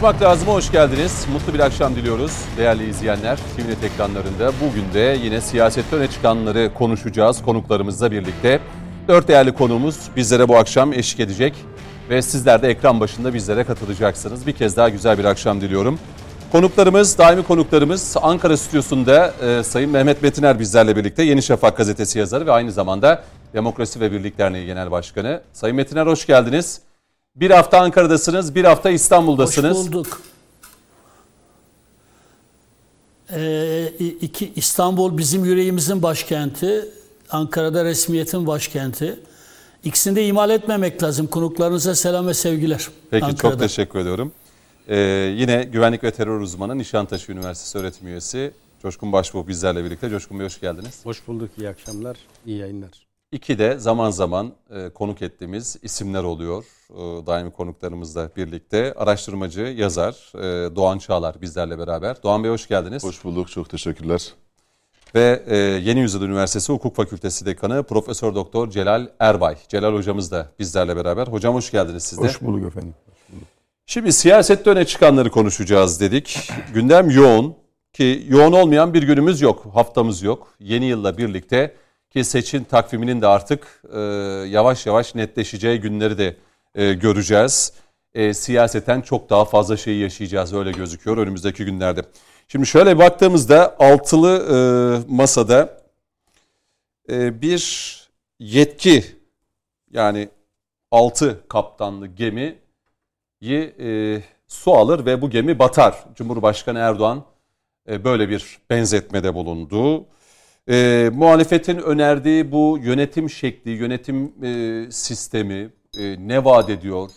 Konuşmak 0.00 0.22
lazım. 0.22 0.48
Hoş 0.48 0.72
geldiniz. 0.72 1.26
Mutlu 1.32 1.54
bir 1.54 1.60
akşam 1.60 1.96
diliyoruz 1.96 2.32
değerli 2.56 2.90
izleyenler. 2.90 3.38
TVNET 3.56 3.84
ekranlarında 3.84 4.52
bugün 4.60 4.92
de 4.94 5.18
yine 5.22 5.40
siyasette 5.40 5.96
öne 5.96 6.08
çıkanları 6.08 6.74
konuşacağız 6.74 7.42
konuklarımızla 7.42 8.10
birlikte. 8.10 8.60
Dört 9.08 9.28
değerli 9.28 9.54
konuğumuz 9.54 9.96
bizlere 10.16 10.48
bu 10.48 10.56
akşam 10.56 10.92
eşlik 10.92 11.20
edecek 11.20 11.54
ve 12.10 12.22
sizler 12.22 12.62
de 12.62 12.68
ekran 12.68 13.00
başında 13.00 13.34
bizlere 13.34 13.64
katılacaksınız. 13.64 14.46
Bir 14.46 14.52
kez 14.52 14.76
daha 14.76 14.88
güzel 14.88 15.18
bir 15.18 15.24
akşam 15.24 15.60
diliyorum. 15.60 15.98
Konuklarımız, 16.52 17.18
daimi 17.18 17.42
konuklarımız 17.42 18.16
Ankara 18.22 18.56
stüdyosunda 18.56 19.32
e, 19.42 19.62
Sayın 19.62 19.90
Mehmet 19.90 20.22
Metiner 20.22 20.58
bizlerle 20.58 20.96
birlikte 20.96 21.22
Yeni 21.22 21.42
Şafak 21.42 21.76
gazetesi 21.76 22.18
yazarı 22.18 22.46
ve 22.46 22.52
aynı 22.52 22.72
zamanda 22.72 23.24
Demokrasi 23.54 24.00
ve 24.00 24.12
Birlik 24.12 24.38
Derneği 24.38 24.66
Genel 24.66 24.90
Başkanı. 24.90 25.40
Sayın 25.52 25.76
Metiner 25.76 26.06
hoş 26.06 26.26
geldiniz. 26.26 26.87
Bir 27.40 27.50
hafta 27.50 27.80
Ankara'dasınız, 27.80 28.54
bir 28.54 28.64
hafta 28.64 28.90
İstanbul'dasınız. 28.90 29.78
Hoş 29.78 29.86
bulduk. 29.86 30.20
Ee, 33.32 33.92
iki, 33.98 34.52
İstanbul 34.56 35.18
bizim 35.18 35.44
yüreğimizin 35.44 36.02
başkenti. 36.02 36.88
Ankara'da 37.30 37.84
resmiyetin 37.84 38.46
başkenti. 38.46 39.20
İkisini 39.84 40.16
de 40.16 40.26
imal 40.26 40.50
etmemek 40.50 41.02
lazım. 41.02 41.26
Konuklarınıza 41.26 41.94
selam 41.94 42.26
ve 42.26 42.34
sevgiler. 42.34 42.88
Peki 43.10 43.24
Ankara'da. 43.24 43.52
çok 43.52 43.60
teşekkür 43.60 43.98
ediyorum. 43.98 44.32
Ee, 44.88 44.96
yine 45.36 45.62
güvenlik 45.62 46.04
ve 46.04 46.10
terör 46.10 46.40
uzmanı 46.40 46.78
Nişantaşı 46.78 47.32
Üniversitesi 47.32 47.78
öğretim 47.78 48.08
üyesi 48.08 48.52
Coşkun 48.82 49.12
Başbuğ 49.12 49.48
bizlerle 49.48 49.84
birlikte. 49.84 50.10
Coşkun 50.10 50.38
Bey 50.38 50.46
hoş 50.46 50.60
geldiniz. 50.60 51.00
Hoş 51.04 51.26
bulduk, 51.26 51.50
iyi 51.58 51.68
akşamlar, 51.68 52.16
iyi 52.46 52.58
yayınlar. 52.58 53.07
İki 53.32 53.58
de 53.58 53.78
zaman 53.78 54.10
zaman 54.10 54.52
e, 54.70 54.88
konuk 54.88 55.22
ettiğimiz 55.22 55.76
isimler 55.82 56.22
oluyor. 56.22 56.64
E, 56.90 57.26
daimi 57.26 57.50
konuklarımızla 57.50 58.30
birlikte. 58.36 58.94
Araştırmacı, 58.96 59.60
yazar 59.60 60.32
e, 60.34 60.76
Doğan 60.76 60.98
Çağlar 60.98 61.40
bizlerle 61.40 61.78
beraber. 61.78 62.22
Doğan 62.22 62.44
Bey 62.44 62.50
hoş 62.50 62.68
geldiniz. 62.68 63.04
Hoş 63.04 63.24
bulduk, 63.24 63.50
çok 63.50 63.70
teşekkürler. 63.70 64.34
Ve 65.14 65.42
e, 65.46 65.56
Yeni 65.56 66.00
Yüzyıl 66.00 66.22
Üniversitesi 66.22 66.72
Hukuk 66.72 66.96
Fakültesi 66.96 67.46
Dekanı 67.46 67.82
Profesör 67.82 68.34
Doktor 68.34 68.70
Celal 68.70 69.08
Erbay. 69.20 69.56
Celal 69.68 69.94
hocamız 69.94 70.32
da 70.32 70.52
bizlerle 70.58 70.96
beraber. 70.96 71.26
Hocam 71.26 71.54
hoş 71.54 71.70
geldiniz 71.70 72.02
siz 72.02 72.18
de. 72.18 72.22
Hoş 72.22 72.42
bulduk 72.42 72.66
efendim. 72.66 72.94
Şimdi 73.86 74.12
siyasette 74.12 74.70
öne 74.70 74.84
çıkanları 74.84 75.30
konuşacağız 75.30 76.00
dedik. 76.00 76.50
Gündem 76.74 77.10
yoğun 77.10 77.54
ki 77.92 78.26
yoğun 78.28 78.52
olmayan 78.52 78.94
bir 78.94 79.02
günümüz 79.02 79.40
yok, 79.40 79.66
haftamız 79.74 80.22
yok. 80.22 80.54
Yeni 80.60 80.84
yılla 80.84 81.18
birlikte 81.18 81.74
ki 82.10 82.24
seçim 82.24 82.64
takviminin 82.64 83.22
de 83.22 83.26
artık 83.26 83.82
e, 83.92 83.98
yavaş 84.48 84.86
yavaş 84.86 85.14
netleşeceği 85.14 85.80
günleri 85.80 86.18
de 86.18 86.36
e, 86.74 86.92
göreceğiz. 86.94 87.72
E, 88.14 88.34
siyaseten 88.34 89.00
çok 89.00 89.30
daha 89.30 89.44
fazla 89.44 89.76
şeyi 89.76 90.00
yaşayacağız 90.00 90.54
öyle 90.54 90.70
gözüküyor 90.70 91.16
önümüzdeki 91.16 91.64
günlerde. 91.64 92.02
Şimdi 92.48 92.66
şöyle 92.66 92.98
baktığımızda 92.98 93.76
altılı 93.78 94.30
e, 94.50 94.58
masada 95.12 95.82
e, 97.10 97.42
bir 97.42 97.94
yetki 98.40 99.04
yani 99.90 100.28
altı 100.90 101.40
kaptanlı 101.48 102.06
gemiyi 102.06 102.58
e, 103.80 104.20
su 104.48 104.74
alır 104.74 105.06
ve 105.06 105.22
bu 105.22 105.30
gemi 105.30 105.58
batar. 105.58 106.04
Cumhurbaşkanı 106.14 106.78
Erdoğan 106.78 107.24
e, 107.90 108.04
böyle 108.04 108.28
bir 108.28 108.58
benzetmede 108.70 109.34
bulundu. 109.34 110.06
E, 110.68 111.10
muhalefetin 111.14 111.78
önerdiği 111.78 112.52
bu 112.52 112.78
yönetim 112.82 113.30
şekli, 113.30 113.70
yönetim 113.70 114.32
e, 114.44 114.90
sistemi 114.90 115.70
e, 115.98 116.28
ne 116.28 116.44
vaat 116.44 116.70
ediyor? 116.70 117.10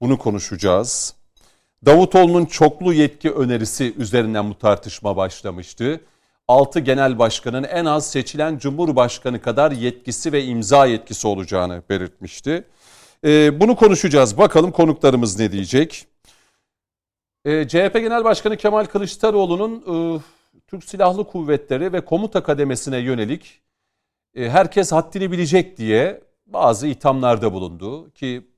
Bunu 0.00 0.18
konuşacağız. 0.18 1.14
Davutoğlu'nun 1.86 2.44
çoklu 2.44 2.92
yetki 2.92 3.30
önerisi 3.30 3.94
üzerinden 3.98 4.50
bu 4.50 4.58
tartışma 4.58 5.16
başlamıştı. 5.16 6.00
6 6.48 6.80
genel 6.80 7.18
başkanın 7.18 7.64
en 7.64 7.84
az 7.84 8.10
seçilen 8.10 8.58
cumhurbaşkanı 8.58 9.40
kadar 9.40 9.72
yetkisi 9.72 10.32
ve 10.32 10.44
imza 10.44 10.86
yetkisi 10.86 11.26
olacağını 11.26 11.82
belirtmişti. 11.90 12.64
Ee, 13.24 13.60
bunu 13.60 13.76
konuşacağız. 13.76 14.38
Bakalım 14.38 14.70
konuklarımız 14.70 15.38
ne 15.38 15.52
diyecek? 15.52 16.06
Ee, 17.44 17.68
CHP 17.68 17.94
Genel 17.94 18.24
Başkanı 18.24 18.56
Kemal 18.56 18.84
Kılıçdaroğlu'nun 18.84 19.84
e, 20.16 20.20
Türk 20.68 20.84
Silahlı 20.84 21.24
Kuvvetleri 21.24 21.92
ve 21.92 22.04
komuta 22.04 22.42
kademesine 22.42 22.98
yönelik 22.98 23.60
e, 24.34 24.48
herkes 24.50 24.92
haddini 24.92 25.32
bilecek 25.32 25.76
diye 25.76 26.20
bazı 26.46 26.86
ithamlarda 26.86 27.52
bulundu. 27.52 28.10
Ki 28.10 28.50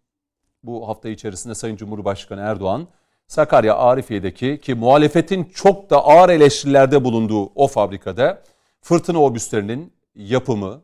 bu 0.62 0.88
hafta 0.88 1.08
içerisinde 1.08 1.54
Sayın 1.54 1.76
Cumhurbaşkanı 1.76 2.40
Erdoğan 2.40 2.88
Sakarya 3.26 3.76
Arifiye'deki 3.76 4.60
ki 4.60 4.74
muhalefetin 4.74 5.44
çok 5.44 5.90
da 5.90 6.04
ağır 6.04 6.28
eleştirilerde 6.28 7.04
bulunduğu 7.04 7.46
o 7.54 7.66
fabrikada 7.66 8.42
fırtına 8.80 9.22
obüslerinin 9.22 9.92
yapımı 10.14 10.82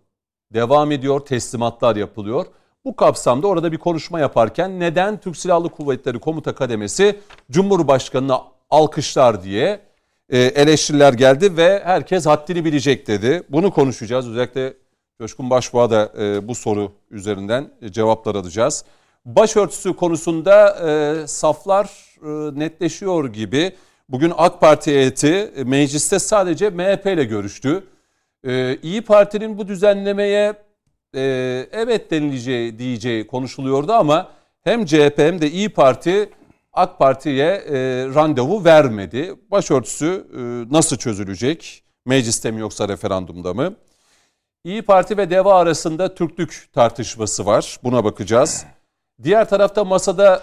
devam 0.55 0.93
ediyor, 0.93 1.21
teslimatlar 1.21 1.97
yapılıyor. 1.97 2.47
Bu 2.85 2.97
kapsamda 2.97 3.47
orada 3.47 3.73
bir 3.73 3.79
konuşma 3.79 4.21
yaparken 4.21 4.81
neden 4.81 5.21
Türk 5.21 5.37
Silahlı 5.37 5.69
Kuvvetleri 5.69 6.19
Komuta 6.19 6.55
Kademesi 6.55 7.21
Cumhurbaşkanı'na 7.51 8.43
alkışlar 8.71 9.43
diye 9.43 9.87
eleştiriler 10.31 11.13
geldi 11.13 11.57
ve 11.57 11.81
herkes 11.85 12.27
haddini 12.27 12.65
bilecek 12.65 13.07
dedi. 13.07 13.43
Bunu 13.49 13.71
konuşacağız. 13.71 14.29
Özellikle 14.29 14.75
Coşkun 15.21 15.51
Başbuğ'a 15.51 15.91
da 15.91 16.13
e, 16.19 16.49
bu 16.49 16.55
soru 16.55 16.93
üzerinden 17.11 17.71
cevaplar 17.91 18.35
alacağız. 18.35 18.85
Başörtüsü 19.25 19.97
konusunda 19.97 20.77
e, 20.89 21.27
saflar 21.27 21.91
netleşiyor 22.59 23.29
gibi. 23.29 23.73
Bugün 24.09 24.33
AK 24.37 24.61
Parti 24.61 24.91
heyeti 24.91 25.53
mecliste 25.65 26.19
sadece 26.19 26.71
MHP 26.71 27.07
ile 27.07 27.25
görüştü. 27.25 27.85
İyi 28.83 29.03
Parti'nin 29.03 29.59
bu 29.59 29.69
düzenlemeye 29.69 30.55
evet 31.73 32.11
denileceği 32.11 32.79
diyeceği 32.79 33.27
konuşuluyordu 33.27 33.93
ama 33.93 34.29
hem 34.65 34.85
CHP 34.85 35.19
hem 35.19 35.41
de 35.41 35.51
İyi 35.51 35.69
Parti 35.69 36.31
AK 36.77 36.99
Parti'ye 36.99 37.47
e, 37.47 37.75
randevu 38.15 38.65
vermedi. 38.65 39.35
Başörtüsü 39.51 40.27
e, 40.33 40.39
nasıl 40.75 40.97
çözülecek? 40.97 41.85
Mecliste 42.07 42.51
mi 42.51 42.61
yoksa 42.61 42.89
referandumda 42.89 43.55
mı? 43.55 43.75
İyi 44.65 44.83
Parti 44.83 45.17
ve 45.17 45.31
DEVA 45.31 45.55
arasında 45.55 46.15
Türklük 46.15 46.69
tartışması 46.73 47.47
var. 47.47 47.79
Buna 47.85 48.05
bakacağız. 48.05 48.67
Diğer 49.23 49.49
tarafta 49.49 49.85
masada 49.85 50.43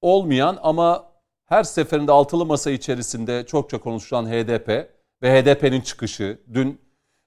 olmayan 0.00 0.58
ama 0.62 1.12
her 1.44 1.64
seferinde 1.64 2.12
altılı 2.12 2.46
masa 2.46 2.70
içerisinde 2.70 3.46
çokça 3.46 3.78
konuşulan 3.78 4.26
HDP 4.26 4.68
ve 5.22 5.42
HDP'nin 5.42 5.80
çıkışı. 5.80 6.38
Dün 6.54 6.80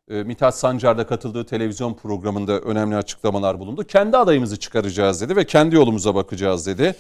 e, 0.10 0.24
Mithat 0.24 0.58
Sancar'da 0.58 1.08
katıldığı 1.08 1.46
televizyon 1.46 1.94
programında 1.94 2.60
önemli 2.60 2.96
açıklamalar 2.96 3.60
bulundu. 3.60 3.84
Kendi 3.84 4.18
adayımızı 4.18 4.60
çıkaracağız 4.60 5.22
dedi 5.22 5.36
ve 5.36 5.46
kendi 5.46 5.76
yolumuza 5.76 6.16
bakacağız 6.16 6.68
dedi 6.68 6.96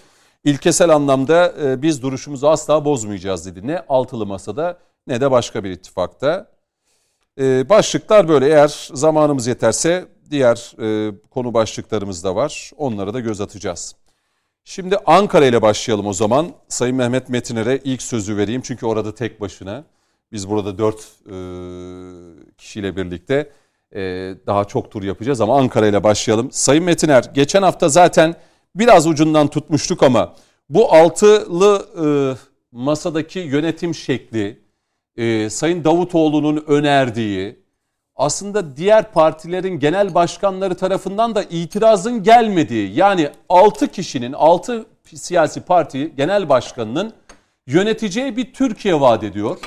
ilkesel 0.45 0.89
anlamda 0.89 1.53
e, 1.63 1.81
biz 1.81 2.01
duruşumuzu 2.01 2.47
asla 2.47 2.85
bozmayacağız 2.85 3.45
dedi. 3.45 3.67
Ne 3.67 3.79
altılı 3.89 4.25
masada 4.25 4.77
ne 5.07 5.21
de 5.21 5.31
başka 5.31 5.63
bir 5.63 5.71
ittifakta. 5.71 6.47
E, 7.39 7.69
başlıklar 7.69 8.27
böyle 8.27 8.47
eğer 8.47 8.89
zamanımız 8.93 9.47
yeterse 9.47 10.05
diğer 10.31 10.75
e, 10.81 11.13
konu 11.29 11.53
başlıklarımız 11.53 12.23
da 12.23 12.35
var. 12.35 12.71
Onlara 12.77 13.13
da 13.13 13.19
göz 13.19 13.41
atacağız. 13.41 13.95
Şimdi 14.63 14.97
Ankara 15.05 15.45
ile 15.45 15.61
başlayalım 15.61 16.07
o 16.07 16.13
zaman. 16.13 16.51
Sayın 16.67 16.95
Mehmet 16.95 17.29
Metiner'e 17.29 17.79
ilk 17.83 18.01
sözü 18.01 18.37
vereyim 18.37 18.61
çünkü 18.61 18.85
orada 18.85 19.15
tek 19.15 19.41
başına. 19.41 19.83
Biz 20.31 20.49
burada 20.49 20.77
dört 20.77 20.99
e, 21.25 21.35
kişiyle 22.57 22.95
birlikte 22.95 23.51
e, 23.95 24.01
daha 24.47 24.65
çok 24.65 24.91
tur 24.91 25.03
yapacağız 25.03 25.41
ama 25.41 25.57
Ankara 25.57 25.87
ile 25.87 26.03
başlayalım. 26.03 26.51
Sayın 26.51 26.83
Metiner 26.83 27.23
geçen 27.33 27.61
hafta 27.61 27.89
zaten 27.89 28.35
biraz 28.75 29.07
ucundan 29.07 29.47
tutmuştuk 29.47 30.03
ama 30.03 30.35
bu 30.69 30.93
altılı 30.93 31.87
e, 31.97 32.07
masadaki 32.71 33.39
yönetim 33.39 33.95
şekli 33.95 34.59
e, 35.17 35.49
Sayın 35.49 35.83
Davutoğlu'nun 35.83 36.63
önerdiği 36.67 37.59
aslında 38.15 38.77
diğer 38.77 39.11
partilerin 39.11 39.79
genel 39.79 40.13
başkanları 40.13 40.75
tarafından 40.75 41.35
da 41.35 41.43
itirazın 41.43 42.23
gelmediği 42.23 42.95
yani 42.95 43.29
6 43.49 43.87
kişinin 43.87 44.33
6 44.33 44.85
siyasi 45.15 45.61
parti 45.61 46.15
genel 46.17 46.49
başkanının 46.49 47.13
yöneteceği 47.67 48.37
bir 48.37 48.53
Türkiye 48.53 49.01
vaat 49.01 49.23
ediyor. 49.23 49.57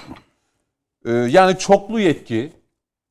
Ee, 1.05 1.13
yani 1.13 1.59
çoklu 1.59 2.01
yetki. 2.01 2.53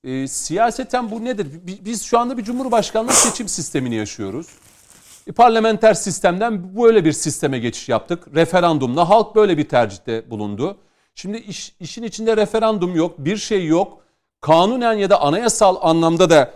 Ee, 0.03 0.27
siyaseten 0.27 1.11
bu 1.11 1.25
nedir? 1.25 1.47
Biz 1.85 2.03
şu 2.03 2.19
anda 2.19 2.37
bir 2.37 2.43
cumhurbaşkanlığı 2.43 3.11
seçim 3.11 3.47
sistemini 3.47 3.95
yaşıyoruz. 3.95 4.47
E, 5.27 5.31
parlamenter 5.31 5.93
sistemden 5.93 6.77
böyle 6.77 7.05
bir 7.05 7.11
sisteme 7.11 7.59
geçiş 7.59 7.89
yaptık. 7.89 8.35
Referandumla 8.35 9.09
halk 9.09 9.35
böyle 9.35 9.57
bir 9.57 9.69
tercihte 9.69 10.31
bulundu. 10.31 10.77
Şimdi 11.15 11.37
iş, 11.37 11.75
işin 11.79 12.03
içinde 12.03 12.37
referandum 12.37 12.95
yok, 12.95 13.15
bir 13.17 13.37
şey 13.37 13.65
yok. 13.65 14.01
Kanunen 14.41 14.93
ya 14.93 15.09
da 15.09 15.21
anayasal 15.21 15.75
anlamda 15.81 16.29
da 16.29 16.53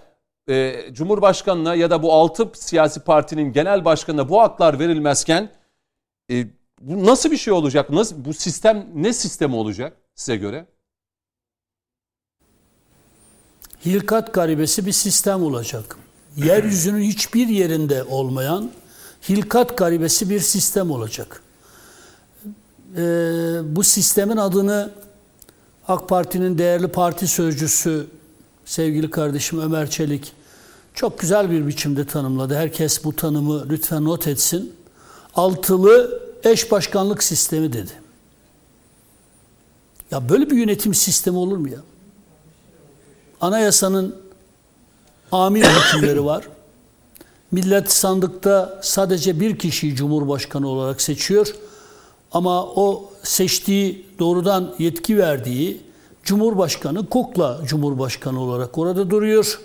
e, 0.49 0.85
Cumhurbaşkanına 0.91 1.75
ya 1.75 1.89
da 1.89 2.03
bu 2.03 2.13
altı 2.13 2.49
siyasi 2.53 2.99
partinin 2.99 3.53
genel 3.53 3.85
başkanına 3.85 4.29
bu 4.29 4.41
haklar 4.41 4.79
verilmezken 4.79 5.49
e, 6.31 6.45
Bu 6.81 7.05
nasıl 7.05 7.31
bir 7.31 7.37
şey 7.37 7.53
olacak? 7.53 7.89
Nasıl 7.89 8.25
bu 8.25 8.33
sistem 8.33 8.87
ne 8.93 9.13
sistemi 9.13 9.55
olacak 9.55 9.97
size 10.15 10.35
göre? 10.35 10.65
Hilkat 13.85 14.33
garibesi 14.33 14.85
bir 14.85 14.91
sistem 14.91 15.43
olacak. 15.43 15.97
Yeryüzünün 16.37 17.01
hiçbir 17.01 17.47
yerinde 17.47 18.03
olmayan 18.03 18.71
hilkat 19.29 19.77
garibesi 19.77 20.29
bir 20.29 20.39
sistem 20.39 20.91
olacak. 20.91 21.41
Ee, 22.97 22.99
bu 23.63 23.83
sistemin 23.83 24.37
adını 24.37 24.91
AK 25.87 26.09
Parti'nin 26.09 26.57
değerli 26.57 26.87
parti 26.87 27.27
sözcüsü 27.27 28.07
sevgili 28.65 29.09
kardeşim 29.09 29.59
Ömer 29.61 29.89
Çelik 29.89 30.33
çok 30.93 31.19
güzel 31.19 31.51
bir 31.51 31.67
biçimde 31.67 32.07
tanımladı. 32.07 32.55
Herkes 32.55 33.03
bu 33.03 33.15
tanımı 33.15 33.69
lütfen 33.69 34.05
not 34.05 34.27
etsin. 34.27 34.73
Altılı 35.35 36.21
eş 36.43 36.71
başkanlık 36.71 37.23
sistemi 37.23 37.73
dedi. 37.73 37.91
Ya 40.11 40.29
böyle 40.29 40.49
bir 40.49 40.57
yönetim 40.57 40.93
sistemi 40.93 41.37
olur 41.37 41.57
mu 41.57 41.69
ya? 41.69 41.79
Anayasanın 43.41 44.15
amir 45.31 45.65
hükümleri 45.65 46.25
var. 46.25 46.47
Millet 47.51 47.91
sandıkta 47.91 48.79
sadece 48.81 49.39
bir 49.39 49.59
kişiyi 49.59 49.95
cumhurbaşkanı 49.95 50.67
olarak 50.67 51.01
seçiyor. 51.01 51.55
Ama 52.31 52.65
o 52.65 53.09
seçtiği 53.23 54.05
doğrudan 54.19 54.75
yetki 54.79 55.17
verdiği 55.17 55.81
Cumhurbaşkanı 56.23 57.09
Kukla 57.09 57.59
Cumhurbaşkanı 57.65 58.41
olarak 58.41 58.77
orada 58.77 59.09
duruyor. 59.09 59.59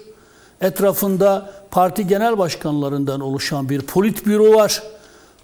Etrafında 0.61 1.51
parti 1.71 2.07
genel 2.07 2.39
başkanlarından 2.39 3.21
oluşan 3.21 3.69
bir 3.69 3.81
politbüro 3.81 4.55
var. 4.55 4.83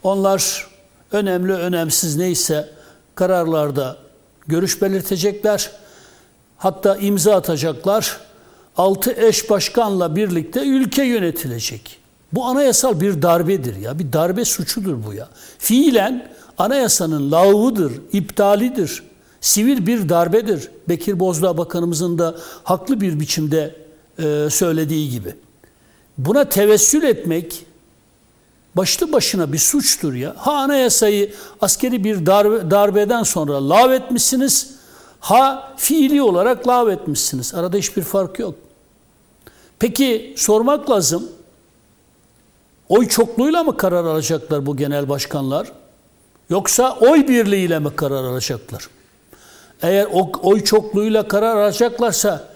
Onlar 0.02 0.66
önemli 1.12 1.52
önemsiz 1.52 2.16
neyse 2.16 2.70
kararlarda 3.14 3.96
görüş 4.46 4.82
belirtecekler. 4.82 5.70
Hatta 6.56 6.96
imza 6.96 7.36
atacaklar. 7.36 8.20
Altı 8.76 9.12
eş 9.12 9.50
başkanla 9.50 10.16
birlikte 10.16 10.60
ülke 10.60 11.04
yönetilecek. 11.04 11.98
Bu 12.32 12.44
anayasal 12.44 13.00
bir 13.00 13.22
darbedir 13.22 13.76
ya. 13.76 13.98
Bir 13.98 14.12
darbe 14.12 14.44
suçudur 14.44 15.04
bu 15.06 15.14
ya. 15.14 15.28
Fiilen 15.58 16.28
anayasanın 16.58 17.32
lağvıdır, 17.32 17.92
iptalidir. 18.12 19.02
Sivil 19.40 19.86
bir 19.86 20.08
darbedir. 20.08 20.68
Bekir 20.88 21.20
Bozdağ 21.20 21.58
Bakanımızın 21.58 22.18
da 22.18 22.36
haklı 22.64 23.00
bir 23.00 23.20
biçimde 23.20 23.74
e, 24.18 24.48
söylediği 24.50 25.10
gibi. 25.10 25.34
Buna 26.18 26.48
tevessül 26.48 27.02
etmek 27.02 27.64
başlı 28.76 29.12
başına 29.12 29.52
bir 29.52 29.58
suçtur 29.58 30.14
ya. 30.14 30.34
Ha 30.38 30.52
anayasayı 30.52 31.32
askeri 31.60 32.04
bir 32.04 32.26
darbe, 32.26 32.70
darbeden 32.70 33.22
sonra 33.22 33.68
lav 33.68 33.90
etmişsiniz, 33.90 34.71
ha 35.22 35.74
fiili 35.76 36.22
olarak 36.22 36.68
lav 36.68 36.88
etmişsiniz. 36.88 37.54
Arada 37.54 37.76
hiçbir 37.76 38.02
fark 38.02 38.38
yok. 38.38 38.54
Peki 39.78 40.34
sormak 40.36 40.90
lazım. 40.90 41.28
Oy 42.88 43.08
çokluğuyla 43.08 43.64
mı 43.64 43.76
karar 43.76 44.04
alacaklar 44.04 44.66
bu 44.66 44.76
genel 44.76 45.08
başkanlar? 45.08 45.72
Yoksa 46.50 46.98
oy 47.00 47.28
birliğiyle 47.28 47.78
mi 47.78 47.96
karar 47.96 48.24
alacaklar? 48.24 48.88
Eğer 49.82 50.08
oy 50.42 50.64
çokluğuyla 50.64 51.28
karar 51.28 51.56
alacaklarsa 51.56 52.48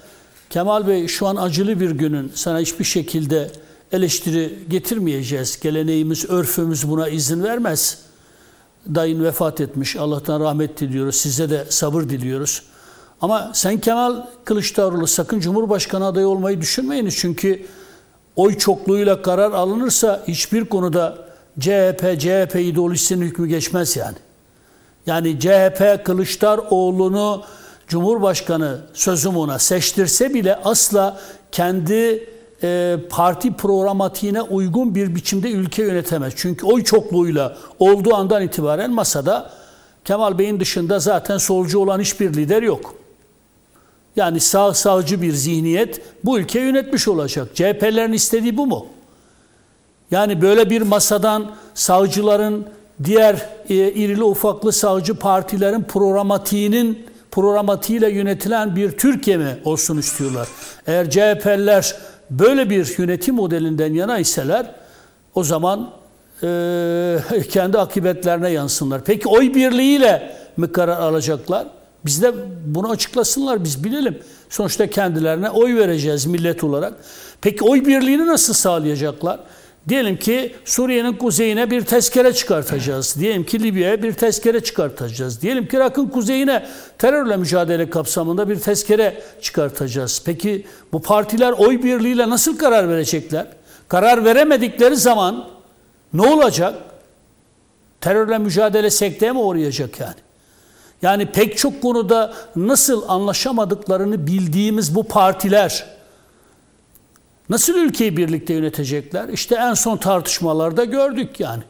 Kemal 0.51 0.87
Bey 0.89 1.09
şu 1.09 1.27
an 1.27 1.37
acılı 1.37 1.81
bir 1.81 1.91
günün 1.91 2.33
sana 2.35 2.61
hiçbir 2.61 2.85
şekilde 2.85 3.51
eleştiri 3.93 4.59
getirmeyeceğiz. 4.69 5.61
Geleneğimiz, 5.61 6.31
örfümüz 6.31 6.89
buna 6.89 7.09
izin 7.09 7.45
vermez. 7.45 8.06
Dayın 8.94 9.25
vefat 9.25 9.61
etmiş. 9.61 9.97
Allah'tan 9.97 10.41
rahmet 10.41 10.81
diliyoruz. 10.81 11.17
Size 11.17 11.50
de 11.50 11.65
sabır 11.69 12.03
diliyoruz. 12.03 12.62
Ama 13.21 13.50
sen 13.55 13.81
Kemal 13.81 14.17
Kılıçdaroğlu 14.44 15.06
sakın 15.06 15.41
Cumhurbaşkanı 15.41 16.06
adayı 16.06 16.29
olmayı 16.29 16.61
düşünmeyiniz. 16.61 17.17
Çünkü 17.17 17.67
oy 18.37 18.59
çokluğuyla 18.59 19.23
karar 19.23 19.53
alınırsa 19.53 20.23
hiçbir 20.29 20.65
konuda 20.65 21.19
CHP, 21.61 22.21
CHP 22.21 22.56
ideolojisinin 22.56 23.25
hükmü 23.25 23.49
geçmez 23.49 23.97
yani. 23.97 24.17
Yani 25.06 25.41
CHP 25.41 26.05
Kılıçdaroğlu'nu 26.05 27.44
Cumhurbaşkanı 27.89 28.81
sözüm 28.94 29.37
ona 29.37 29.59
seçtirse 29.59 30.35
bile 30.35 30.56
asla 30.56 31.21
kendi 31.53 32.29
e, 32.62 32.97
parti 33.11 33.53
programatiğine 33.53 34.43
uygun 34.43 34.94
bir 34.94 35.14
biçimde 35.14 35.50
ülke 35.50 35.82
yönetemez. 35.82 36.32
Çünkü 36.37 36.67
oy 36.67 36.85
çokluğuyla 36.85 37.56
olduğu 37.79 38.14
andan 38.14 38.43
itibaren 38.43 38.91
masada 38.91 39.50
Kemal 40.05 40.38
Bey'in 40.38 40.61
dışında 40.61 40.99
zaten 40.99 41.38
solcu 41.38 41.79
olan 41.79 42.00
hiçbir 42.00 42.35
lider 42.35 42.62
yok. 42.62 42.94
Yani 44.17 44.41
sağ 44.41 44.75
sağcı 44.75 45.23
bir 45.23 45.32
zihniyet 45.32 46.00
bu 46.25 46.38
ülkeyi 46.38 46.64
yönetmiş 46.64 47.08
olacak. 47.08 47.49
CHP'lerin 47.55 48.12
istediği 48.12 48.56
bu 48.56 48.67
mu? 48.67 48.87
Yani 50.11 50.43
böyle 50.43 50.70
bir 50.70 50.82
masadan 50.82 51.50
sağcıların 51.75 52.67
diğer 53.05 53.35
e, 53.69 53.75
irili 53.75 54.23
ufaklı 54.23 54.73
sağcı 54.73 55.14
partilerin 55.14 55.82
programatiğinin 55.82 57.06
programatiğiyle 57.31 58.11
yönetilen 58.11 58.76
bir 58.76 58.91
Türkiye 58.91 59.37
mi 59.37 59.58
olsun 59.64 59.99
istiyorlar? 59.99 60.49
Eğer 60.87 61.11
CHP'liler 61.11 61.97
böyle 62.31 62.70
bir 62.70 62.99
yönetim 62.99 63.34
modelinden 63.34 63.94
yana 63.94 64.19
iseler 64.19 64.75
o 65.34 65.44
zaman 65.44 65.90
e, 66.43 67.19
kendi 67.50 67.78
akıbetlerine 67.78 68.50
yansınlar. 68.50 69.05
Peki 69.05 69.28
oy 69.28 69.55
birliğiyle 69.55 70.37
mi 70.56 70.73
karar 70.73 71.00
alacaklar? 71.00 71.67
Biz 72.05 72.23
de 72.23 72.34
bunu 72.67 72.90
açıklasınlar, 72.90 73.64
biz 73.64 73.84
bilelim. 73.84 74.19
Sonuçta 74.50 74.90
kendilerine 74.90 75.50
oy 75.50 75.76
vereceğiz 75.76 76.26
millet 76.26 76.64
olarak. 76.64 76.94
Peki 77.40 77.65
oy 77.65 77.86
birliğini 77.86 78.27
nasıl 78.27 78.55
sağlayacaklar? 78.55 79.41
Diyelim 79.88 80.16
ki 80.16 80.55
Suriye'nin 80.64 81.12
kuzeyine 81.12 81.70
bir 81.70 81.84
tezkere 81.84 82.32
çıkartacağız. 82.32 83.16
Diyelim 83.20 83.44
ki 83.44 83.62
Libya'ya 83.62 84.02
bir 84.02 84.12
tezkere 84.12 84.60
çıkartacağız. 84.60 85.43
Diyelim 85.43 85.69
ki 85.69 85.76
Irak'ın 85.76 86.06
kuzeyine 86.06 86.66
terörle 86.98 87.36
mücadele 87.36 87.90
kapsamında 87.90 88.48
bir 88.48 88.60
tezkere 88.60 89.22
çıkartacağız. 89.43 90.22
Peki 90.24 90.66
bu 90.93 91.02
partiler 91.02 91.52
oy 91.52 91.82
birliğiyle 91.82 92.31
nasıl 92.31 92.58
karar 92.58 92.88
verecekler? 92.88 93.46
Karar 93.88 94.24
veremedikleri 94.24 94.96
zaman 94.96 95.48
ne 96.12 96.22
olacak? 96.22 96.74
Terörle 98.00 98.38
mücadele 98.38 98.90
sekteye 98.90 99.32
mi 99.32 99.38
uğrayacak 99.38 100.00
yani? 100.00 100.14
Yani 101.02 101.26
pek 101.26 101.58
çok 101.58 101.82
konuda 101.82 102.34
nasıl 102.56 103.08
anlaşamadıklarını 103.08 104.26
bildiğimiz 104.26 104.94
bu 104.94 105.05
partiler 105.05 105.95
Nasıl 107.48 107.74
ülkeyi 107.74 108.17
birlikte 108.17 108.55
yönetecekler? 108.55 109.29
İşte 109.29 109.55
en 109.55 109.74
son 109.74 109.96
tartışmalarda 109.96 110.84
gördük 110.84 111.41
yani. 111.41 111.62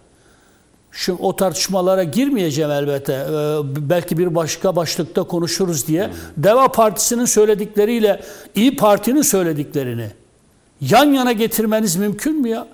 Şu 0.90 1.16
o 1.20 1.36
tartışmalara 1.36 2.02
girmeyeceğim 2.02 2.70
elbette. 2.70 3.12
Ee, 3.12 3.58
belki 3.90 4.18
bir 4.18 4.34
başka 4.34 4.76
başlıkta 4.76 5.22
konuşuruz 5.22 5.86
diye. 5.86 6.10
Deva 6.36 6.68
Partisi'nin 6.72 7.24
söyledikleriyle 7.24 8.20
İyi 8.54 8.76
Parti'nin 8.76 9.22
söylediklerini 9.22 10.10
yan 10.80 11.12
yana 11.12 11.32
getirmeniz 11.32 11.96
mümkün 11.96 12.42
mü 12.42 12.48
ya? 12.48 12.66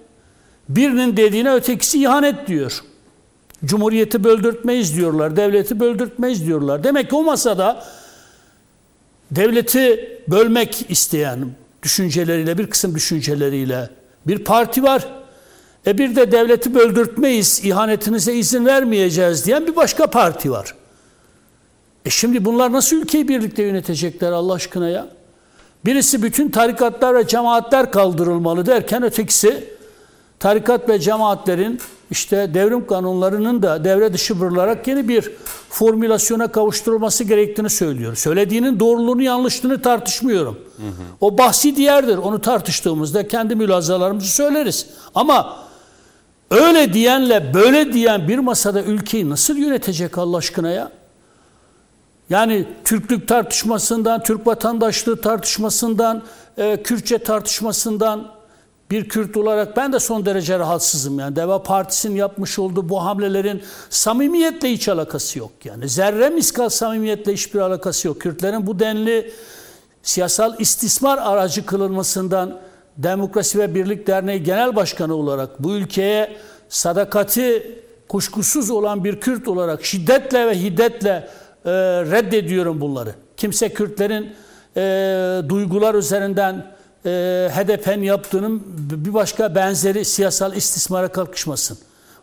Birinin 0.69 1.17
dediğine 1.17 1.55
ötekisi 1.55 2.03
ihanet 2.03 2.47
diyor. 2.47 2.81
Cumhuriyeti 3.65 4.25
böldürtmeyiz 4.25 4.97
diyorlar, 4.97 5.37
devleti 5.37 5.81
böldürtmeyiz 5.81 6.47
diyorlar. 6.47 6.85
Demek 6.85 7.11
ki 7.11 7.17
o 7.17 7.23
masada 7.23 7.85
devleti 9.31 10.11
bölmek 10.29 10.91
isteyen, 10.91 11.49
düşünceleriyle, 11.83 12.59
bir 12.59 12.67
kısım 12.67 12.95
düşünceleriyle 12.95 13.91
bir 14.27 14.45
parti 14.45 14.83
var. 14.83 15.09
E 15.87 15.99
bir 15.99 16.17
de 16.17 16.33
devleti 16.33 16.75
böldürtmeyiz, 16.75 17.61
ihanetinize 17.65 18.35
izin 18.35 18.67
vermeyeceğiz 18.67 19.47
diyen 19.47 19.67
bir 19.67 19.77
başka 19.77 20.07
parti 20.07 20.51
var. 20.51 20.75
E 22.05 22.11
şimdi 22.11 22.45
bunlar 22.45 22.73
nasıl 22.73 22.97
ülkeyi 22.97 23.29
birlikte 23.29 23.63
yönetecekler 23.63 24.33
Allah 24.33 24.53
aşkına 24.53 24.89
ya? 24.89 25.09
Birisi 25.85 26.23
bütün 26.23 26.51
tarikatlar 26.51 27.15
ve 27.15 27.27
cemaatler 27.27 27.93
kaldırılmalı 27.93 28.67
derken 28.67 29.03
ötekisi 29.03 29.65
tarikat 30.43 30.89
ve 30.89 30.99
cemaatlerin 30.99 31.81
işte 32.11 32.55
devrim 32.55 32.87
kanunlarının 32.87 33.63
da 33.63 33.85
devre 33.85 34.13
dışı 34.13 34.41
bırılarak 34.41 34.89
yeni 34.89 35.09
bir 35.09 35.31
formülasyona 35.69 36.49
kavuşturulması 36.49 37.25
gerektiğini 37.25 37.71
söylüyor. 37.71 38.17
Söylediğinin 38.17 38.81
doğruluğunu 38.81 39.23
yanlışlığını 39.23 39.83
tartışmıyorum. 39.83 40.59
Hı 40.77 40.83
hı. 40.83 41.03
O 41.21 41.39
bahsi 41.39 41.77
diğerdir. 41.77 42.17
Onu 42.17 42.41
tartıştığımızda 42.41 43.29
kendi 43.29 43.55
mülazalarımızı 43.55 44.29
söyleriz. 44.29 44.87
Ama 45.15 45.57
öyle 46.51 46.93
diyenle 46.93 47.55
böyle 47.55 47.93
diyen 47.93 48.29
bir 48.29 48.39
masada 48.39 48.83
ülkeyi 48.83 49.31
nasıl 49.31 49.57
yönetecek 49.57 50.19
Allah 50.19 50.37
aşkına 50.37 50.71
ya? 50.71 50.91
Yani 52.31 52.67
Türklük 52.85 53.29
tartışmasından, 53.29 54.23
Türk 54.23 54.47
vatandaşlığı 54.47 55.21
tartışmasından, 55.21 56.23
e, 56.57 56.83
Kürtçe 56.83 57.19
tartışmasından 57.19 58.42
bir 58.93 59.09
Kürt 59.09 59.37
olarak 59.37 59.77
ben 59.77 59.93
de 59.93 60.01
son 60.01 60.27
derece 60.27 60.59
rahatsızım. 60.59 61.19
Yani 61.19 61.37
Deva 61.37 61.63
Partisi'nin 61.63 62.17
yapmış 62.17 62.59
olduğu 62.59 62.89
bu 62.89 63.05
hamlelerin 63.05 63.63
samimiyetle 63.91 64.73
hiç 64.73 64.89
alakası 64.89 65.39
yok. 65.39 65.51
Yani 65.65 65.89
zerre 65.89 66.29
miskal 66.29 66.69
samimiyetle 66.69 67.33
hiçbir 67.33 67.61
alakası 67.61 68.09
yok. 68.09 68.21
Kürtlerin 68.21 68.67
bu 68.67 68.79
denli 68.79 69.33
siyasal 70.03 70.61
istismar 70.61 71.19
aracı 71.19 71.67
kılınmasından 71.67 72.61
Demokrasi 72.97 73.59
ve 73.59 73.75
Birlik 73.75 74.07
Derneği 74.07 74.43
Genel 74.43 74.77
Başkanı 74.77 75.15
olarak 75.15 75.63
bu 75.63 75.73
ülkeye 75.73 76.37
sadakati 76.69 77.79
kuşkusuz 78.09 78.71
olan 78.71 79.05
bir 79.05 79.21
Kürt 79.21 79.49
olarak 79.49 79.85
şiddetle 79.85 80.47
ve 80.47 80.61
hiddetle 80.61 81.29
e, 81.65 81.71
reddediyorum 82.11 82.81
bunları. 82.81 83.15
Kimse 83.37 83.69
Kürtlerin 83.69 84.35
e, 84.77 85.49
duygular 85.49 85.95
üzerinden 85.95 86.73
e, 87.07 87.11
HDP'nin 87.53 88.03
yaptığının 88.03 88.63
bir 88.77 89.15
başka 89.15 89.55
benzeri 89.55 90.05
siyasal 90.05 90.57
istismara 90.57 91.09
kalkışmasın. 91.09 91.79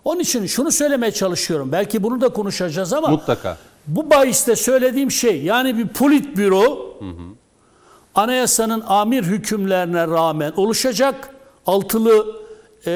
Onun 0.05 0.19
için 0.19 0.45
şunu 0.45 0.71
söylemeye 0.71 1.11
çalışıyorum. 1.11 1.71
Belki 1.71 2.03
bunu 2.03 2.21
da 2.21 2.29
konuşacağız 2.29 2.93
ama 2.93 3.07
Mutlaka. 3.07 3.57
bu 3.87 4.09
bahiste 4.09 4.55
söylediğim 4.55 5.11
şey 5.11 5.41
yani 5.43 5.77
bir 5.77 5.87
politbüro 5.87 6.95
hı 6.99 7.05
hı. 7.05 7.23
anayasanın 8.15 8.83
amir 8.87 9.23
hükümlerine 9.23 10.07
rağmen 10.07 10.53
oluşacak 10.57 11.29
altılı 11.65 12.25
e, 12.87 12.91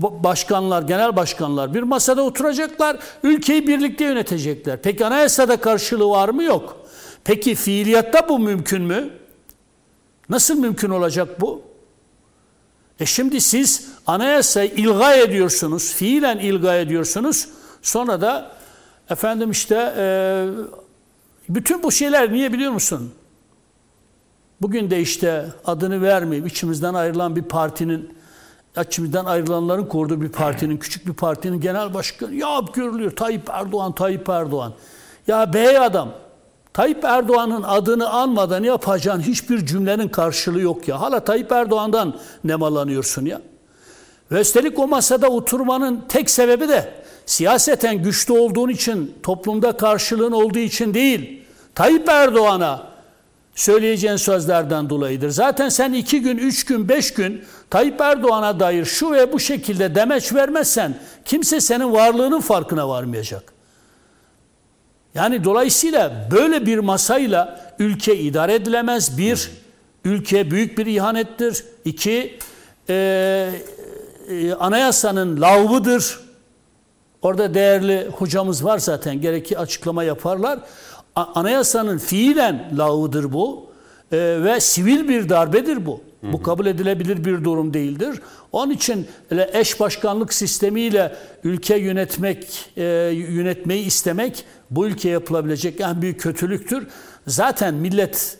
başkanlar, 0.00 0.82
genel 0.82 1.16
başkanlar 1.16 1.74
bir 1.74 1.82
masada 1.82 2.22
oturacaklar, 2.22 2.96
ülkeyi 3.22 3.66
birlikte 3.66 4.04
yönetecekler. 4.04 4.78
Peki 4.82 5.06
anayasada 5.06 5.56
karşılığı 5.56 6.08
var 6.08 6.28
mı? 6.28 6.42
Yok. 6.42 6.76
Peki 7.24 7.54
fiiliyatta 7.54 8.28
bu 8.28 8.38
mümkün 8.38 8.82
mü? 8.82 9.10
Nasıl 10.32 10.58
mümkün 10.58 10.90
olacak 10.90 11.40
bu? 11.40 11.62
E 13.00 13.06
şimdi 13.06 13.40
siz 13.40 13.88
anayasayı 14.06 14.70
ilga 14.70 15.14
ediyorsunuz, 15.14 15.94
fiilen 15.94 16.38
ilga 16.38 16.74
ediyorsunuz. 16.74 17.48
Sonra 17.82 18.20
da 18.20 18.52
efendim 19.10 19.50
işte 19.50 19.94
e, 19.96 20.04
bütün 21.48 21.82
bu 21.82 21.92
şeyler 21.92 22.32
niye 22.32 22.52
biliyor 22.52 22.72
musun? 22.72 23.12
Bugün 24.62 24.90
de 24.90 25.00
işte 25.00 25.46
adını 25.64 26.02
vermeyip 26.02 26.46
içimizden 26.46 26.94
ayrılan 26.94 27.36
bir 27.36 27.42
partinin 27.42 28.14
içimizden 28.80 29.24
ayrılanların 29.24 29.86
kurduğu 29.86 30.20
bir 30.20 30.28
partinin, 30.28 30.76
küçük 30.76 31.06
bir 31.06 31.12
partinin 31.12 31.60
genel 31.60 31.94
başkanı 31.94 32.34
ya 32.34 32.60
görülüyor 32.74 33.16
Tayyip 33.16 33.50
Erdoğan, 33.50 33.94
Tayyip 33.94 34.28
Erdoğan. 34.28 34.74
Ya 35.26 35.52
bey 35.52 35.78
adam 35.78 36.21
Tayyip 36.74 37.04
Erdoğan'ın 37.04 37.62
adını 37.62 38.10
anmadan 38.10 38.62
yapacağın 38.62 39.20
hiçbir 39.20 39.66
cümlenin 39.66 40.08
karşılığı 40.08 40.60
yok 40.60 40.88
ya. 40.88 41.00
Hala 41.00 41.20
Tayyip 41.20 41.52
Erdoğan'dan 41.52 42.16
nemalanıyorsun 42.44 43.26
ya. 43.26 43.40
Ve 44.32 44.40
üstelik 44.40 44.78
o 44.78 44.88
masada 44.88 45.28
oturmanın 45.28 46.04
tek 46.08 46.30
sebebi 46.30 46.68
de 46.68 46.94
siyaseten 47.26 48.02
güçlü 48.02 48.32
olduğun 48.32 48.68
için, 48.68 49.14
toplumda 49.22 49.76
karşılığın 49.76 50.32
olduğu 50.32 50.58
için 50.58 50.94
değil. 50.94 51.42
Tayyip 51.74 52.08
Erdoğan'a 52.08 52.92
söyleyeceğin 53.54 54.16
sözlerden 54.16 54.90
dolayıdır. 54.90 55.30
Zaten 55.30 55.68
sen 55.68 55.92
iki 55.92 56.20
gün, 56.20 56.38
üç 56.38 56.64
gün, 56.64 56.88
beş 56.88 57.14
gün 57.14 57.44
Tayyip 57.70 58.00
Erdoğan'a 58.00 58.60
dair 58.60 58.84
şu 58.84 59.12
ve 59.12 59.32
bu 59.32 59.40
şekilde 59.40 59.94
demeç 59.94 60.34
vermezsen 60.34 60.94
kimse 61.24 61.60
senin 61.60 61.92
varlığının 61.92 62.40
farkına 62.40 62.88
varmayacak. 62.88 63.52
Yani 65.14 65.44
dolayısıyla 65.44 66.28
böyle 66.30 66.66
bir 66.66 66.78
masayla 66.78 67.60
ülke 67.78 68.18
idare 68.18 68.54
edilemez. 68.54 69.18
Bir, 69.18 69.50
ülke 70.04 70.50
büyük 70.50 70.78
bir 70.78 70.86
ihanettir. 70.86 71.64
İki, 71.84 72.38
e, 72.88 73.50
e, 74.28 74.52
anayasanın 74.52 75.40
lavıdır. 75.40 76.20
Orada 77.22 77.54
değerli 77.54 78.08
hocamız 78.08 78.64
var 78.64 78.78
zaten 78.78 79.20
gerekli 79.20 79.58
açıklama 79.58 80.04
yaparlar. 80.04 80.58
A, 81.16 81.24
anayasanın 81.34 81.98
fiilen 81.98 82.72
lavıdır 82.78 83.32
bu 83.32 83.66
e, 84.12 84.16
ve 84.44 84.60
sivil 84.60 85.08
bir 85.08 85.28
darbedir 85.28 85.86
bu. 85.86 86.00
Bu 86.22 86.42
kabul 86.42 86.66
edilebilir 86.66 87.24
bir 87.24 87.44
durum 87.44 87.74
değildir. 87.74 88.20
Onun 88.52 88.72
için 88.72 89.06
eş 89.52 89.80
başkanlık 89.80 90.34
sistemiyle 90.34 91.16
ülke 91.44 91.76
yönetmek, 91.76 92.70
e, 92.76 92.82
yönetmeyi 93.12 93.86
istemek 93.86 94.44
bu 94.76 94.86
ülkeye 94.86 95.08
yapılabilecek 95.08 95.80
en 95.80 96.02
büyük 96.02 96.20
kötülüktür. 96.20 96.86
Zaten 97.26 97.74
millet 97.74 98.38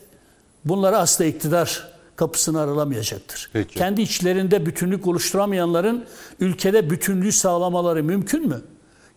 bunları 0.65 0.97
asla 0.97 1.25
iktidar 1.25 1.87
kapısını 2.15 2.59
aralamayacaktır. 2.59 3.49
Peki. 3.53 3.75
Kendi 3.75 4.01
içlerinde 4.01 4.65
bütünlük 4.65 5.07
oluşturamayanların 5.07 6.05
ülkede 6.39 6.89
bütünlüğü 6.89 7.31
sağlamaları 7.31 8.03
mümkün 8.03 8.47
mü? 8.47 8.61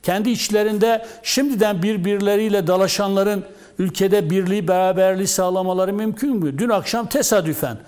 Kendi 0.03 0.31
içlerinde 0.31 1.07
şimdiden 1.23 1.83
birbirleriyle 1.83 2.67
dalaşanların 2.67 3.45
ülkede 3.79 4.31
birliği, 4.31 4.69
beraberliği 4.69 5.27
sağlamaları 5.27 5.93
mümkün 5.93 6.37
mü? 6.37 6.59
Dün 6.59 6.69
akşam 6.69 7.09
tesadüfen 7.09 7.79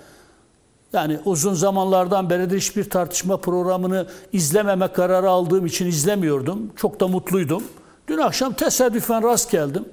yani 0.93 1.19
uzun 1.25 1.53
zamanlardan 1.53 2.29
beri 2.29 2.49
de 2.49 2.57
hiçbir 2.57 2.89
tartışma 2.89 3.37
programını 3.37 4.07
izlememe 4.33 4.87
kararı 4.87 5.29
aldığım 5.29 5.65
için 5.65 5.87
izlemiyordum. 5.87 6.71
Çok 6.75 6.99
da 6.99 7.07
mutluydum. 7.07 7.63
Dün 8.09 8.17
akşam 8.17 8.53
tesadüfen 8.53 9.23
rast 9.23 9.51
geldim. 9.51 9.85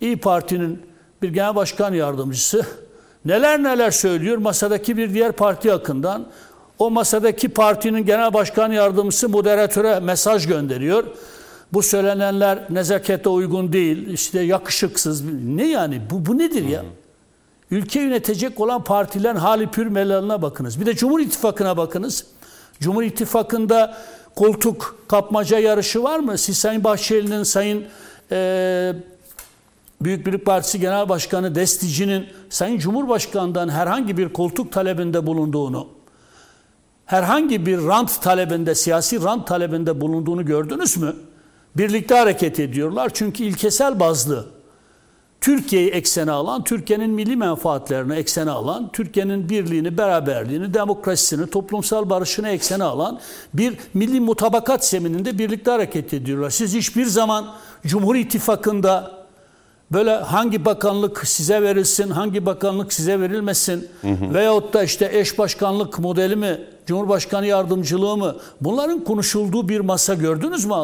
İyi 0.00 0.16
Parti'nin 0.16 0.82
bir 1.22 1.28
genel 1.28 1.54
başkan 1.54 1.94
yardımcısı 1.94 2.66
neler 3.24 3.62
neler 3.62 3.90
söylüyor 3.90 4.38
masadaki 4.38 4.96
bir 4.96 5.14
diğer 5.14 5.32
parti 5.32 5.70
hakkından. 5.70 6.26
O 6.78 6.90
masadaki 6.90 7.48
partinin 7.48 8.06
genel 8.06 8.34
başkan 8.34 8.72
yardımcısı 8.72 9.28
moderatöre 9.28 10.00
mesaj 10.00 10.46
gönderiyor. 10.46 11.04
Bu 11.72 11.82
söylenenler 11.82 12.58
nezakete 12.70 13.28
uygun 13.28 13.72
değil, 13.72 14.08
işte 14.08 14.40
yakışıksız. 14.40 15.24
Ne 15.44 15.68
yani? 15.68 16.00
Bu, 16.10 16.26
bu 16.26 16.38
nedir 16.38 16.64
ya? 16.64 16.84
Ülke 17.70 18.00
yönetecek 18.00 18.60
olan 18.60 18.84
partilerin 18.84 19.36
hali 19.36 19.70
pür 19.70 19.86
melalına 19.86 20.42
bakınız. 20.42 20.80
Bir 20.80 20.86
de 20.86 20.94
Cumhur 20.94 21.20
İttifakı'na 21.20 21.76
bakınız. 21.76 22.26
Cumhur 22.80 23.02
İttifakı'nda 23.02 23.96
koltuk 24.36 24.96
kapmaca 25.08 25.58
yarışı 25.58 26.02
var 26.02 26.18
mı? 26.18 26.38
Siz 26.38 26.58
Sayın 26.58 26.84
Bahçeli'nin, 26.84 27.42
Sayın 27.42 27.84
e, 28.32 28.92
Büyük 30.00 30.26
Birlik 30.26 30.46
Partisi 30.46 30.80
Genel 30.80 31.08
Başkanı 31.08 31.54
Destici'nin 31.54 32.26
Sayın 32.50 32.78
Cumhurbaşkanı'ndan 32.78 33.68
herhangi 33.68 34.16
bir 34.16 34.28
koltuk 34.28 34.72
talebinde 34.72 35.26
bulunduğunu, 35.26 35.88
herhangi 37.06 37.66
bir 37.66 37.78
rant 37.78 38.22
talebinde, 38.22 38.74
siyasi 38.74 39.22
rant 39.22 39.46
talebinde 39.46 40.00
bulunduğunu 40.00 40.46
gördünüz 40.46 40.96
mü? 40.96 41.16
Birlikte 41.76 42.14
hareket 42.14 42.60
ediyorlar 42.60 43.10
çünkü 43.14 43.44
ilkesel 43.44 44.00
bazlı 44.00 44.46
Türkiye'yi 45.42 45.90
eksene 45.90 46.30
alan, 46.30 46.64
Türkiye'nin 46.64 47.10
milli 47.10 47.36
menfaatlerini 47.36 48.14
eksene 48.14 48.50
alan, 48.50 48.90
Türkiye'nin 48.92 49.48
birliğini, 49.48 49.98
beraberliğini, 49.98 50.74
demokrasisini, 50.74 51.50
toplumsal 51.50 52.10
barışını 52.10 52.48
eksene 52.48 52.84
alan 52.84 53.20
bir 53.54 53.78
milli 53.94 54.20
mutabakat 54.20 54.86
zemininde 54.86 55.38
birlikte 55.38 55.70
hareket 55.70 56.14
ediyorlar. 56.14 56.50
Siz 56.50 56.74
hiçbir 56.74 57.06
zaman 57.06 57.54
Cumhur 57.86 58.16
İttifakı'nda 58.16 59.12
böyle 59.92 60.16
hangi 60.16 60.64
bakanlık 60.64 61.26
size 61.26 61.62
verilsin, 61.62 62.10
hangi 62.10 62.46
bakanlık 62.46 62.92
size 62.92 63.20
verilmesin 63.20 63.88
hı 64.02 64.08
hı. 64.08 64.34
veyahut 64.34 64.74
da 64.74 64.82
işte 64.84 65.10
eş 65.12 65.38
başkanlık 65.38 65.98
modeli 65.98 66.36
mi, 66.36 66.60
Cumhurbaşkanı 66.86 67.46
yardımcılığı 67.46 68.16
mı 68.16 68.36
bunların 68.60 69.04
konuşulduğu 69.04 69.68
bir 69.68 69.80
masa 69.80 70.14
gördünüz 70.14 70.64
mü? 70.64 70.74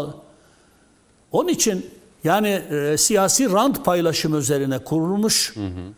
Onun 1.32 1.48
için 1.48 1.86
yani 2.24 2.48
e, 2.48 2.96
siyasi 2.98 3.52
rant 3.52 3.84
paylaşımı 3.84 4.36
üzerine 4.36 4.78
kurulmuş. 4.78 5.56
Hı 5.56 5.66
hı. 5.66 5.92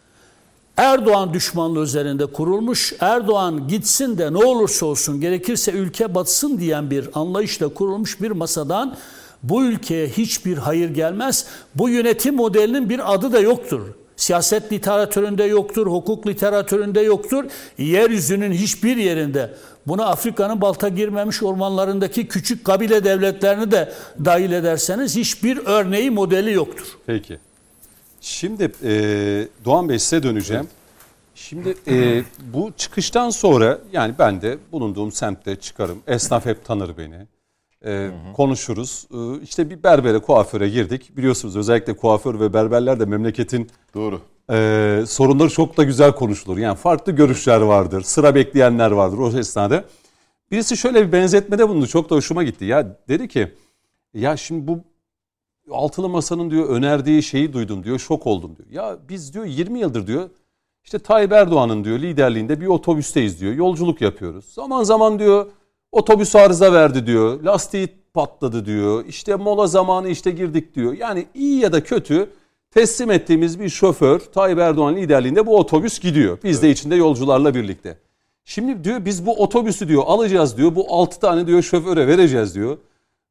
Erdoğan 0.76 1.34
düşmanlığı 1.34 1.82
üzerinde 1.82 2.26
kurulmuş. 2.26 2.92
Erdoğan 3.00 3.68
gitsin 3.68 4.18
de 4.18 4.32
ne 4.32 4.36
olursa 4.36 4.86
olsun 4.86 5.20
gerekirse 5.20 5.72
ülke 5.72 6.14
batsın 6.14 6.58
diyen 6.58 6.90
bir 6.90 7.08
anlayışla 7.14 7.68
kurulmuş 7.68 8.20
bir 8.20 8.30
masadan 8.30 8.96
bu 9.42 9.64
ülkeye 9.64 10.08
hiçbir 10.08 10.58
hayır 10.58 10.90
gelmez. 10.90 11.46
Bu 11.74 11.88
yönetim 11.88 12.34
modelinin 12.34 12.88
bir 12.88 13.14
adı 13.14 13.32
da 13.32 13.40
yoktur. 13.40 13.80
Siyaset 14.16 14.72
literatüründe 14.72 15.44
yoktur, 15.44 15.86
hukuk 15.86 16.26
literatüründe 16.26 17.00
yoktur. 17.00 17.44
Yeryüzünün 17.78 18.52
hiçbir 18.52 18.96
yerinde 18.96 19.54
Buna 19.86 20.06
Afrika'nın 20.06 20.60
balta 20.60 20.88
girmemiş 20.88 21.42
ormanlarındaki 21.42 22.28
küçük 22.28 22.64
kabile 22.64 23.04
devletlerini 23.04 23.70
de 23.70 23.92
dahil 24.24 24.52
ederseniz 24.52 25.16
hiçbir 25.16 25.56
örneği 25.66 26.10
modeli 26.10 26.52
yoktur. 26.52 26.98
Peki. 27.06 27.38
Şimdi 28.20 28.72
e, 28.84 28.92
Doğan 29.64 29.88
Bey 29.88 29.98
size 29.98 30.22
döneceğim. 30.22 30.68
Şimdi 31.34 31.74
e, 31.88 32.22
bu 32.52 32.72
çıkıştan 32.76 33.30
sonra 33.30 33.78
yani 33.92 34.14
ben 34.18 34.42
de 34.42 34.58
bulunduğum 34.72 35.12
semtte 35.12 35.56
çıkarım. 35.56 36.02
Esnaf 36.06 36.46
hep 36.46 36.64
tanır 36.64 36.96
beni. 36.98 37.26
E, 37.84 38.10
konuşuruz. 38.36 39.06
E, 39.14 39.42
işte 39.42 39.70
bir 39.70 39.82
berbere, 39.82 40.18
kuaföre 40.18 40.68
girdik. 40.68 41.16
Biliyorsunuz 41.16 41.56
özellikle 41.56 41.96
kuaför 41.96 42.40
ve 42.40 42.52
berberler 42.52 43.00
de 43.00 43.04
memleketin 43.04 43.70
Doğru. 43.94 44.20
E, 44.50 45.02
sorunları 45.06 45.48
çok 45.48 45.76
da 45.76 45.84
güzel 45.84 46.12
konuşulur. 46.12 46.58
Yani 46.58 46.76
farklı 46.76 47.12
görüşler 47.12 47.60
vardır, 47.60 48.02
sıra 48.02 48.34
bekleyenler 48.34 48.90
vardır 48.90 49.18
o 49.18 49.38
esnada. 49.38 49.84
Birisi 50.50 50.76
şöyle 50.76 51.06
bir 51.06 51.12
benzetmede 51.12 51.68
bulundu. 51.68 51.86
Çok 51.86 52.10
da 52.10 52.14
hoşuma 52.14 52.44
gitti. 52.44 52.64
Ya 52.64 52.96
dedi 53.08 53.28
ki 53.28 53.54
ya 54.14 54.36
şimdi 54.36 54.68
bu 54.68 54.80
altılı 55.70 56.08
masanın 56.08 56.50
diyor 56.50 56.68
önerdiği 56.68 57.22
şeyi 57.22 57.52
duydum 57.52 57.84
diyor. 57.84 57.98
Şok 57.98 58.26
oldum 58.26 58.56
diyor. 58.56 58.68
Ya 58.70 58.98
biz 59.08 59.34
diyor 59.34 59.44
20 59.44 59.80
yıldır 59.80 60.06
diyor 60.06 60.30
işte 60.84 60.98
Tayyip 60.98 61.32
Erdoğan'ın 61.32 61.84
diyor 61.84 61.98
liderliğinde 61.98 62.60
bir 62.60 62.66
otobüsteyiz 62.66 63.40
diyor. 63.40 63.52
Yolculuk 63.52 64.00
yapıyoruz. 64.00 64.44
Zaman 64.44 64.82
zaman 64.82 65.18
diyor 65.18 65.46
otobüs 65.92 66.36
arıza 66.36 66.72
verdi 66.72 67.06
diyor. 67.06 67.42
Lastiği 67.42 67.88
patladı 68.14 68.66
diyor. 68.66 69.04
İşte 69.04 69.34
mola 69.34 69.66
zamanı 69.66 70.08
işte 70.08 70.30
girdik 70.30 70.74
diyor. 70.74 70.92
Yani 70.92 71.26
iyi 71.34 71.60
ya 71.60 71.72
da 71.72 71.84
kötü 71.84 72.30
teslim 72.70 73.10
ettiğimiz 73.10 73.60
bir 73.60 73.68
şoför 73.68 74.18
Tayyip 74.18 74.58
Erdoğan 74.58 74.96
liderliğinde 74.96 75.46
bu 75.46 75.58
otobüs 75.58 76.00
gidiyor. 76.00 76.38
Biz 76.44 76.56
evet. 76.56 76.62
de 76.62 76.70
içinde 76.70 76.96
yolcularla 76.96 77.54
birlikte. 77.54 77.98
Şimdi 78.44 78.84
diyor 78.84 79.04
biz 79.04 79.26
bu 79.26 79.42
otobüsü 79.42 79.88
diyor 79.88 80.02
alacağız 80.06 80.56
diyor. 80.56 80.74
Bu 80.74 80.86
6 80.88 81.20
tane 81.20 81.46
diyor 81.46 81.62
şoföre 81.62 82.06
vereceğiz 82.06 82.54
diyor. 82.54 82.78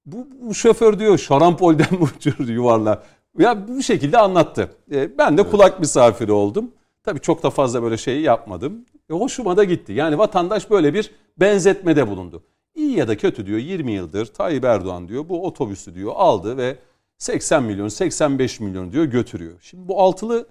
Bu, 0.05 0.27
bu 0.41 0.53
şoför 0.53 0.99
diyor 0.99 1.17
şarampolden 1.17 1.87
mi 1.91 1.97
uçurdu 2.17 2.51
yuvarla. 2.51 3.03
Ya 3.39 3.67
bu 3.67 3.83
şekilde 3.83 4.17
anlattı. 4.17 4.71
E, 4.91 5.17
ben 5.17 5.37
de 5.37 5.41
evet. 5.41 5.51
kulak 5.51 5.79
misafiri 5.79 6.31
oldum. 6.31 6.71
Tabii 7.03 7.19
çok 7.19 7.43
da 7.43 7.49
fazla 7.49 7.83
böyle 7.83 7.97
şeyi 7.97 8.21
yapmadım. 8.21 8.85
E, 9.09 9.13
hoşuma 9.13 9.57
da 9.57 9.63
gitti. 9.63 9.93
Yani 9.93 10.17
vatandaş 10.17 10.69
böyle 10.69 10.93
bir 10.93 11.11
benzetmede 11.37 12.07
bulundu. 12.07 12.43
İyi 12.75 12.97
ya 12.97 13.07
da 13.07 13.17
kötü 13.17 13.45
diyor 13.45 13.59
20 13.59 13.91
yıldır 13.91 14.25
Tayyip 14.25 14.63
Erdoğan 14.63 15.07
diyor 15.07 15.29
bu 15.29 15.45
otobüsü 15.45 15.95
diyor 15.95 16.13
aldı 16.15 16.57
ve 16.57 16.77
80 17.19 17.63
milyon 17.63 17.87
85 17.87 18.59
milyon 18.59 18.91
diyor 18.91 19.05
götürüyor. 19.05 19.53
Şimdi 19.61 19.87
bu 19.87 20.01
altılı 20.01 20.47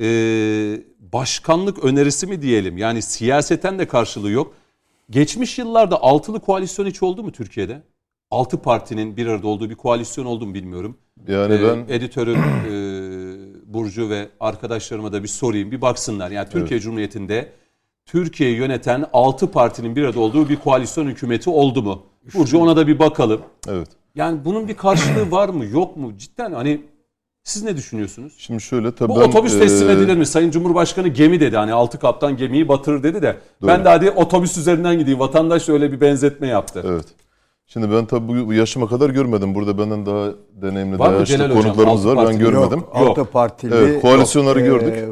e, 0.00 0.06
başkanlık 1.12 1.84
önerisi 1.84 2.26
mi 2.26 2.42
diyelim 2.42 2.78
yani 2.78 3.02
siyaseten 3.02 3.78
de 3.78 3.88
karşılığı 3.88 4.30
yok. 4.30 4.54
Geçmiş 5.10 5.58
yıllarda 5.58 6.02
altılı 6.02 6.40
koalisyon 6.40 6.86
hiç 6.86 7.02
oldu 7.02 7.22
mu 7.22 7.32
Türkiye'de? 7.32 7.82
Altı 8.30 8.62
partinin 8.62 9.16
bir 9.16 9.26
arada 9.26 9.48
olduğu 9.48 9.70
bir 9.70 9.74
koalisyon 9.74 10.24
oldu 10.24 10.46
mu 10.46 10.54
bilmiyorum. 10.54 10.98
Yani 11.28 11.54
ee, 11.54 11.62
ben 11.62 11.94
editörüm 11.94 12.38
e, 12.38 12.74
Burcu 13.74 14.10
ve 14.10 14.28
arkadaşlarıma 14.40 15.12
da 15.12 15.22
bir 15.22 15.28
sorayım 15.28 15.70
bir 15.70 15.80
baksınlar. 15.80 16.30
Yani 16.30 16.48
Türkiye 16.48 16.76
evet. 16.76 16.82
Cumhuriyeti'nde 16.82 17.52
Türkiye'yi 18.06 18.56
yöneten 18.56 19.04
altı 19.12 19.50
partinin 19.50 19.96
bir 19.96 20.04
arada 20.04 20.20
olduğu 20.20 20.48
bir 20.48 20.56
koalisyon 20.56 21.06
hükümeti 21.06 21.50
oldu 21.50 21.82
mu? 21.82 22.02
Burcu 22.34 22.58
ona 22.58 22.76
da 22.76 22.86
bir 22.86 22.98
bakalım. 22.98 23.40
Evet. 23.68 23.88
Yani 24.14 24.44
bunun 24.44 24.68
bir 24.68 24.76
karşılığı 24.76 25.30
var 25.30 25.48
mı 25.48 25.64
yok 25.64 25.96
mu? 25.96 26.18
Cidden 26.18 26.52
hani 26.52 26.80
siz 27.42 27.62
ne 27.62 27.76
düşünüyorsunuz? 27.76 28.34
Şimdi 28.38 28.60
şöyle 28.60 28.94
tabii 28.94 29.12
Bu 29.12 29.20
ben, 29.20 29.28
otobüs 29.28 29.58
teslim 29.58 29.90
e... 29.90 29.92
edilir 29.92 30.16
mi? 30.16 30.26
Sayın 30.26 30.50
Cumhurbaşkanı 30.50 31.08
gemi 31.08 31.40
dedi. 31.40 31.56
Hani 31.56 31.72
altı 31.72 31.98
kaptan 31.98 32.36
gemiyi 32.36 32.68
batırır 32.68 33.02
dedi 33.02 33.22
de. 33.22 33.36
Doğru. 33.62 33.68
Ben 33.68 33.84
de 33.84 33.88
hadi 33.88 34.10
otobüs 34.10 34.56
üzerinden 34.56 34.98
gideyim. 34.98 35.20
Vatandaş 35.20 35.68
öyle 35.68 35.92
bir 35.92 36.00
benzetme 36.00 36.46
yaptı. 36.46 36.82
Evet. 36.86 37.06
Şimdi 37.66 37.90
ben 37.90 38.06
tabii 38.06 38.46
bu 38.46 38.52
yaşıma 38.52 38.88
kadar 38.88 39.10
görmedim. 39.10 39.54
Burada 39.54 39.78
benden 39.78 40.06
daha 40.06 40.30
deneyimli, 40.62 40.98
var 40.98 41.10
daha 41.10 41.18
yaşlı 41.18 41.52
konuklarımız 41.52 42.06
var. 42.06 42.28
Ben 42.28 42.38
görmedim. 42.38 42.78
Yok, 42.78 42.90
altı 42.92 43.24
partili. 43.24 43.74
Evet, 43.74 44.02
koalisyonları 44.02 44.60
yok, 44.60 44.80
gördük. 44.80 44.94
E, 44.94 45.08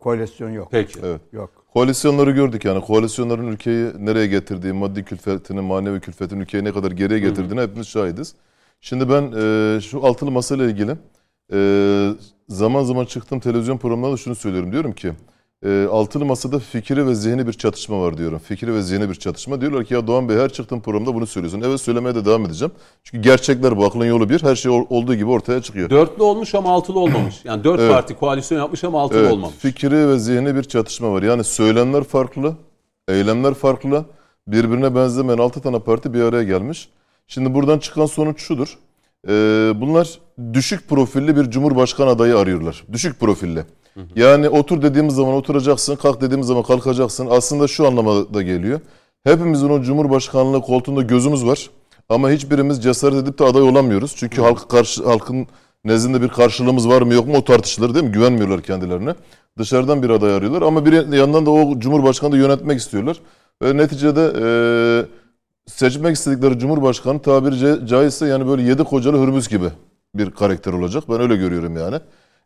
koalisyon 0.00 0.50
yok. 0.50 0.68
Peki. 0.70 1.00
Evet. 1.04 1.20
Yok. 1.32 1.63
Koalisyonları 1.74 2.30
gördük 2.30 2.64
yani. 2.64 2.80
Koalisyonların 2.80 3.46
ülkeyi 3.46 3.86
nereye 3.98 4.26
getirdiği, 4.26 4.72
maddi 4.72 5.04
külfetini, 5.04 5.60
manevi 5.60 6.00
külfetini 6.00 6.42
ülkeyi 6.42 6.64
ne 6.64 6.72
kadar 6.72 6.90
geriye 6.90 7.18
getirdiğine 7.18 7.60
Hı-hı. 7.60 7.68
hepimiz 7.68 7.88
şahidiz. 7.88 8.34
Şimdi 8.80 9.10
ben 9.10 9.32
e, 9.32 9.80
şu 9.80 10.06
altılı 10.06 10.30
masayla 10.30 10.64
ilgili 10.64 10.96
e, 11.52 12.10
zaman 12.48 12.84
zaman 12.84 13.04
çıktığım 13.04 13.40
televizyon 13.40 13.78
programlarında 13.78 14.16
şunu 14.16 14.34
söylüyorum. 14.34 14.72
Diyorum 14.72 14.92
ki 14.92 15.12
e, 15.64 15.86
altılı 15.90 16.24
masada 16.24 16.58
fikri 16.58 17.06
ve 17.06 17.14
zihni 17.14 17.46
bir 17.46 17.52
çatışma 17.52 18.00
var 18.00 18.18
diyorum. 18.18 18.38
Fikri 18.38 18.74
ve 18.74 18.82
zihni 18.82 19.08
bir 19.08 19.14
çatışma. 19.14 19.60
Diyorlar 19.60 19.84
ki 19.84 19.94
ya 19.94 20.06
Doğan 20.06 20.28
Bey 20.28 20.36
her 20.36 20.52
çıktığım 20.52 20.80
programda 20.80 21.14
bunu 21.14 21.26
söylüyorsun. 21.26 21.62
Evet 21.66 21.80
söylemeye 21.80 22.14
de 22.14 22.24
devam 22.24 22.46
edeceğim. 22.46 22.72
Çünkü 23.04 23.22
gerçekler 23.22 23.76
bu 23.76 23.84
aklın 23.84 24.04
yolu 24.04 24.28
bir. 24.28 24.42
Her 24.42 24.54
şey 24.56 24.70
olduğu 24.70 25.14
gibi 25.14 25.30
ortaya 25.30 25.62
çıkıyor. 25.62 25.90
Dörtlü 25.90 26.22
olmuş 26.22 26.54
ama 26.54 26.72
altılı 26.72 26.98
olmamış. 26.98 27.44
Yani 27.44 27.64
dört 27.64 27.80
evet. 27.80 27.92
parti 27.92 28.14
koalisyon 28.14 28.58
yapmış 28.58 28.84
ama 28.84 29.00
altılı 29.02 29.20
evet. 29.20 29.32
olmamış. 29.32 29.56
Fikri 29.56 30.08
ve 30.08 30.18
zihni 30.18 30.54
bir 30.54 30.62
çatışma 30.62 31.12
var. 31.12 31.22
Yani 31.22 31.44
söylemler 31.44 32.04
farklı, 32.04 32.54
eylemler 33.08 33.54
farklı. 33.54 34.04
Birbirine 34.46 34.94
benzemeyen 34.94 35.38
altı 35.38 35.60
tane 35.60 35.78
parti 35.78 36.14
bir 36.14 36.22
araya 36.22 36.44
gelmiş. 36.44 36.88
Şimdi 37.26 37.54
buradan 37.54 37.78
çıkan 37.78 38.06
sonuç 38.06 38.40
şudur. 38.40 38.78
Ee, 39.28 39.72
bunlar 39.76 40.18
düşük 40.52 40.88
profilli 40.88 41.36
bir 41.36 41.50
cumhurbaşkanı 41.50 42.10
adayı 42.10 42.38
arıyorlar. 42.38 42.84
Düşük 42.92 43.20
profilli. 43.20 43.64
Yani 44.16 44.48
otur 44.48 44.82
dediğimiz 44.82 45.14
zaman 45.14 45.34
oturacaksın, 45.34 45.96
kalk 45.96 46.20
dediğimiz 46.20 46.46
zaman 46.46 46.62
kalkacaksın. 46.62 47.28
Aslında 47.30 47.68
şu 47.68 47.86
anlamda 47.86 48.42
geliyor. 48.42 48.80
Hepimizin 49.24 49.68
o 49.68 49.82
cumhurbaşkanlığı 49.82 50.60
koltuğunda 50.60 51.02
gözümüz 51.02 51.46
var. 51.46 51.70
Ama 52.08 52.30
hiçbirimiz 52.30 52.82
cesaret 52.82 53.14
edip 53.14 53.38
de 53.38 53.44
aday 53.44 53.62
olamıyoruz. 53.62 54.14
Çünkü 54.16 54.42
halk 54.42 54.68
karşı, 54.68 55.04
halkın 55.04 55.46
nezdinde 55.84 56.22
bir 56.22 56.28
karşılığımız 56.28 56.88
var 56.88 57.02
mı 57.02 57.14
yok 57.14 57.26
mu 57.26 57.36
o 57.36 57.44
tartışılır 57.44 57.94
değil 57.94 58.04
mi? 58.04 58.12
Güvenmiyorlar 58.12 58.62
kendilerine. 58.62 59.14
Dışarıdan 59.58 60.02
bir 60.02 60.10
aday 60.10 60.34
arıyorlar 60.34 60.62
ama 60.62 60.86
bir 60.86 61.12
yandan 61.12 61.46
da 61.46 61.50
o 61.50 61.78
cumhurbaşkanı 61.78 62.32
da 62.32 62.36
yönetmek 62.36 62.80
istiyorlar. 62.80 63.20
Ve 63.62 63.76
neticede 63.76 64.32
e, 64.42 64.46
seçmek 65.66 66.16
istedikleri 66.16 66.58
cumhurbaşkanı 66.58 67.22
tabiri 67.22 67.86
caizse 67.86 68.26
yani 68.26 68.46
böyle 68.46 68.62
yedi 68.62 68.84
kocalı 68.84 69.22
hürmüz 69.22 69.48
gibi 69.48 69.68
bir 70.14 70.30
karakter 70.30 70.72
olacak. 70.72 71.04
Ben 71.08 71.20
öyle 71.20 71.36
görüyorum 71.36 71.76
yani. 71.76 72.00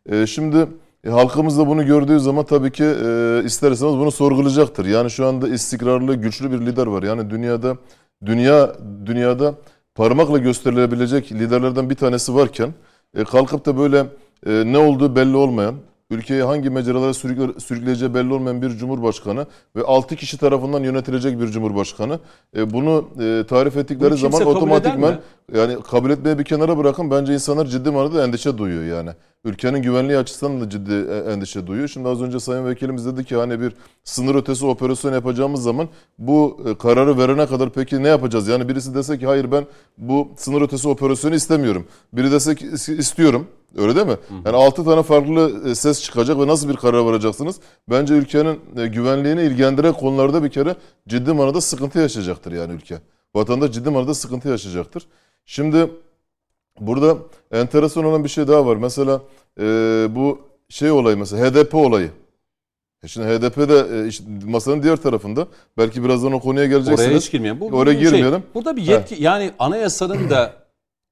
E, 0.09 0.27
şimdi 0.27 0.67
e, 1.03 1.09
halkımız 1.09 1.57
da 1.57 1.67
bunu 1.67 1.85
gördüğü 1.85 2.19
zaman 2.19 2.45
tabii 2.45 2.71
ki 2.71 2.83
e, 2.83 3.41
ister 3.45 3.71
bunu 3.71 4.11
sorgulayacaktır. 4.11 4.85
Yani 4.85 5.11
şu 5.11 5.27
anda 5.27 5.47
istikrarlı, 5.47 6.15
güçlü 6.15 6.51
bir 6.51 6.65
lider 6.65 6.87
var. 6.87 7.03
Yani 7.03 7.29
dünyada 7.29 7.77
dünya 8.25 8.75
dünyada 9.05 9.55
parmakla 9.95 10.37
gösterilebilecek 10.37 11.31
liderlerden 11.31 11.89
bir 11.89 11.95
tanesi 11.95 12.35
varken 12.35 12.73
e, 13.17 13.23
kalkıp 13.23 13.65
da 13.65 13.77
böyle 13.77 14.05
e, 14.45 14.63
ne 14.65 14.77
olduğu 14.77 15.15
belli 15.15 15.35
olmayan, 15.35 15.75
ülkeyi 16.09 16.43
hangi 16.43 16.69
mecralara 16.69 17.13
sürükleyeceği 17.13 18.13
belli 18.13 18.33
olmayan 18.33 18.61
bir 18.61 18.69
cumhurbaşkanı 18.69 19.47
ve 19.75 19.83
6 19.83 20.15
kişi 20.15 20.37
tarafından 20.37 20.83
yönetilecek 20.83 21.39
bir 21.39 21.47
cumhurbaşkanı. 21.47 22.19
E, 22.57 22.73
bunu 22.73 23.09
e, 23.21 23.45
tarif 23.49 23.77
ettikleri 23.77 24.17
zaman 24.17 24.45
otomatikman 24.45 25.19
yani 25.55 25.77
kabul 25.91 26.09
etmeye 26.09 26.39
bir 26.39 26.43
kenara 26.43 26.77
bırakın 26.77 27.11
bence 27.11 27.33
insanlar 27.33 27.65
ciddi 27.65 27.91
manada 27.91 28.23
endişe 28.23 28.57
duyuyor 28.57 28.97
yani. 28.97 29.09
Ülkenin 29.43 29.81
güvenliği 29.81 30.17
açısından 30.17 30.61
da 30.61 30.69
ciddi 30.69 30.93
e, 30.93 31.31
endişe 31.31 31.67
duyuyor. 31.67 31.87
Şimdi 31.87 32.09
az 32.09 32.21
önce 32.21 32.39
Sayın 32.39 32.65
Vekilimiz 32.65 33.05
dedi 33.05 33.25
ki 33.25 33.35
hani 33.35 33.61
bir 33.61 33.73
sınır 34.03 34.35
ötesi 34.35 34.65
operasyon 34.65 35.13
yapacağımız 35.13 35.63
zaman 35.63 35.89
bu 36.17 36.61
e, 36.65 36.77
kararı 36.77 37.17
verene 37.17 37.47
kadar 37.47 37.69
peki 37.69 38.03
ne 38.03 38.07
yapacağız? 38.07 38.47
Yani 38.47 38.69
birisi 38.69 38.95
dese 38.95 39.19
ki 39.19 39.25
hayır 39.25 39.51
ben 39.51 39.65
bu 39.97 40.31
sınır 40.37 40.61
ötesi 40.61 40.87
operasyonu 40.87 41.35
istemiyorum. 41.35 41.87
Biri 42.13 42.31
dese 42.31 42.55
ki 42.55 42.67
istiyorum. 42.97 43.47
Öyle 43.77 43.95
değil 43.95 44.07
mi? 44.07 44.17
Yani 44.45 44.57
6 44.57 44.83
tane 44.83 45.03
farklı 45.03 45.69
e, 45.69 45.75
ses 45.75 46.03
çıkacak 46.03 46.39
ve 46.39 46.47
nasıl 46.47 46.69
bir 46.69 46.75
karar 46.75 46.99
varacaksınız? 46.99 47.59
Bence 47.89 48.13
ülkenin 48.13 48.59
güvenliğini 48.75 49.41
ilgilendiren 49.41 49.93
konularda 49.93 50.43
bir 50.43 50.49
kere 50.49 50.75
ciddi 51.07 51.33
manada 51.33 51.61
sıkıntı 51.61 51.99
yaşayacaktır 51.99 52.51
yani 52.51 52.73
ülke. 52.73 52.97
Vatandaş 53.35 53.71
ciddi 53.71 53.89
manada 53.89 54.13
sıkıntı 54.13 54.49
yaşayacaktır. 54.49 55.07
Şimdi 55.45 55.89
Burada 56.79 57.17
enteresan 57.51 58.03
olan 58.03 58.23
bir 58.23 58.29
şey 58.29 58.47
daha 58.47 58.65
var. 58.65 58.75
Mesela 58.75 59.21
e, 59.59 59.63
bu 60.09 60.39
şey 60.69 60.91
olayı 60.91 61.17
mesela 61.17 61.45
HDP 61.45 61.75
olayı. 61.75 62.11
E 63.03 63.07
şimdi 63.07 63.27
HDP'de 63.27 63.99
e, 63.99 64.07
işte 64.07 64.23
masanın 64.45 64.83
diğer 64.83 64.97
tarafında 64.97 65.47
belki 65.77 66.03
birazdan 66.03 66.31
o 66.31 66.39
konuya 66.39 66.65
geleceksiniz. 66.65 67.09
Oraya 67.09 67.17
hiç 67.17 67.31
girmeyelim. 67.31 67.59
Bu, 67.61 67.65
Oraya 67.65 67.93
şey, 67.93 68.01
girmeyelim. 68.01 68.43
Burada 68.55 68.77
bir 68.77 68.81
yetki 68.81 69.15
He. 69.15 69.23
yani 69.23 69.51
anayasanın 69.59 70.29
da 70.29 70.53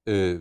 e, 0.07 0.35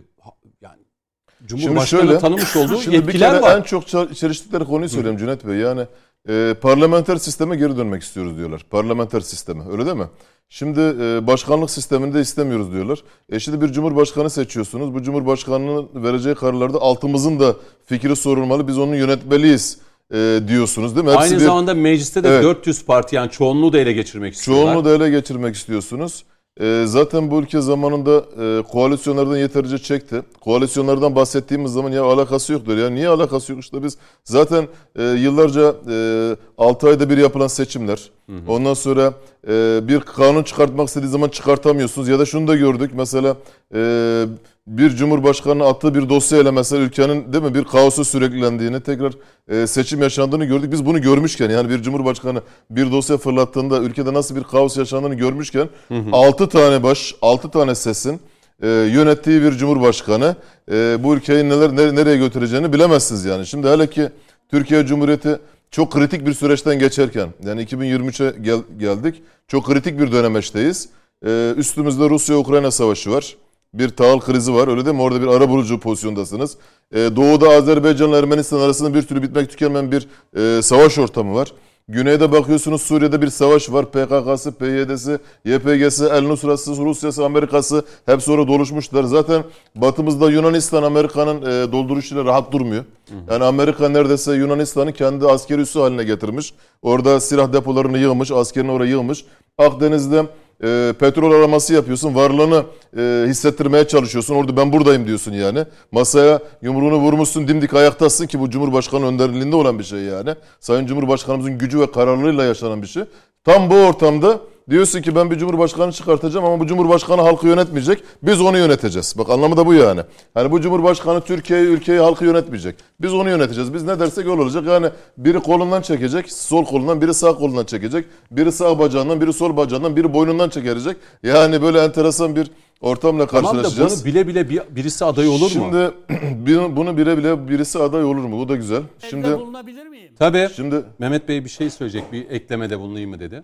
Cumhurbaşkanı 1.47 2.01
şöyle, 2.01 2.19
tanımış 2.19 2.55
olduğu 2.55 2.81
şimdi 2.81 2.95
yetkiler 2.95 3.13
bir 3.13 3.19
kere 3.19 3.41
var. 3.41 3.57
En 3.57 3.61
çok 3.61 3.87
çeliştikleri 4.15 4.65
konuyu 4.65 4.89
söyleyeyim 4.89 5.17
Cüneyt 5.17 5.47
Bey. 5.47 5.57
Yani 5.57 5.85
e, 6.29 6.55
parlamenter 6.61 7.15
sisteme 7.15 7.55
geri 7.55 7.77
dönmek 7.77 8.03
istiyoruz 8.03 8.37
diyorlar. 8.37 8.65
Parlamenter 8.69 9.19
sisteme 9.19 9.63
öyle 9.71 9.85
değil 9.85 9.97
mi? 9.97 10.07
Şimdi 10.49 10.79
e, 10.79 11.27
başkanlık 11.27 11.71
sisteminde 11.71 12.21
istemiyoruz 12.21 12.71
diyorlar. 12.71 12.99
E 13.29 13.39
şimdi 13.39 13.61
bir 13.61 13.67
cumhurbaşkanı 13.67 14.29
seçiyorsunuz. 14.29 14.93
Bu 14.93 15.03
cumhurbaşkanının 15.03 15.89
vereceği 15.95 16.35
kararlarda 16.35 16.77
altımızın 16.77 17.39
da 17.39 17.55
fikri 17.85 18.15
sorulmalı. 18.15 18.67
Biz 18.67 18.77
onu 18.77 18.95
yönetmeliyiz 18.95 19.77
e, 20.13 20.39
diyorsunuz 20.47 20.95
değil 20.95 21.05
mi? 21.05 21.11
Hepsi 21.11 21.23
Aynı 21.23 21.35
bir, 21.35 21.45
zamanda 21.45 21.73
mecliste 21.73 22.23
de 22.23 22.29
evet, 22.29 22.43
400 22.43 22.85
parti 22.85 23.15
yani 23.15 23.31
çoğunluğu 23.31 23.73
da 23.73 23.79
ele 23.79 23.93
geçirmek 23.93 24.33
istiyorlar. 24.33 24.65
Çoğunluğu 24.65 24.85
da 24.85 24.95
ele 24.95 25.09
geçirmek 25.09 25.55
istiyorsunuz. 25.55 26.23
E, 26.59 26.83
zaten 26.85 27.31
bu 27.31 27.39
ülke 27.39 27.61
zamanında 27.61 28.25
e, 28.41 28.63
koalisyonlardan 28.63 29.37
yeterince 29.37 29.77
çekti. 29.77 30.21
Koalisyonlardan 30.41 31.15
bahsettiğimiz 31.15 31.71
zaman 31.71 31.91
ya 31.91 32.03
alakası 32.03 32.53
yoktur. 32.53 32.77
Ya 32.77 32.89
niye 32.89 33.07
alakası 33.07 33.51
yok? 33.51 33.61
İşte 33.61 33.83
biz 33.83 33.97
zaten 34.23 34.67
e, 34.95 35.03
yıllarca 35.03 35.75
e, 35.89 36.35
6 36.57 36.87
ayda 36.87 37.09
bir 37.09 37.17
yapılan 37.17 37.47
seçimler, 37.47 38.09
Ondan 38.47 38.73
sonra 38.73 39.13
e, 39.47 39.79
bir 39.87 39.99
kanun 39.99 40.43
çıkartmak 40.43 40.87
istediği 40.87 41.07
zaman 41.07 41.29
çıkartamıyorsunuz. 41.29 42.07
Ya 42.07 42.19
da 42.19 42.25
şunu 42.25 42.47
da 42.47 42.55
gördük 42.55 42.91
mesela 42.95 43.37
e, 43.75 44.25
bir 44.67 44.89
cumhurbaşkanı 44.89 45.65
attığı 45.65 45.95
bir 45.95 46.09
dosyayla 46.09 46.51
mesela 46.51 46.81
ülkenin 46.83 47.33
değil 47.33 47.43
mi 47.43 47.53
bir 47.53 47.63
kaosu 47.63 48.05
süreklendiğini 48.05 48.81
tekrar 48.81 49.13
e, 49.47 49.67
seçim 49.67 50.01
yaşandığını 50.01 50.45
gördük. 50.45 50.71
Biz 50.71 50.85
bunu 50.85 51.01
görmüşken 51.01 51.49
yani 51.49 51.69
bir 51.69 51.81
cumhurbaşkanı 51.81 52.41
bir 52.69 52.91
dosya 52.91 53.17
fırlattığında 53.17 53.79
ülkede 53.79 54.13
nasıl 54.13 54.35
bir 54.35 54.43
kaos 54.43 54.77
yaşandığını 54.77 55.15
görmüşken 55.15 55.69
6 56.11 56.49
tane 56.49 56.83
baş 56.83 57.15
6 57.21 57.49
tane 57.51 57.75
sesin 57.75 58.19
e, 58.63 58.67
yönettiği 58.67 59.41
bir 59.41 59.51
cumhurbaşkanı 59.51 60.35
e, 60.71 60.97
bu 61.03 61.15
ülkeyi 61.15 61.49
neler 61.49 61.69
nere- 61.69 61.95
nereye 61.95 62.17
götüreceğini 62.17 62.73
bilemezsiniz 62.73 63.25
yani. 63.25 63.45
Şimdi 63.45 63.67
hele 63.67 63.87
ki 63.89 64.09
Türkiye 64.51 64.85
Cumhuriyeti 64.85 65.39
çok 65.71 65.91
kritik 65.91 66.25
bir 66.27 66.33
süreçten 66.33 66.79
geçerken 66.79 67.29
yani 67.45 67.61
2023'e 67.63 68.33
gel- 68.41 68.63
geldik. 68.79 69.21
Çok 69.47 69.65
kritik 69.65 69.99
bir 69.99 70.11
dönemeçteyiz. 70.11 70.89
E, 71.25 71.53
üstümüzde 71.57 72.09
Rusya-Ukrayna 72.09 72.71
savaşı 72.71 73.11
var. 73.11 73.35
Bir 73.73 73.89
tahıl 73.89 74.19
krizi 74.19 74.53
var 74.53 74.67
öyle 74.67 74.85
değil 74.85 74.95
mi? 74.95 75.01
Orada 75.01 75.21
bir 75.21 75.27
ara 75.27 75.49
bulucu 75.49 75.79
pozisyondasınız. 75.79 76.57
E, 76.91 76.97
doğuda 77.15 77.49
Azerbaycan'la 77.49 78.17
Ermenistan 78.17 78.59
arasında 78.59 78.93
bir 78.93 79.01
türlü 79.01 79.23
bitmek 79.23 79.49
tükenmeyen 79.49 79.91
bir 79.91 80.07
e, 80.37 80.61
savaş 80.61 80.97
ortamı 80.97 81.35
var. 81.35 81.53
Güneyde 81.89 82.31
bakıyorsunuz 82.31 82.81
Suriye'de 82.81 83.21
bir 83.21 83.29
savaş 83.29 83.71
var. 83.71 83.85
PKK'sı, 83.85 84.51
PYD'si, 84.51 85.19
YPG'si, 85.45 86.05
El 86.05 86.21
Nusra'sı, 86.21 86.71
Rusya'sı, 86.71 87.25
Amerika'sı 87.25 87.85
hepsi 88.05 88.31
orada 88.31 88.51
oluşmuşlar. 88.51 89.03
Zaten 89.03 89.43
batımızda 89.75 90.31
Yunanistan 90.31 90.83
Amerika'nın 90.83 91.41
e, 91.41 91.71
dolduruşuyla 91.71 92.25
rahat 92.25 92.51
durmuyor. 92.51 92.83
Yani 93.31 93.43
Amerika 93.43 93.89
neredeyse 93.89 94.33
Yunanistan'ı 94.33 94.93
kendi 94.93 95.25
askeri 95.25 95.61
üssü 95.61 95.79
haline 95.79 96.03
getirmiş. 96.03 96.53
Orada 96.81 97.19
silah 97.19 97.53
depolarını 97.53 97.97
yığmış, 97.97 98.31
askerini 98.31 98.71
oraya 98.71 98.89
yığmış. 98.89 99.25
Akdeniz'de 99.57 100.25
e, 100.63 100.93
petrol 100.99 101.31
araması 101.31 101.73
yapıyorsun. 101.73 102.15
Varlığını 102.15 102.63
e, 102.97 103.25
hissettirmeye 103.27 103.87
çalışıyorsun. 103.87 104.35
Orada 104.35 104.57
ben 104.57 104.73
buradayım 104.73 105.07
diyorsun 105.07 105.31
yani. 105.31 105.65
Masaya 105.91 106.39
yumruğunu 106.61 106.95
vurmuşsun 106.95 107.47
dimdik 107.47 107.73
ayaktasın 107.73 108.27
ki 108.27 108.39
bu 108.39 108.49
Cumhurbaşkanı 108.49 109.05
önderliğinde 109.05 109.55
olan 109.55 109.79
bir 109.79 109.83
şey 109.83 109.99
yani. 109.99 110.35
Sayın 110.59 110.85
Cumhurbaşkanımızın 110.85 111.57
gücü 111.57 111.79
ve 111.79 111.91
kararlılığıyla 111.91 112.43
yaşanan 112.43 112.81
bir 112.81 112.87
şey. 112.87 113.03
Tam 113.43 113.69
bu 113.69 113.75
ortamda 113.75 114.39
diyorsun 114.69 115.01
ki 115.01 115.15
ben 115.15 115.31
bir 115.31 115.37
Cumhurbaşkanı 115.37 115.91
çıkartacağım 115.91 116.45
ama 116.45 116.59
bu 116.59 116.67
Cumhurbaşkanı 116.67 117.21
halkı 117.21 117.47
yönetmeyecek. 117.47 118.03
Biz 118.23 118.41
onu 118.41 118.57
yöneteceğiz. 118.57 119.15
Bak 119.17 119.29
anlamı 119.29 119.57
da 119.57 119.65
bu 119.65 119.73
yani. 119.73 120.01
Hani 120.33 120.51
bu 120.51 120.61
Cumhurbaşkanı 120.61 121.21
Türkiye'yi, 121.21 121.65
ülkeyi, 121.67 121.99
halkı 121.99 122.25
yönetmeyecek. 122.25 122.75
Biz 123.01 123.13
onu 123.13 123.29
yöneteceğiz. 123.29 123.73
Biz 123.73 123.83
ne 123.83 123.99
dersek 123.99 124.25
öyle 124.25 124.41
olacak. 124.41 124.65
Yani 124.67 124.89
biri 125.17 125.39
kolundan 125.39 125.81
çekecek, 125.81 126.31
sol 126.31 126.65
kolundan, 126.65 127.01
biri 127.01 127.13
sağ 127.13 127.33
kolundan 127.35 127.65
çekecek. 127.65 128.05
Biri 128.31 128.51
sağ 128.51 128.79
bacağından, 128.79 129.21
biri 129.21 129.33
sol 129.33 129.57
bacağından, 129.57 129.95
biri 129.95 130.13
boynundan 130.13 130.49
çekerecek. 130.49 130.97
Yani 131.23 131.61
böyle 131.61 131.79
enteresan 131.83 132.35
bir 132.35 132.51
ortamla 132.81 133.27
Tamam 133.27 133.45
da 133.45 133.51
karşılaşacağız. 133.51 134.05
bunu 134.05 134.13
bile 134.13 134.27
bile 134.27 134.49
bir- 134.49 134.61
birisi 134.69 135.05
aday 135.05 135.27
olur 135.27 135.41
mu? 135.41 135.49
Şimdi 135.49 135.91
bunu 136.75 136.97
bile 136.97 137.17
bile 137.17 137.49
birisi 137.49 137.79
aday 137.79 138.03
olur 138.03 138.15
mu? 138.15 138.39
Bu 138.39 138.49
da 138.49 138.55
güzel. 138.55 138.81
Şimdi 138.99 139.09
Şimdi 139.27 139.39
bulunabilir 139.39 139.87
miyim? 139.87 140.11
Tabii. 140.19 140.49
şimdi 140.55 140.83
Mehmet 140.99 141.27
Bey 141.29 141.43
bir 141.45 141.49
şey 141.49 141.69
söyleyecek. 141.69 142.11
Bir 142.11 142.29
eklemede 142.29 142.79
bulunayım 142.79 143.09
mı 143.09 143.19
dedi. 143.19 143.43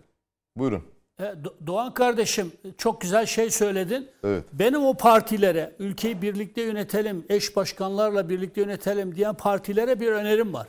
buyurun. 0.57 0.81
E, 1.19 1.23
Do- 1.23 1.67
Doğan 1.67 1.93
kardeşim 1.93 2.51
çok 2.77 3.01
güzel 3.01 3.25
şey 3.25 3.49
söyledin. 3.49 4.09
Evet. 4.23 4.43
Benim 4.53 4.85
o 4.85 4.93
partilere 4.93 5.75
ülkeyi 5.79 6.21
birlikte 6.21 6.61
yönetelim, 6.61 7.25
eş 7.29 7.55
başkanlarla 7.55 8.29
birlikte 8.29 8.61
yönetelim 8.61 9.15
diyen 9.15 9.33
partilere 9.33 9.99
bir 9.99 10.07
önerim 10.07 10.53
var. 10.53 10.67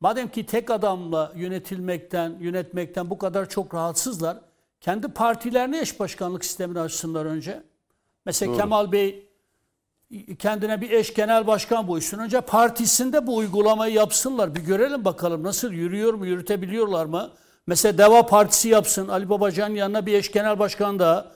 Madem 0.00 0.28
ki 0.28 0.46
tek 0.46 0.70
adamla 0.70 1.32
yönetilmekten, 1.36 2.36
yönetmekten 2.40 3.10
bu 3.10 3.18
kadar 3.18 3.48
çok 3.48 3.74
rahatsızlar, 3.74 4.36
kendi 4.80 5.08
partilerine 5.08 5.80
eş 5.80 6.00
başkanlık 6.00 6.44
sistemini 6.44 6.80
açsınlar 6.80 7.26
önce. 7.26 7.62
Mesela 8.26 8.52
Kemal 8.56 8.92
Bey 8.92 9.28
kendine 10.38 10.80
bir 10.80 10.90
eş 10.90 11.14
genel 11.14 11.46
başkan 11.46 11.88
buyursun. 11.88 12.18
Önce 12.18 12.40
partisinde 12.40 13.26
bu 13.26 13.36
uygulamayı 13.36 13.94
yapsınlar. 13.94 14.54
Bir 14.54 14.60
görelim 14.60 15.04
bakalım 15.04 15.42
nasıl 15.42 15.72
yürüyor 15.72 16.14
mu, 16.14 16.26
yürütebiliyorlar 16.26 17.06
mı? 17.06 17.30
Mesela 17.68 17.98
Deva 17.98 18.26
Partisi 18.26 18.68
yapsın. 18.68 19.08
Ali 19.08 19.30
Babacan'ın 19.30 19.74
yanına 19.74 20.06
bir 20.06 20.14
eş 20.14 20.32
genel 20.32 20.58
başkan 20.58 20.98
daha. 20.98 21.26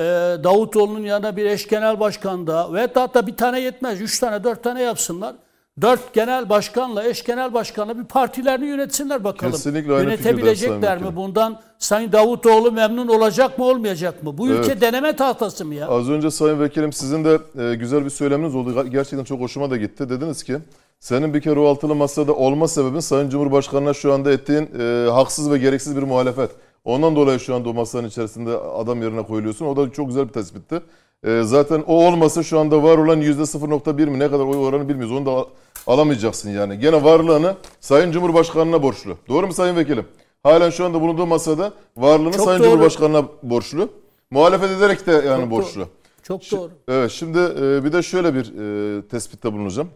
Ee, 0.00 0.02
Davutoğlu'nun 0.44 1.02
yanına 1.02 1.36
bir 1.36 1.44
eş 1.44 1.68
genel 1.68 2.00
başkan 2.00 2.46
daha. 2.46 2.72
Ve 2.72 2.88
hatta 2.94 3.26
bir 3.26 3.36
tane 3.36 3.60
yetmez. 3.60 4.00
Üç 4.00 4.18
tane, 4.18 4.44
dört 4.44 4.62
tane 4.62 4.82
yapsınlar. 4.82 5.34
Dört 5.80 6.14
genel 6.14 6.48
başkanla, 6.48 7.04
eş 7.04 7.24
genel 7.24 7.54
başkanla 7.54 7.98
bir 7.98 8.04
partilerini 8.04 8.66
yönetsinler 8.66 9.24
bakalım. 9.24 9.52
Kesinlikle 9.52 9.92
aynı 9.92 10.02
Yönetebilecekler 10.04 10.98
mi? 10.98 11.16
Bundan 11.16 11.60
Sayın 11.78 12.12
Davutoğlu 12.12 12.72
memnun 12.72 13.08
olacak 13.08 13.58
mı, 13.58 13.64
olmayacak 13.64 14.22
mı? 14.22 14.38
Bu 14.38 14.48
ülke 14.48 14.72
Evet. 14.72 14.80
deneme 14.80 15.16
tahtası 15.16 15.64
mı 15.64 15.74
ya? 15.74 15.88
Az 15.88 16.10
önce 16.10 16.30
Sayın 16.30 16.60
Vekilim 16.60 16.92
sizin 16.92 17.24
de 17.24 17.38
e, 17.58 17.74
güzel 17.74 18.04
bir 18.04 18.10
söyleminiz 18.10 18.54
oldu. 18.54 18.90
Gerçekten 18.90 19.24
çok 19.24 19.40
hoşuma 19.40 19.70
da 19.70 19.76
gitti. 19.76 20.08
Dediniz 20.08 20.42
ki 20.42 20.58
senin 21.02 21.34
bir 21.34 21.40
kere 21.40 21.60
o 21.60 21.66
altılı 21.66 21.94
masada 21.94 22.34
olma 22.34 22.68
sebebin 22.68 23.00
Sayın 23.00 23.28
Cumhurbaşkanı'na 23.30 23.94
şu 23.94 24.12
anda 24.12 24.32
ettiğin 24.32 24.68
e, 24.80 25.10
haksız 25.10 25.50
ve 25.50 25.58
gereksiz 25.58 25.96
bir 25.96 26.02
muhalefet. 26.02 26.50
Ondan 26.84 27.16
dolayı 27.16 27.40
şu 27.40 27.54
anda 27.54 27.68
o 27.68 27.74
masanın 27.74 28.08
içerisinde 28.08 28.56
adam 28.56 29.02
yerine 29.02 29.22
koyuluyorsun. 29.22 29.66
O 29.66 29.76
da 29.76 29.92
çok 29.92 30.06
güzel 30.06 30.28
bir 30.28 30.32
tespitti. 30.32 30.80
E, 31.26 31.42
zaten 31.42 31.84
o 31.86 32.06
olmasa 32.06 32.42
şu 32.42 32.58
anda 32.58 32.82
var 32.82 32.98
olan 32.98 33.20
%0.1 33.22 34.06
mi 34.06 34.18
ne 34.18 34.30
kadar 34.30 34.44
oy 34.44 34.56
oranı 34.56 34.88
bilmiyoruz. 34.88 35.16
Onu 35.16 35.26
da 35.26 35.30
al- 35.30 35.44
alamayacaksın 35.86 36.50
yani. 36.50 36.78
Gene 36.78 37.04
varlığını 37.04 37.54
Sayın 37.80 38.12
Cumhurbaşkanı'na 38.12 38.82
borçlu. 38.82 39.16
Doğru 39.28 39.46
mu 39.46 39.52
Sayın 39.52 39.76
Vekilim? 39.76 40.04
Halen 40.42 40.70
şu 40.70 40.84
anda 40.84 41.00
bulunduğu 41.00 41.26
masada 41.26 41.72
varlığını 41.96 42.32
Çok 42.32 42.44
Sayın 42.44 42.60
doğru. 42.60 42.70
Cumhurbaşkanı'na 42.70 43.24
borçlu. 43.42 43.88
Muhalefet 44.30 44.70
ederek 44.70 45.06
de 45.06 45.12
yani 45.12 45.40
Çok 45.40 45.50
borçlu. 45.50 45.80
doğru. 45.80 45.88
Çok 46.22 46.50
doğru. 46.52 46.70
Evet 46.88 47.10
şimdi 47.10 47.38
e, 47.38 47.84
bir 47.84 47.92
de 47.92 48.02
şöyle 48.02 48.34
bir 48.34 48.52
e, 48.98 49.08
tespitte 49.08 49.52
bulunacağım. 49.52 49.88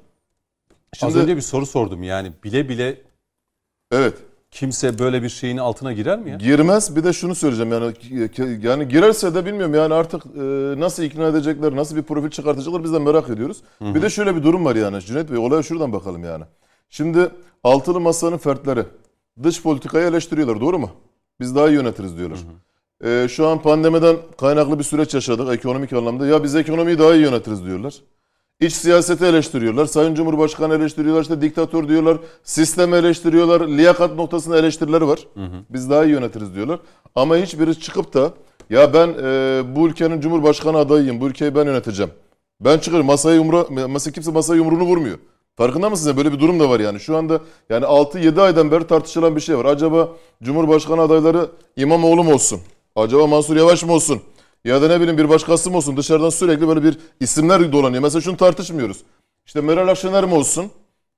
Şimdi 0.99 1.13
Az 1.13 1.17
önce 1.17 1.37
bir 1.37 1.41
soru 1.41 1.67
sordum 1.67 2.03
yani 2.03 2.33
bile 2.45 2.69
bile 2.69 3.03
evet 3.93 4.15
kimse 4.51 4.99
böyle 4.99 5.23
bir 5.23 5.29
şeyin 5.29 5.57
altına 5.57 5.93
girer 5.93 6.19
mi 6.19 6.31
ya? 6.31 6.37
girmez 6.37 6.97
bir 6.97 7.05
de 7.05 7.13
şunu 7.13 7.35
söyleyeceğim 7.35 7.73
yani 7.73 7.95
yani 8.63 8.89
girerse 8.89 9.35
de 9.35 9.47
bilmiyorum 9.47 9.75
yani 9.75 9.95
artık 9.95 10.27
e, 10.27 10.41
nasıl 10.81 11.03
ikna 11.03 11.27
edecekler 11.27 11.77
nasıl 11.77 11.97
bir 11.97 12.03
profil 12.03 12.31
çıkartacaklar 12.31 12.85
biz 12.85 12.93
de 12.93 12.99
merak 12.99 13.31
ediyoruz. 13.31 13.63
Bir 13.81 14.03
de 14.03 14.11
şöyle 14.11 14.37
bir 14.37 14.43
durum 14.43 14.65
var 14.65 14.77
yani 14.77 15.01
Cüneyt 15.01 15.31
Bey 15.31 15.39
olaya 15.39 15.63
şuradan 15.63 15.93
bakalım 15.93 16.25
yani. 16.25 16.45
Şimdi 16.91 17.31
altılı 17.65 18.01
masanın 18.01 18.37
fertleri 18.39 18.85
dış 19.43 19.63
politikayı 19.63 20.07
eleştiriyorlar 20.07 20.61
doğru 20.61 20.79
mu? 20.79 20.91
Biz 21.41 21.55
daha 21.57 21.69
iyi 21.69 21.75
yönetiriz 21.75 22.19
diyorlar. 22.19 22.39
E, 23.05 23.29
şu 23.29 23.47
an 23.49 23.63
pandemiden 23.63 24.17
kaynaklı 24.41 24.79
bir 24.79 24.85
süreç 24.85 25.15
yaşadık 25.15 25.55
ekonomik 25.55 25.93
anlamda. 25.93 26.27
Ya 26.27 26.43
biz 26.43 26.57
ekonomiyi 26.57 26.99
daha 26.99 27.15
iyi 27.15 27.23
yönetiriz 27.23 27.65
diyorlar. 27.65 27.95
İç 28.61 28.73
siyaseti 28.73 29.25
eleştiriyorlar. 29.25 29.87
Sayın 29.87 30.15
Cumhurbaşkanı 30.15 30.75
eleştiriyorlar. 30.75 31.23
işte 31.23 31.41
diktatör 31.41 31.89
diyorlar. 31.89 32.19
Sistemi 32.45 32.97
eleştiriyorlar. 32.97 33.69
Liyakat 33.69 34.15
noktasında 34.15 34.59
eleştirileri 34.59 35.07
var. 35.09 35.19
Biz 35.71 35.91
daha 35.91 36.05
iyi 36.05 36.13
yönetiriz 36.13 36.55
diyorlar. 36.55 36.81
Ama 37.15 37.37
hiçbiri 37.37 37.81
çıkıp 37.81 38.15
da 38.15 38.31
ya 38.71 38.95
ben 38.95 39.09
e, 39.23 39.63
bu 39.77 39.89
ülkenin 39.89 40.21
Cumhurbaşkanı 40.21 40.79
adayıyım. 40.79 41.21
Bu 41.21 41.27
ülkeyi 41.29 41.55
ben 41.55 41.65
yöneteceğim. 41.65 42.13
Ben 42.61 42.79
çıkarım. 42.79 43.07
Masaya 43.07 43.35
yumru 43.37 43.69
masa 43.89 44.11
kimse 44.11 44.31
masaya 44.31 44.55
yumruğunu 44.57 44.85
vurmuyor. 44.85 45.19
Farkında 45.57 45.91
mısınız? 45.91 46.17
Böyle 46.17 46.33
bir 46.33 46.41
durum 46.41 46.61
da 46.61 46.71
var 46.71 46.81
yani. 46.81 47.01
Şu 47.01 47.17
anda 47.17 47.41
yani 47.71 47.85
6-7 47.85 48.41
aydan 48.41 48.71
beri 48.71 48.87
tartışılan 48.87 49.37
bir 49.37 49.41
şey 49.41 49.59
var. 49.59 49.65
Acaba 49.65 50.09
Cumhurbaşkanı 50.43 51.01
adayları 51.01 51.47
İmamoğlu 51.77 52.25
mu 52.25 52.33
olsun? 52.35 52.61
Acaba 52.97 53.27
Mansur 53.27 53.57
Yavaş 53.57 53.85
mı 53.85 53.93
olsun? 53.93 54.21
Ya 54.65 54.83
da 54.83 54.89
ne 54.89 55.01
bileyim 55.01 55.19
bir 55.19 55.29
başkası 55.29 55.71
mı 55.71 55.77
olsun? 55.77 55.97
Dışarıdan 55.97 56.31
sürekli 56.31 56.69
böyle 56.69 56.83
bir 56.83 56.99
isimler 57.21 57.73
dolanıyor. 57.73 58.03
Mesela 58.03 58.21
şunu 58.21 58.37
tartışmıyoruz. 58.37 58.99
İşte 59.47 59.61
Meral 59.61 59.89
Akşener 59.89 60.25
mi 60.25 60.35
olsun? 60.35 60.71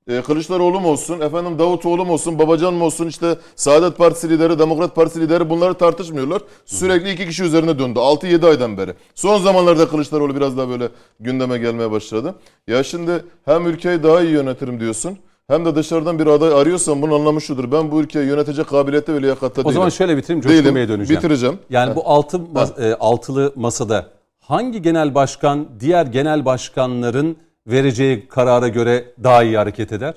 E, 0.07 0.21
Kılıçdaroğlu 0.21 0.79
mu 0.79 0.87
olsun? 0.87 1.19
Efendim 1.19 1.59
Davutoğlu 1.59 2.05
mu 2.05 2.13
olsun? 2.13 2.39
Babacan 2.39 2.73
mı 2.73 2.83
olsun? 2.83 3.07
İşte 3.07 3.37
Saadet 3.55 3.97
Partisi 3.97 4.29
lideri, 4.29 4.59
Demokrat 4.59 4.95
Partisi 4.95 5.21
lideri 5.21 5.49
bunları 5.49 5.73
tartışmıyorlar. 5.73 6.41
Sürekli 6.65 7.11
iki 7.11 7.25
kişi 7.25 7.43
üzerine 7.43 7.79
döndü. 7.79 7.99
6-7 7.99 8.45
aydan 8.47 8.77
beri. 8.77 8.93
Son 9.15 9.41
zamanlarda 9.41 9.87
Kılıçdaroğlu 9.89 10.35
biraz 10.35 10.57
daha 10.57 10.69
böyle 10.69 10.89
gündeme 11.19 11.57
gelmeye 11.57 11.91
başladı. 11.91 12.35
Ya 12.67 12.83
şimdi 12.83 13.23
hem 13.45 13.67
ülkeyi 13.67 14.03
daha 14.03 14.21
iyi 14.21 14.31
yönetirim 14.31 14.79
diyorsun. 14.79 15.17
Hem 15.49 15.65
de 15.65 15.75
dışarıdan 15.75 16.19
bir 16.19 16.27
aday 16.27 16.61
arıyorsan 16.61 17.01
bunun 17.01 17.19
anlamı 17.19 17.41
şudur. 17.41 17.71
Ben 17.71 17.91
bu 17.91 18.01
ülkeyi 18.01 18.27
yönetecek 18.27 18.67
kabiliyette 18.67 19.13
ve 19.13 19.21
liyakatta 19.21 19.61
O 19.61 19.63
değilim. 19.63 19.73
zaman 19.73 19.89
şöyle 19.89 20.17
bitireyim 20.17 20.41
Coşkun. 20.41 20.75
Bey'e 20.75 20.87
döneceğim. 20.89 21.21
Bitireceğim. 21.21 21.59
Yani 21.69 21.95
bu 21.95 22.01
altı 22.09 22.37
mas- 22.37 22.89
e, 22.91 22.95
altılı 22.95 23.53
masada 23.55 24.07
hangi 24.39 24.81
genel 24.81 25.15
başkan 25.15 25.67
diğer 25.79 26.05
genel 26.05 26.45
başkanların 26.45 27.37
vereceği 27.67 28.27
karara 28.27 28.67
göre 28.67 29.05
daha 29.23 29.43
iyi 29.43 29.57
hareket 29.57 29.91
eder? 29.91 30.13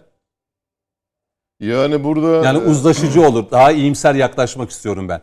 Yani 1.61 2.05
burada 2.05 2.47
Yani 2.47 2.59
e, 2.59 2.71
uzlaşıcı 2.71 3.23
olur. 3.29 3.45
Daha 3.51 3.73
iyimser 3.73 4.15
yaklaşmak 4.15 4.71
istiyorum 4.71 5.09
ben. 5.09 5.21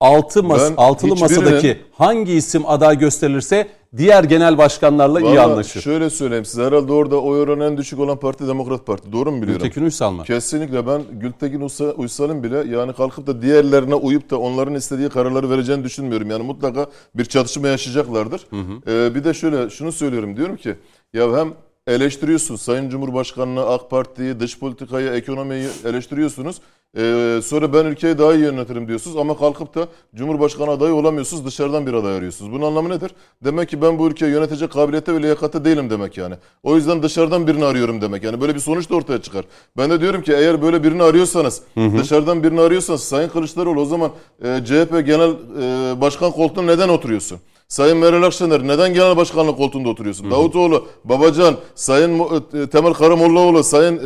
Altı 0.00 0.42
mas 0.42 0.70
Ben 0.70 0.74
altılı 0.76 1.14
hiçbirinin- 1.14 1.44
masadaki 1.44 1.78
hangi 1.92 2.32
isim 2.32 2.62
aday 2.66 2.98
gösterilirse 2.98 3.68
diğer 3.96 4.24
genel 4.24 4.58
başkanlarla 4.58 5.20
iyi 5.20 5.24
Vallahi 5.24 5.40
anlaşır. 5.40 5.80
Şöyle 5.80 6.10
söyleyeyim 6.10 6.44
size 6.44 6.64
herhalde 6.64 6.92
orada 6.92 7.20
oy 7.22 7.40
oranı 7.40 7.64
en 7.64 7.76
düşük 7.76 7.98
olan 7.98 8.16
parti 8.16 8.46
Demokrat 8.48 8.86
Parti. 8.86 9.12
Doğru 9.12 9.32
mu 9.32 9.42
biliyorum? 9.42 9.62
Gültekin 9.62 9.82
Uysal 9.84 10.12
mı? 10.12 10.22
Kesinlikle 10.24 10.86
ben 10.86 11.02
Gültekin 11.12 11.60
Uysa- 11.60 11.92
Uysal'ın 11.92 12.42
bile 12.42 12.64
yani 12.76 12.92
kalkıp 12.92 13.26
da 13.26 13.42
diğerlerine 13.42 13.94
uyup 13.94 14.30
da 14.30 14.38
onların 14.38 14.74
istediği 14.74 15.08
kararları 15.08 15.50
vereceğini 15.50 15.84
düşünmüyorum. 15.84 16.30
Yani 16.30 16.42
mutlaka 16.42 16.86
bir 17.14 17.24
çatışma 17.24 17.68
yaşayacaklardır. 17.68 18.46
Ee, 18.86 19.14
bir 19.14 19.24
de 19.24 19.34
şöyle 19.34 19.70
şunu 19.70 19.92
söylüyorum 19.92 20.36
diyorum 20.36 20.56
ki 20.56 20.74
ya 21.14 21.36
hem 21.38 21.52
eleştiriyorsun 21.86 22.56
Sayın 22.56 22.90
Cumhurbaşkanı'nı, 22.90 23.66
AK 23.66 23.90
Parti'yi, 23.90 24.40
dış 24.40 24.58
politikayı, 24.58 25.10
ekonomiyi 25.10 25.68
eleştiriyorsunuz. 25.84 26.56
Ee, 26.96 27.40
sonra 27.44 27.72
ben 27.72 27.84
ülkeyi 27.84 28.18
daha 28.18 28.34
iyi 28.34 28.42
yönetirim 28.42 28.88
diyorsunuz 28.88 29.16
ama 29.16 29.38
kalkıp 29.38 29.74
da 29.74 29.88
Cumhurbaşkanı 30.14 30.70
adayı 30.70 30.94
olamıyorsunuz 30.94 31.46
dışarıdan 31.46 31.86
bir 31.86 31.92
aday 31.92 32.16
arıyorsunuz. 32.16 32.52
Bunun 32.52 32.66
anlamı 32.66 32.88
nedir? 32.88 33.10
Demek 33.44 33.68
ki 33.68 33.82
ben 33.82 33.98
bu 33.98 34.08
ülkeyi 34.08 34.32
yönetecek 34.32 34.72
kabiliyete 34.72 35.14
ve 35.14 35.22
liyakate 35.22 35.64
değilim 35.64 35.90
demek 35.90 36.16
yani. 36.18 36.34
O 36.62 36.76
yüzden 36.76 37.02
dışarıdan 37.02 37.46
birini 37.46 37.64
arıyorum 37.64 38.00
demek 38.00 38.22
yani 38.24 38.40
böyle 38.40 38.54
bir 38.54 38.60
sonuç 38.60 38.90
da 38.90 38.94
ortaya 38.94 39.22
çıkar. 39.22 39.44
Ben 39.76 39.90
de 39.90 40.00
diyorum 40.00 40.22
ki 40.22 40.32
eğer 40.32 40.62
böyle 40.62 40.82
birini 40.84 41.02
arıyorsanız 41.02 41.62
dışarıdan 41.98 42.42
birini 42.42 42.60
arıyorsanız 42.60 43.02
Sayın 43.02 43.28
Kılıçdaroğlu 43.28 43.80
o 43.80 43.84
zaman 43.84 44.10
e, 44.44 44.60
CHP 44.64 45.06
genel 45.06 45.30
e, 45.30 46.00
başkan 46.00 46.32
koltuğuna 46.32 46.66
neden 46.66 46.88
oturuyorsun? 46.88 47.38
Sayın 47.70 47.98
Meral 47.98 48.22
Akşener 48.22 48.66
neden 48.66 48.94
genel 48.94 49.16
başkanlık 49.16 49.56
koltuğunda 49.56 49.88
oturuyorsun? 49.88 50.30
Davutoğlu, 50.30 50.86
Babacan, 51.04 51.54
Sayın 51.74 52.20
e, 52.54 52.66
Temel 52.66 52.92
Karamollaoğlu, 52.92 53.64
Sayın 53.64 53.96
e, 53.96 54.00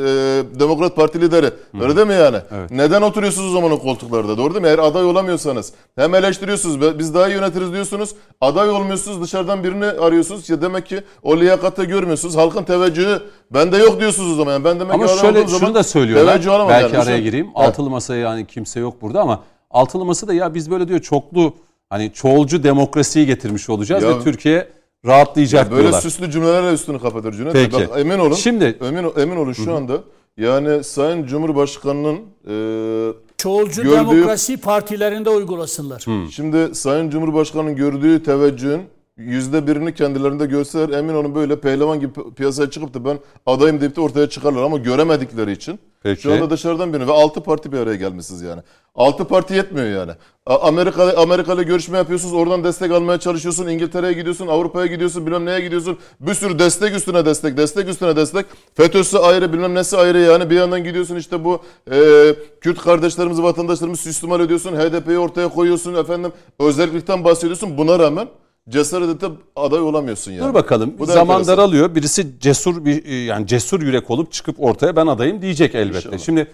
Demokrat 0.61 0.97
Parti 0.97 1.21
lideri. 1.21 1.51
Öyle 1.81 1.97
değil 1.97 2.07
mi 2.07 2.13
yani? 2.15 2.37
Neden 2.71 3.03
oturuyorsunuz 3.03 3.49
o 3.51 3.53
zaman 3.53 3.71
o 3.73 3.79
koltuklarda? 3.79 4.39
Doğru 4.39 4.55
değil 4.55 4.63
mi? 4.63 4.69
Eğer 4.69 4.79
aday 4.79 5.05
olamıyorsanız 5.05 5.73
hem 5.97 6.15
eleştiriyorsunuz 6.15 6.81
"Be- 6.81 6.99
biz 6.99 7.15
daha 7.15 7.29
iyi 7.29 7.33
yönetiriz 7.33 7.73
diyorsunuz. 7.73 8.11
Aday 8.41 8.71
olmuyorsunuz 8.71 9.23
dışarıdan 9.23 9.65
birini 9.65 9.85
arıyorsunuz. 9.87 10.51
Ya 10.51 10.63
demek 10.63 10.87
ki 10.87 11.01
o 11.23 11.37
liyakatte 11.37 11.85
görmüyorsunuz. 11.85 12.37
Halkın 12.37 12.65
teveccühü 12.65 13.21
bende 13.51 13.77
yok 13.77 14.01
diyorsunuz 14.01 14.33
o 14.33 14.35
zaman. 14.35 14.53
Yani 14.53 14.65
ben 14.65 14.81
demek 14.81 14.95
Ama 14.95 15.07
ki 15.07 15.19
şöyle 15.21 15.39
olduğum 15.39 15.49
şunu 15.49 15.59
zaman 15.59 15.75
da 15.75 15.83
söylüyorlar. 15.83 16.41
Belki 16.69 16.95
yani. 16.95 16.99
araya 17.05 17.19
gireyim. 17.19 17.49
Altılı 17.55 17.91
masaya 17.91 18.21
yani 18.21 18.47
kimse 18.47 18.81
yok 18.81 19.03
burada 19.03 19.21
ama 19.21 19.41
altılı 19.71 20.05
masa 20.05 20.29
da 20.29 20.35
ya 20.35 20.55
biz 20.55 20.71
böyle 20.71 20.89
diyor 20.89 21.01
çoklu 21.01 21.55
hani 21.91 22.13
çoğulcu 22.13 22.63
demokrasiyi 22.63 23.27
getirmiş 23.27 23.71
olacağız 23.71 24.03
Ya- 24.05 24.19
ve 24.19 24.25
Türkiye 24.25 24.69
rahatlayacak 25.07 25.71
Böyle 25.71 25.83
diyorlar. 25.83 26.01
süslü 26.01 26.31
cümlelerle 26.31 26.73
üstünü 26.73 26.99
kapatır 27.01 27.33
Cüneyt. 27.33 27.53
Peki. 27.53 27.73
Bak 27.91 27.99
emin 27.99 28.19
olun. 28.19 28.35
Şimdi- 28.35 28.79
emin 28.89 29.13
emin 29.17 29.37
olun 29.37 29.53
şu 29.53 29.75
anda 29.75 29.99
yani 30.37 30.85
Sayın 30.85 31.27
Cumhurbaşkanının 31.27 32.17
e, 32.49 33.13
Çoğulcu 33.39 33.83
Gördüğü- 33.83 33.97
demokrasi 33.97 34.57
partilerinde 34.57 35.31
uygulasınlar. 35.31 36.05
şimdi 36.31 36.75
Sayın 36.75 37.11
Cumhurbaşkanının 37.11 37.77
gördüğü 37.77 38.23
teveccühün 38.23 38.83
yüzde 39.17 39.67
birini 39.67 39.95
kendilerinde 39.95 40.47
görseler 40.47 40.89
emin 40.99 41.15
olun 41.15 41.35
böyle 41.35 41.61
pehlivan 41.61 42.01
gibi 42.01 42.13
pi- 42.13 42.35
piyasaya 42.35 42.71
çıkıp 42.71 42.95
da 42.95 43.05
ben 43.05 43.19
adayım 43.47 43.81
deyip 43.81 43.97
de 43.97 44.01
ortaya 44.01 44.29
çıkarlar 44.29 44.63
ama 44.63 44.79
göremedikleri 44.79 45.53
için 45.53 45.79
Peki. 46.05 46.23
şu 46.23 46.33
anda 46.33 46.51
dışarıdan 46.51 46.93
birini 46.93 47.07
ve 47.07 47.13
altı 47.13 47.41
parti 47.41 47.73
bir 47.73 47.79
araya 47.79 47.97
gelmişsiniz 47.97 48.43
yani. 48.43 48.63
Altı 48.95 49.25
parti 49.25 49.55
yetmiyor 49.55 49.87
yani. 49.87 50.13
Amerika 50.47 51.17
Amerika 51.17 51.55
ile 51.55 51.63
görüşme 51.63 51.99
yapıyorsunuz 51.99 52.35
oradan 52.35 52.65
destek 52.65 52.93
almaya 52.93 53.21
çalışıyorsun 53.21 53.67
İngiltere'ye 53.67 54.13
gidiyorsun 54.13 54.47
Avrupa'ya 54.47 54.87
gidiyorsun 54.87 55.27
bilmem 55.27 55.47
neye 55.47 55.61
gidiyorsun 55.61 55.99
bir 56.21 56.35
sürü 56.35 56.59
destek 56.59 56.95
üstüne 56.95 57.27
destek 57.27 57.57
destek 57.57 57.89
üstüne 57.89 58.17
destek 58.17 58.47
FETÖ'sü 58.75 59.19
ayrı 59.19 59.53
bilmem 59.53 59.75
nesi 59.75 59.97
ayrı 59.97 60.19
yani 60.19 60.51
bir 60.51 60.57
yandan 60.57 60.85
gidiyorsun 60.85 61.17
işte 61.17 61.45
bu 61.45 61.63
e, 61.91 62.37
Kürt 62.61 62.79
kardeşlerimizi 62.79 63.43
vatandaşlarımızı 63.43 64.03
suistimal 64.03 64.41
ediyorsun 64.41 64.77
HDP'yi 64.77 65.19
ortaya 65.19 65.49
koyuyorsun 65.49 65.95
efendim 65.95 66.33
özellikten 66.59 67.25
bahsediyorsun 67.25 67.79
buna 67.79 67.99
rağmen 67.99 68.29
cesaret 68.69 69.09
edip 69.09 69.33
aday 69.57 69.81
olamıyorsun 69.81 70.33
yani. 70.33 70.49
Dur 70.49 70.55
bakalım. 70.55 70.95
Bu 70.99 71.09
da 71.09 71.13
Zaman 71.13 71.41
enteresan. 71.41 71.57
daralıyor. 71.57 71.95
Birisi 71.95 72.41
cesur 72.41 72.85
bir 72.85 73.05
e, 73.05 73.15
yani 73.15 73.47
cesur 73.47 73.83
yürek 73.83 74.11
olup 74.11 74.33
çıkıp 74.33 74.57
ortaya 74.61 74.97
ben 74.97 75.07
adayım 75.07 75.43
diyecek 75.43 75.75
elbette. 75.75 75.99
İnşallah. 75.99 76.19
Şimdi 76.19 76.47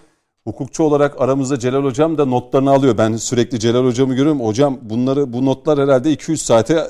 hukukçu 0.45 0.83
olarak 0.83 1.21
aramızda 1.21 1.59
Celal 1.59 1.85
hocam 1.85 2.19
da 2.19 2.25
notlarını 2.25 2.71
alıyor. 2.71 2.99
Ben 2.99 3.17
sürekli 3.17 3.61
Celal 3.61 3.85
hocamı 3.85 4.15
görüyorum. 4.15 4.41
Hocam 4.41 4.79
bunları 4.83 5.33
bu 5.33 5.47
notlar 5.47 5.79
herhalde 5.79 6.15
2-3 6.15 6.37
saate 6.37 6.89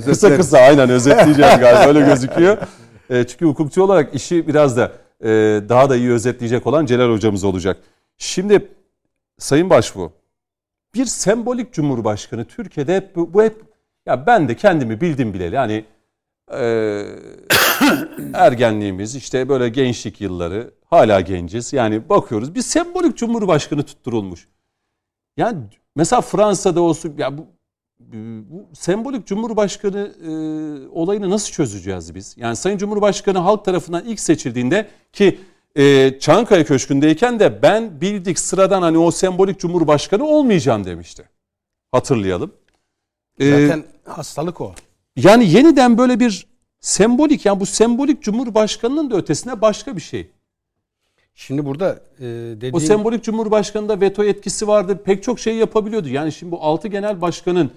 kısa 0.04 0.36
kısa 0.36 0.58
aynen 0.58 0.90
özetleyeceğim 0.90 1.58
galiba 1.60 1.86
öyle 1.88 2.00
gözüküyor. 2.00 2.58
E, 3.10 3.26
çünkü 3.26 3.44
hukukçu 3.46 3.82
olarak 3.82 4.14
işi 4.14 4.48
biraz 4.48 4.76
da 4.76 4.92
e, 5.20 5.28
daha 5.68 5.90
da 5.90 5.96
iyi 5.96 6.10
özetleyecek 6.10 6.66
olan 6.66 6.86
Celal 6.86 7.10
hocamız 7.12 7.44
olacak. 7.44 7.76
Şimdi 8.18 8.68
Sayın 9.38 9.70
Başbuğ 9.70 10.12
bir 10.96 11.06
sembolik 11.06 11.72
cumhurbaşkanı 11.72 12.44
Türkiye'de 12.44 12.96
hep 12.96 13.16
bu, 13.16 13.34
bu 13.34 13.42
hep 13.42 13.62
ya 14.06 14.26
ben 14.26 14.48
de 14.48 14.56
kendimi 14.56 15.00
bildim 15.00 15.34
bileli 15.34 15.56
hani 15.56 15.84
e, 16.52 16.58
ergenliğimiz 18.34 19.14
işte 19.14 19.48
böyle 19.48 19.68
gençlik 19.68 20.20
yılları 20.20 20.70
hala 20.84 21.20
genciz 21.20 21.72
yani 21.72 22.08
bakıyoruz 22.08 22.54
bir 22.54 22.62
sembolik 22.62 23.16
cumhurbaşkanı 23.16 23.82
tutturulmuş. 23.82 24.48
Yani 25.36 25.58
mesela 25.96 26.20
Fransa'da 26.20 26.80
olsun 26.80 27.14
ya 27.18 27.38
bu, 27.38 27.46
bu 28.50 28.68
sembolik 28.74 29.26
cumhurbaşkanı 29.26 30.12
e, 30.22 30.30
olayını 30.88 31.30
nasıl 31.30 31.52
çözeceğiz 31.52 32.14
biz? 32.14 32.34
Yani 32.38 32.56
Sayın 32.56 32.78
Cumhurbaşkanı 32.78 33.38
halk 33.38 33.64
tarafından 33.64 34.04
ilk 34.04 34.20
seçildiğinde 34.20 34.88
ki 35.12 35.40
e, 35.76 36.18
Çankaya 36.20 36.64
Köşkü'ndeyken 36.64 37.40
de 37.40 37.62
ben 37.62 38.00
bildik 38.00 38.38
sıradan 38.38 38.82
hani 38.82 38.98
o 38.98 39.10
sembolik 39.10 39.60
cumhurbaşkanı 39.60 40.24
olmayacağım 40.24 40.84
demişti. 40.84 41.28
Hatırlayalım. 41.92 42.52
E, 43.40 43.50
Zaten 43.50 43.84
hastalık 44.04 44.60
o. 44.60 44.74
yani 45.16 45.50
yeniden 45.50 45.98
böyle 45.98 46.20
bir 46.20 46.46
sembolik 46.80 47.46
yani 47.46 47.60
bu 47.60 47.66
sembolik 47.66 48.22
cumhurbaşkanının 48.22 49.10
da 49.10 49.16
ötesine 49.16 49.60
başka 49.60 49.96
bir 49.96 50.00
şey. 50.00 50.30
Şimdi 51.34 51.64
burada 51.64 52.00
e, 52.18 52.24
dediğin... 52.24 52.72
O 52.72 52.80
sembolik 52.80 53.24
cumhurbaşkanında 53.24 54.00
veto 54.00 54.24
yetkisi 54.24 54.68
vardı. 54.68 55.02
Pek 55.04 55.22
çok 55.22 55.40
şey 55.40 55.56
yapabiliyordu. 55.56 56.08
Yani 56.08 56.32
şimdi 56.32 56.52
bu 56.52 56.62
altı 56.62 56.88
genel 56.88 57.20
başkanın 57.20 57.70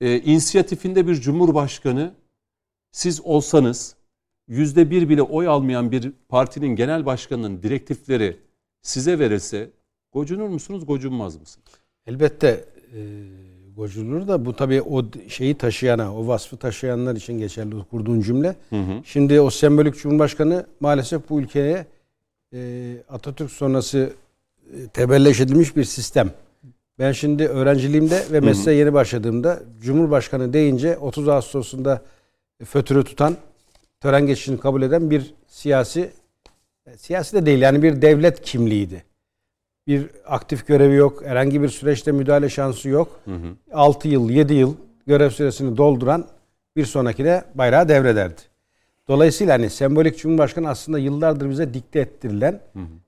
e, 0.00 0.20
inisiyatifinde 0.20 1.06
bir 1.06 1.14
cumhurbaşkanı 1.14 2.12
siz 2.92 3.20
olsanız 3.20 3.96
yüzde 4.48 4.90
bir 4.90 5.08
bile 5.08 5.22
oy 5.22 5.48
almayan 5.48 5.92
bir 5.92 6.12
partinin 6.28 6.76
genel 6.76 7.06
başkanının 7.06 7.62
direktifleri 7.62 8.36
size 8.82 9.18
verilse 9.18 9.70
gocunur 10.12 10.48
musunuz 10.48 10.86
gocunmaz 10.86 11.40
mısınız? 11.40 11.66
Elbette 12.06 12.64
e, 12.94 13.00
gocunur 13.76 14.28
da 14.28 14.44
bu 14.46 14.56
tabii 14.56 14.82
o 14.82 15.04
şeyi 15.28 15.54
taşıyana, 15.54 16.16
o 16.16 16.26
vasfı 16.26 16.56
taşıyanlar 16.56 17.16
için 17.16 17.38
geçerli 17.38 17.74
kurduğun 17.90 18.20
cümle. 18.20 18.56
Şimdi 19.04 19.40
o 19.40 19.50
sembolik 19.50 19.98
cumhurbaşkanı 19.98 20.66
maalesef 20.80 21.30
bu 21.30 21.40
ülkeye 21.40 21.86
e, 22.54 22.92
Atatürk 23.08 23.50
sonrası 23.50 24.12
e, 24.74 24.86
tebelleş 24.86 25.40
edilmiş 25.40 25.76
bir 25.76 25.84
sistem. 25.84 26.30
Ben 26.98 27.12
şimdi 27.12 27.46
öğrenciliğimde 27.46 28.22
ve 28.32 28.40
mesleğe 28.40 28.78
yeni 28.78 28.92
başladığımda 28.92 29.62
Cumhurbaşkanı 29.80 30.52
deyince 30.52 30.96
30 30.96 31.28
Ağustos'unda 31.28 32.02
fötürü 32.64 33.04
tutan, 33.04 33.36
tören 34.00 34.26
geçişini 34.26 34.60
kabul 34.60 34.82
eden 34.82 35.10
bir 35.10 35.34
siyasi, 35.46 36.10
e, 36.86 36.96
siyasi 36.96 37.36
de 37.36 37.46
değil 37.46 37.62
yani 37.62 37.82
bir 37.82 38.02
devlet 38.02 38.42
kimliğiydi 38.42 39.04
bir 39.86 40.10
aktif 40.26 40.66
görevi 40.66 40.94
yok. 40.94 41.24
Herhangi 41.24 41.62
bir 41.62 41.68
süreçte 41.68 42.12
müdahale 42.12 42.48
şansı 42.48 42.88
yok. 42.88 43.20
6 43.72 44.08
yıl, 44.08 44.30
7 44.30 44.54
yıl 44.54 44.74
görev 45.06 45.30
süresini 45.30 45.76
dolduran 45.76 46.26
bir 46.76 46.84
sonrakine 46.84 47.44
bayrağı 47.54 47.88
devrederdi. 47.88 48.40
Dolayısıyla 49.08 49.54
hani 49.54 49.70
sembolik 49.70 50.18
cumhurbaşkanı 50.18 50.68
aslında 50.68 50.98
yıllardır 50.98 51.50
bize 51.50 51.74
dikte 51.74 52.00
ettirilen 52.00 52.60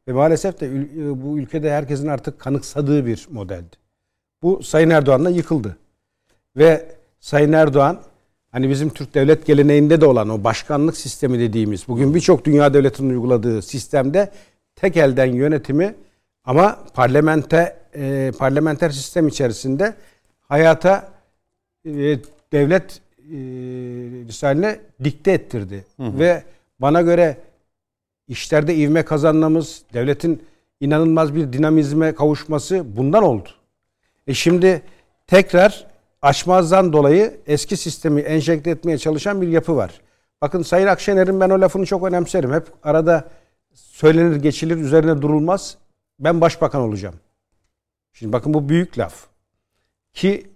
ve 0.09 0.13
maalesef 0.13 0.61
de 0.61 0.67
e, 0.67 1.23
bu 1.23 1.39
ülkede 1.39 1.71
herkesin 1.71 2.09
artık 2.09 2.39
kanıksadığı 2.39 3.07
bir 3.07 3.27
modeldi. 3.31 3.77
Bu 4.43 4.63
Sayın 4.63 4.91
Erdoğan'la 4.91 5.31
yıkıldı. 5.31 5.77
Ve 6.57 6.97
Sayın 7.21 7.53
Erdoğan 7.53 8.01
hani 8.53 8.71
bizim 8.71 8.91
Türk 8.91 9.15
devlet 9.15 9.47
geleneğinde 9.47 10.01
de 10.01 10.07
olan 10.07 10.29
o 10.29 10.45
başkanlık 10.45 10.97
sistemi 10.97 11.39
dediğimiz 11.39 11.89
bugün 11.89 12.15
birçok 12.15 12.45
dünya 12.45 12.75
devletinin 12.75 13.11
uyguladığı 13.11 13.63
sistemde 13.63 14.33
tek 14.77 14.97
elden 14.97 15.33
yönetimi 15.33 15.95
ama 16.45 16.79
parlamente 16.95 17.77
e, 17.95 18.33
parlamenter 18.39 18.91
sistem 18.91 19.29
içerisinde 19.29 19.95
hayata 20.41 21.13
e, 21.87 22.19
devlet 22.53 23.01
e, 23.33 25.05
dikte 25.05 25.33
ettirdi. 25.33 25.85
Ve 25.99 26.43
bana 26.81 27.03
göre 27.03 27.37
işlerde 28.29 28.75
ivme 28.75 29.05
kazanmamız, 29.05 29.83
devletin 29.95 30.43
inanılmaz 30.81 31.35
bir 31.35 31.53
dinamizme 31.53 32.15
kavuşması 32.15 32.97
bundan 32.97 33.23
oldu. 33.23 33.49
E 34.27 34.35
şimdi 34.35 34.83
tekrar 35.27 35.87
açmazdan 36.23 36.93
dolayı 36.93 37.41
eski 37.47 37.77
sistemi 37.77 38.21
enjekte 38.21 38.71
etmeye 38.71 38.99
çalışan 38.99 39.43
bir 39.43 39.49
yapı 39.49 39.77
var. 39.77 40.01
Bakın 40.43 40.63
Sayın 40.63 40.87
Akşener'in 40.87 41.41
ben 41.41 41.51
o 41.51 41.61
lafını 41.61 41.87
çok 41.87 42.05
önemserim. 42.05 42.53
Hep 42.53 42.67
arada 42.83 43.29
söylenir 43.75 44.37
geçilir 44.37 44.77
üzerine 44.77 45.23
durulmaz. 45.23 45.79
Ben 46.21 46.41
başbakan 46.41 46.81
olacağım. 46.81 47.15
Şimdi 48.13 48.33
bakın 48.33 48.55
bu 48.55 48.69
büyük 48.69 48.99
laf. 48.99 49.27
Ki 50.13 50.47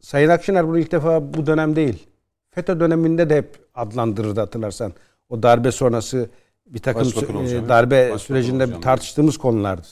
Sayın 0.00 0.28
Akşener 0.28 0.68
bunu 0.68 0.78
ilk 0.78 0.92
defa 0.92 1.34
bu 1.34 1.46
dönem 1.46 1.76
değil. 1.76 2.06
FETÖ 2.50 2.80
döneminde 2.80 3.30
de 3.30 3.36
hep 3.36 3.58
adlandırırdı 3.74 4.40
hatırlarsan. 4.40 4.92
O 5.28 5.42
darbe 5.42 5.70
sonrası 5.72 6.30
bir 6.66 6.78
takım 6.78 7.02
e, 7.02 7.68
darbe 7.68 8.00
Başbakan 8.00 8.16
sürecinde 8.16 8.64
olacağım. 8.64 8.82
tartıştığımız 8.82 9.38
konulardı. 9.38 9.86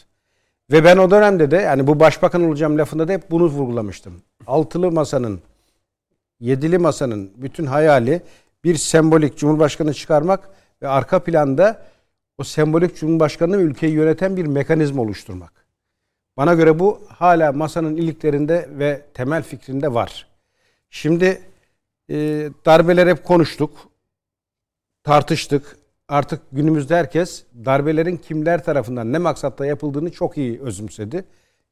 Ve 0.71 0.85
ben 0.85 0.97
o 0.97 1.11
dönemde 1.11 1.51
de 1.51 1.57
yani 1.57 1.87
bu 1.87 2.01
başbakan 2.01 2.45
olacağım 2.45 2.79
lafında 2.79 3.09
da 3.09 3.13
hep 3.13 3.31
bunu 3.31 3.47
vurgulamıştım. 3.47 4.23
Altılı 4.47 4.93
masanın, 4.93 5.41
yedili 6.41 6.79
masanın 6.79 7.33
bütün 7.37 7.67
hayali 7.67 8.23
bir 8.65 8.77
sembolik 8.77 9.39
cumhurbaşkanı 9.39 9.95
çıkarmak 9.95 10.49
ve 10.83 10.89
arka 10.89 11.25
planda 11.25 11.87
o 12.39 12.45
sembolik 12.45 12.97
cumhurbaşkanı 12.97 13.57
ülkeyi 13.57 13.93
yöneten 13.93 14.37
bir 14.37 14.47
mekanizma 14.47 15.03
oluşturmak. 15.03 15.53
Bana 16.37 16.55
göre 16.55 16.79
bu 16.79 17.03
hala 17.09 17.53
masanın 17.53 17.97
iliklerinde 17.97 18.69
ve 18.71 19.03
temel 19.15 19.43
fikrinde 19.43 19.95
var. 19.95 20.27
Şimdi 20.91 21.43
e, 22.11 22.15
darbeler 22.67 23.07
hep 23.07 23.25
konuştuk, 23.25 23.89
tartıştık. 25.03 25.77
Artık 26.09 26.43
günümüzde 26.53 26.97
herkes 26.97 27.45
darbelerin 27.65 28.17
kimler 28.17 28.65
tarafından 28.65 29.13
ne 29.13 29.19
maksatla 29.19 29.67
yapıldığını 29.67 30.13
çok 30.13 30.39
iyi 30.39 30.61
özümsedi. 30.61 31.25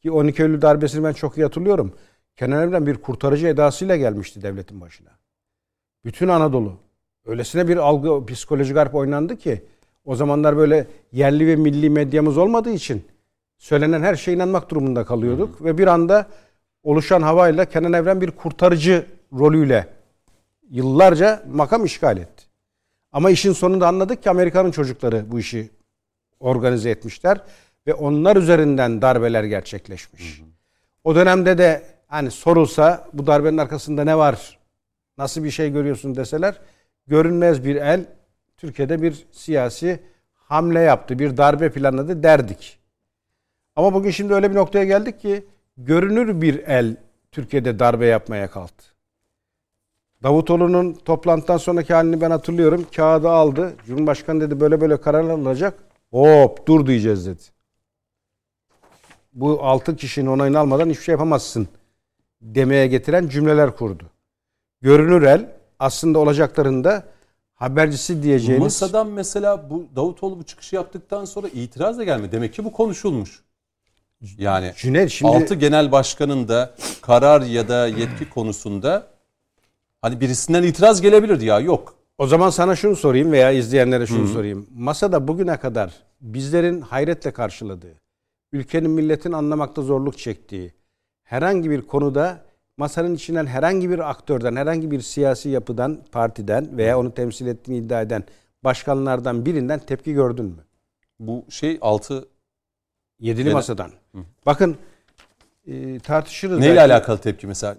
Ki 0.03 0.11
12 0.11 0.43
Eylül 0.43 0.63
darbesini 0.63 1.05
ben 1.05 1.13
çok 1.13 1.39
iyi 1.39 1.43
hatırlıyorum. 1.43 1.93
Kenan 2.37 2.69
Evren 2.69 2.87
bir 2.87 2.97
kurtarıcı 2.97 3.47
edasıyla 3.47 3.97
gelmişti 3.97 4.43
devletin 4.43 4.81
başına. 4.81 5.09
Bütün 6.05 6.29
Anadolu. 6.29 6.77
Öylesine 7.27 7.69
bir 7.69 7.77
algı, 7.77 8.27
psikolojik 8.27 8.77
harp 8.77 8.95
oynandı 8.95 9.37
ki 9.37 9.65
o 10.05 10.15
zamanlar 10.15 10.57
böyle 10.57 10.87
yerli 11.13 11.47
ve 11.47 11.57
milli 11.57 11.91
medyamız 11.91 12.39
olmadığı 12.39 12.71
için 12.71 13.05
söylenen 13.59 14.03
her 14.03 14.15
şeye 14.15 14.33
inanmak 14.33 14.71
durumunda 14.71 15.05
kalıyorduk. 15.05 15.65
Ve 15.65 15.79
bir 15.79 15.87
anda 15.87 16.27
oluşan 16.83 17.23
havayla 17.23 17.65
Kenan 17.65 17.93
Evren 17.93 18.21
bir 18.21 18.31
kurtarıcı 18.31 19.07
rolüyle 19.33 19.89
yıllarca 20.71 21.43
makam 21.53 21.85
işgal 21.85 22.17
etti. 22.17 22.52
Ama 23.13 23.31
işin 23.31 23.53
sonunda 23.53 23.89
anladık 23.89 24.23
ki 24.23 24.31
Amerika'nın 24.31 24.71
çocukları 24.71 25.33
bu 25.33 25.41
işi 25.41 25.71
organize 26.41 26.91
etmişler 26.91 27.41
ve 27.87 27.95
onlar 27.95 28.37
üzerinden 28.37 29.03
darbeler 29.03 29.45
gerçekleşmiş. 29.45 30.43
O 31.05 31.15
dönemde 31.15 31.59
de 31.59 31.83
hani 32.07 32.31
sorulsa 32.31 33.09
bu 33.13 33.27
darbenin 33.27 33.59
arkasında 33.59 34.05
ne 34.05 34.19
var? 34.19 34.59
Nasıl 35.19 35.45
bir 35.45 35.51
şey 35.51 35.73
görüyorsun 35.73 36.17
deseler 36.17 36.61
görünmez 37.07 37.65
bir 37.65 37.77
el 37.77 38.07
Türkiye'de 38.57 39.03
bir 39.03 39.27
siyasi 39.33 40.01
hamle 40.35 40.81
yaptı, 40.81 41.19
bir 41.19 41.37
darbe 41.37 41.73
planladı 41.73 42.23
derdik. 42.23 42.79
Ama 43.77 43.95
bugün 43.95 44.11
şimdi 44.11 44.35
öyle 44.35 44.51
bir 44.51 44.57
noktaya 44.57 44.85
geldik 44.85 45.21
ki 45.21 45.47
görünür 45.77 46.41
bir 46.41 46.59
el 46.59 46.97
Türkiye'de 47.33 47.79
darbe 47.79 48.07
yapmaya 48.07 48.51
kalktı. 48.51 48.92
Davutoğlu'nun 50.23 50.93
toplantıdan 50.93 51.57
sonraki 51.57 51.95
halini 51.95 52.21
ben 52.21 52.31
hatırlıyorum. 52.31 52.87
Kağıdı 52.97 53.29
aldı. 53.29 53.73
Cumhurbaşkanı 53.87 54.41
dedi 54.41 54.61
böyle 54.61 54.81
böyle 54.81 55.01
karar 55.01 55.25
alınacak. 55.25 55.75
Hop 56.11 56.67
dur 56.67 56.87
diyeceğiz 56.87 57.27
dedi. 57.27 57.43
Bu 59.33 59.63
altı 59.63 59.97
kişinin 59.97 60.27
onayını 60.27 60.59
almadan 60.59 60.91
hiçbir 60.91 61.03
şey 61.03 61.13
yapamazsın 61.13 61.69
demeye 62.41 62.87
getiren 62.87 63.29
cümleler 63.29 63.77
kurdu. 63.77 64.05
Görünür 64.81 65.23
el 65.23 65.49
aslında 65.79 66.19
olacaklarında 66.19 67.05
habercisi 67.55 68.23
diyeceğiniz... 68.23 68.63
Masadan 68.63 69.07
mesela 69.07 69.71
bu 69.71 69.87
Davutoğlu 69.97 70.39
bu 70.39 70.43
çıkışı 70.43 70.77
yaptıktan 70.77 71.25
sonra 71.25 71.49
itiraz 71.49 71.99
da 71.99 72.05
gelmedi. 72.05 72.33
Demek 72.33 72.55
ki 72.55 72.65
bu 72.65 72.73
konuşulmuş. 72.73 73.43
Yani 74.39 74.73
Cüneyt 74.77 75.11
şimdi... 75.11 75.33
altı 75.33 75.55
genel 75.55 75.93
başkanın 75.93 76.49
da 76.49 76.75
karar 77.03 77.43
ya 77.43 77.69
da 77.69 77.87
yetki 77.87 78.31
konusunda 78.31 79.07
hani 80.03 80.21
birisinden 80.21 80.63
itiraz 80.63 81.01
gelebilirdi 81.01 81.45
ya 81.45 81.61
yok. 81.61 81.95
O 82.19 82.27
zaman 82.27 82.51
sana 82.51 82.77
şunu 82.77 82.97
sorayım 82.97 83.33
veya 83.33 83.51
izleyenlere 83.51 84.07
şunu 84.07 84.29
sorayım. 84.29 84.67
Masada 84.75 85.29
bugüne 85.29 85.57
kadar 85.57 85.95
bizlerin 86.21 86.81
hayretle 86.81 87.31
karşıladığı, 87.31 87.95
ülkenin 88.53 88.91
milletin 88.91 89.33
anlamakta 89.33 89.83
zorluk 89.83 90.19
çektiği 90.19 90.73
herhangi 91.25 91.71
bir 91.71 91.83
konuda 91.83 92.45
masanın 92.77 93.15
içinden 93.15 93.47
herhangi 93.47 93.91
bir 93.91 94.11
aktörden, 94.11 94.57
herhangi 94.57 94.91
bir 94.91 95.01
siyasi 95.01 95.49
yapıdan, 95.49 95.99
partiden 96.13 96.79
veya 96.79 96.99
onu 96.99 97.15
temsil 97.15 97.47
ettiğini 97.47 97.77
iddia 97.77 98.03
eden 98.03 98.25
başkanlardan 98.65 99.47
birinden 99.47 99.79
tepki 99.79 100.13
gördün 100.13 100.45
mü? 100.45 100.65
Bu 101.21 101.45
şey 101.49 101.79
altı 101.81 102.29
Yedili 103.21 103.45
Gene- 103.45 103.55
masadan. 103.55 103.91
Bakın 104.47 104.77
e, 105.67 105.99
tartışırız. 105.99 106.59
neyle 106.59 106.77
belki. 106.77 106.93
alakalı 106.93 107.19
tepki 107.19 107.47
mesela 107.47 107.77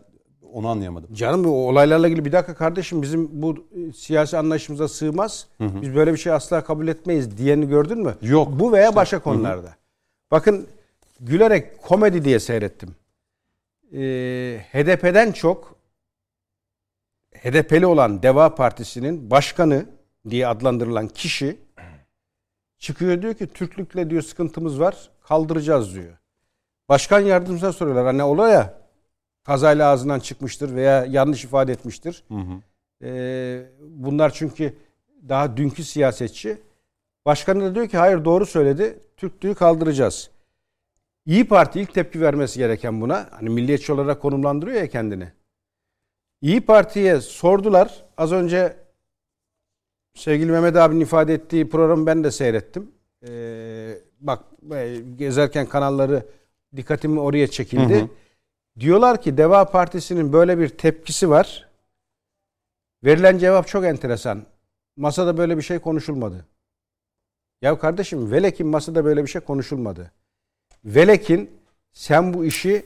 onu 0.54 0.68
anlayamadım. 0.68 1.14
Canım 1.14 1.44
bu 1.44 1.68
olaylarla 1.68 2.08
ilgili 2.08 2.26
bir 2.26 2.32
dakika 2.32 2.56
kardeşim 2.56 3.02
bizim 3.02 3.42
bu 3.42 3.56
e, 3.76 3.92
siyasi 3.94 4.38
anlayışımıza 4.38 4.88
sığmaz. 4.88 5.48
Biz 5.82 5.96
böyle 5.96 6.14
bir 6.14 6.18
şey 6.18 6.34
asla 6.34 6.64
kabul 6.64 6.88
etmeyiz 6.88 7.38
diyeni 7.38 7.68
gördün 7.68 8.00
mü? 8.00 8.16
Yok. 8.22 8.60
Bu 8.60 8.72
veya 8.72 8.96
başka 8.96 9.20
konularda. 9.20 9.76
Bakın 10.32 10.68
gülerek 11.20 11.82
komedi 11.82 12.26
diye 12.26 12.40
seyrettim. 12.40 12.96
Ee, 13.94 14.60
HDP'den 14.72 15.32
çok 15.32 15.76
HDP'li 17.36 17.86
olan 17.86 18.24
Deva 18.24 18.56
Partisi'nin 18.56 19.32
başkanı 19.32 19.86
diye 20.30 20.48
adlandırılan 20.48 21.08
kişi 21.08 21.58
çıkıyor 22.80 23.22
diyor 23.22 23.34
ki 23.34 23.48
Türklükle 23.48 24.10
diyor 24.10 24.22
sıkıntımız 24.22 24.80
var 24.80 25.10
kaldıracağız 25.24 25.96
diyor. 25.96 26.18
Başkan 26.90 27.20
yardımcısına 27.20 27.72
soruyorlar 27.72 28.06
hani 28.06 28.24
olur 28.24 28.48
ya 28.48 28.83
kazayla 29.44 29.90
ağzından 29.90 30.20
çıkmıştır 30.20 30.76
veya 30.76 31.06
yanlış 31.06 31.44
ifade 31.44 31.72
etmiştir. 31.72 32.24
Ee, 33.04 33.66
bunlar 33.82 34.30
çünkü 34.34 34.74
daha 35.30 35.58
dünkü 35.58 35.84
siyasetçi. 35.84 36.58
Başkan 37.26 37.62
da 37.62 37.76
diyor 37.76 37.88
ki 37.88 37.98
hayır 37.98 38.26
doğru 38.26 38.46
söyledi. 38.46 39.00
Türklüğü 39.18 39.56
kaldıracağız. 39.56 40.30
İyi 41.26 41.48
Parti 41.48 41.82
ilk 41.82 41.94
tepki 41.94 42.22
vermesi 42.22 42.60
gereken 42.60 43.02
buna. 43.02 43.28
Hani 43.32 43.50
milliyetçi 43.50 43.94
olarak 43.94 44.22
konumlandırıyor 44.22 44.82
ya 44.82 44.88
kendini. 44.90 45.32
İyi 46.42 46.62
Parti'ye 46.62 47.22
sordular. 47.22 48.04
Az 48.18 48.32
önce 48.32 48.78
sevgili 50.16 50.52
Mehmet 50.52 50.76
abinin 50.76 51.00
ifade 51.00 51.34
ettiği 51.34 51.70
programı 51.70 52.06
ben 52.06 52.24
de 52.24 52.32
seyrettim. 52.32 52.92
Ee, 53.28 53.98
bak 54.20 54.44
e, 54.76 54.98
gezerken 55.16 55.66
kanalları 55.66 56.26
dikkatimi 56.76 57.20
oraya 57.20 57.48
çekildi. 57.48 58.10
Diyorlar 58.80 59.22
ki 59.22 59.38
Deva 59.38 59.66
Partisi'nin 59.66 60.34
böyle 60.34 60.60
bir 60.60 60.70
tepkisi 60.70 61.30
var. 61.30 61.70
Verilen 63.04 63.38
cevap 63.38 63.68
çok 63.68 63.86
enteresan. 63.86 64.44
Masada 64.98 65.38
böyle 65.38 65.58
bir 65.58 65.62
şey 65.62 65.80
konuşulmadı. 65.80 66.46
Ya 67.62 67.80
kardeşim 67.80 68.32
velekin 68.32 68.68
masada 68.68 69.06
böyle 69.06 69.24
bir 69.24 69.28
şey 69.28 69.42
konuşulmadı. 69.42 70.12
Velekin 70.86 71.50
sen 71.94 72.34
bu 72.34 72.46
işi 72.46 72.86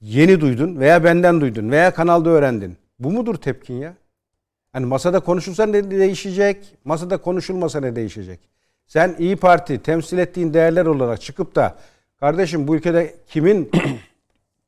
yeni 0.00 0.40
duydun 0.40 0.80
veya 0.80 1.04
benden 1.04 1.40
duydun 1.40 1.70
veya 1.70 1.94
kanalda 1.94 2.30
öğrendin. 2.30 2.76
Bu 2.98 3.12
mudur 3.12 3.34
tepkin 3.34 3.74
ya? 3.74 3.94
Hani 4.72 4.86
masada 4.86 5.20
konuşulsa 5.20 5.66
ne 5.66 5.90
değişecek? 5.90 6.74
Masada 6.84 7.16
konuşulmasa 7.16 7.80
ne 7.80 7.96
değişecek? 7.96 8.40
Sen 8.86 9.16
İyi 9.18 9.36
Parti 9.36 9.82
temsil 9.82 10.18
ettiğin 10.18 10.54
değerler 10.54 10.86
olarak 10.86 11.20
çıkıp 11.20 11.54
da 11.54 11.78
kardeşim 12.20 12.68
bu 12.68 12.76
ülkede 12.76 13.14
kimin 13.26 13.70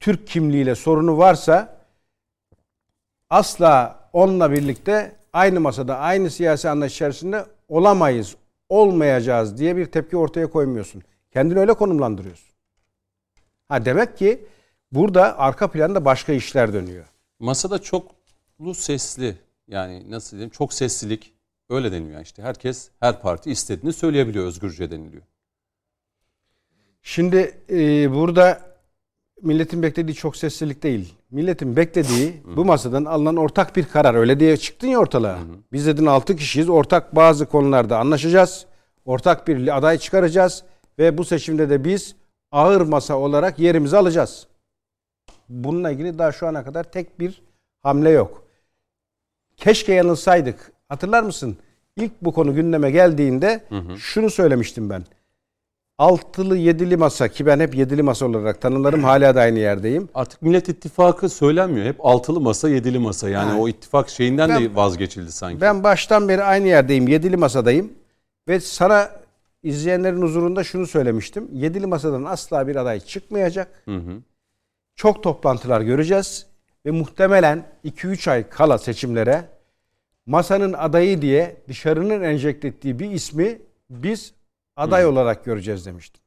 Türk 0.01 0.27
kimliğiyle 0.27 0.75
sorunu 0.75 1.19
varsa 1.19 1.79
asla 3.31 4.01
onunla 4.13 4.53
birlikte 4.53 5.17
aynı 5.33 5.61
masada 5.61 5.99
aynı 5.99 6.31
siyasi 6.31 6.69
anlayış 6.69 6.95
içerisinde 6.95 7.47
olamayız, 7.69 8.37
olmayacağız 8.69 9.59
diye 9.59 9.77
bir 9.77 9.87
tepki 9.87 10.17
ortaya 10.17 10.51
koymuyorsun. 10.51 11.03
Kendini 11.33 11.59
öyle 11.59 11.75
konumlandırıyorsun. 11.75 12.49
Ha 13.69 13.85
demek 13.85 14.19
ki 14.19 14.47
burada 14.93 15.39
arka 15.39 15.71
planda 15.71 16.05
başka 16.05 16.33
işler 16.33 16.73
dönüyor. 16.73 17.05
Masada 17.39 17.79
çoklu 17.79 18.75
sesli 18.75 19.37
yani 19.69 20.11
nasıl 20.11 20.31
diyeyim 20.31 20.51
çok 20.51 20.73
seslilik 20.73 21.33
öyle 21.71 21.93
deniliyor 21.93 22.21
işte. 22.21 22.43
Herkes 22.43 22.91
her 23.01 23.21
parti 23.21 23.51
istediğini 23.51 23.93
söyleyebiliyor 23.93 24.47
özgürce 24.47 24.91
deniliyor. 24.91 25.23
Şimdi 27.03 27.59
e, 27.71 28.11
burada 28.15 28.78
milletin 29.43 29.83
beklediği 29.83 30.15
çok 30.15 30.37
seslilik 30.37 30.83
değil. 30.83 31.15
Milletin 31.31 31.77
beklediği 31.77 32.43
bu 32.57 32.65
masadan 32.65 33.05
alınan 33.05 33.37
ortak 33.37 33.77
bir 33.77 33.85
karar. 33.85 34.15
Öyle 34.15 34.41
diye 34.41 34.57
çıktın 34.57 34.89
ya 34.89 34.99
ortalığa. 34.99 35.39
Biz 35.73 35.87
dedin 35.87 36.07
6 36.07 36.37
kişiyiz. 36.37 36.69
Ortak 36.69 37.17
bazı 37.17 37.47
konularda 37.47 37.99
anlaşacağız. 37.99 38.67
Ortak 39.05 39.49
bir 39.49 39.77
aday 39.77 39.99
çıkaracağız. 39.99 40.65
Ve 40.99 41.19
bu 41.19 41.25
seçimde 41.25 41.71
de 41.71 41.85
biz 41.85 42.15
ağır 42.53 42.81
masa 42.81 43.15
olarak 43.17 43.59
yerimizi 43.59 43.97
alacağız. 43.97 44.47
Bununla 45.49 45.91
ilgili 45.91 46.19
daha 46.19 46.33
şu 46.33 46.47
ana 46.47 46.65
kadar 46.65 46.85
tek 46.85 47.21
bir 47.21 47.43
hamle 47.83 48.11
yok. 48.11 48.45
Keşke 49.57 49.93
yanılsaydık. 49.93 50.73
Hatırlar 50.89 51.23
mısın? 51.23 51.57
İlk 51.97 52.13
bu 52.23 52.33
konu 52.33 52.55
gündeme 52.55 52.91
geldiğinde 52.91 53.65
şunu 53.99 54.31
söylemiştim 54.31 54.91
ben. 54.91 55.05
Altılı 55.99 56.57
yedili 56.57 56.97
masa 56.97 57.29
ki 57.29 57.47
ben 57.47 57.61
hep 57.61 57.75
yedili 57.75 58.03
masa 58.03 58.27
olarak 58.27 58.61
tanımlarım 58.61 59.05
hala 59.05 59.35
da 59.35 59.41
aynı 59.41 59.59
yerdeyim. 59.59 60.09
Artık 60.15 60.43
Millet 60.43 60.69
İttifakı 60.69 61.29
söylenmiyor. 61.29 61.87
Hep 61.87 62.07
altılı 62.07 62.41
masa, 62.41 62.69
yedili 62.69 62.99
masa. 62.99 63.29
Yani 63.29 63.51
Ha. 63.51 63.59
o 63.59 63.69
ittifak 63.69 64.09
şeyinden 64.09 64.49
Ben- 64.51 64.65
de 64.65 64.75
vazgeçildi 64.75 65.33
sanki. 65.33 65.61
Ben 65.61 65.85
baştan 65.85 66.29
beri 66.29 66.43
aynı 66.43 66.67
yerdeyim. 66.69 67.09
Yedili 67.09 67.37
masadayım. 67.37 67.93
Ve 68.49 68.61
sana 68.61 69.11
izleyenlerin 69.63 70.23
huzurunda 70.23 70.65
şunu 70.65 70.87
söylemiştim. 70.87 71.49
Yedili 71.53 71.87
masadan 71.87 72.25
asla 72.25 72.69
bir 72.69 72.77
aday 72.77 73.01
çıkmayacak. 73.01 73.85
Çok 74.97 75.23
toplantılar 75.23 75.81
göreceğiz. 75.81 76.47
Ve 76.87 76.91
muhtemelen 76.91 77.65
2-3 77.85 78.29
ay 78.31 78.49
kala 78.49 78.79
seçimlere 78.79 79.45
masanın 80.27 80.73
adayı 80.73 81.23
diye 81.23 81.57
dışarının 81.69 82.23
enjekte 82.23 82.69
ettiği 82.69 82.99
bir 82.99 83.11
ismi 83.11 83.59
biz 83.91 84.33
aday 84.79 85.07
olarak 85.07 85.45
göreceğiz 85.45 85.87
demiştim. 85.87 86.23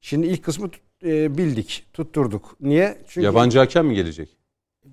Şimdi 0.00 0.26
ilk 0.26 0.44
kısmı 0.44 0.68
tut- 0.70 0.82
e, 1.04 1.38
bildik, 1.38 1.86
tutturduk. 1.92 2.56
Niye? 2.60 2.98
Çünkü 3.08 3.24
Yabancı 3.24 3.58
hakem 3.58 3.86
mi 3.86 3.94
gelecek? 3.94 4.36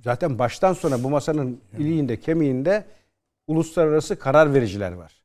zaten 0.04 0.40
baştan 0.40 0.74
sona 0.74 1.04
bu 1.04 1.10
masanın 1.10 1.60
iliğinde, 1.78 2.20
kemiğinde 2.20 2.86
uluslararası 3.48 4.20
karar 4.20 4.54
vericiler 4.54 4.92
var. 4.92 5.22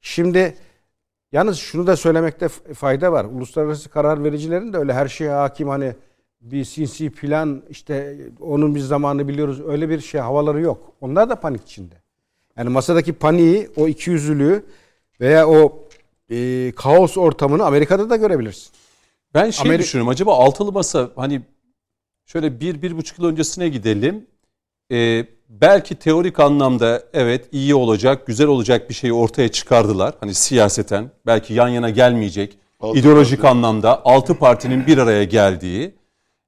Şimdi 0.00 0.56
yalnız 1.32 1.58
şunu 1.58 1.86
da 1.86 1.96
söylemekte 1.96 2.48
fayda 2.48 3.12
var. 3.12 3.24
Uluslararası 3.24 3.88
karar 3.88 4.24
vericilerin 4.24 4.72
de 4.72 4.76
öyle 4.76 4.92
her 4.92 5.08
şeye 5.08 5.30
hakim 5.30 5.68
hani 5.68 5.94
bir 6.40 6.64
sinsi 6.64 7.10
plan 7.10 7.62
işte 7.70 8.16
onun 8.40 8.74
bir 8.74 8.80
zamanı 8.80 9.28
biliyoruz 9.28 9.60
öyle 9.66 9.88
bir 9.88 10.00
şey 10.00 10.20
havaları 10.20 10.60
yok. 10.60 10.92
Onlar 11.00 11.30
da 11.30 11.36
panik 11.40 11.62
içinde. 11.62 11.94
Yani 12.56 12.68
masadaki 12.68 13.12
paniği, 13.12 13.68
o 13.76 13.88
ikiyüzlülüğü 13.88 14.64
veya 15.20 15.48
o 15.48 15.87
e, 16.30 16.72
kaos 16.76 17.16
ortamını 17.16 17.64
Amerika'da 17.64 18.10
da 18.10 18.16
görebilirsin. 18.16 18.72
Ben 19.34 19.50
şey 19.50 19.70
Ameri- 19.70 19.78
düşünüyorum. 19.78 20.08
Acaba 20.08 20.34
altılı 20.34 20.72
masa 20.72 21.10
hani 21.16 21.42
şöyle 22.26 22.60
bir, 22.60 22.82
bir 22.82 22.96
buçuk 22.96 23.18
yıl 23.18 23.26
öncesine 23.26 23.68
gidelim. 23.68 24.26
Ee, 24.92 25.26
belki 25.48 25.94
teorik 25.94 26.40
anlamda 26.40 27.02
evet 27.12 27.48
iyi 27.52 27.74
olacak, 27.74 28.26
güzel 28.26 28.46
olacak 28.46 28.90
bir 28.90 28.94
şeyi 28.94 29.12
ortaya 29.12 29.48
çıkardılar. 29.48 30.14
Hani 30.20 30.34
siyaseten 30.34 31.10
belki 31.26 31.54
yan 31.54 31.68
yana 31.68 31.90
gelmeyecek. 31.90 32.58
Altı 32.80 32.98
ideolojik 32.98 33.42
parti. 33.42 33.56
anlamda 33.56 34.04
altı 34.04 34.34
partinin 34.34 34.86
bir 34.86 34.98
araya 34.98 35.24
geldiği 35.24 35.94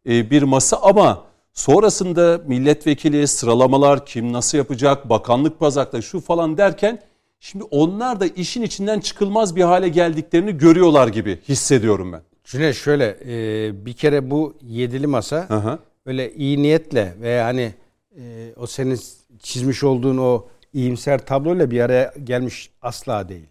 e, 0.08 0.30
bir 0.30 0.42
masa 0.42 0.76
ama 0.76 1.22
sonrasında 1.52 2.40
milletvekili 2.46 3.28
sıralamalar 3.28 4.06
kim 4.06 4.32
nasıl 4.32 4.58
yapacak, 4.58 5.08
bakanlık 5.08 5.60
bazakta 5.60 6.02
şu 6.02 6.20
falan 6.20 6.56
derken 6.56 7.02
şimdi 7.40 7.64
onlar 7.64 8.20
da 8.20 8.26
işin 8.26 8.62
içinden 8.62 9.00
çıkılmaz 9.00 9.56
bir 9.56 9.62
hale 9.62 9.88
geldiklerini 9.88 10.58
görüyorlar 10.58 11.08
gibi 11.08 11.38
hissediyorum 11.48 12.12
ben. 12.12 12.22
Cüneyt 12.44 12.76
şöyle 12.76 13.16
e, 13.24 13.86
bir 13.86 13.92
kere 13.92 14.30
bu 14.30 14.54
yedili 14.62 15.06
masa 15.06 15.48
hı. 15.48 15.78
öyle 16.06 16.34
iyi 16.34 16.62
niyetle 16.62 17.14
veya 17.20 17.46
hani 17.46 17.74
e, 18.16 18.52
o 18.56 18.66
senin 18.66 19.00
çizmiş 19.38 19.84
olduğun 19.84 20.18
o 20.18 20.46
iyimser 20.72 21.26
tabloyla 21.26 21.70
bir 21.70 21.80
araya 21.80 22.14
gelmiş 22.24 22.70
asla 22.82 23.28
değil. 23.28 23.46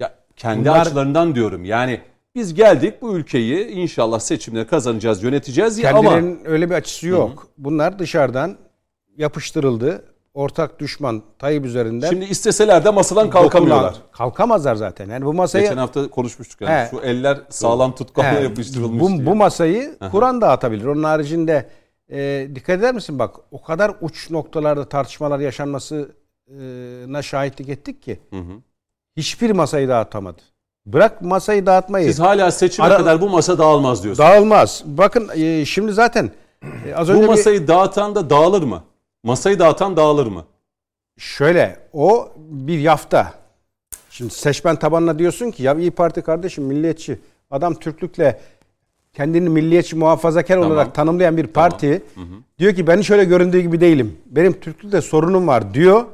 Ya 0.00 0.14
kendi 0.36 0.60
Bunlar- 0.60 0.80
açılarından 0.80 1.34
diyorum. 1.34 1.64
Yani 1.64 2.00
biz 2.34 2.54
geldik 2.54 3.02
bu 3.02 3.16
ülkeyi 3.16 3.66
inşallah 3.66 4.20
seçimleri 4.20 4.66
kazanacağız, 4.66 5.22
yöneteceğiz 5.22 5.78
ya 5.78 5.90
ama 5.90 6.10
Kendilerinin 6.10 6.40
öyle 6.44 6.70
bir 6.70 6.74
açısı 6.74 7.06
yok. 7.06 7.48
Bunlar 7.58 7.98
dışarıdan 7.98 8.56
yapıştırıldı. 9.16 10.04
Ortak 10.34 10.80
düşman 10.80 11.22
Tayyip 11.38 11.64
üzerinden. 11.64 12.10
şimdi 12.10 12.24
isteseler 12.24 12.84
de 12.84 12.90
masadan 12.90 13.30
kalkamıyorlar. 13.30 13.84
dokunan- 13.94 14.12
Kalkamazlar 14.12 14.74
zaten. 14.74 15.08
Yani 15.10 15.24
bu 15.24 15.32
masayı 15.34 15.64
Geçen 15.64 15.76
hafta 15.76 16.10
konuşmuştuk 16.10 16.60
yani. 16.60 16.72
He. 16.72 16.88
Şu 16.90 17.00
eller 17.00 17.40
sağlam 17.48 17.94
tutkanla 17.94 18.32
He, 18.32 18.42
yapıştırılmış 18.42 19.02
bu, 19.02 19.08
diye. 19.08 19.26
bu 19.26 19.34
masayı 19.34 19.98
Kur'an 20.12 20.40
dağıtabilir. 20.40 20.84
Onun 20.84 21.02
haricinde 21.02 21.68
e, 22.12 22.48
dikkat 22.54 22.78
eder 22.78 22.94
misin 22.94 23.18
bak 23.18 23.36
o 23.50 23.62
kadar 23.62 23.92
uç 24.00 24.30
noktalarda 24.30 24.88
tartışmalar 24.88 25.38
yaşanmasına 25.38 27.22
şahitlik 27.22 27.68
ettik 27.68 28.02
ki 28.02 28.20
hiçbir 29.16 29.50
masayı 29.50 29.88
dağıtamadı. 29.88 30.40
Bırak 30.86 31.22
masayı 31.22 31.66
dağıtmayı. 31.66 32.06
Siz 32.06 32.20
hala 32.20 32.50
seçime 32.50 32.86
Ara- 32.88 32.96
kadar 32.96 33.20
bu 33.20 33.28
masa 33.28 33.58
dağılmaz 33.58 34.04
diyorsunuz. 34.04 34.28
Dağılmaz. 34.28 34.82
Bakın 34.86 35.28
e, 35.34 35.64
şimdi 35.64 35.92
zaten 35.92 36.30
e, 36.86 36.94
az 36.94 37.08
önce 37.10 37.18
bu 37.18 37.22
bir- 37.22 37.28
masayı 37.28 37.68
dağıtan 37.68 38.14
da 38.14 38.30
dağılır 38.30 38.62
mı? 38.62 38.82
Masayı 39.22 39.58
dağıtan 39.58 39.96
dağılır 39.96 40.26
mı? 40.26 40.44
Şöyle 41.18 41.78
o 41.92 42.32
bir 42.36 42.78
yafta. 42.78 43.34
Şimdi 44.10 44.34
seçmen 44.34 44.76
tabanına 44.76 45.18
diyorsun 45.18 45.50
ki 45.50 45.62
ya 45.62 45.74
İyi 45.74 45.90
Parti 45.90 46.22
kardeşim 46.22 46.64
milliyetçi. 46.64 47.18
Adam 47.50 47.74
Türklükle 47.74 48.40
kendini 49.12 49.48
milliyetçi 49.48 49.96
muhafazakar 49.96 50.54
Tamam. 50.54 50.70
olarak 50.70 50.94
tanımlayan 50.94 51.36
bir 51.36 51.46
parti 51.46 52.02
diyor 52.58 52.74
ki 52.74 52.86
ben 52.86 52.98
hiç 52.98 53.10
öyle 53.10 53.24
göründüğü 53.24 53.60
gibi 53.60 53.80
değilim. 53.80 54.16
Benim 54.26 54.52
Türklükle 54.60 55.00
sorunum 55.00 55.46
var 55.46 55.74
diyor. 55.74 56.04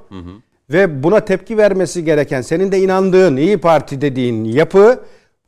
Ve 0.70 1.02
buna 1.02 1.20
tepki 1.20 1.56
vermesi 1.58 2.04
gereken 2.04 2.40
senin 2.40 2.72
de 2.72 2.78
inandığın 2.78 3.36
İyi 3.36 3.58
Parti 3.58 4.00
dediğin 4.00 4.44
yapı 4.44 5.00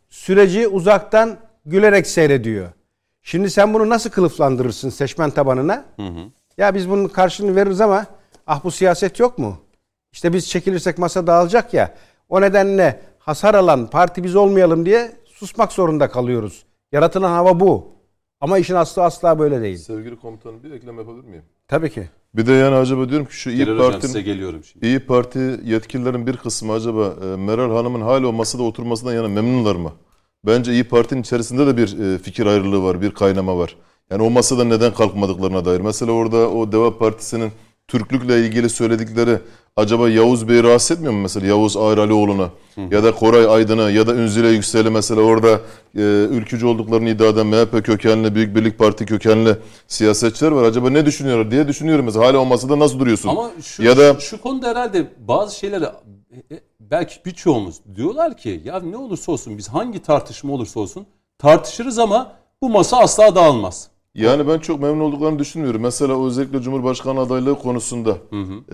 süreci 0.08 0.68
uzaktan 0.68 1.36
gülerek 1.66 2.06
seyrediyor. 2.06 2.68
Şimdi 3.22 3.50
sen 3.50 3.74
bunu 3.74 3.88
nasıl 3.88 4.10
kılıflandırırsın 4.10 4.90
seçmen 4.90 5.30
tabanına? 5.30 5.84
Ya 6.60 6.74
biz 6.74 6.90
bunun 6.90 7.08
karşılığını 7.08 7.56
veririz 7.56 7.80
ama 7.80 8.06
ah 8.46 8.64
bu 8.64 8.70
siyaset 8.70 9.20
yok 9.20 9.38
mu? 9.38 9.58
İşte 10.12 10.32
biz 10.32 10.48
çekilirsek 10.48 10.98
masa 10.98 11.26
dağılacak 11.26 11.74
ya. 11.74 11.94
O 12.28 12.40
nedenle 12.40 13.00
hasar 13.18 13.54
alan 13.54 13.86
parti 13.86 14.24
biz 14.24 14.36
olmayalım 14.36 14.86
diye 14.86 15.12
susmak 15.24 15.72
zorunda 15.72 16.10
kalıyoruz. 16.10 16.64
Yaratılan 16.92 17.30
hava 17.30 17.60
bu. 17.60 17.88
Ama 18.40 18.58
işin 18.58 18.74
aslı 18.74 19.02
asla 19.02 19.38
böyle 19.38 19.62
değil. 19.62 19.76
Sevgili 19.76 20.16
komutanım 20.16 20.62
bir 20.62 20.70
eklem 20.70 20.98
yapabilir 20.98 21.24
miyim? 21.24 21.42
Tabii 21.68 21.90
ki. 21.90 22.08
Bir 22.34 22.46
de 22.46 22.52
yani 22.52 22.76
acaba 22.76 23.08
diyorum 23.08 23.26
ki 23.26 23.34
şu 23.34 23.50
İyi 23.50 23.66
size 24.00 24.22
geliyorum 24.22 24.64
şimdi. 24.64 24.86
İyi 24.86 25.00
Parti 25.00 25.60
yetkililerin 25.64 26.26
bir 26.26 26.36
kısmı 26.36 26.72
acaba 26.72 27.14
e, 27.22 27.24
Meral 27.24 27.76
Hanım'ın 27.76 28.00
hala 28.00 28.26
o 28.26 28.32
masada 28.32 28.62
oturmasından 28.62 29.12
yana 29.14 29.28
memnunlar 29.28 29.76
mı? 29.76 29.92
Bence 30.46 30.72
İyi 30.72 30.84
Parti'nin 30.84 31.20
içerisinde 31.20 31.66
de 31.66 31.76
bir 31.76 31.98
e, 31.98 32.18
fikir 32.18 32.46
ayrılığı 32.46 32.82
var, 32.82 33.02
bir 33.02 33.10
kaynama 33.10 33.58
var. 33.58 33.76
Yani 34.10 34.22
o 34.22 34.30
masada 34.30 34.64
neden 34.64 34.94
kalkmadıklarına 34.94 35.64
dair. 35.64 35.80
Mesela 35.80 36.12
orada 36.12 36.50
o 36.50 36.72
Deva 36.72 36.98
Partisi'nin 36.98 37.52
Türklükle 37.88 38.40
ilgili 38.46 38.68
söyledikleri 38.68 39.38
acaba 39.76 40.08
Yavuz 40.08 40.48
Bey'i 40.48 40.62
rahatsız 40.62 40.90
etmiyor 40.90 41.12
mu 41.12 41.20
mesela 41.20 41.46
Yavuz 41.46 41.76
Ağır 41.76 41.98
Alioğlu'na 41.98 42.50
ya 42.90 43.04
da 43.04 43.14
Koray 43.14 43.46
Aydın'ı 43.46 43.90
ya 43.90 44.06
da 44.06 44.14
Ünzile 44.14 44.48
Yüksel'i 44.48 44.90
mesela 44.90 45.20
orada 45.20 45.60
e, 45.96 46.00
ülkücü 46.30 46.66
olduklarını 46.66 47.08
iddia 47.08 47.26
eden 47.26 47.46
MHP 47.46 47.84
kökenli, 47.84 48.34
Büyük 48.34 48.56
Birlik 48.56 48.78
Parti 48.78 49.06
kökenli 49.06 49.56
siyasetçiler 49.88 50.50
var. 50.50 50.62
Acaba 50.62 50.90
ne 50.90 51.06
düşünüyorlar 51.06 51.50
diye 51.50 51.68
düşünüyorum 51.68 52.04
mesela. 52.04 52.26
Hala 52.26 52.38
o 52.38 52.46
masada 52.46 52.78
nasıl 52.78 52.98
duruyorsun? 52.98 53.28
Ama 53.28 53.50
şu, 53.62 53.82
ya 53.82 53.96
da 53.96 54.14
şu, 54.14 54.20
şu 54.20 54.40
konuda 54.40 54.68
herhalde 54.68 55.06
bazı 55.28 55.56
şeyleri 55.56 55.84
e, 55.84 56.54
e, 56.54 56.60
belki 56.80 57.14
birçoğumuz 57.26 57.76
diyorlar 57.96 58.36
ki 58.36 58.60
ya 58.64 58.80
ne 58.80 58.96
olursa 58.96 59.32
olsun 59.32 59.58
biz 59.58 59.68
hangi 59.68 60.02
tartışma 60.02 60.52
olursa 60.52 60.80
olsun 60.80 61.06
tartışırız 61.38 61.98
ama 61.98 62.32
bu 62.62 62.68
masa 62.68 62.98
asla 62.98 63.34
dağılmaz. 63.34 63.89
Yani 64.14 64.48
ben 64.48 64.58
çok 64.58 64.80
memnun 64.82 65.00
olduklarını 65.00 65.38
düşünmüyorum. 65.38 65.82
Mesela 65.82 66.26
özellikle 66.26 66.60
Cumhurbaşkanı 66.62 67.20
adaylığı 67.20 67.58
konusunda 67.58 68.16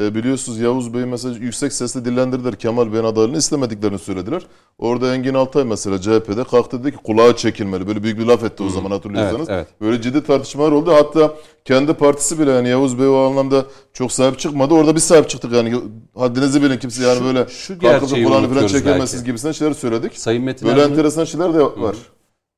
e, 0.00 0.14
biliyorsunuz 0.14 0.58
Yavuz 0.60 0.94
Bey 0.94 1.04
mesela 1.04 1.36
yüksek 1.38 1.72
sesle 1.72 2.04
dillendirdiler. 2.04 2.54
Kemal 2.54 2.92
Bey'in 2.92 3.04
adaylığını 3.04 3.36
istemediklerini 3.36 3.98
söylediler. 3.98 4.42
Orada 4.78 5.14
Engin 5.14 5.34
Altay 5.34 5.64
mesela 5.64 6.00
CHP'de 6.00 6.44
kalktı 6.44 6.84
dedi 6.84 6.92
ki 6.96 7.02
kulağa 7.04 7.36
çekilmeli. 7.36 7.86
Böyle 7.86 8.02
büyük 8.02 8.18
bir 8.18 8.24
laf 8.26 8.44
etti 8.44 8.62
o 8.62 8.68
zaman 8.68 8.90
hatırlıyorsanız. 8.90 9.48
Evet, 9.48 9.66
Böyle 9.80 10.02
ciddi 10.02 10.24
tartışmalar 10.24 10.72
oldu. 10.72 10.92
Hatta 10.92 11.34
kendi 11.64 11.94
partisi 11.94 12.38
bile 12.38 12.50
yani 12.50 12.68
Yavuz 12.68 12.98
Bey 12.98 13.08
o 13.08 13.16
anlamda 13.16 13.64
çok 13.92 14.12
sahip 14.12 14.38
çıkmadı. 14.38 14.74
Orada 14.74 14.94
biz 14.96 15.04
sahip 15.04 15.28
çıktık 15.28 15.52
yani. 15.52 15.74
Haddinizi 16.14 16.62
bilin 16.62 16.78
kimse 16.78 17.02
yani 17.06 17.18
Şu- 17.18 17.24
böyle 17.24 17.46
şu 17.48 17.78
kalkıp 17.78 18.08
kulağını 18.10 18.48
falan 18.54 18.66
çekemezsiniz 18.66 19.24
gibisinden 19.24 19.52
şeyler 19.52 19.72
söyledik. 19.74 20.18
Sayın 20.18 20.42
Metin 20.44 20.68
Böyle 20.68 20.80
Erdoğan- 20.80 20.90
enteresan 20.90 21.24
şeyler 21.24 21.54
de 21.54 21.60
var. 21.62 21.96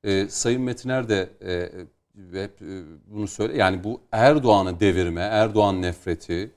e, 0.05 0.29
Sayın 0.29 0.63
Metiner 0.63 1.09
de 1.09 1.29
e, 1.47 1.71
hep 2.33 2.63
e, 2.63 2.67
bunu 3.07 3.29
söyle 3.29 3.57
yani 3.57 3.85
bu 3.85 4.01
Erdoğan'ı 4.13 4.81
devirme, 4.81 5.21
Erdoğan 5.21 5.83
nefreti 5.83 6.51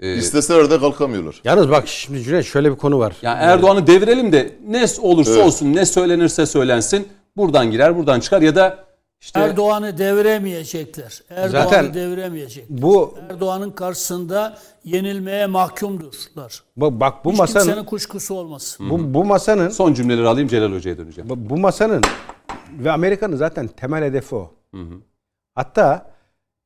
e, 0.00 0.14
İsteseler 0.14 0.70
de 0.70 0.78
kalkamıyorlar. 0.80 1.40
Yalnız 1.44 1.70
bak 1.70 1.88
şimdi 1.88 2.22
Cüneyt 2.22 2.44
şöyle 2.46 2.70
bir 2.72 2.76
konu 2.76 2.98
var. 2.98 3.16
yani 3.22 3.38
Erdoğan'ı 3.42 3.86
devirelim 3.86 4.32
de 4.32 4.52
ne 4.68 4.86
olursa 5.00 5.32
Evet. 5.32 5.46
olsun 5.46 5.74
ne 5.74 5.86
söylenirse 5.86 6.46
söylensin 6.46 7.08
buradan 7.36 7.70
girer 7.70 7.96
buradan 7.96 8.20
çıkar 8.20 8.42
ya 8.42 8.54
da 8.56 8.84
işte 9.20 9.40
Erdoğan'ı 9.40 9.98
deviremeyecekler. 9.98 11.22
Erdoğan'ı 11.30 11.94
deviremeyecekler. 11.94 12.82
Bu 12.82 13.14
Erdoğan'ın 13.30 13.70
karşısında 13.70 14.58
yenilmeye 14.84 15.46
mahkumdurlar. 15.46 16.62
bu- 16.76 17.00
bak 17.00 17.24
bu 17.24 17.32
Hiç 17.32 17.38
masanın 17.38 17.64
kimsenin 17.64 17.84
kuşkusu 17.84 18.34
olmasın. 18.34 18.90
bu, 18.90 19.14
bu 19.14 19.24
masanın 19.24 19.68
son 19.68 19.94
cümleleri 19.94 20.28
alayım 20.28 20.48
Celal 20.48 20.72
Hoca'ya 20.72 20.98
döneceğim. 20.98 21.30
Bu 21.30 21.50
bu 21.50 21.56
masanın 21.58 22.02
ve 22.70 22.90
Amerika'nın 22.92 23.36
zaten 23.36 23.66
temel 23.66 24.04
hedefi 24.04 24.34
o. 24.34 24.50
Hatta 25.54 26.10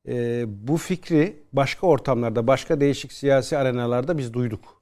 e, 0.07 0.45
bu 0.67 0.77
fikri 0.77 1.43
başka 1.53 1.87
ortamlarda, 1.87 2.47
başka 2.47 2.79
değişik 2.79 3.13
siyasi 3.13 3.57
arenalarda 3.57 4.17
biz 4.17 4.33
duyduk. 4.33 4.81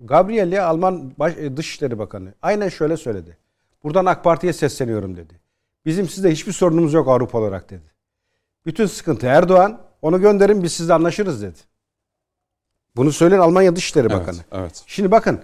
Gabriel 0.00 0.52
ya 0.52 0.66
Alman 0.66 1.12
baş, 1.18 1.36
e, 1.36 1.56
Dışişleri 1.56 1.98
Bakanı 1.98 2.34
aynen 2.42 2.68
şöyle 2.68 2.96
söyledi. 2.96 3.38
Buradan 3.84 4.06
AK 4.06 4.24
Parti'ye 4.24 4.52
sesleniyorum 4.52 5.16
dedi. 5.16 5.40
Bizim 5.86 6.08
sizde 6.08 6.30
hiçbir 6.30 6.52
sorunumuz 6.52 6.92
yok 6.92 7.08
Avrupa 7.08 7.38
olarak 7.38 7.70
dedi. 7.70 7.94
Bütün 8.66 8.86
sıkıntı 8.86 9.26
Erdoğan. 9.26 9.80
Onu 10.02 10.20
gönderin 10.20 10.62
biz 10.62 10.72
sizle 10.72 10.94
anlaşırız 10.94 11.42
dedi. 11.42 11.58
Bunu 12.96 13.12
söyleyen 13.12 13.40
Almanya 13.40 13.76
Dışişleri 13.76 14.10
Bakanı. 14.10 14.36
Evet, 14.36 14.46
evet. 14.52 14.84
Şimdi 14.86 15.10
bakın 15.10 15.40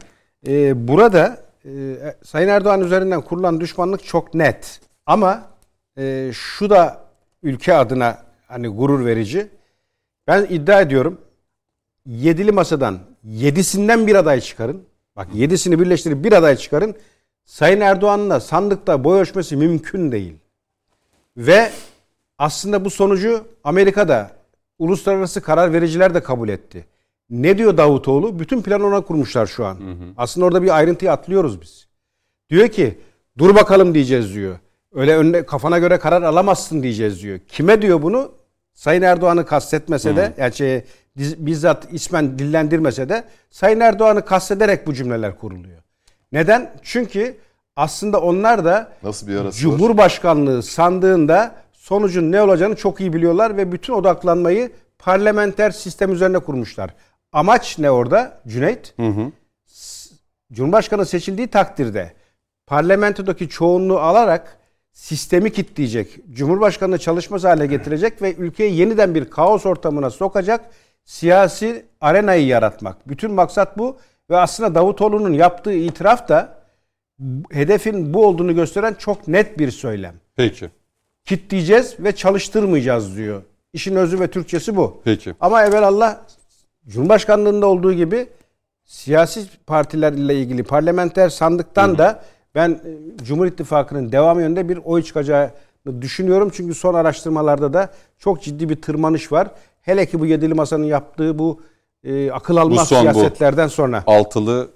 e, 0.47 0.89
burada 0.89 1.43
e, 1.65 1.97
Sayın 2.25 2.49
Erdoğan 2.49 2.81
üzerinden 2.81 3.21
kurulan 3.21 3.61
düşmanlık 3.61 4.05
çok 4.05 4.35
net. 4.35 4.81
Ama 5.07 5.50
e, 5.99 6.31
şu 6.35 6.71
da 6.71 7.05
ülke 7.43 7.75
adına 7.75 8.19
hani 8.47 8.69
gurur 8.69 9.07
verici. 9.07 9.49
Ben 10.27 10.47
iddia 10.51 10.81
ediyorum 10.81 11.21
yedili 12.07 12.53
masadan 12.53 12.99
yedisinden 13.25 14.07
bir 14.07 14.15
aday 14.15 14.41
çıkarın. 14.41 14.83
Bak 15.17 15.29
yedisini 15.35 15.81
birleştirip 15.81 16.25
bir 16.25 16.33
aday 16.33 16.57
çıkarın. 16.57 16.95
Sayın 17.45 17.81
Erdoğan'la 17.81 18.41
sandıkta 18.41 19.05
boy 19.05 19.21
ölçmesi 19.21 19.57
mümkün 19.57 20.13
değil. 20.13 20.37
Ve 21.37 21.71
aslında 22.39 22.85
bu 22.85 22.91
sonucu 22.91 23.45
Amerika'da 23.65 24.31
uluslararası 24.79 25.41
karar 25.41 25.73
vericiler 25.73 26.15
de 26.15 26.23
kabul 26.23 26.49
etti. 26.49 26.87
Ne 27.31 27.59
diyor 27.59 27.77
Davutoğlu? 27.77 28.39
Bütün 28.39 28.63
planı 28.63 28.87
ona 28.87 29.01
kurmuşlar 29.01 29.47
şu 29.47 29.67
an. 29.67 29.79
Aslında 30.17 30.47
orada 30.47 30.63
bir 30.63 30.77
ayrıntıyı 30.77 31.13
atlıyoruz 31.13 31.61
biz. 31.61 31.87
Diyor 32.51 32.69
ki 32.69 32.99
dur 33.39 33.55
bakalım 33.55 33.95
diyeceğiz 33.95 34.35
diyor. 34.35 34.59
Öyle 34.95 35.17
önüne 35.17 35.47
kafana 35.47 35.79
göre 35.79 35.99
karar 35.99 36.23
alamazsın 36.23 36.83
diyeceğiz 36.83 37.23
diyor. 37.23 37.39
Kime 37.49 37.83
diyor 37.83 38.03
bunu? 38.03 38.33
Sayın 38.75 39.03
Erdoğan'ı 39.03 39.47
kastetmese 39.47 40.17
de 40.17 40.33
yani 40.39 40.55
şey, 40.55 40.85
bizzat 41.17 41.87
ismen 41.93 42.39
dillendirmese 42.39 43.09
de 43.09 43.25
Sayın 43.51 43.81
Erdoğan'ı 43.81 44.25
kastederek 44.25 44.87
bu 44.87 44.95
cümleler 44.95 45.39
kuruluyor. 45.39 45.83
Neden? 46.33 46.73
Çünkü 46.83 47.37
aslında 47.77 48.21
onlar 48.21 48.65
da 48.65 48.93
Nasıl 49.03 49.27
bir 49.27 49.37
arası 49.37 49.47
var? 49.47 49.53
Cumhurbaşkanlığı 49.53 50.63
sandığında 50.63 51.55
sonucun 51.73 52.33
ne 52.33 52.43
olacağını 52.43 52.77
çok 52.77 53.01
iyi 53.01 53.13
biliyorlar 53.13 53.57
ve 53.57 53.73
bütün 53.73 53.93
odaklanmayı 53.93 54.71
parlamenter 54.99 55.71
sistem 55.71 56.13
üzerine 56.13 56.39
kurmuşlar. 56.39 56.95
Amaç 57.33 57.79
ne 57.79 57.91
orada 57.91 58.41
Cüneyt? 58.49 58.95
S- 59.67 60.15
Cumhurbaşkanı 60.53 61.07
seçildiği 61.07 61.49
takdirde 61.49 62.13
parlamentodaki 62.67 63.49
çoğunluğu 63.49 63.99
alarak 63.99 64.57
sistemi 64.93 65.53
kitleyecek, 65.53 66.19
Cumhurbaşkanını 66.33 66.99
çalışmaz 66.99 67.45
hale 67.45 67.67
getirecek 67.67 68.23
ve 68.23 68.35
ülkeyi 68.35 68.75
yeniden 68.75 69.15
bir 69.15 69.31
kaos 69.31 69.67
ortamına 69.67 70.11
sokacak 70.11 70.71
siyasi 71.05 71.87
arenayı 72.01 72.47
yaratmak. 72.47 73.09
Bütün 73.09 73.31
maksat 73.31 73.79
bu 73.79 73.97
ve 74.31 74.37
aslında 74.37 74.75
Davutoğlu'nun 74.75 75.33
yaptığı 75.33 75.73
itiraf 75.73 76.29
da 76.29 76.61
hedefin 77.51 78.15
bu 78.15 78.27
olduğunu 78.27 78.55
gösteren 78.55 78.95
çok 78.95 79.29
net 79.29 79.59
bir 79.59 79.71
söylem. 79.71 80.15
Peki. 80.37 80.71
Kitleyeceğiz 81.25 81.97
ve 82.01 82.13
çalıştırmayacağız 82.13 83.17
diyor. 83.17 83.43
İşin 83.73 83.97
özü 83.97 84.21
ve 84.21 84.31
Türkçesi 84.31 84.77
bu. 84.77 85.01
Peki. 85.05 85.35
Ama 85.41 85.65
evvelallah 85.65 86.19
Cumhurbaşkanlığında 86.89 87.67
olduğu 87.67 87.93
gibi 87.93 88.29
siyasi 88.85 89.45
partilerle 89.67 90.35
ilgili 90.35 90.63
parlamenter 90.63 91.29
sandıktan 91.29 91.99
da 91.99 92.23
ben 92.55 92.71
e, 92.71 93.25
Cumhur 93.25 93.47
İttifakı'nın 93.47 94.13
devam 94.13 94.41
yönünde 94.41 94.69
bir 94.69 94.79
oy 94.85 95.03
çıkacağını 95.03 95.51
düşünüyorum. 96.01 96.51
Çünkü 96.55 96.75
son 96.75 96.95
araştırmalarda 96.95 97.73
da 97.73 97.93
çok 98.19 98.43
ciddi 98.43 98.69
bir 98.69 98.77
tırmanış 98.83 99.33
var. 99.33 99.51
Hele 99.83 100.07
ki 100.07 100.21
bu 100.21 100.27
yedili 100.27 100.55
masanın 100.55 100.85
yaptığı 100.85 101.39
bu 101.39 101.61
e, 102.05 102.31
akıl 102.31 102.57
almaz 102.57 102.89
son 102.89 102.99
bu. 103.07 103.13
siyasetlerden 103.13 103.69
sonra. 103.69 104.05
Altılı. 104.07 104.71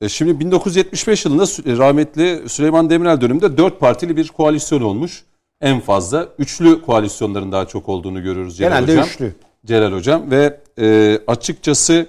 E 0.00 0.08
şimdi 0.08 0.40
1975 0.40 1.24
yılında 1.24 1.42
Sü- 1.42 1.78
rahmetli 1.78 2.48
Süleyman 2.48 2.90
Demirel 2.90 3.20
döneminde 3.20 3.56
dört 3.56 3.80
partili 3.80 4.16
bir 4.16 4.28
koalisyon 4.28 4.80
olmuş. 4.80 5.24
En 5.60 5.80
fazla 5.80 6.28
üçlü 6.38 6.82
koalisyonların 6.82 7.52
daha 7.52 7.66
çok 7.68 7.88
olduğunu 7.88 8.22
görüyoruz 8.22 8.56
Celal 8.56 8.70
Genelde 8.70 8.92
Hocam. 8.92 9.06
üçlü. 9.06 9.34
Celal 9.66 9.92
Hocam 9.92 10.30
ve 10.30 10.60
e, 10.78 11.18
açıkçası 11.26 12.06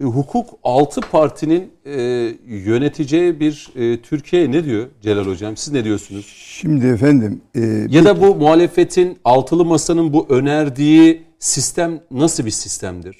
e, 0.00 0.04
hukuk 0.04 0.50
altı 0.62 1.00
partinin 1.00 1.72
e, 1.86 1.92
yöneteceği 2.46 3.40
bir 3.40 3.70
e, 3.76 4.02
Türkiye 4.02 4.52
ne 4.52 4.64
diyor 4.64 4.88
Celal 5.02 5.26
Hocam? 5.26 5.56
Siz 5.56 5.72
ne 5.72 5.84
diyorsunuz? 5.84 6.26
Şimdi 6.36 6.86
efendim 6.86 7.40
e, 7.54 7.60
Ya 7.90 8.04
da 8.04 8.20
bu 8.20 8.34
muhalefetin 8.34 9.18
altılı 9.24 9.64
masanın 9.64 10.12
bu 10.12 10.26
önerdiği 10.28 11.22
sistem 11.38 12.00
nasıl 12.10 12.44
bir 12.46 12.50
sistemdir? 12.50 13.16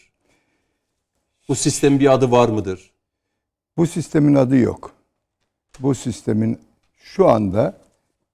Bu 1.49 1.55
sistemin 1.55 2.01
bir 2.01 2.13
adı 2.13 2.31
var 2.31 2.49
mıdır? 2.49 2.91
bu 3.77 3.87
sistemin 3.87 4.35
adı 4.35 4.57
yok. 4.57 4.93
Bu 5.81 5.95
sistemin 5.95 6.59
şu 6.97 7.29
anda 7.29 7.79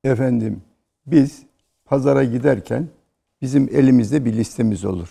efendim 0.05 0.63
biz 1.07 1.43
pazara 1.85 2.25
giderken 2.25 2.89
bizim 3.43 3.69
elimizde 3.73 4.25
bir 4.25 4.33
listemiz 4.33 4.85
olur. 4.85 5.09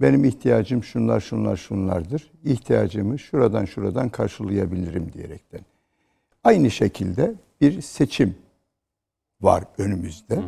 Benim 0.00 0.24
ihtiyacım 0.24 0.84
şunlar 0.84 1.20
şunlar 1.20 1.56
şunlardır. 1.56 2.32
İhtiyacımı 2.44 3.18
şuradan 3.18 3.64
şuradan 3.64 4.08
karşılayabilirim 4.08 5.12
diyerekten. 5.12 5.60
Aynı 6.44 6.70
şekilde 6.70 7.34
bir 7.60 7.80
seçim 7.80 8.34
var 9.40 9.64
önümüzde. 9.78 10.42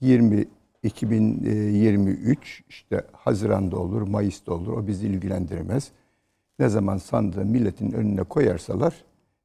20 0.00 0.48
2023 0.82 2.62
işte 2.68 3.04
Haziran'da 3.12 3.76
olur, 3.78 4.02
Mayıs'ta 4.02 4.52
olur. 4.52 4.72
O 4.72 4.86
bizi 4.86 5.06
ilgilendirmez. 5.06 5.90
Ne 6.58 6.68
zaman 6.68 6.98
sandığı 6.98 7.44
milletin 7.44 7.92
önüne 7.92 8.22
koyarsalar 8.22 9.04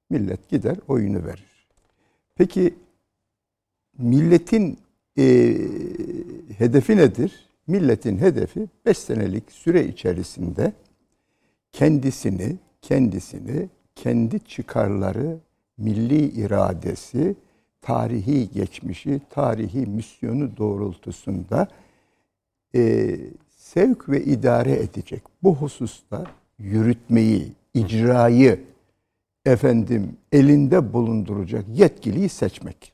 millet 0.09 0.49
gider 0.49 0.77
oyunu 0.87 1.25
verir. 1.25 1.67
Peki 2.35 2.75
milletin 3.97 4.79
e, 5.17 5.23
hedefi 6.57 6.97
nedir? 6.97 7.44
Milletin 7.67 8.17
hedefi 8.17 8.67
5 8.85 8.97
senelik 8.97 9.51
süre 9.51 9.85
içerisinde 9.85 10.73
kendisini, 11.71 12.55
kendisini, 12.81 13.69
kendi 13.95 14.39
çıkarları, 14.39 15.37
milli 15.77 16.29
iradesi, 16.29 17.35
tarihi 17.81 18.49
geçmişi, 18.51 19.21
tarihi 19.29 19.85
misyonu 19.85 20.57
doğrultusunda 20.57 21.67
e, 22.75 23.17
sevk 23.49 24.09
ve 24.09 24.23
idare 24.23 24.71
edecek. 24.71 25.23
Bu 25.43 25.55
hususta 25.55 26.23
yürütmeyi, 26.59 27.51
icrayı 27.73 28.63
efendim 29.45 30.17
elinde 30.31 30.93
bulunduracak 30.93 31.65
yetkiliyi 31.73 32.29
seçmek. 32.29 32.93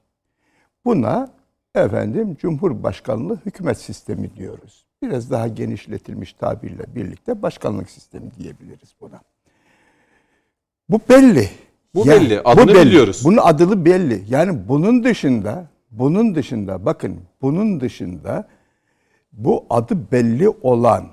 Buna 0.85 1.29
efendim 1.75 2.37
Cumhurbaşkanlığı 2.39 3.39
hükümet 3.45 3.77
sistemi 3.77 4.35
diyoruz. 4.35 4.85
Biraz 5.01 5.31
daha 5.31 5.47
genişletilmiş 5.47 6.33
tabirle 6.33 6.95
birlikte 6.95 7.41
başkanlık 7.41 7.89
sistemi 7.89 8.31
diyebiliriz 8.39 8.95
buna. 9.01 9.21
Bu 10.89 10.99
belli. 11.09 11.49
Bu 11.93 12.07
belli, 12.07 12.41
adını 12.41 12.75
biliyoruz. 12.75 13.21
Bunun 13.25 13.37
adını 13.37 13.85
belli. 13.85 14.23
Yani 14.29 14.67
bunun 14.67 15.03
dışında, 15.03 15.67
bunun 15.91 16.35
dışında 16.35 16.85
bakın, 16.85 17.21
bunun 17.41 17.79
dışında 17.79 18.47
bu 19.33 19.65
adı 19.69 20.11
belli 20.11 20.49
olan 20.49 21.07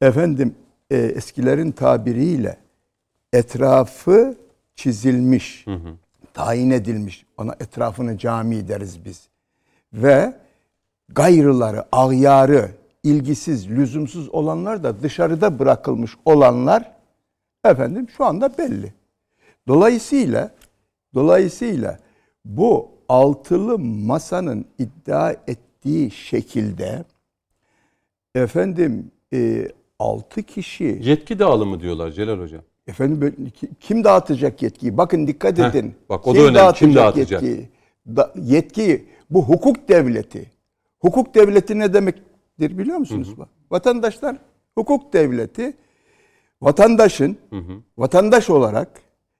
efendim 0.00 0.54
e, 0.90 0.96
eskilerin 0.96 1.72
tabiriyle 1.72 2.58
etrafı 3.32 4.36
çizilmiş, 4.74 5.64
tayin 6.34 6.70
edilmiş. 6.70 7.26
Ona 7.36 7.52
etrafını 7.60 8.18
cami 8.18 8.68
deriz 8.68 9.04
biz. 9.04 9.28
Ve 9.92 10.34
gayrıları, 11.08 11.84
agyarı, 11.92 12.70
ilgisiz, 13.02 13.70
lüzumsuz 13.70 14.28
olanlar 14.28 14.84
da 14.84 15.02
dışarıda 15.02 15.58
bırakılmış 15.58 16.12
olanlar 16.24 16.92
efendim 17.64 18.06
şu 18.16 18.24
anda 18.24 18.58
belli. 18.58 18.92
Dolayısıyla 19.68 20.50
dolayısıyla 21.14 21.98
bu 22.44 22.88
altılı 23.08 23.78
masanın 23.78 24.64
iddia 24.78 25.30
ettiği 25.32 26.10
şekilde 26.10 27.04
efendim 28.34 29.10
e, 29.32 29.68
altı 29.98 30.42
kişi 30.42 30.98
Yetki 31.02 31.38
dağılımı 31.38 31.80
diyorlar 31.80 32.10
Celal 32.10 32.38
Hocam. 32.38 32.60
efendim 32.86 33.52
kim 33.80 34.04
dağıtacak 34.04 34.62
yetkiyi? 34.62 34.96
Bakın 34.96 35.26
dikkat 35.26 35.58
Heh, 35.58 35.64
edin. 35.64 35.94
bak 36.08 36.26
o 36.26 36.34
da 36.34 36.40
önemli. 36.40 36.72
Kim 36.74 36.94
dağıtacak? 36.94 37.42
Yetkiyi? 37.42 37.68
Da- 38.06 38.32
yetkiyi 38.42 39.04
bu 39.30 39.42
hukuk 39.42 39.88
devleti. 39.88 40.50
Hukuk 41.00 41.34
devleti 41.34 41.78
ne 41.78 41.94
demektir 41.94 42.78
biliyor 42.78 42.98
musunuz? 42.98 43.28
Vatandaşlar 43.70 44.36
hukuk 44.74 45.12
devleti 45.12 45.76
vatandaşın 46.62 47.36
vatandaş 47.98 48.50
olarak 48.50 48.88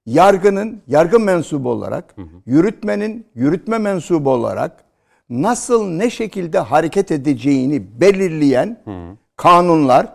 yargının 0.07 0.83
yargı 0.87 1.21
mensubu 1.21 1.71
olarak 1.71 2.17
yürütmenin 2.47 3.27
yürütme 3.35 3.79
mensubu 3.79 4.31
olarak 4.31 4.85
nasıl 5.31 5.87
ne 5.89 6.11
şekilde 6.11 6.59
hareket 6.59 7.11
edeceğini 7.11 8.01
belirleyen 8.01 8.83
kanunlar 9.37 10.15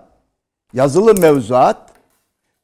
yazılı 0.74 1.22
mevzuat 1.22 1.91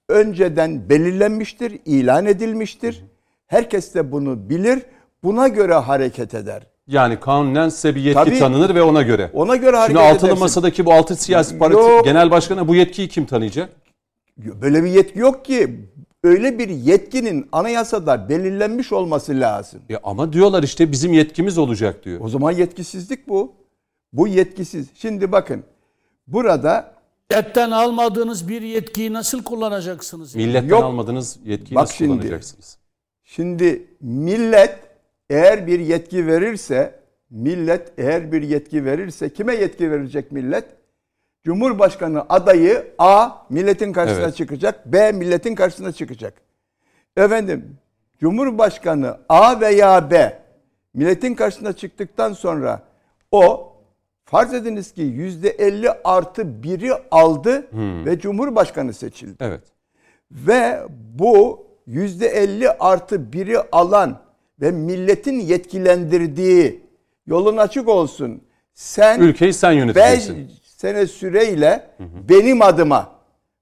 önceden 0.10 0.90
belirlenmiştir, 0.90 1.80
ilan 1.86 2.26
edilmiştir 2.26 3.04
Herkes 3.48 3.96
de 3.96 4.12
bunu 4.12 4.50
bilir. 4.50 4.86
Buna 5.24 5.48
göre 5.48 5.74
hareket 5.74 6.34
eder. 6.34 6.68
Yani 6.88 7.20
kanunen 7.20 7.70
size 7.70 7.96
bir 7.96 8.02
yetki 8.02 8.24
Tabii. 8.26 8.40
tanınır 8.40 8.76
ve 8.76 8.82
ona 8.82 9.02
göre. 9.02 9.32
Ona 9.34 9.56
göre 9.56 9.76
hareket 9.78 9.98
Şimdi 9.98 10.10
altılı 10.10 10.28
edersin. 10.28 10.40
masadaki 10.44 10.86
bu 10.86 10.94
altı 10.94 11.16
siyasi 11.16 11.58
parti 11.58 11.74
Yok. 11.74 12.06
genel 12.06 12.32
başkanı 12.32 12.68
bu 12.68 12.76
yetkiyi 12.76 13.08
kim 13.08 13.26
tanıyacak? 13.26 13.70
Böyle 14.38 14.84
bir 14.84 14.90
yetki 14.90 15.20
yok 15.20 15.46
ki. 15.46 15.80
Öyle 16.24 16.60
bir 16.60 16.70
yetkinin 16.70 17.48
anayasada 17.52 18.30
belirlenmiş 18.30 18.94
olması 18.94 19.40
lazım. 19.40 19.82
Ya 19.90 20.00
ama 20.04 20.34
diyorlar 20.34 20.64
işte 20.64 20.92
bizim 20.92 21.14
yetkimiz 21.14 21.58
olacak 21.58 22.06
diyor. 22.06 22.20
O 22.22 22.30
zaman 22.30 22.52
yetkisizlik 22.52 23.28
bu. 23.28 23.54
Bu 24.14 24.28
yetkisiz. 24.28 24.88
Şimdi 24.96 25.32
bakın. 25.32 25.64
Burada 26.28 26.94
Milletten 27.32 27.72
almadığınız 27.72 28.48
bir 28.48 28.62
yetkiyi 28.62 29.14
nasıl 29.14 29.44
kullanacaksınız? 29.44 30.36
Milletten 30.36 30.68
Yok. 30.70 30.84
almadığınız 30.84 31.40
yetkiyi 31.46 31.76
Bak 31.76 31.82
nasıl 31.82 31.96
şimdi. 31.96 32.12
kullanacaksınız? 32.18 32.78
Şimdi 33.24 33.88
millet 34.02 34.80
eğer 35.30 35.68
bir 35.68 35.80
yetki 35.80 36.28
verirse, 36.28 37.00
millet 37.30 37.92
eğer 37.98 38.32
bir 38.32 38.42
yetki 38.42 38.86
verirse 38.86 39.30
kime 39.30 39.56
yetki 39.56 39.92
verecek 39.92 40.32
millet? 40.32 40.66
Cumhurbaşkanı 41.44 42.26
adayı 42.30 42.88
A 42.98 43.30
milletin 43.50 43.94
karşısına 43.94 44.24
Evet. 44.24 44.36
çıkacak, 44.36 44.86
B 44.86 45.12
milletin 45.12 45.56
karşısına 45.56 45.92
çıkacak. 45.92 46.34
Efendim, 47.18 47.78
Cumhurbaşkanı 48.20 49.18
A 49.30 49.60
veya 49.62 50.12
B 50.12 50.40
milletin 50.94 51.36
karşısına 51.36 51.74
çıktıktan 51.74 52.34
sonra 52.34 52.82
o 53.32 53.74
farz 54.26 54.54
ediniz 54.54 54.92
ki 54.92 55.02
yüzde 55.02 55.50
50 55.50 55.90
artı 56.04 56.42
1'i 56.42 56.92
aldı 57.12 57.68
ve 58.06 58.20
Cumhurbaşkanı 58.20 58.94
seçildi 58.94 59.36
Evet. 59.40 59.62
ve 60.32 60.84
bu 61.20 61.68
yüzde 61.86 62.28
50 62.28 62.70
artı 62.70 63.34
biri 63.34 63.60
alan 63.72 64.20
ve 64.62 64.72
milletin 64.72 65.40
yetkilendirdiği 65.40 66.82
yolun 67.28 67.58
açık 67.58 67.88
olsun. 67.90 68.42
Sen 68.74 69.20
Ülkeyi 69.20 69.54
sen 69.54 69.72
5 69.72 69.78
yöneteceksin. 69.80 70.52
sene 70.64 71.08
süreyle 71.08 71.88
benim 72.30 72.62
adıma 72.62 73.18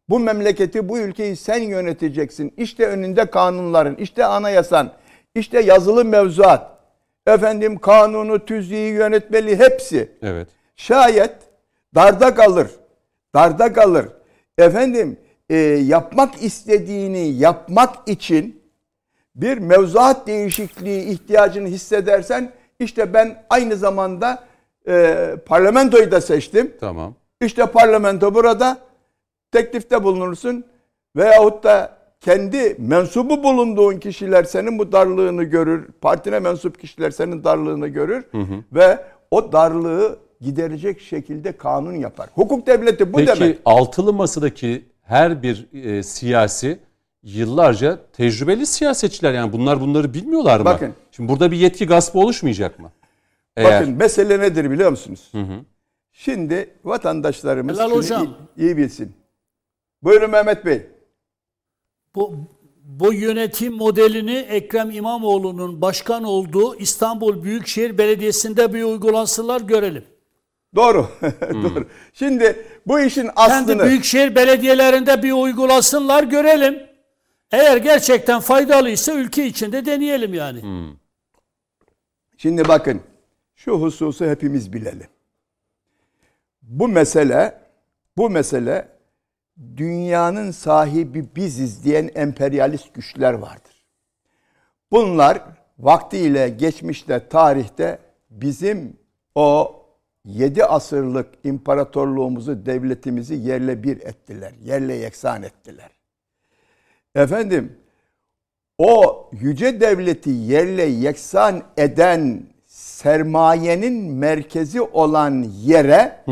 bu 0.09 0.19
memleketi, 0.19 0.89
bu 0.89 0.99
ülkeyi 0.99 1.35
sen 1.35 1.61
yöneteceksin. 1.61 2.53
İşte 2.57 2.87
önünde 2.87 3.25
kanunların, 3.25 3.95
işte 3.95 4.25
anayasan, 4.25 4.91
işte 5.35 5.61
yazılı 5.61 6.05
mevzuat, 6.05 6.77
efendim 7.27 7.77
kanunu, 7.77 8.45
tüzüğü, 8.45 8.75
yönetmeli 8.75 9.59
hepsi. 9.59 10.11
Evet. 10.21 10.47
Şayet 10.75 11.35
darda 11.95 12.35
kalır, 12.35 12.67
darda 13.35 13.73
kalır. 13.73 14.05
Efendim 14.57 15.17
e, 15.49 15.55
yapmak 15.65 16.43
istediğini 16.43 17.27
yapmak 17.27 18.09
için 18.09 18.61
bir 19.35 19.57
mevzuat 19.57 20.27
değişikliği 20.27 21.03
ihtiyacını 21.03 21.67
hissedersen 21.67 22.51
işte 22.79 23.13
ben 23.13 23.43
aynı 23.49 23.75
zamanda 23.75 24.43
e, 24.87 25.15
parlamentoyu 25.45 26.11
da 26.11 26.21
seçtim. 26.21 26.73
Tamam. 26.79 27.15
İşte 27.41 27.65
parlamento 27.65 28.33
burada 28.33 28.77
teklifte 29.51 30.03
bulunursun 30.03 30.65
veyahut 31.15 31.63
da 31.63 31.97
kendi 32.19 32.75
mensubu 32.79 33.43
bulunduğun 33.43 33.97
kişiler 33.99 34.43
senin 34.43 34.79
bu 34.79 34.91
darlığını 34.91 35.43
görür. 35.43 35.87
Partine 36.01 36.39
mensup 36.39 36.79
kişiler 36.79 37.11
senin 37.11 37.43
darlığını 37.43 37.87
görür 37.87 38.23
ve 38.73 38.99
o 39.31 39.51
darlığı 39.51 40.19
giderecek 40.41 41.01
şekilde 41.01 41.51
kanun 41.51 41.93
yapar. 41.95 42.29
Hukuk 42.35 42.67
devleti 42.67 43.13
bu 43.13 43.17
Peki 43.17 43.39
demek. 43.39 43.59
altılı 43.65 44.13
masadaki 44.13 44.85
her 45.01 45.43
bir 45.43 45.67
e, 45.73 46.03
siyasi 46.03 46.79
yıllarca 47.25 47.99
tecrübeli 48.13 48.65
siyasetçiler 48.65 49.33
yani 49.33 49.53
bunlar 49.53 49.81
bunları 49.81 50.13
bilmiyorlar 50.13 50.59
mı? 50.59 50.65
Bakın. 50.65 50.93
Şimdi 51.11 51.29
burada 51.29 51.51
bir 51.51 51.57
yetki 51.57 51.85
gaspı 51.85 52.19
oluşmayacak 52.19 52.79
mı? 52.79 52.91
Eğer 53.57 53.81
Bakın 53.81 53.93
mesele 53.93 54.39
nedir 54.39 54.71
biliyor 54.71 54.89
musunuz? 54.91 55.31
Şimdi 56.11 56.69
vatandaşlarımız 56.83 57.77
Helal 57.77 57.91
hocam. 57.91 58.35
iyi, 58.57 58.65
iyi 58.65 58.77
bilsin. 58.77 59.15
Buyurun 60.03 60.29
Mehmet 60.29 60.65
Bey. 60.65 60.81
Bu, 62.15 62.33
bu 62.83 63.13
yönetim 63.13 63.73
modelini 63.73 64.37
Ekrem 64.37 64.91
İmamoğlu'nun 64.91 65.81
başkan 65.81 66.23
olduğu 66.23 66.75
İstanbul 66.75 67.43
Büyükşehir 67.43 67.97
Belediyesi'nde 67.97 68.73
bir 68.73 68.83
uygulansınlar 68.83 69.61
görelim. 69.61 70.05
Doğru. 70.75 71.07
Doğru. 71.41 71.87
Şimdi 72.13 72.65
bu 72.87 72.99
işin 72.99 73.21
Kendi 73.21 73.33
aslını 73.35 73.83
büyükşehir 73.83 74.35
belediyelerinde 74.35 75.23
bir 75.23 75.31
uygulasınlar 75.31 76.23
görelim. 76.23 76.94
Eğer 77.51 77.77
gerçekten 77.77 78.39
faydalıysa 78.39 79.13
ülke 79.13 79.45
içinde 79.45 79.85
deneyelim 79.85 80.33
yani. 80.33 80.61
Şimdi 82.37 82.67
bakın 82.67 83.01
şu 83.55 83.81
hususu 83.81 84.25
hepimiz 84.25 84.73
bilelim. 84.73 85.07
Bu 86.61 86.87
mesele 86.87 87.61
bu 88.17 88.29
mesele 88.29 88.87
dünyanın 89.77 90.51
sahibi 90.51 91.35
biziz 91.35 91.83
diyen 91.83 92.09
emperyalist 92.15 92.93
güçler 92.93 93.33
vardır. 93.33 93.85
Bunlar 94.91 95.43
vaktiyle 95.79 96.49
geçmişte 96.49 97.27
tarihte 97.29 97.99
bizim 98.29 98.97
o 99.35 99.75
7 100.25 100.65
asırlık 100.65 101.33
imparatorluğumuzu, 101.43 102.65
devletimizi 102.65 103.35
yerle 103.35 103.83
bir 103.83 103.97
ettiler. 103.97 104.53
Yerle 104.63 104.93
yeksan 104.93 105.43
ettiler. 105.43 105.94
Efendim 107.15 107.77
o 108.77 109.25
yüce 109.31 109.81
devleti 109.81 110.29
yerle 110.29 110.83
yeksan 110.83 111.63
eden 111.77 112.43
sermayenin 112.65 114.11
merkezi 114.13 114.81
olan 114.81 115.45
yere 115.63 116.23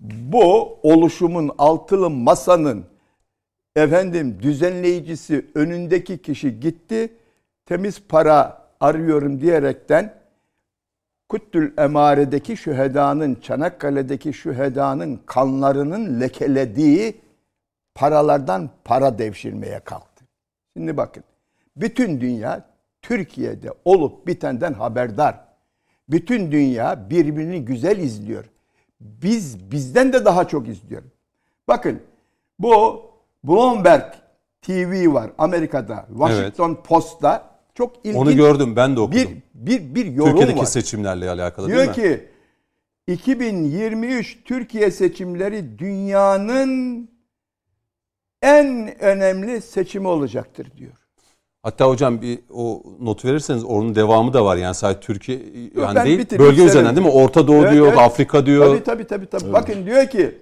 bu 0.00 0.78
oluşumun 0.82 1.50
altılı 1.58 2.10
masanın 2.10 2.84
efendim 3.76 4.38
düzenleyicisi 4.42 5.46
önündeki 5.54 6.18
kişi 6.18 6.60
gitti 6.60 7.12
temiz 7.66 8.02
para 8.08 8.64
arıyorum 8.80 9.40
diyerekten 9.40 10.14
Kuttül 11.28 11.72
Emare'deki 11.78 12.56
şühedanın, 12.56 13.34
Çanakkale'deki 13.34 14.32
şühedanın 14.32 15.20
kanlarının 15.26 16.20
lekelediği 16.20 17.20
paralardan 17.94 18.70
para 18.84 19.18
devşirmeye 19.18 19.80
kalktı. 19.80 20.13
Şimdi 20.76 20.96
bakın, 20.96 21.24
bütün 21.76 22.20
dünya 22.20 22.64
Türkiye'de 23.02 23.70
olup 23.84 24.26
bitenden 24.26 24.72
haberdar. 24.72 25.40
Bütün 26.08 26.52
dünya 26.52 27.10
birbirini 27.10 27.64
güzel 27.64 27.98
izliyor. 27.98 28.44
Biz 29.00 29.70
bizden 29.70 30.12
de 30.12 30.24
daha 30.24 30.48
çok 30.48 30.68
izliyor. 30.68 31.02
Bakın, 31.68 32.02
bu 32.58 33.02
Bloomberg 33.44 34.12
TV 34.62 35.12
var 35.14 35.30
Amerika'da, 35.38 36.06
Washington 36.08 36.74
Post'ta 36.74 37.50
çok 37.74 37.96
ilginç 38.04 38.16
onu 38.16 38.36
gördüm 38.36 38.76
ben 38.76 38.96
de 38.96 39.00
okudum. 39.00 39.20
bir 39.22 39.42
bir 39.54 39.94
bir 39.94 40.06
yorum 40.06 40.30
Türkiye'deki 40.30 40.60
var. 40.60 40.64
seçimlerle 40.66 41.30
alakalı 41.30 41.68
değil 41.68 41.78
Diyor 41.78 41.88
mi? 41.88 42.02
ki 42.02 42.28
2023 43.06 44.44
Türkiye 44.44 44.90
seçimleri 44.90 45.78
dünyanın 45.78 47.08
en 48.44 49.00
önemli 49.00 49.60
seçimi 49.60 50.08
olacaktır 50.08 50.66
diyor. 50.76 50.92
Hatta 51.62 51.88
hocam 51.88 52.22
bir 52.22 52.38
o 52.50 52.82
notu 53.00 53.28
verirseniz 53.28 53.64
onun 53.64 53.94
devamı 53.94 54.32
da 54.32 54.44
var 54.44 54.56
yani 54.56 54.74
sadece 54.74 55.00
Türkiye 55.00 55.38
yani 55.76 55.94
ben 55.96 56.06
değil 56.06 56.18
bitireyim, 56.18 56.50
bölge 56.50 56.64
üzerinden 56.64 56.96
değil 56.96 57.06
mi? 57.06 57.12
Orta 57.12 57.48
Doğu 57.48 57.62
Evet, 57.62 57.72
diyor, 57.72 57.86
evet. 57.88 57.98
Afrika 57.98 58.46
diyor. 58.46 58.66
Tabii 58.66 58.84
tabii 58.84 59.06
tabii. 59.06 59.26
tabii. 59.26 59.52
Bakın 59.52 59.86
diyor 59.86 60.06
ki 60.06 60.38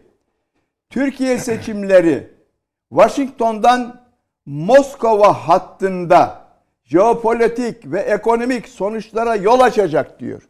Türkiye 0.90 1.38
seçimleri 1.38 2.30
Washington'dan 2.90 4.02
Moskova 4.46 5.32
hattında 5.32 6.42
jeopolitik 6.84 7.92
ve 7.92 8.00
ekonomik 8.00 8.68
sonuçlara 8.68 9.34
yol 9.36 9.60
açacak 9.60 10.20
diyor. 10.20 10.42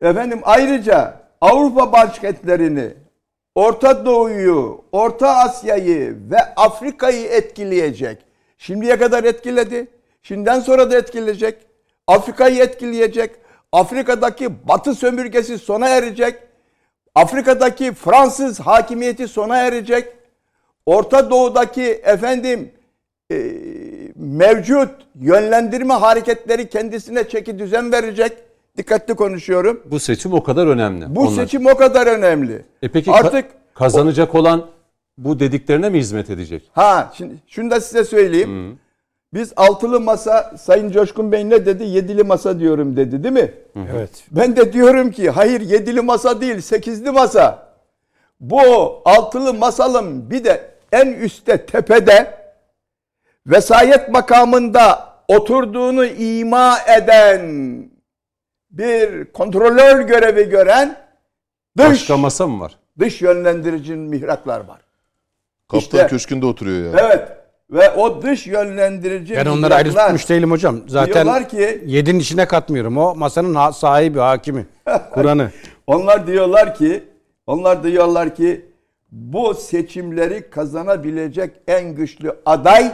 Efendim 0.00 0.40
ayrıca 0.42 1.20
Avrupa 1.40 1.92
başkentlerini, 1.92 2.94
Orta 3.58 4.06
Doğu'yu, 4.06 4.84
Orta 4.92 5.36
Asya'yı 5.36 6.16
ve 6.30 6.36
Afrika'yı 6.56 7.26
etkileyecek. 7.26 8.18
Şimdiye 8.58 8.98
kadar 8.98 9.24
etkiledi. 9.24 9.88
Şimdiden 10.22 10.60
sonra 10.60 10.90
da 10.90 10.98
etkileyecek. 10.98 11.56
Afrika'yı 12.06 12.62
etkileyecek. 12.62 13.30
Afrika'daki 13.72 14.68
Batı 14.68 14.94
sömürgesi 14.94 15.58
sona 15.58 15.88
erecek. 15.88 16.34
Afrika'daki 17.14 17.94
Fransız 17.94 18.60
hakimiyeti 18.60 19.28
sona 19.28 19.58
erecek. 19.58 20.08
Orta 20.86 21.30
Doğu'daki 21.30 21.84
efendim 21.84 22.72
e, 23.32 23.36
mevcut 24.16 24.90
yönlendirme 25.14 25.94
hareketleri 25.94 26.68
kendisine 26.68 27.28
çeki 27.28 27.58
düzen 27.58 27.92
verecek. 27.92 28.47
Dikkatli 28.78 29.14
konuşuyorum. 29.14 29.82
Bu 29.84 30.00
seçim 30.00 30.32
o 30.34 30.42
kadar 30.42 30.66
önemli. 30.66 31.16
Bu 31.16 31.20
onlar. 31.20 31.30
seçim 31.30 31.66
o 31.66 31.76
kadar 31.76 32.06
önemli. 32.06 32.64
E 32.82 32.88
peki 32.88 33.10
ka- 33.10 33.14
artık 33.14 33.44
kazanacak 33.74 34.34
olan 34.34 34.66
bu 35.18 35.40
dediklerine 35.40 35.88
mi 35.88 35.98
hizmet 35.98 36.30
edecek? 36.30 36.70
ha 36.72 37.12
şimdi 37.14 37.34
şunu 37.46 37.70
da 37.70 37.80
size 37.80 38.04
söyleyeyim. 38.04 38.78
Biz 39.34 39.52
altılı 39.56 40.00
masa 40.00 40.54
Sayın 40.58 40.90
Coşkun 40.90 41.32
Bey 41.32 41.50
ne 41.50 41.66
dedi? 41.66 41.84
Yedili 41.84 42.22
masa 42.22 42.60
diyorum 42.60 42.96
dedi 42.96 43.22
değil 43.24 43.34
mi? 43.34 43.52
Evet. 43.94 44.10
Ben 44.30 44.56
de 44.56 44.72
diyorum 44.72 45.10
ki 45.10 45.30
hayır 45.30 45.60
yedili 45.60 46.00
masa 46.00 46.40
değil 46.40 46.60
sekizli 46.60 47.10
masa. 47.10 47.68
Bu 48.40 48.60
altılı 49.04 49.54
masalın 49.54 50.30
bir 50.30 50.44
de 50.44 50.70
en 50.92 51.06
üstte 51.12 51.66
tepede 51.66 52.34
vesayet 53.46 54.08
makamında 54.08 55.08
oturduğunu 55.28 56.06
ima 56.06 56.78
eden 56.96 57.40
bir 58.70 59.24
kontrolör 59.24 60.00
görevi 60.00 60.48
gören 60.48 60.96
dış 61.78 61.86
Başka 61.88 62.16
masa 62.16 62.46
mı 62.46 62.60
var? 62.60 62.72
dış 62.98 63.22
yönlendirici 63.22 63.94
mihraklar 63.96 64.60
var. 64.60 64.80
Kaptan 65.68 65.78
İşte- 65.78 66.06
Köşkü'nde 66.06 66.46
oturuyor 66.46 66.84
yani. 66.84 67.00
Evet. 67.00 67.28
Ve 67.70 67.90
o 67.90 68.22
dış 68.22 68.46
yönlendirici 68.46 69.36
Ben 69.36 69.46
onları 69.46 69.74
ayrı 69.74 69.88
mihraklar 69.88 70.06
tutmuş 70.06 70.28
değilim 70.28 70.50
hocam. 70.50 70.80
Zaten 70.86 71.14
diyorlar 71.14 71.48
ki 71.48 71.82
yedinin 71.86 72.18
içine 72.18 72.46
katmıyorum. 72.46 72.98
O 72.98 73.14
masanın 73.14 73.54
ha- 73.54 73.72
sahibi, 73.72 74.18
hakimi. 74.18 74.66
Kur'an'ı. 75.14 75.50
Onlar 75.86 76.26
diyorlar 76.26 76.74
ki, 76.74 77.04
onlar 77.46 77.82
diyorlar 77.82 78.34
ki 78.34 78.66
bu 79.12 79.54
seçimleri 79.54 80.50
kazanabilecek 80.50 81.50
en 81.68 81.94
güçlü 81.94 82.32
aday 82.46 82.92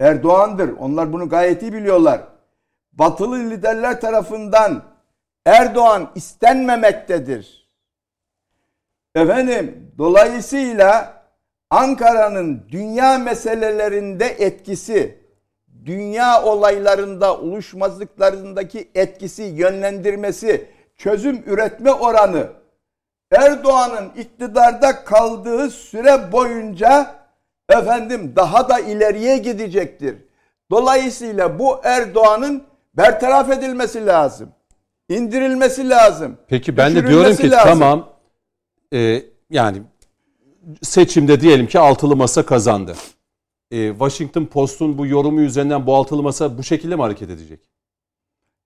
Erdoğan'dır. 0.00 0.70
Onlar 0.78 1.12
bunu 1.12 1.28
gayet 1.28 1.62
iyi 1.62 1.72
biliyorlar. 1.72 2.20
Batılı 2.92 3.50
liderler 3.50 4.00
tarafından 4.00 4.82
Erdoğan 5.46 6.10
istenmemektedir. 6.14 7.68
Efendim, 9.14 9.92
dolayısıyla 9.98 11.22
Ankara'nın 11.70 12.66
dünya 12.70 13.18
meselelerinde 13.18 14.26
etkisi, 14.26 15.18
dünya 15.84 16.42
olaylarında, 16.42 17.36
oluşmazlıklarındaki 17.36 18.90
etkisi, 18.94 19.42
yönlendirmesi, 19.42 20.68
çözüm 20.96 21.42
üretme 21.46 21.92
oranı 21.92 22.46
Erdoğan'ın 23.30 24.08
iktidarda 24.16 25.04
kaldığı 25.04 25.70
süre 25.70 26.32
boyunca 26.32 27.14
efendim 27.68 28.32
daha 28.36 28.68
da 28.68 28.78
ileriye 28.78 29.38
gidecektir. 29.38 30.16
Dolayısıyla 30.70 31.58
bu 31.58 31.80
Erdoğan'ın 31.84 32.64
bertaraf 32.94 33.50
edilmesi 33.50 34.06
lazım. 34.06 34.52
İndirilmesi 35.08 35.88
lazım. 35.88 36.36
Peki 36.48 36.76
ben 36.76 36.94
de 36.94 37.06
diyorum 37.06 37.36
ki 37.36 37.50
lazım. 37.50 37.68
tamam 37.70 38.08
e, 38.94 39.22
yani 39.50 39.82
seçimde 40.82 41.40
diyelim 41.40 41.66
ki 41.66 41.78
altılı 41.78 42.16
masa 42.16 42.46
kazandı. 42.46 42.94
E, 43.70 43.88
Washington 43.90 44.44
Post'un 44.44 44.98
bu 44.98 45.06
yorumu 45.06 45.40
üzerinden 45.40 45.86
bu 45.86 45.94
altılı 45.96 46.22
masa 46.22 46.58
bu 46.58 46.62
şekilde 46.62 46.96
mi 46.96 47.02
hareket 47.02 47.30
edecek? 47.30 47.60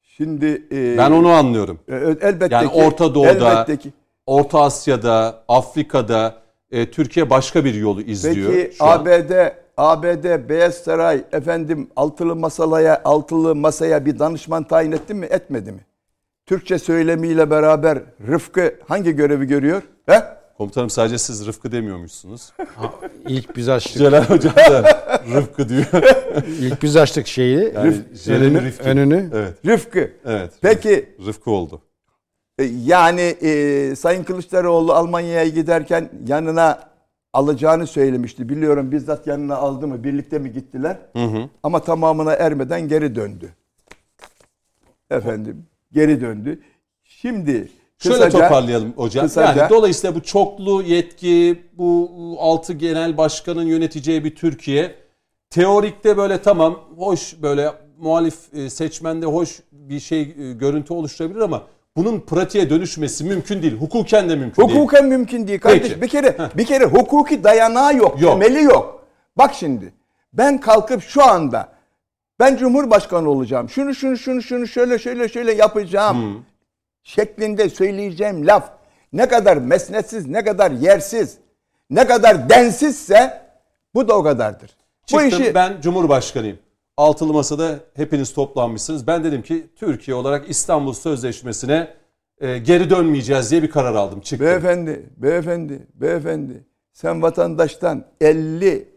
Şimdi 0.03 0.67
e, 0.73 0.99
Ben 0.99 1.11
onu 1.11 1.29
anlıyorum. 1.31 1.79
e, 1.89 1.95
elbette 2.21 2.55
Yani 2.55 2.69
ki, 2.69 2.75
Orta 2.75 3.15
Doğu'da, 3.15 3.29
elbette 3.53 3.77
ki. 3.77 3.93
Orta 4.27 4.61
Asya'da, 4.63 5.45
Afrika'da 5.49 6.35
e, 6.71 6.91
Türkiye 6.91 7.31
başka 7.31 7.65
bir 7.65 7.75
yolu 7.75 8.01
izliyor. 8.03 8.53
Peki 8.53 8.77
şu 8.77 8.85
an. 8.85 8.99
ABD 8.99 9.31
ABD 9.77 10.49
Beyaz 10.49 10.75
Saray 10.75 11.25
efendim 11.33 11.89
altılı 11.97 12.37
masalaya 12.37 13.01
altılı 13.05 13.55
masaya 13.55 14.07
bir 14.07 14.19
danışman 14.19 14.65
tayin 14.65 14.93
etti 14.93 15.15
mi 15.15 15.27
etmedi 15.27 15.73
mi? 15.73 15.81
Türkçe 16.47 16.79
söylemiyle 16.79 17.51
beraber 17.51 17.99
Rıfkı 18.29 18.75
hangi 18.89 19.13
görevi 19.13 19.47
görüyor? 19.47 19.83
He? 20.07 20.23
Komutanım 20.59 20.91
sadece 20.91 21.19
siz 21.19 21.47
Rıfkı 21.47 21.73
demiyormuşsunuz. 21.73 22.53
İlk 23.29 23.57
biz 23.57 23.69
açtık. 23.69 23.99
Celal 23.99 24.25
Hocam 24.25 24.57
da 24.57 24.83
Rıfkı 25.35 25.69
diyor. 25.69 25.87
İlk 26.61 26.83
biz 26.83 26.97
açtık 26.97 27.27
şeyi. 27.27 27.73
Yani 27.75 27.97
Jeremy 28.15 28.47
önünü, 28.47 28.63
Rifkin. 28.67 28.85
önünü. 28.91 29.31
Evet, 29.35 29.55
Rıfkı. 29.67 30.11
evet. 30.25 30.53
Peki 30.61 31.09
Rıfkı 31.27 31.51
oldu. 31.51 31.83
e, 32.59 32.65
yani 32.65 33.21
e, 33.21 33.97
Sayın 33.97 34.25
Kılıçdaroğlu 34.25 34.93
Almanya'ya 34.93 35.49
giderken 35.49 36.09
yanına 36.27 36.81
alacağını 37.33 37.87
söylemişti. 37.87 38.49
Biliyorum 38.49 38.93
bizzat 38.93 39.27
yanına 39.27 39.57
aldı 39.57 39.87
mı 39.89 40.05
birlikte 40.05 40.39
mi 40.39 40.53
gittiler? 40.53 40.97
Ama 41.63 41.81
tamamına 41.83 42.33
ermeden 42.33 42.89
geri 42.89 43.15
döndü. 43.15 43.49
Efendim 45.11 45.67
geri 45.97 46.21
döndü. 46.21 46.61
Şimdi 47.05 47.69
Şöyle 47.99 48.17
kısaca- 48.25 48.31
toparlayalım 48.31 48.93
hocam. 48.97 49.27
kısaca- 49.27 49.59
yani 49.61 49.71
dolayısıyla 49.71 50.17
bu 50.17 50.23
çoklu 50.23 50.83
yetki, 50.83 51.63
bu 51.73 52.11
altı 52.41 52.73
genel 52.73 53.17
başkanın 53.17 53.67
yöneteceği 53.67 54.25
bir 54.25 54.35
Türkiye 54.35 54.95
teorikte 55.51 56.17
böyle 56.17 56.43
tamam 56.43 56.81
hoş 56.99 57.43
böyle 57.43 57.73
muhalif 57.99 58.35
e, 58.55 58.71
seçmende 58.71 59.27
hoş 59.27 59.61
bir 59.73 60.01
şey 60.01 60.21
e, 60.23 60.53
görüntü 60.53 60.95
oluşturabilir 60.95 61.41
ama 61.41 61.63
bunun 61.97 62.21
pratiğe 62.21 62.71
dönüşmesi 62.71 63.25
mümkün 63.25 63.63
değil. 63.63 63.77
Hukuken 63.77 64.29
de 64.29 64.37
mümkün 64.37 64.63
değil. 64.69 64.79
Hukuken 64.79 65.05
mümkün 65.07 65.49
değil 65.49 65.61
kardeş. 65.61 65.83
Peki. 65.83 66.03
Bir 66.03 66.09
kere 66.09 66.37
bir 66.57 66.65
kere 66.65 66.85
hukuki 66.85 67.45
dayanağı 67.45 67.97
yok, 67.97 68.21
Yok. 68.23 68.33
temeli 68.43 68.63
yok. 68.63 69.07
Bak 69.39 69.55
şimdi 69.55 69.93
ben 70.33 70.61
kalkıp 70.61 71.03
şu 71.03 71.23
anda 71.25 71.76
ben 72.41 72.57
cumhurbaşkanı 72.57 73.31
olacağım. 73.31 73.69
Şunu 73.69 73.95
şunu 73.95 74.17
şunu 74.17 74.43
şunu 74.43 74.67
şöyle 74.67 74.99
şöyle 74.99 75.29
şöyle 75.29 75.53
yapacağım 75.53 76.45
şeklinde 77.03 77.71
söyleyeceğim 77.71 78.47
laf 78.47 78.71
ne 79.13 79.29
kadar 79.29 79.57
mesnetsiz, 79.57 80.27
ne 80.27 80.45
kadar 80.45 80.71
yersiz, 80.71 81.39
ne 81.91 82.07
kadar 82.07 82.49
densizse 82.49 83.43
bu 83.95 84.09
da 84.09 84.19
o 84.19 84.23
kadardır. 84.23 84.71
Çıktım 85.07 85.19
bu 85.19 85.43
işi 85.43 85.55
ben 85.55 85.81
Cumhurbaşkanıyım. 85.81 86.59
Altılı 86.97 87.33
Masa'da 87.33 87.81
hepiniz 87.95 88.33
toplanmışsınız. 88.33 89.07
Ben 89.07 89.25
dedim 89.25 89.43
ki 89.43 89.67
Türkiye 89.77 90.15
olarak 90.15 90.51
İstanbul 90.51 90.93
Sözleşmesi'ne 90.93 91.89
e, 92.41 92.59
geri 92.59 92.91
dönmeyeceğiz 92.91 93.51
diye 93.51 93.63
bir 93.63 93.71
karar 93.71 93.95
aldım. 93.95 94.21
Çıktım. 94.21 94.47
Beyefendi, 94.47 95.07
beyefendi, 95.17 95.87
beyefendi. 95.95 96.65
Sen 96.93 97.23
vatandaştan 97.23 98.05
50, 98.21 98.89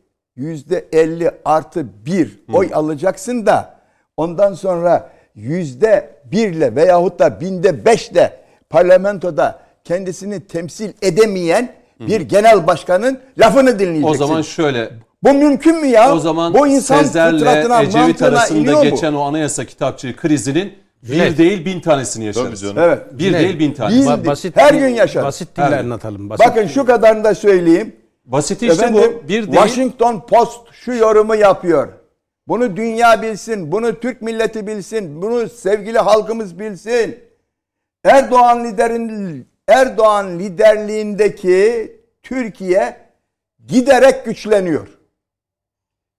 yüzde 0.44 0.86
50 0.92 1.32
artı 1.46 1.86
1 2.06 2.40
oy 2.54 2.70
alacaksın 2.74 3.46
da 3.46 3.80
ondan 4.18 4.54
sonra 4.54 5.10
yüzde 5.36 6.10
1 6.26 6.48
ile 6.48 6.76
veyahut 6.76 7.20
da 7.20 7.42
binde 7.42 7.86
5 7.86 8.10
ile 8.10 8.34
parlamentoda 8.70 9.60
kendisini 9.84 10.40
temsil 10.48 10.92
edemeyen 11.02 11.70
bir 12.00 12.22
genel 12.22 12.68
başkanın 12.68 13.20
lafını 13.38 13.80
dinleyeceksin. 13.80 14.24
o 14.24 14.28
zaman 14.28 14.42
şöyle 14.42 14.90
bu 15.24 15.34
mümkün 15.34 15.82
mü 15.82 15.88
ya? 15.88 16.16
O 16.16 16.20
zaman 16.20 16.54
bu 16.54 16.68
insan 16.68 17.04
Sezer'le 17.04 17.82
Ecevit 17.82 18.22
arasında 18.22 18.60
iniyor 18.60 18.78
mu? 18.78 18.84
geçen 18.84 19.14
o 19.14 19.22
anayasa 19.22 19.66
kitapçığı 19.66 20.16
krizinin 20.16 20.74
bir 21.04 21.20
Evet. 21.22 21.38
değil 21.38 21.66
bin 21.66 21.80
tanesini 21.80 22.26
yaşarız. 22.26 22.48
Tabii 22.62 22.76
canım. 22.76 22.90
Evet. 22.90 23.00
Bir 23.12 23.24
Yine 23.24 23.40
değil 23.40 23.60
bin 23.60 23.74
Ba- 23.74 24.26
basit 24.26 24.58
Her 24.58 24.74
gün 24.74 24.88
yaşarız. 24.88 25.26
Basit 25.26 25.58
dille 25.58 25.66
Her- 25.66 25.80
anlatalım. 25.80 26.30
Basit 26.30 26.48
Bakın 26.48 26.68
şu 26.68 26.86
kadarını 26.86 27.24
da 27.24 27.36
söyleyeyim. 27.36 27.96
Basiti 28.32 28.68
işte 28.68 28.86
Efendim, 28.86 29.22
bu. 29.24 29.28
Bir 29.28 29.30
değil. 29.30 29.46
Washington 29.46 30.26
Post 30.28 30.72
şu 30.72 30.94
yorumu 30.94 31.36
yapıyor. 31.36 31.88
Bunu 32.48 32.78
dünya 32.78 33.22
bilsin, 33.22 33.72
bunu 33.72 34.00
Türk 34.00 34.22
milleti 34.22 34.68
bilsin, 34.68 35.22
bunu 35.22 35.50
sevgili 35.50 36.00
halkımız 36.00 36.60
bilsin. 36.60 37.20
Erdoğan 38.04 38.64
liderin 38.64 39.48
Erdoğan 39.68 40.40
liderliğindeki 40.40 41.92
Türkiye 42.24 42.98
giderek 43.68 44.26
güçleniyor. 44.26 44.88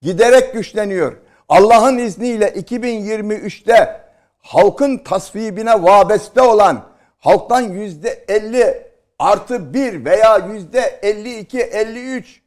Giderek 0.02 0.52
güçleniyor. 0.52 1.16
Allah'ın 1.48 1.98
izniyle 1.98 2.48
2023'te 2.48 4.00
halkın 4.38 4.98
tasvibine 4.98 5.82
vabeste 5.82 6.40
olan 6.40 6.82
halktan 7.18 7.60
yüzde 7.60 8.24
50 8.28 8.89
artı 9.20 9.74
1 9.74 10.04
veya 10.04 10.38
yüzde 10.38 10.98
52 11.02 11.60
53 11.60 12.42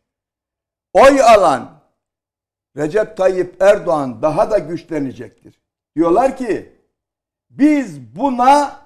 oy 0.93 1.21
alan 1.21 1.83
Recep 2.77 3.17
Tayyip 3.17 3.61
Erdoğan 3.61 4.21
daha 4.21 4.51
da 4.51 4.57
güçlenecektir. 4.57 5.59
Diyorlar 5.95 6.37
ki 6.37 6.73
biz 7.49 8.15
buna 8.15 8.79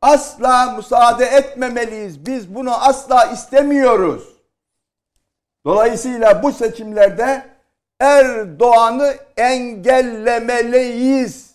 asla 0.00 0.72
müsaade 0.76 1.24
etmemeliyiz. 1.24 2.26
Biz 2.26 2.54
bunu 2.54 2.84
asla 2.84 3.24
istemiyoruz. 3.24 4.28
Dolayısıyla 5.64 6.42
bu 6.42 6.52
seçimlerde 6.52 7.46
Erdoğan'ı 8.00 9.14
engellemeliyiz. 9.36 11.51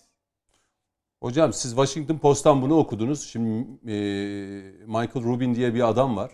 Hocam 1.22 1.52
siz 1.52 1.70
Washington 1.70 2.18
Post'tan 2.18 2.62
bunu 2.62 2.76
okudunuz. 2.76 3.28
Şimdi 3.28 3.66
e, 3.86 3.94
Michael 4.86 5.24
Rubin 5.24 5.54
diye 5.54 5.74
bir 5.74 5.88
adam 5.88 6.16
var. 6.16 6.30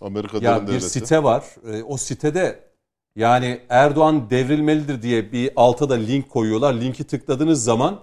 Amerika 0.00 0.38
Ya 0.40 0.62
bir 0.62 0.66
devleti. 0.66 0.90
site 0.90 1.22
var. 1.22 1.44
E, 1.72 1.82
o 1.82 1.96
sitede 1.96 2.60
yani 3.16 3.60
Erdoğan 3.68 4.30
devrilmelidir 4.30 5.02
diye 5.02 5.32
bir 5.32 5.50
alta 5.56 5.90
da 5.90 5.94
link 5.94 6.30
koyuyorlar. 6.30 6.74
Linki 6.74 7.04
tıkladığınız 7.04 7.64
zaman 7.64 8.00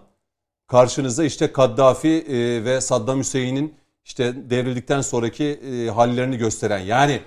karşınıza 0.67 1.23
işte 1.23 1.51
Kaddafi 1.51 2.07
e, 2.29 2.65
ve 2.65 2.81
Saddam 2.81 3.19
Hüseyin'in 3.19 3.75
işte 4.05 4.49
devrildikten 4.49 5.01
sonraki 5.01 5.43
e, 5.45 5.89
hallerini 5.89 6.37
gösteren 6.37 6.79
yani 6.79 7.19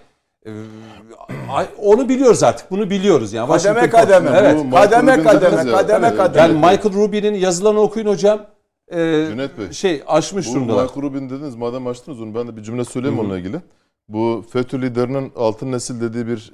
ay- 1.50 1.68
onu 1.78 2.08
biliyoruz 2.08 2.42
artık. 2.42 2.70
Bunu 2.70 2.90
biliyoruz 2.90 3.32
yani. 3.32 3.48
Kademe 3.48 3.80
Washington 3.80 3.98
Post- 4.00 4.08
kademe. 4.08 4.30
Evet. 4.38 4.70
Kademe 4.74 5.12
Rubin 5.12 5.24
kademe, 5.24 5.70
kademe 5.72 6.16
kademe. 6.16 6.42
Yani 6.42 6.52
Michael 6.54 6.94
Rubin'in 6.94 7.34
yazılarını 7.34 7.80
okuyun 7.80 8.06
hocam. 8.06 8.46
Ee, 8.92 9.26
Cüneyt 9.30 9.58
Bey, 9.58 9.72
şey 9.72 10.02
aşmış 10.06 10.48
Bu 10.48 10.54
durumdalar. 10.54 10.82
Michael 10.82 11.02
Rubin 11.02 11.30
dediniz 11.30 11.54
madem 11.54 11.86
açtınız 11.86 12.20
onu 12.20 12.34
ben 12.34 12.48
de 12.48 12.56
bir 12.56 12.62
cümle 12.62 12.84
söyleyeyim 12.84 13.18
onunla 13.18 13.38
ilgili. 13.38 13.60
Bu 14.08 14.44
FETÖ 14.52 14.82
liderinin 14.82 15.32
altın 15.36 15.72
nesil 15.72 16.00
dediği 16.00 16.26
bir 16.26 16.52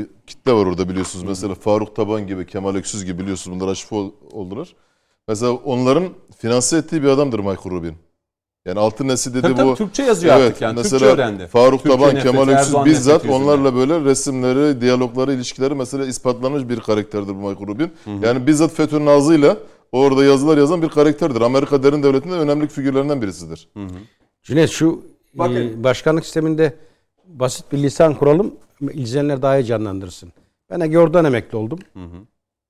e, 0.00 0.06
kitle 0.26 0.52
var 0.52 0.66
orada 0.66 0.88
biliyorsunuz. 0.88 1.24
Mesela 1.28 1.54
Faruk 1.54 1.96
Taban 1.96 2.26
gibi, 2.26 2.46
Kemal 2.46 2.74
Öksüz 2.74 3.04
gibi 3.04 3.22
biliyorsunuz 3.22 3.60
bunlar 3.60 3.72
aşık 3.72 3.92
ol- 3.92 4.12
oldular. 4.32 4.74
Mesela 5.28 5.52
onların 5.52 6.04
finanse 6.38 6.76
ettiği 6.76 7.02
bir 7.02 7.08
adamdır 7.08 7.38
Michael 7.38 7.70
Rubin. 7.70 7.94
Yani 8.66 8.78
altın 8.80 9.08
nesil 9.08 9.34
dedi 9.34 9.42
Tabii, 9.42 9.54
tabii, 9.54 9.68
bu. 9.68 9.76
Türkçe 9.76 10.02
yazıyor 10.02 10.34
artık 10.34 10.60
yani. 10.60 10.76
Türkçe 10.76 10.94
mesela 10.96 11.12
öğrendi. 11.12 11.46
Faruk 11.46 11.82
Türkçe 11.82 11.98
Taban, 11.98 12.14
nefreti, 12.14 12.30
Kemal 12.36 12.48
Öksüz 12.48 12.84
bizzat 12.84 13.26
onlarla 13.26 13.74
böyle 13.74 14.00
resimleri, 14.00 14.80
diyalogları, 14.80 15.32
ilişkileri 15.32 15.74
mesela 15.74 16.06
ispatlanmış 16.06 16.68
bir 16.68 16.80
karakterdir 16.80 17.28
bu 17.28 17.48
Michael 17.48 17.66
Rubin. 17.68 17.92
Yani 18.22 18.46
bizzat 18.46 18.72
FETÖ'nün 18.72 19.06
ağzıyla 19.06 19.56
orada 19.94 20.24
yazılar 20.24 20.58
yazan 20.58 20.82
bir 20.82 20.88
karakterdir. 20.88 21.40
Amerika 21.40 21.82
derin 21.82 22.02
devletinde 22.02 22.34
önemli 22.34 22.68
figürlerinden 22.68 23.22
birisidir. 23.22 23.68
Cüneyt 24.42 24.70
şu 24.70 25.02
Bakın. 25.34 25.54
e, 25.80 25.84
başkanlık 25.84 26.24
sisteminde 26.24 26.76
basit 27.26 27.72
bir 27.72 27.78
lisan 27.78 28.14
kuralım. 28.14 28.54
İzleyenler 28.92 29.42
daha 29.42 29.58
iyi 29.58 29.64
canlandırsın. 29.64 30.32
Ben 30.70 30.80
Egeor'dan 30.80 31.24
emekli 31.24 31.56
oldum. 31.58 31.78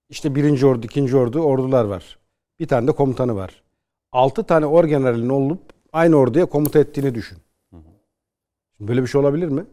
İşte 0.09 0.35
birinci 0.35 0.67
ordu, 0.67 0.87
ikinci 0.87 1.17
ordu 1.17 1.41
ordular 1.41 1.85
var. 1.85 2.19
Bir 2.61 2.67
tane 2.69 2.87
de 2.89 2.93
komutanı 2.93 3.37
var. 3.37 3.63
Altı 4.13 4.45
tane 4.45 4.67
orgeneralin 4.67 5.29
olup 5.29 5.61
aynı 5.93 6.17
orduya 6.17 6.47
komuta 6.47 6.79
ettiğini 6.79 7.15
düşün. 7.15 7.39
Şimdi 8.77 8.89
Böyle 8.89 9.03
bir 9.03 9.07
şey 9.07 9.21
olabilir 9.21 9.49
mi? 9.49 9.65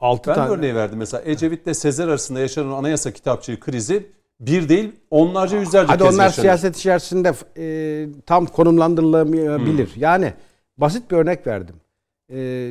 Altı 0.00 0.30
Ben 0.30 0.34
tane. 0.34 0.50
örneği 0.50 0.74
verdim. 0.74 0.98
Mesela 0.98 1.22
Ecevit'le 1.26 1.74
Sezer 1.76 2.08
arasında 2.08 2.40
yaşanan 2.40 2.70
anayasa 2.72 3.10
kitapçığı 3.12 3.60
krizi 3.60 4.06
bir 4.40 4.68
değil 4.68 4.92
onlarca 5.10 5.58
yüzlerce 5.58 5.92
Hadi 5.92 6.02
kez 6.04 6.14
onlar 6.14 6.24
yaşanır. 6.24 6.42
siyaset 6.42 6.76
içerisinde 6.76 7.32
e, 7.56 8.08
tam 8.26 8.46
konumlandırılamayabilir. 8.46 9.92
Yani 9.96 10.32
basit 10.78 11.10
bir 11.10 11.16
örnek 11.16 11.46
verdim. 11.46 11.76
E, 12.32 12.70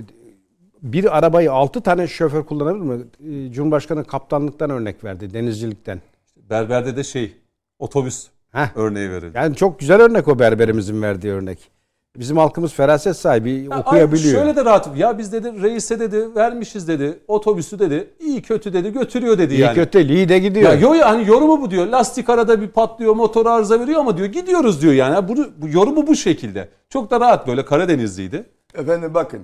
bir 0.81 1.17
arabayı 1.17 1.51
altı 1.51 1.81
tane 1.81 2.07
şoför 2.07 2.43
kullanabilir 2.43 2.83
mi? 2.85 3.03
E, 3.47 3.51
Cumhurbaşkanı 3.51 4.03
kaptanlıktan 4.05 4.69
örnek 4.69 5.03
verdi, 5.03 5.33
denizcilikten. 5.33 6.01
Berberde 6.49 6.95
de 6.97 7.03
şey 7.03 7.33
otobüs 7.79 8.27
Heh. 8.51 8.67
örneği 8.75 9.09
verildi. 9.09 9.37
Yani 9.37 9.55
çok 9.55 9.79
güzel 9.79 10.01
örnek 10.01 10.27
o 10.27 10.39
berberimizin 10.39 11.01
verdiği 11.01 11.31
örnek. 11.33 11.71
Bizim 12.17 12.37
halkımız 12.37 12.73
feraset 12.73 13.15
sahibi, 13.15 13.51
Ya 13.51 13.79
okuyabiliyor. 13.79 14.35
ay, 14.35 14.41
Şöyle 14.41 14.55
de 14.55 14.65
rahat. 14.65 14.97
Ya 14.97 15.17
biz 15.17 15.33
dedi 15.33 15.61
reise 15.61 15.99
dedi 15.99 16.35
vermişiz 16.35 16.87
dedi 16.87 17.19
otobüsü 17.27 17.79
dedi 17.79 18.09
iyi 18.19 18.41
kötü 18.41 18.73
dedi 18.73 18.93
götürüyor 18.93 19.37
dedi 19.37 19.53
İyi 19.53 19.59
yani. 19.61 19.75
kötü 19.75 19.93
değil, 19.99 20.09
iyi 20.09 20.29
de 20.29 20.39
gidiyor. 20.39 20.71
Ya 20.71 20.79
yo 20.79 20.93
hani 21.03 21.27
yorumu 21.27 21.61
bu 21.61 21.71
diyor. 21.71 21.87
Lastik 21.87 22.29
arada 22.29 22.61
bir 22.61 22.67
patlıyor, 22.67 23.15
motor 23.15 23.45
arıza 23.45 23.79
veriyor 23.79 23.99
ama 23.99 24.17
diyor 24.17 24.27
gidiyoruz 24.27 24.81
diyor 24.81 24.93
yani. 24.93 25.27
Bunu 25.27 25.47
bu 25.57 25.69
yorumu 25.69 26.07
bu 26.07 26.15
şekilde. 26.15 26.69
Çok 26.89 27.11
da 27.11 27.19
rahat 27.19 27.47
böyle 27.47 27.65
Karadenizliydi. 27.65 28.45
Efendim 28.75 29.13
bakın 29.13 29.41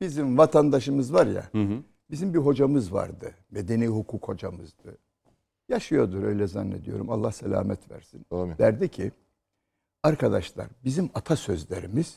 bizim 0.00 0.38
vatandaşımız 0.38 1.14
var 1.14 1.26
ya 1.26 1.44
bizim 2.10 2.34
bir 2.34 2.38
hocamız 2.38 2.92
vardı. 2.92 3.30
Medeni 3.50 3.86
hukuk 3.86 4.28
hocamızdı. 4.28 4.96
Yaşıyordur 5.68 6.22
öyle 6.22 6.46
zannediyorum. 6.46 7.10
Allah 7.10 7.32
selamet 7.32 7.90
versin. 7.90 8.26
Amin. 8.30 8.58
Derdi 8.58 8.88
ki 8.88 9.12
arkadaşlar 10.02 10.66
bizim 10.84 11.10
atasözlerimiz 11.14 12.14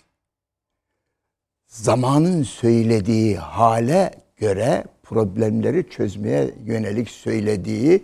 zamanın 1.67 2.43
söylediği 2.43 3.37
hale 3.37 4.11
göre 4.37 4.83
problemleri 5.03 5.89
çözmeye 5.89 6.51
yönelik 6.65 7.09
söylediği 7.09 8.03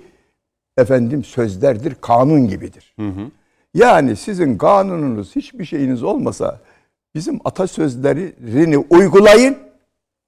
efendim 0.78 1.24
sözlerdir, 1.24 1.96
kanun 2.02 2.48
gibidir. 2.48 2.96
Yani 3.74 4.16
sizin 4.16 4.58
kanununuz 4.58 5.36
hiçbir 5.36 5.66
şeyiniz 5.66 6.04
olmasa 6.04 6.60
bizim 7.16 7.40
atasözlerini 7.46 8.78
uygulayın. 8.78 9.58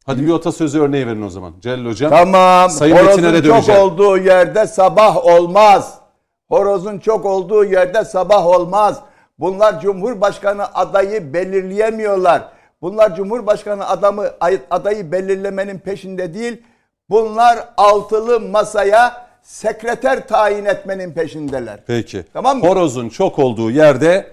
Hadi 0.05 0.25
bir 0.27 0.33
atasözü 0.33 0.79
örneği 0.79 1.07
verin 1.07 1.21
o 1.21 1.29
zaman. 1.29 1.53
Celal 1.61 1.85
Hocam. 1.85 2.09
Tamam. 2.09 2.69
Sayın 2.69 2.95
Horozun 2.95 3.41
çok 3.41 3.69
olduğu 3.69 4.17
yerde 4.17 4.67
sabah 4.67 5.25
olmaz. 5.25 5.99
Horozun 6.47 6.99
çok 6.99 7.25
olduğu 7.25 7.63
yerde 7.63 8.05
sabah 8.05 8.47
olmaz. 8.47 9.01
Bunlar 9.41 9.81
Cumhurbaşkanı 9.81 10.75
adayı 10.75 11.33
belirleyemiyorlar. 11.33 12.49
Bunlar 12.81 13.15
Cumhurbaşkanı 13.15 13.89
adamı 13.89 14.27
adayı 14.69 15.11
belirlemenin 15.11 15.79
peşinde 15.79 16.33
değil. 16.33 16.61
Bunlar 17.09 17.59
altılı 17.77 18.39
masaya 18.39 19.27
sekreter 19.41 20.27
tayin 20.27 20.65
etmenin 20.65 21.13
peşindeler. 21.13 21.79
Peki. 21.87 22.25
Tamam 22.33 22.59
mı? 22.59 22.67
Horozun 22.67 23.09
çok 23.09 23.39
olduğu 23.39 23.71
yerde 23.71 24.27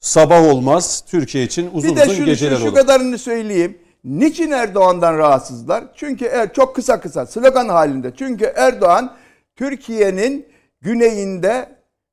sabah 0.00 0.42
olmaz. 0.42 1.04
Türkiye 1.10 1.44
için 1.44 1.70
uzun 1.72 1.90
Bir 1.90 1.96
de 1.96 2.02
uzun 2.04 2.14
şunu, 2.14 2.26
geceler 2.26 2.56
şu, 2.56 2.60
şu 2.62 2.68
olur. 2.68 2.74
kadarını 2.74 3.18
söyleyeyim. 3.18 3.78
Niçin 4.04 4.50
Erdoğan'dan 4.50 5.18
rahatsızlar? 5.18 5.84
Çünkü 5.94 6.24
er, 6.24 6.52
çok 6.52 6.76
kısa 6.76 7.00
kısa 7.00 7.26
slogan 7.26 7.68
halinde. 7.68 8.12
Çünkü 8.18 8.52
Erdoğan 8.56 9.12
Türkiye'nin 9.56 10.46
güneyinde 10.80 11.68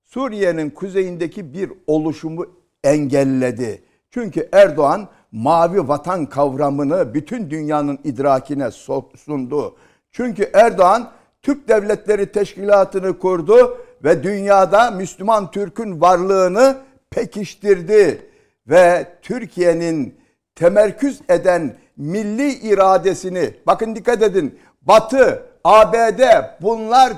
Suriye'nin 0.08 0.70
kuzeyindeki 0.70 1.54
bir 1.54 1.72
oluşumu 1.88 2.46
engelledi. 2.84 3.84
Çünkü 4.12 4.50
Erdoğan 4.52 5.08
mavi 5.32 5.88
vatan 5.88 6.26
kavramını 6.26 7.14
bütün 7.14 7.50
dünyanın 7.50 8.00
idrakine 8.04 8.72
sundu. 9.16 9.76
Çünkü 10.12 10.50
Erdoğan 10.54 11.12
Türk 11.42 11.68
Devletleri 11.68 12.32
Teşkilatı'nı 12.32 13.20
kurdu 13.20 13.78
ve 14.04 14.24
dünyada 14.24 14.92
Müslüman 14.92 15.52
Türk'ün 15.52 16.02
varlığını 16.02 16.78
pekiştirdi 17.12 18.30
ve 18.68 19.08
Türkiye'nin 19.22 20.20
temerküz 20.56 21.22
eden 21.30 21.76
milli 21.98 22.54
iradesini 22.54 23.54
bakın 23.68 23.96
dikkat 23.96 24.22
edin 24.22 24.60
Batı, 24.82 25.44
ABD 25.64 26.22
bunlar 26.62 27.14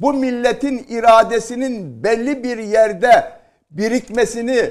bu 0.00 0.12
milletin 0.12 0.86
iradesinin 0.88 2.04
belli 2.04 2.44
bir 2.44 2.58
yerde 2.58 3.32
birikmesini, 3.70 4.70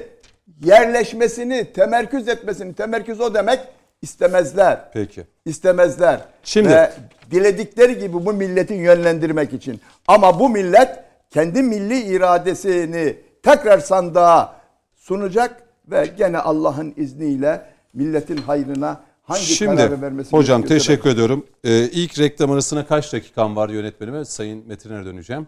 yerleşmesini, 0.64 1.72
temerküz 1.72 2.28
etmesini, 2.28 2.74
temerküz 2.74 3.20
o 3.20 3.34
demek 3.34 3.60
istemezler. 4.02 4.78
Peki. 4.92 5.24
İstemezler. 5.44 6.20
Şimdi- 6.42 6.68
Ve 6.68 6.90
diledikleri 7.30 7.98
gibi 7.98 8.14
bu 8.26 8.32
milleti 8.32 8.74
yönlendirmek 8.74 9.52
için. 9.52 9.80
Ama 10.06 10.40
bu 10.40 10.48
millet 10.48 10.88
kendi 11.30 11.62
milli 11.62 12.00
iradesini 12.00 13.16
tekrar 13.42 13.78
sandığa 13.78 14.54
sunacak 14.96 15.62
ve 15.90 16.06
gene 16.18 16.38
Allah'ın 16.38 16.94
izniyle 16.96 17.60
milletin 17.94 18.36
hayrına 18.36 19.00
hangi 19.28 19.44
Şimdi 19.44 19.76
kararı 19.76 20.02
vermesi 20.02 20.30
hocam 20.30 20.62
teşekkür 20.62 21.10
ediyorum. 21.10 21.46
Ee, 21.64 21.90
ilk 21.92 22.18
reklam 22.18 22.50
arasına 22.50 22.86
kaç 22.86 23.12
dakikam 23.12 23.56
var 23.56 23.68
yönetmenime? 23.68 24.24
Sayın 24.24 24.66
Metin'e 24.66 25.04
döneceğim. 25.04 25.46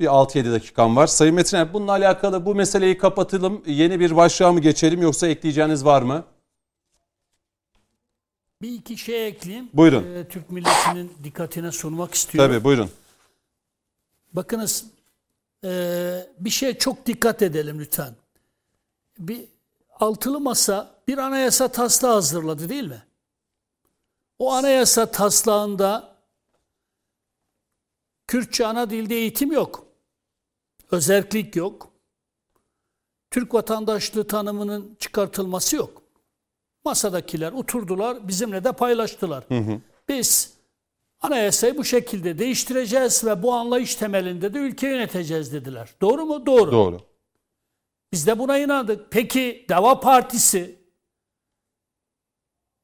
Bir 0.00 0.06
6-7 0.06 0.52
dakikam 0.52 0.96
var. 0.96 1.06
Sayın 1.06 1.34
Metiner 1.34 1.72
bununla 1.72 1.92
alakalı 1.92 2.46
bu 2.46 2.54
meseleyi 2.54 2.98
kapatalım. 2.98 3.62
Yeni 3.66 4.00
bir 4.00 4.16
başlığa 4.16 4.52
mı 4.52 4.60
geçelim 4.60 5.02
yoksa 5.02 5.28
ekleyeceğiniz 5.28 5.84
var 5.84 6.02
mı? 6.02 6.24
Bir 8.62 8.72
iki 8.72 8.96
şey 8.96 9.26
ekleyeyim. 9.26 9.68
Buyurun. 9.74 10.04
Ee, 10.14 10.28
Türk 10.28 10.50
milletinin 10.50 11.12
dikkatine 11.24 11.72
sunmak 11.72 12.14
istiyorum. 12.14 12.50
Tabii 12.50 12.64
buyurun. 12.64 12.90
Bakınız 14.32 14.84
eee, 15.64 16.26
bir 16.38 16.50
şey 16.50 16.78
çok 16.78 17.06
dikkat 17.06 17.42
edelim 17.42 17.80
lütfen. 17.80 18.14
Bir 19.18 19.44
altılı 20.00 20.40
masa 20.40 20.91
bir 21.08 21.18
anayasa 21.18 21.68
taslağı 21.68 22.12
hazırladı 22.12 22.68
değil 22.68 22.84
mi? 22.84 23.02
O 24.38 24.52
anayasa 24.52 25.10
taslağında 25.10 26.16
Kürtçe 28.26 28.66
ana 28.66 28.90
dilde 28.90 29.14
eğitim 29.14 29.52
yok. 29.52 29.86
Özerklik 30.90 31.56
yok. 31.56 31.92
Türk 33.30 33.54
vatandaşlığı 33.54 34.26
tanımının 34.26 34.96
çıkartılması 34.98 35.76
yok. 35.76 36.02
Masadakiler 36.84 37.52
oturdular, 37.52 38.28
bizimle 38.28 38.64
de 38.64 38.72
paylaştılar. 38.72 39.44
Biz 40.08 40.52
Anayasayı 41.22 41.76
bu 41.76 41.84
şekilde 41.84 42.38
değiştireceğiz 42.38 43.24
ve 43.24 43.42
bu 43.42 43.52
anlayış 43.52 43.94
temelinde 43.94 44.54
de 44.54 44.58
ülke 44.58 44.88
yöneteceğiz 44.88 45.52
dediler. 45.52 45.88
Doğru 46.00 46.26
mu? 46.26 46.46
Doğru. 46.46 46.72
Doğru. 46.72 47.00
Biz 48.12 48.26
de 48.26 48.38
buna 48.38 48.58
inandık. 48.58 49.10
Peki 49.10 49.66
Deva 49.68 50.00
Partisi 50.00 50.81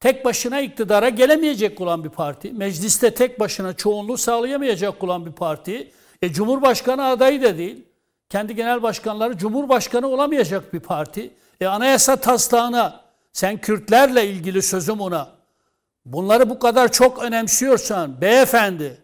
tek 0.01 0.25
başına 0.25 0.61
iktidara 0.61 1.09
gelemeyecek 1.09 1.81
olan 1.81 2.05
bir 2.05 2.09
parti. 2.09 2.53
Mecliste 2.53 3.15
tek 3.15 3.41
başına 3.41 3.73
çoğunluğu 3.73 4.17
sağlayamayacak 4.17 5.05
olan 5.05 5.27
bir 5.27 5.33
parti. 5.33 5.93
E, 6.23 6.33
Cumhurbaşkanı 6.33 7.05
adayı 7.05 7.43
da 7.43 7.59
değil. 7.59 7.85
Kendi 8.31 8.55
genel 8.55 8.83
başkanları 8.83 9.39
Cumhurbaşkanı 9.39 10.09
olamayacak 10.09 10.73
bir 10.73 10.81
parti. 10.81 11.31
E, 11.61 11.67
anayasa 11.67 12.17
taslağına 12.17 13.01
sen 13.33 13.59
Kürtlerle 13.61 14.27
ilgili 14.27 14.63
sözüm 14.63 15.01
ona 15.01 15.29
bunları 16.07 16.51
bu 16.51 16.59
kadar 16.59 16.93
çok 16.93 17.23
önemsiyorsan 17.23 18.21
beyefendi 18.21 18.99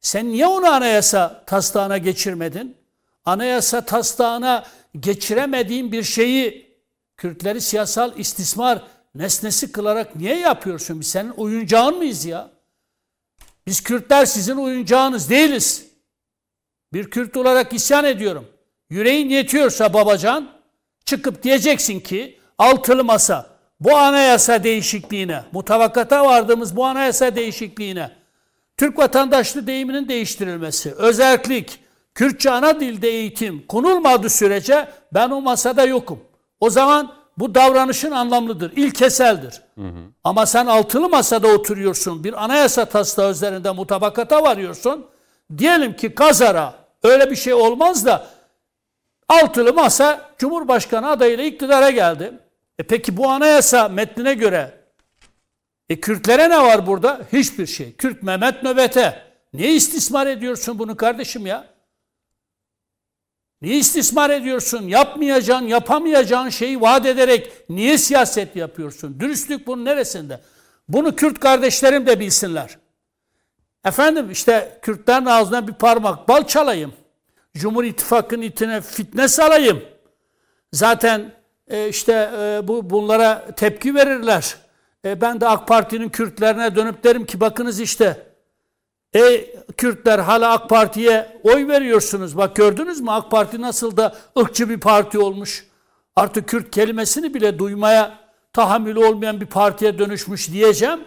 sen 0.00 0.28
niye 0.28 0.46
onu 0.46 0.66
anayasa 0.66 1.44
taslağına 1.46 1.98
geçirmedin? 1.98 2.76
Anayasa 3.24 3.80
taslağına 3.80 4.64
geçiremediğin 5.00 5.92
bir 5.92 6.02
şeyi 6.02 6.72
Kürtleri 7.16 7.60
siyasal 7.60 8.18
istismar 8.18 8.82
nesnesi 9.14 9.72
kılarak 9.72 10.16
niye 10.16 10.38
yapıyorsun? 10.38 11.00
Biz 11.00 11.06
senin 11.06 11.30
oyuncağın 11.30 11.96
mıyız 11.96 12.24
ya? 12.24 12.50
Biz 13.66 13.80
Kürtler 13.80 14.26
sizin 14.26 14.56
oyuncağınız 14.56 15.30
değiliz. 15.30 15.86
Bir 16.92 17.10
Kürt 17.10 17.36
olarak 17.36 17.72
isyan 17.72 18.04
ediyorum. 18.04 18.48
Yüreğin 18.90 19.28
yetiyorsa 19.28 19.94
babacan 19.94 20.50
çıkıp 21.04 21.42
diyeceksin 21.42 22.00
ki 22.00 22.40
altılı 22.58 23.04
masa 23.04 23.52
bu 23.80 23.96
anayasa 23.96 24.64
değişikliğine, 24.64 25.44
mutabakata 25.52 26.24
vardığımız 26.24 26.76
bu 26.76 26.84
anayasa 26.84 27.36
değişikliğine 27.36 28.10
Türk 28.76 28.98
vatandaşlığı 28.98 29.66
deyiminin 29.66 30.08
değiştirilmesi, 30.08 30.92
özellik, 30.92 31.78
Kürtçe 32.14 32.50
ana 32.50 32.80
dilde 32.80 33.08
eğitim 33.08 33.66
konulmadığı 33.66 34.30
sürece 34.30 34.88
ben 35.14 35.30
o 35.30 35.40
masada 35.40 35.84
yokum. 35.84 36.20
O 36.60 36.70
zaman 36.70 37.14
bu 37.38 37.54
davranışın 37.54 38.10
anlamlıdır, 38.10 38.72
ilkeseldir. 38.76 39.60
Hı 39.78 39.84
hı. 39.84 40.02
Ama 40.24 40.46
sen 40.46 40.66
altılı 40.66 41.08
masada 41.08 41.48
oturuyorsun, 41.48 42.24
bir 42.24 42.44
anayasa 42.44 42.84
taslağı 42.84 43.30
üzerinde 43.30 43.70
mutabakata 43.70 44.42
varıyorsun. 44.42 45.06
Diyelim 45.58 45.96
ki 45.96 46.14
kazara 46.14 46.74
öyle 47.02 47.30
bir 47.30 47.36
şey 47.36 47.54
olmaz 47.54 48.06
da 48.06 48.26
altılı 49.28 49.72
masa 49.72 50.30
Cumhurbaşkanı 50.38 51.10
adayıyla 51.10 51.44
iktidara 51.44 51.90
geldi. 51.90 52.32
E 52.78 52.82
peki 52.82 53.16
bu 53.16 53.28
anayasa 53.28 53.88
metnine 53.88 54.34
göre 54.34 54.74
e 55.88 56.00
Kürtlere 56.00 56.50
ne 56.50 56.58
var 56.62 56.86
burada? 56.86 57.20
Hiçbir 57.32 57.66
şey. 57.66 57.96
Kürt 57.96 58.22
Mehmet 58.22 58.62
nöbete. 58.62 59.22
Niye 59.52 59.74
istismar 59.74 60.26
ediyorsun 60.26 60.78
bunu 60.78 60.96
kardeşim 60.96 61.46
ya? 61.46 61.71
Niye 63.62 63.76
istismar 63.76 64.30
ediyorsun? 64.30 64.88
Yapmayacağın, 64.88 65.66
yapamayacağın 65.66 66.48
şeyi 66.48 66.80
vaat 66.80 67.06
ederek 67.06 67.52
niye 67.68 67.98
siyaset 67.98 68.56
yapıyorsun? 68.56 69.20
Dürüstlük 69.20 69.66
bunun 69.66 69.84
neresinde? 69.84 70.40
Bunu 70.88 71.16
Kürt 71.16 71.40
kardeşlerim 71.40 72.06
de 72.06 72.20
bilsinler. 72.20 72.78
Efendim 73.84 74.30
işte 74.30 74.78
Kürtlerin 74.82 75.26
ağzına 75.26 75.68
bir 75.68 75.72
parmak 75.72 76.28
bal 76.28 76.46
çalayım. 76.46 76.92
Cumhur 77.56 77.84
İttifakı'nın 77.84 78.42
itine 78.42 78.80
fitne 78.80 79.28
salayım. 79.28 79.82
Zaten 80.72 81.32
e, 81.68 81.88
işte 81.88 82.30
e, 82.38 82.68
bu 82.68 82.90
bunlara 82.90 83.46
tepki 83.56 83.94
verirler. 83.94 84.56
E, 85.04 85.20
ben 85.20 85.40
de 85.40 85.48
AK 85.48 85.68
Parti'nin 85.68 86.08
Kürtlerine 86.08 86.76
dönüp 86.76 87.04
derim 87.04 87.26
ki 87.26 87.40
bakınız 87.40 87.80
işte 87.80 88.31
Ey 89.14 89.56
Kürtler 89.76 90.18
hala 90.18 90.52
AK 90.52 90.68
Parti'ye 90.68 91.40
oy 91.42 91.68
veriyorsunuz. 91.68 92.36
Bak 92.36 92.56
gördünüz 92.56 93.00
mü 93.00 93.10
AK 93.10 93.30
Parti 93.30 93.60
nasıl 93.60 93.96
da 93.96 94.16
ırkçı 94.38 94.68
bir 94.68 94.80
parti 94.80 95.18
olmuş. 95.18 95.66
Artık 96.16 96.48
Kürt 96.48 96.70
kelimesini 96.70 97.34
bile 97.34 97.58
duymaya 97.58 98.18
tahammülü 98.52 98.98
olmayan 98.98 99.40
bir 99.40 99.46
partiye 99.46 99.98
dönüşmüş 99.98 100.52
diyeceğim. 100.52 101.00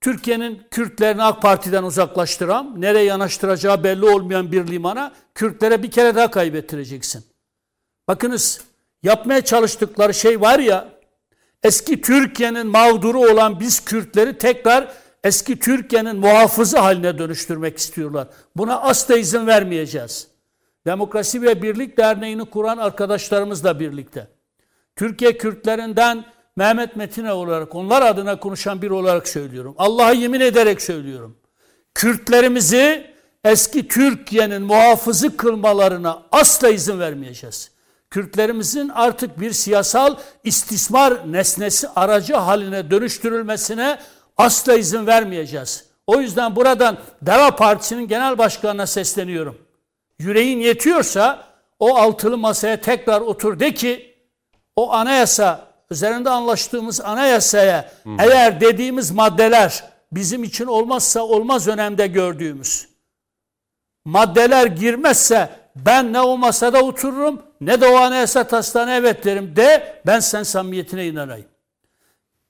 Türkiye'nin 0.00 0.62
Kürtlerini 0.70 1.22
AK 1.22 1.42
Parti'den 1.42 1.82
uzaklaştıran, 1.82 2.80
nereye 2.80 3.04
yanaştıracağı 3.04 3.84
belli 3.84 4.04
olmayan 4.04 4.52
bir 4.52 4.66
limana 4.66 5.12
Kürtlere 5.34 5.82
bir 5.82 5.90
kere 5.90 6.14
daha 6.14 6.30
kaybettireceksin. 6.30 7.24
Bakınız 8.08 8.60
yapmaya 9.02 9.40
çalıştıkları 9.40 10.14
şey 10.14 10.40
var 10.40 10.58
ya, 10.58 10.88
eski 11.62 12.00
Türkiye'nin 12.00 12.66
mağduru 12.66 13.20
olan 13.20 13.60
biz 13.60 13.84
Kürtleri 13.84 14.38
tekrar 14.38 14.88
eski 15.24 15.58
Türkiye'nin 15.58 16.16
muhafızı 16.16 16.78
haline 16.78 17.18
dönüştürmek 17.18 17.78
istiyorlar. 17.78 18.28
Buna 18.56 18.80
asla 18.80 19.16
izin 19.16 19.46
vermeyeceğiz. 19.46 20.28
Demokrasi 20.86 21.42
ve 21.42 21.62
Birlik 21.62 21.98
Derneği'ni 21.98 22.44
kuran 22.44 22.78
arkadaşlarımızla 22.78 23.80
birlikte. 23.80 24.28
Türkiye 24.96 25.38
Kürtlerinden 25.38 26.24
Mehmet 26.56 26.96
Metine 26.96 27.32
olarak, 27.32 27.74
onlar 27.74 28.02
adına 28.02 28.40
konuşan 28.40 28.82
bir 28.82 28.90
olarak 28.90 29.28
söylüyorum. 29.28 29.74
Allah'a 29.78 30.12
yemin 30.12 30.40
ederek 30.40 30.82
söylüyorum. 30.82 31.36
Kürtlerimizi 31.94 33.10
eski 33.44 33.88
Türkiye'nin 33.88 34.62
muhafızı 34.62 35.36
kılmalarına 35.36 36.22
asla 36.32 36.68
izin 36.68 37.00
vermeyeceğiz. 37.00 37.70
Kürtlerimizin 38.10 38.88
artık 38.88 39.40
bir 39.40 39.52
siyasal 39.52 40.16
istismar 40.44 41.32
nesnesi 41.32 41.88
aracı 41.88 42.34
haline 42.34 42.90
dönüştürülmesine 42.90 43.98
asla 44.38 44.74
izin 44.74 45.06
vermeyeceğiz. 45.06 45.84
O 46.06 46.20
yüzden 46.20 46.56
buradan 46.56 46.98
Deva 47.22 47.56
Partisi'nin 47.56 48.08
genel 48.08 48.38
başkanına 48.38 48.86
sesleniyorum. 48.86 49.58
Yüreğin 50.18 50.58
yetiyorsa 50.58 51.44
o 51.78 51.96
altılı 51.96 52.38
masaya 52.38 52.80
tekrar 52.80 53.20
otur 53.20 53.60
de 53.60 53.74
ki 53.74 54.14
o 54.76 54.92
anayasa 54.92 55.68
üzerinde 55.90 56.30
anlaştığımız 56.30 57.00
anayasaya 57.00 57.92
Hı. 58.04 58.10
eğer 58.18 58.60
dediğimiz 58.60 59.10
maddeler 59.10 59.84
bizim 60.12 60.44
için 60.44 60.66
olmazsa 60.66 61.20
olmaz 61.20 61.68
önemde 61.68 62.06
gördüğümüz 62.06 62.88
maddeler 64.04 64.66
girmezse 64.66 65.50
ben 65.76 66.12
ne 66.12 66.20
o 66.20 66.38
masada 66.38 66.82
otururum 66.82 67.42
ne 67.60 67.80
de 67.80 67.86
o 67.86 67.96
anayasa 67.96 68.44
taslağına 68.44 68.94
evet 68.94 69.24
derim 69.24 69.56
de 69.56 70.00
ben 70.06 70.20
sen 70.20 70.42
samimiyetine 70.42 71.06
inanayım. 71.06 71.46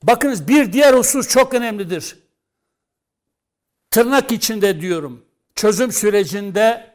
Bakınız 0.02 0.48
bir 0.48 0.72
diğer 0.72 0.94
husus 0.94 1.28
çok 1.28 1.54
önemlidir. 1.54 2.18
Tırnak 3.90 4.32
içinde 4.32 4.80
diyorum. 4.80 5.24
Çözüm 5.54 5.92
sürecinde 5.92 6.90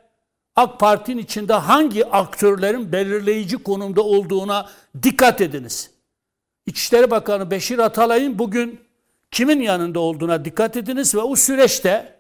AK 0.56 0.80
Parti'nin 0.80 1.18
içinde 1.18 1.54
hangi 1.54 2.06
aktörlerin 2.06 2.92
belirleyici 2.92 3.58
konumda 3.58 4.02
olduğuna 4.02 4.70
dikkat 5.04 5.42
ediniz. 5.42 5.92
İçişleri 6.66 7.12
Bakanı 7.12 7.52
Beşir 7.52 7.80
Atalay'ın 7.80 8.40
bugün 8.40 8.80
kimin 9.32 9.62
yanında 9.62 10.00
olduğuna 10.00 10.46
dikkat 10.46 10.78
ediniz 10.78 11.16
ve 11.16 11.20
o 11.20 11.36
süreçte 11.36 12.16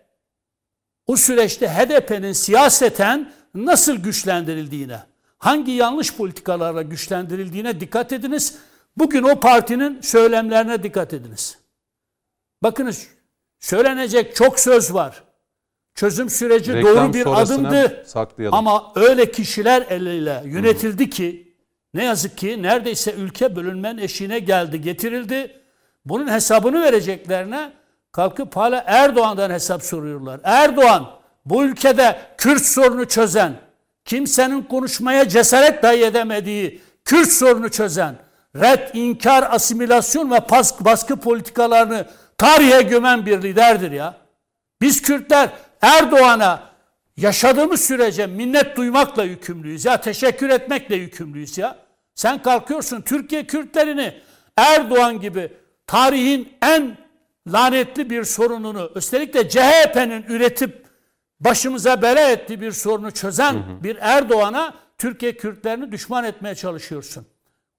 o 1.07 1.15
süreçte 1.15 1.67
HDP'nin 1.69 2.33
siyaseten 2.33 3.33
nasıl 3.55 3.95
güçlendirildiğine, 3.95 4.99
hangi 5.37 5.71
yanlış 5.71 6.15
politikalarla 6.15 6.81
güçlendirildiğine 6.81 7.79
dikkat 7.79 8.13
ediniz. 8.13 8.57
Bugün 8.97 9.23
o 9.23 9.39
partinin 9.39 10.01
söylemlerine 10.01 10.83
dikkat 10.83 11.13
ediniz. 11.13 11.57
Bakınız 12.63 13.07
söylenecek 13.59 14.35
çok 14.35 14.59
söz 14.59 14.93
var. 14.93 15.23
Çözüm 15.95 16.29
süreci 16.29 16.73
Reklam 16.73 16.95
doğru 16.95 17.13
bir 17.13 17.41
adımdı. 17.41 18.03
Saklayalım. 18.07 18.57
Ama 18.57 18.91
öyle 18.95 19.31
kişiler 19.31 19.81
eliyle 19.89 20.43
yönetildi 20.45 21.09
ki 21.09 21.55
ne 21.93 22.03
yazık 22.03 22.37
ki 22.37 22.63
neredeyse 22.63 23.13
ülke 23.13 23.55
bölünmen 23.55 23.97
eşiğine 23.97 24.39
geldi, 24.39 24.81
getirildi. 24.81 25.61
Bunun 26.05 26.27
hesabını 26.31 26.81
vereceklerine 26.81 27.71
kalkıp 28.11 28.55
hala 28.55 28.83
Erdoğan'dan 28.87 29.49
hesap 29.49 29.83
soruyorlar. 29.83 30.39
Erdoğan 30.43 31.09
bu 31.45 31.63
ülkede 31.63 32.21
Kürt 32.37 32.65
sorunu 32.65 33.07
çözen, 33.07 33.53
kimsenin 34.05 34.63
konuşmaya 34.63 35.29
cesaret 35.29 35.83
dahi 35.83 36.03
edemediği 36.03 36.81
Kürt 37.05 37.31
sorunu 37.31 37.71
çözen, 37.71 38.15
red, 38.55 38.89
inkar, 38.93 39.47
asimilasyon 39.51 40.31
ve 40.31 40.41
baskı 40.79 41.15
politikalarını 41.15 42.05
tarihe 42.37 42.81
gömen 42.81 43.25
bir 43.25 43.41
liderdir 43.41 43.91
ya. 43.91 44.17
Biz 44.81 45.01
Kürtler 45.01 45.49
Erdoğan'a 45.81 46.73
yaşadığımız 47.17 47.81
sürece 47.81 48.27
minnet 48.27 48.77
duymakla 48.77 49.23
yükümlüyüz 49.23 49.85
ya, 49.85 50.01
teşekkür 50.01 50.49
etmekle 50.49 50.95
yükümlüyüz 50.95 51.57
ya. 51.57 51.77
Sen 52.15 52.41
kalkıyorsun 52.41 53.01
Türkiye 53.01 53.47
Kürtlerini 53.47 54.21
Erdoğan 54.57 55.19
gibi 55.19 55.51
tarihin 55.87 56.53
en 56.61 56.97
lanetli 57.47 58.09
bir 58.09 58.23
sorununu, 58.23 58.91
üstelik 58.95 59.33
de 59.33 59.49
CHP'nin 59.49 60.23
üretip 60.23 60.85
başımıza 61.39 62.01
bela 62.01 62.31
ettiği 62.31 62.61
bir 62.61 62.71
sorunu 62.71 63.11
çözen 63.11 63.53
hı 63.53 63.57
hı. 63.57 63.83
bir 63.83 63.97
Erdoğan'a 64.01 64.73
Türkiye 64.97 65.37
Kürtlerini 65.37 65.91
düşman 65.91 66.23
etmeye 66.23 66.55
çalışıyorsun. 66.55 67.25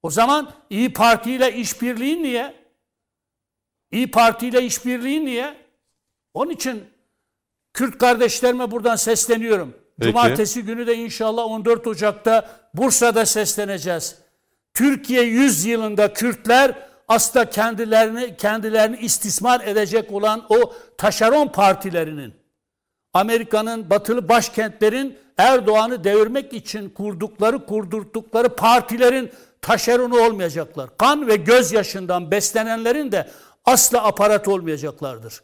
O 0.05 0.11
zaman 0.11 0.51
İyi 0.71 0.93
Parti 0.93 1.33
ile 1.33 1.55
işbirliği 1.55 2.23
niye? 2.23 2.55
İyi 3.91 4.11
Parti 4.11 4.49
ile 4.49 4.63
işbirliği 4.63 5.25
niye? 5.25 5.55
Onun 6.35 6.51
için 6.51 6.85
Kürt 7.75 7.99
kardeşlerime 7.99 8.71
buradan 8.71 8.97
sesleniyorum. 8.97 9.75
Peki. 9.99 10.13
Cumartesi 10.13 10.63
günü 10.63 10.87
de 10.87 10.97
inşallah 10.97 11.45
14 11.45 11.87
Ocak'ta 11.87 12.51
Bursa'da 12.75 13.27
sesleneceğiz. 13.27 14.19
Türkiye 14.75 15.23
100 15.23 15.65
yılında 15.65 16.13
Kürtler 16.13 16.89
asla 17.09 17.51
kendilerini 17.51 18.37
kendilerini 18.37 18.97
istismar 18.97 19.61
edecek 19.61 20.13
olan 20.13 20.47
o 20.49 20.73
taşeron 20.99 21.49
partilerinin 21.49 22.35
Amerika'nın 23.13 23.91
batılı 23.91 24.29
başkentlerin 24.29 25.19
Erdoğan'ı 25.39 26.05
devirmek 26.05 26.53
için 26.53 26.89
kurdukları, 26.91 27.67
kurdurttukları 27.67 28.49
partilerin 28.49 29.31
taşeronu 29.65 30.21
olmayacaklar. 30.21 30.97
Kan 30.99 31.29
ve 31.29 31.37
gözyaşından 31.37 32.31
beslenenlerin 32.31 33.13
de 33.13 33.29
asla 33.65 34.05
aparat 34.05 34.49
olmayacaklardır. 34.49 35.43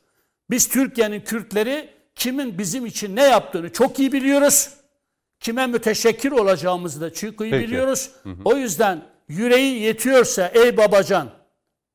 Biz 0.51 0.69
Türkiye'nin 0.69 1.21
Kürtleri 1.21 1.89
kimin 2.15 2.59
bizim 2.59 2.87
için 2.87 3.17
ne 3.17 3.23
yaptığını 3.23 3.73
çok 3.73 3.99
iyi 3.99 4.13
biliyoruz. 4.13 4.71
Kime 5.41 5.67
müteşekkir 5.67 6.33
olacağımızı 6.33 7.01
da 7.01 7.13
çok 7.13 7.41
iyi 7.41 7.51
Peki. 7.51 7.65
biliyoruz. 7.65 8.11
O 8.45 8.57
yüzden 8.57 9.03
yüreğin 9.29 9.81
yetiyorsa 9.81 10.51
ey 10.55 10.77
babacan, 10.77 11.31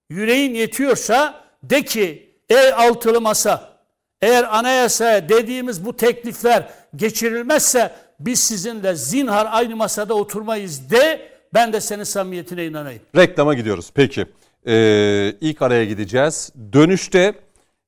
yüreğin 0.09 0.55
yetiyorsa 0.55 1.43
de 1.63 1.81
ki 1.81 2.39
ey 2.49 2.73
altılı 2.73 3.21
masa, 3.21 3.79
eğer 4.21 4.57
anayasaya 4.57 5.29
dediğimiz 5.29 5.85
bu 5.85 5.97
teklifler 5.97 6.69
geçirilmezse 6.95 7.91
biz 8.19 8.39
sizinle 8.39 8.95
zinhar 8.95 9.47
aynı 9.51 9.75
masada 9.75 10.13
oturmayız 10.13 10.89
de 10.89 11.34
ben 11.55 11.73
de 11.73 11.81
senin 11.81 12.03
samimiyetine 12.03 12.65
inanayım. 12.65 13.01
Reklama 13.15 13.53
gidiyoruz. 13.53 13.89
Peki. 13.93 14.25
Ee, 14.67 15.33
ilk 15.41 15.61
araya 15.61 15.85
gideceğiz. 15.85 16.51
Dönüşte 16.73 17.33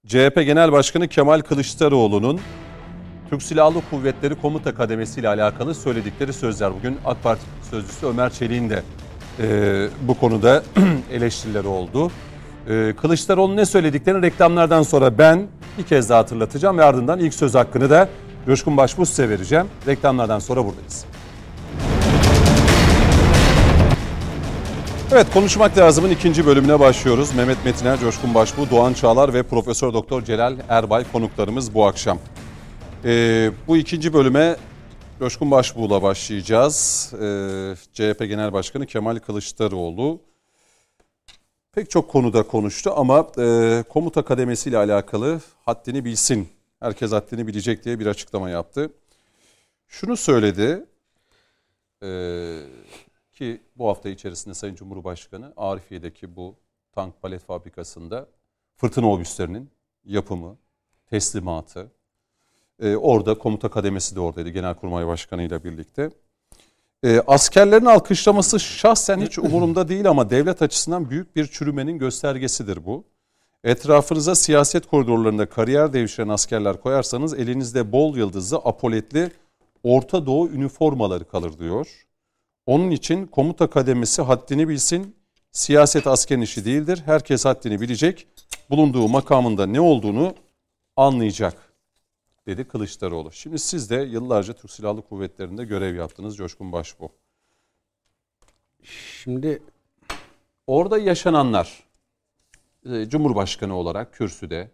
CHP 0.08 0.36
Genel 0.36 0.72
Başkanı 0.72 1.08
Kemal 1.08 1.42
Kılıçdaroğlu'nun 1.42 2.40
Türk 3.30 3.44
Silahlı 3.44 3.82
Kuvvetleri 3.90 4.36
Komuta 4.36 4.76
Kademesi 4.76 5.20
ile 5.20 5.28
alakalı 5.28 5.76
söyledikleri 5.76 6.34
sözler. 6.34 6.74
Bugün 6.74 6.98
AK 7.06 7.24
Parti 7.24 7.42
sözcüsü 7.72 8.06
Ömer 8.06 8.30
Çelik'in 8.30 8.70
de 8.70 8.84
e, 9.40 9.88
bu 10.02 10.20
konuda 10.20 10.64
eleştirileri 11.12 11.68
oldu. 11.68 12.12
E, 12.70 12.94
Kılıçdaroğlu 13.02 13.56
ne 13.56 13.66
söylediklerini 13.66 14.22
reklamlardan 14.22 14.84
sonra 14.84 15.18
ben 15.18 15.48
bir 15.78 15.84
kez 15.84 16.10
daha 16.10 16.20
hatırlatacağım 16.20 16.78
ve 16.78 16.84
ardından 16.84 17.20
ilk 17.20 17.34
söz 17.34 17.56
hakkını 17.56 17.90
da 17.90 18.10
Coşkun 18.46 18.78
Başbuğ 18.78 19.06
size 19.06 19.30
vereceğim. 19.30 19.68
Reklamlardan 19.88 20.40
sonra 20.40 20.66
buradayız. 20.66 21.17
Evet 25.12 25.34
konuşmak 25.34 25.78
lazımın 25.78 26.10
ikinci 26.10 26.46
bölümüne 26.46 26.80
başlıyoruz. 26.80 27.36
Mehmet 27.36 27.66
Metiner, 27.66 28.00
Coşkun 28.00 28.34
Başbuğ, 28.34 28.70
Doğan 28.70 28.94
Çağlar 28.94 29.34
ve 29.34 29.44
Profesör 29.44 29.94
Doktor 29.94 30.24
Celal 30.24 30.58
Erbay 30.70 31.12
konuklarımız 31.12 31.74
bu 31.74 31.86
akşam. 31.86 32.20
Ee, 33.06 33.52
bu 33.68 33.78
ikinci 33.78 34.14
bölüme 34.14 34.56
Coşkun 35.20 35.52
Başbuğ'la 35.52 36.02
başlayacağız. 36.02 37.10
Ee, 37.14 37.76
CHP 37.94 38.20
Genel 38.20 38.54
Başkanı 38.54 38.86
Kemal 38.86 39.20
Kılıçdaroğlu 39.20 40.22
pek 41.72 41.90
çok 41.90 42.10
konuda 42.10 42.44
konuştu 42.44 42.94
ama 42.96 43.28
e, 43.40 43.84
komuta 43.90 44.22
kademesi 44.22 44.70
ile 44.70 44.78
alakalı 44.78 45.42
haddini 45.66 46.06
bilsin, 46.06 46.50
herkes 46.80 47.12
haddini 47.12 47.48
bilecek 47.48 47.86
diye 47.86 48.00
bir 48.00 48.06
açıklama 48.06 48.50
yaptı. 48.50 48.92
Şunu 49.88 50.18
söyledi 50.18 50.86
e, 52.04 52.10
ki 53.38 53.62
bu 53.76 53.88
hafta 53.88 54.10
içerisinde 54.10 54.54
Sayın 54.54 54.76
Cumhurbaşkanı 54.76 55.54
Arifiye'deki 55.58 56.36
bu 56.36 56.56
tank 56.92 57.22
palet 57.22 57.42
fabrikasında 57.44 58.28
fırtına 58.76 59.12
obüslerinin 59.12 59.70
yapımı, 60.06 60.58
teslimatı, 61.10 61.92
e, 62.82 62.96
orada 62.96 63.38
komuta 63.38 63.70
kademesi 63.70 64.16
de 64.16 64.20
oradaydı 64.20 64.50
Genelkurmay 64.50 65.08
Başkanı 65.08 65.44
ile 65.44 65.64
birlikte. 65.64 66.10
E, 67.04 67.20
askerlerin 67.28 67.86
alkışlaması 67.86 68.60
şahsen 68.60 69.22
hiç 69.22 69.40
umurumda 69.40 69.88
değil 69.88 70.10
ama 70.10 70.30
devlet 70.30 70.62
açısından 70.62 71.10
büyük 71.10 71.36
bir 71.36 71.48
çürümenin 71.48 71.98
göstergesidir 72.00 72.86
bu. 72.86 73.04
Etrafınıza 73.64 74.36
siyaset 74.36 74.88
koridorlarında 74.88 75.50
kariyer 75.50 75.94
devşiren 75.94 76.30
askerler 76.30 76.82
koyarsanız 76.82 77.34
elinizde 77.34 77.92
bol 77.92 78.18
yıldızlı, 78.18 78.58
apoletli 78.58 79.32
Orta 79.84 80.26
Doğu 80.26 80.50
üniformaları 80.50 81.28
kalır 81.28 81.60
diyor. 81.60 82.07
Onun 82.68 82.92
için 82.92 83.28
komuta 83.28 83.70
kademesi 83.70 84.22
haddini 84.22 84.70
bilsin, 84.70 85.16
siyaset 85.52 86.08
askerin 86.08 86.42
işi 86.42 86.66
değildir. 86.66 87.02
Herkes 87.06 87.46
haddini 87.46 87.82
bilecek, 87.82 88.28
bulunduğu 88.70 89.08
makamında 89.08 89.66
ne 89.66 89.82
olduğunu 89.82 90.36
anlayacak 90.96 91.74
dedi 92.48 92.68
Kılıçdaroğlu. 92.68 93.32
Şimdi 93.32 93.60
siz 93.60 93.90
de 93.90 93.96
yıllarca 93.96 94.54
Türk 94.54 94.72
Silahlı 94.72 95.02
Kuvvetleri'nde 95.02 95.66
görev 95.66 95.96
yaptınız 95.96 96.38
Coşkun 96.38 96.72
Başbuğ. 96.72 97.10
Şimdi 98.84 99.62
Orada 100.68 100.98
yaşananlar 100.98 101.84
e, 102.86 103.10
Cumhurbaşkanı 103.10 103.76
olarak 103.76 104.14
kürsüde 104.14 104.72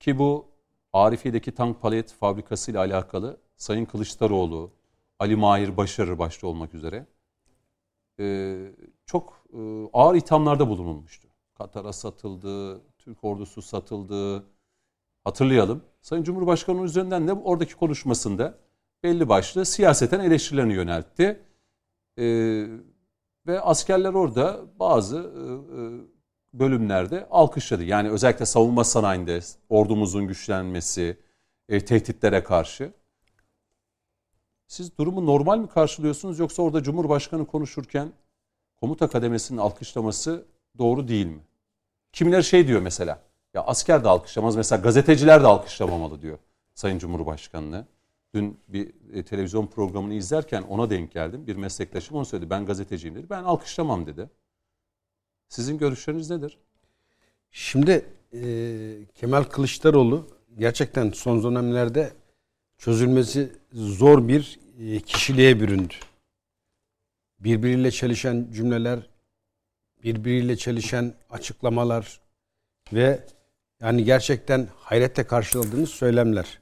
ki 0.00 0.18
bu 0.18 0.48
Arifiye'deki 0.92 1.54
tank 1.54 1.82
palet 1.82 2.12
fabrikası 2.12 2.70
ile 2.70 2.78
alakalı 2.78 3.36
Sayın 3.56 3.84
Kılıçdaroğlu, 3.84 4.70
Ali 5.18 5.36
Mahir 5.36 5.76
Başarır 5.76 6.18
başta 6.18 6.46
olmak 6.46 6.74
üzere 6.74 7.06
e, 8.20 8.56
çok 9.06 9.44
e, 9.52 9.58
ağır 9.92 10.14
ithamlarda 10.14 10.68
bulunulmuştu. 10.68 11.28
Katar'a 11.54 11.92
satıldı, 11.92 12.80
Türk 12.98 13.24
ordusu 13.24 13.62
satıldı. 13.62 14.44
Hatırlayalım. 15.24 15.82
Sayın 16.00 16.22
Cumhurbaşkanı 16.24 16.82
üzerinden 16.82 17.28
de 17.28 17.32
oradaki 17.32 17.76
konuşmasında 17.76 18.58
belli 19.02 19.28
başlı 19.28 19.64
siyaseten 19.64 20.20
eleştirilerini 20.20 20.74
yöneltti. 20.74 21.42
E, 22.18 22.24
ve 23.46 23.60
askerler 23.60 24.14
orada 24.14 24.60
bazı 24.78 25.16
e, 25.16 25.42
e, 25.80 25.82
bölümlerde 26.58 27.26
alkışladı. 27.30 27.84
Yani 27.84 28.10
özellikle 28.10 28.46
savunma 28.46 28.84
sanayinde 28.84 29.40
ordumuzun 29.68 30.28
güçlenmesi, 30.28 31.18
e, 31.68 31.84
tehditlere 31.84 32.44
karşı. 32.44 32.92
Siz 34.68 34.98
durumu 34.98 35.26
normal 35.26 35.58
mi 35.58 35.68
karşılıyorsunuz 35.68 36.38
yoksa 36.38 36.62
orada 36.62 36.82
Cumhurbaşkanı 36.82 37.46
konuşurken 37.46 38.12
komuta 38.80 39.08
kademesinin 39.08 39.58
alkışlaması 39.58 40.44
doğru 40.78 41.08
değil 41.08 41.26
mi? 41.26 41.40
Kimileri 42.12 42.44
şey 42.44 42.66
diyor 42.66 42.82
mesela, 42.82 43.22
ya 43.54 43.62
asker 43.62 44.04
de 44.04 44.08
alkışlamaz 44.08 44.56
mesela 44.56 44.82
gazeteciler 44.82 45.42
de 45.42 45.46
alkışlamamalı 45.46 46.22
diyor 46.22 46.38
Sayın 46.74 46.98
Cumhurbaşkanı'nı. 46.98 47.86
Dün 48.34 48.60
bir 48.68 48.92
e, 49.12 49.22
televizyon 49.22 49.66
programını 49.66 50.14
izlerken 50.14 50.62
ona 50.62 50.90
denk 50.90 51.12
geldim. 51.12 51.46
Bir 51.46 51.56
meslektaşım 51.56 52.16
onu 52.16 52.24
söyledi. 52.24 52.50
Ben 52.50 52.66
gazeteciyim 52.66 53.16
dedi. 53.16 53.30
Ben 53.30 53.44
alkışlamam 53.44 54.06
dedi. 54.06 54.30
Sizin 55.48 55.78
görüşleriniz 55.78 56.30
nedir? 56.30 56.58
Şimdi 57.50 58.06
e, 58.32 58.40
Kemal 59.14 59.44
Kılıçdaroğlu 59.44 60.26
gerçekten 60.58 61.10
son 61.10 61.42
dönemlerde 61.42 62.12
çözülmesi 62.78 63.52
zor 63.72 64.28
bir 64.28 64.60
e, 64.80 65.00
kişiliğe 65.00 65.60
büründü. 65.60 65.94
Birbiriyle 67.40 67.90
çelişen 67.90 68.46
cümleler, 68.52 68.98
birbiriyle 70.04 70.56
çelişen 70.56 71.14
açıklamalar 71.30 72.20
ve 72.92 73.20
yani 73.80 74.04
gerçekten 74.04 74.68
hayretle 74.76 75.26
karşıladığımız 75.26 75.90
söylemler. 75.90 76.60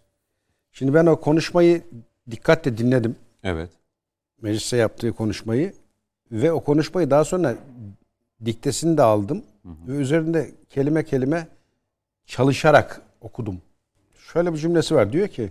Şimdi 0.73 0.95
ben 0.95 1.07
o 1.07 1.21
konuşmayı 1.21 1.83
dikkatle 2.31 2.79
dinledim. 2.79 3.17
Evet. 3.43 3.71
Mecliste 4.43 4.77
yaptığı 4.77 5.12
konuşmayı 5.12 5.73
ve 6.33 6.53
o 6.53 6.64
konuşmayı 6.64 7.11
daha 7.11 7.25
sonra 7.25 7.57
diktesini 8.45 8.97
de 8.97 9.03
aldım 9.03 9.45
ve 9.64 9.93
üzerinde 9.93 10.51
kelime 10.69 11.05
kelime 11.05 11.49
çalışarak 12.27 13.03
okudum. 13.21 13.63
Şöyle 14.33 14.53
bir 14.53 14.59
cümlesi 14.59 14.95
var. 14.95 15.13
Diyor 15.13 15.29
ki 15.29 15.51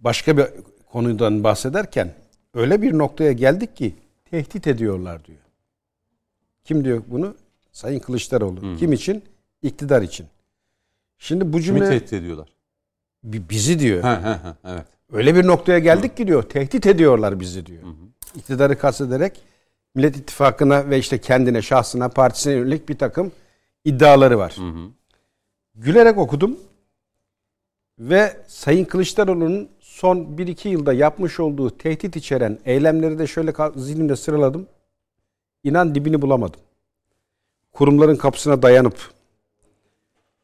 başka 0.00 0.36
bir 0.36 0.46
konudan 0.92 1.44
bahsederken 1.44 2.14
öyle 2.54 2.82
bir 2.82 2.98
noktaya 2.98 3.32
geldik 3.32 3.76
ki 3.76 3.94
tehdit 4.30 4.66
ediyorlar 4.66 5.24
diyor. 5.24 5.38
Kim 6.64 6.84
diyor 6.84 7.02
bunu? 7.06 7.34
Sayın 7.72 8.00
Kılıçdaroğlu. 8.00 8.76
Kim 8.76 8.92
için? 8.92 9.24
İktidar 9.62 10.02
için. 10.02 10.26
Şimdi 11.18 11.46
bu 11.46 11.52
Kimi 11.52 11.62
cümle 11.64 11.88
tehdit 11.88 12.12
ediyorlar? 12.12 12.48
bi- 13.24 13.50
bizi 13.50 13.78
diyor. 13.78 14.02
Ha, 14.02 14.20
ha, 14.22 14.40
ha, 14.44 14.56
evet. 14.72 14.86
Öyle 15.12 15.34
bir 15.34 15.46
noktaya 15.46 15.78
geldik 15.78 16.16
ki 16.16 16.26
diyor. 16.26 16.42
Tehdit 16.42 16.86
ediyorlar 16.86 17.40
bizi 17.40 17.66
diyor. 17.66 17.82
İktidarı 18.36 18.78
kastederek 18.78 19.40
Millet 19.94 20.16
İttifakı'na 20.16 20.90
ve 20.90 20.98
işte 20.98 21.18
kendine, 21.18 21.62
şahsına, 21.62 22.08
partisine 22.08 22.52
yönelik 22.52 22.88
bir 22.88 22.98
takım 22.98 23.32
iddiaları 23.84 24.38
var. 24.38 24.56
Gülerek 25.74 26.18
okudum 26.18 26.58
ve 27.98 28.36
Sayın 28.48 28.84
Kılıçdaroğlu'nun 28.84 29.68
son 30.00 30.16
1-2 30.18 30.68
yılda 30.68 30.92
yapmış 30.92 31.40
olduğu 31.40 31.70
tehdit 31.78 32.16
içeren 32.16 32.58
eylemleri 32.64 33.18
de 33.18 33.26
şöyle 33.26 33.52
zihnimde 33.76 34.16
sıraladım. 34.16 34.66
İnan 35.64 35.94
dibini 35.94 36.22
bulamadım. 36.22 36.60
Kurumların 37.72 38.16
kapısına 38.16 38.62
dayanıp 38.62 39.10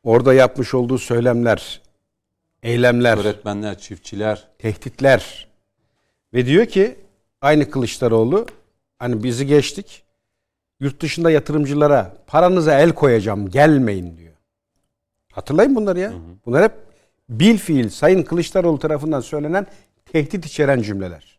orada 0.03 0.35
yapmış 0.35 0.75
olduğu 0.75 0.99
söylemler, 0.99 1.83
eylemler, 2.63 3.19
Öğretmenler, 3.19 3.79
çiftçiler. 3.79 4.49
tehditler 4.59 5.49
ve 6.35 6.47
diyor 6.47 6.67
ki 6.67 6.97
aynı 7.41 7.71
Kılıçdaroğlu 7.71 8.47
hani 8.99 9.23
bizi 9.23 9.47
geçtik 9.47 10.03
yurt 10.81 11.03
dışında 11.03 11.31
yatırımcılara 11.31 12.17
paranıza 12.27 12.81
el 12.81 12.93
koyacağım 12.93 13.51
gelmeyin 13.51 14.17
diyor. 14.17 14.35
Hatırlayın 15.33 15.77
bunları 15.77 15.99
ya. 15.99 16.13
Bunlar 16.47 16.65
hep 16.65 16.86
bil 17.29 17.59
fiil 17.59 17.89
Sayın 17.89 18.23
Kılıçdaroğlu 18.23 18.79
tarafından 18.79 19.21
söylenen 19.21 19.67
tehdit 20.13 20.47
içeren 20.47 20.83
cümleler. 20.83 21.39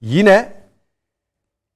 Yine 0.00 0.64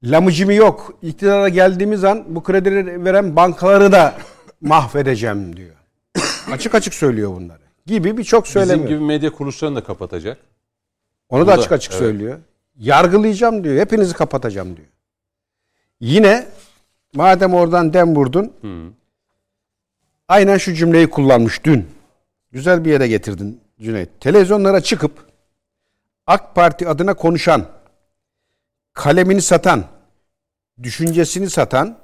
Lamıcımı 0.04 0.52
yok. 0.54 0.98
İktidara 1.02 1.48
geldiğimiz 1.48 2.04
an 2.04 2.24
bu 2.28 2.42
kredileri 2.42 3.04
veren 3.04 3.36
bankaları 3.36 3.92
da 3.92 4.14
mahvedeceğim 4.60 5.56
diyor. 5.56 5.74
açık 6.52 6.74
açık 6.74 6.94
söylüyor 6.94 7.30
bunları. 7.36 7.62
Gibi 7.86 8.16
birçok 8.18 8.44
Bizim 8.44 8.60
söylemiyor. 8.62 8.88
gibi 8.88 9.00
medya 9.00 9.32
kuruluşlarını 9.32 9.76
da 9.76 9.84
kapatacak. 9.84 10.38
Onu 11.28 11.40
da 11.40 11.46
Bu 11.46 11.48
da- 11.56 11.60
açık 11.60 11.72
açık 11.72 11.92
evet. 11.92 12.02
söylüyor. 12.02 12.38
Yargılayacağım 12.76 13.64
diyor. 13.64 13.76
Hepinizi 13.76 14.14
kapatacağım 14.14 14.76
diyor. 14.76 14.88
Yine 16.00 16.46
madem 17.14 17.54
oradan 17.54 17.92
dem 17.92 18.16
vurdun 18.16 18.52
aynen 20.28 20.58
şu 20.58 20.74
cümleyi 20.74 21.10
kullanmış 21.10 21.64
dün. 21.64 21.88
Güzel 22.52 22.84
bir 22.84 22.90
yere 22.90 23.08
getirdin 23.08 23.60
Cüneyt. 23.80 24.20
Televizyonlara 24.20 24.80
çıkıp 24.80 25.26
AK 26.26 26.54
Parti 26.54 26.88
adına 26.88 27.14
konuşan, 27.14 27.66
kalemini 28.92 29.42
satan, 29.42 29.84
düşüncesini 30.82 31.50
satan, 31.50 31.98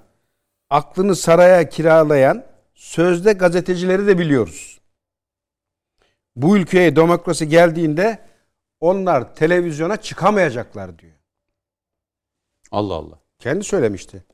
aklını 0.70 1.16
saraya 1.16 1.68
kiralayan 1.68 2.44
sözde 2.74 3.32
gazetecileri 3.32 4.06
de 4.06 4.18
biliyoruz. 4.18 4.80
Bu 6.36 6.56
ülkeye 6.56 6.96
demokrasi 6.96 7.48
geldiğinde 7.48 8.18
onlar 8.80 9.34
televizyona 9.34 9.96
çıkamayacaklar 9.96 10.98
diyor. 10.98 11.12
Allah 12.70 12.94
Allah. 12.94 13.18
Kendi 13.38 13.64
söylemişti. 13.64 14.24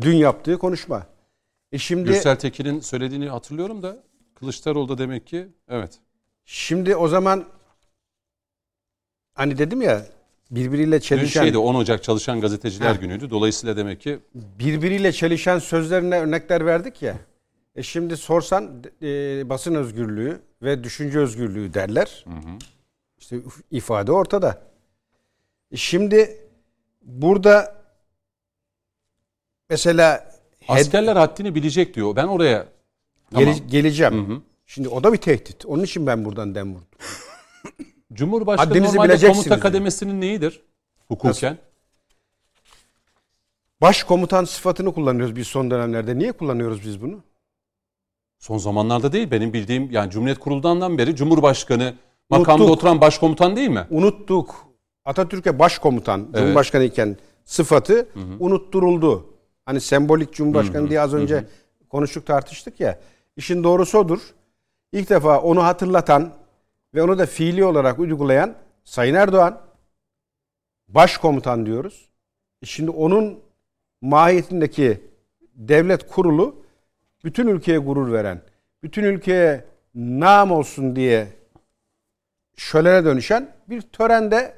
Dün 0.00 0.16
yaptığı 0.16 0.58
konuşma. 0.58 1.06
E 1.72 1.78
şimdi 1.78 2.04
Gürsel 2.04 2.36
Tekin'in 2.36 2.80
söylediğini 2.80 3.28
hatırlıyorum 3.28 3.82
da 3.82 4.05
Kılıçdaroğlu 4.38 4.88
da 4.88 4.98
demek 4.98 5.26
ki 5.26 5.48
evet. 5.68 5.98
şimdi 6.44 6.96
o 6.96 7.08
zaman 7.08 7.44
hani 9.34 9.58
dedim 9.58 9.82
ya 9.82 10.06
birbiriyle 10.50 10.96
Dün 10.96 11.00
çelişen 11.00 11.42
şeydi 11.42 11.58
10 11.58 11.74
Ocak 11.74 12.02
Çalışan 12.02 12.40
Gazeteciler 12.40 12.86
Ha. 12.86 12.94
Günü'ydü. 12.94 13.30
Dolayısıyla 13.30 13.76
demek 13.76 14.00
ki 14.00 14.18
birbiriyle 14.34 15.12
çelişen 15.12 15.58
sözlerine 15.58 16.20
örnekler 16.20 16.66
verdik 16.66 17.02
ya. 17.02 17.16
E 17.76 17.82
şimdi 17.82 18.16
sorsan 18.16 18.82
e, 19.02 19.08
basın 19.48 19.74
özgürlüğü 19.74 20.40
ve 20.62 20.84
düşünce 20.84 21.18
özgürlüğü 21.18 21.74
derler. 21.74 22.24
İşte 23.18 23.36
ifade 23.70 24.12
ortada. 24.12 24.62
E 25.72 25.76
şimdi 25.76 26.40
burada 27.02 27.76
mesela 29.70 30.32
askerler 30.68 31.16
haddini 31.16 31.54
bilecek 31.54 31.94
diyor. 31.94 32.16
Ben 32.16 32.26
oraya 32.26 32.75
gele- 33.32 33.52
Tamam. 33.54 33.68
geleceğim. 33.70 34.42
Şimdi 34.66 34.88
o 34.88 35.04
da 35.04 35.12
bir 35.12 35.18
tehdit. 35.18 35.66
Onun 35.66 35.82
için 35.82 36.06
ben 36.06 36.24
buradan 36.24 36.54
dem 36.54 36.74
vurdum. 36.74 36.86
Cumhurbaşkanı 38.12 38.68
Haddinizi 38.68 38.96
normalde 38.96 39.28
komuta 39.28 39.60
kademesinin 39.60 40.20
neyidir? 40.20 40.62
Hukuken. 41.08 41.58
Başkomutan 43.80 44.44
sıfatını 44.44 44.94
kullanıyoruz 44.94 45.36
biz 45.36 45.46
son 45.46 45.70
dönemlerde. 45.70 46.18
Niye 46.18 46.32
kullanıyoruz 46.32 46.82
biz 46.84 47.02
bunu? 47.02 47.22
Son 48.38 48.58
zamanlarda 48.58 49.12
değil 49.12 49.30
benim 49.30 49.52
bildiğim 49.52 49.90
yani 49.90 50.10
Cumhuriyet 50.10 50.38
kurulduğundan 50.38 50.98
beri 50.98 51.16
Cumhurbaşkanı 51.16 51.94
makamda 52.30 52.62
Unuttuk. 52.64 52.76
oturan 52.76 53.00
başkomutan 53.00 53.56
değil 53.56 53.68
mi? 53.68 53.86
Unuttuk. 53.90 54.66
Atatürk'e 55.04 55.58
başkomutan, 55.58 56.28
Cumhurbaşkanı 56.36 56.84
iken 56.84 57.16
sıfatı 57.44 58.08
unutturuldu. 58.40 59.26
Hani 59.64 59.80
sembolik 59.80 60.32
Cumhurbaşkanı 60.34 60.90
diye 60.90 61.00
az 61.00 61.14
önce 61.14 61.46
konuştuk 61.88 62.26
tartıştık 62.26 62.80
ya. 62.80 63.00
İşin 63.36 63.64
doğrusu 63.64 63.98
odur. 63.98 64.20
İlk 64.92 65.10
defa 65.10 65.40
onu 65.40 65.64
hatırlatan 65.64 66.34
ve 66.94 67.02
onu 67.02 67.18
da 67.18 67.26
fiili 67.26 67.64
olarak 67.64 67.98
uygulayan 67.98 68.54
Sayın 68.84 69.14
Erdoğan 69.14 69.62
başkomutan 70.88 71.66
diyoruz. 71.66 72.08
E 72.62 72.66
Şimdi 72.66 72.90
onun 72.90 73.40
mahiyetindeki 74.00 75.00
devlet 75.54 76.08
kurulu 76.08 76.62
bütün 77.24 77.46
ülkeye 77.46 77.78
gurur 77.78 78.12
veren, 78.12 78.42
bütün 78.82 79.04
ülkeye 79.04 79.64
nam 79.94 80.52
olsun 80.52 80.96
diye 80.96 81.28
şölene 82.56 83.04
dönüşen 83.04 83.52
bir 83.68 83.80
törende 83.80 84.54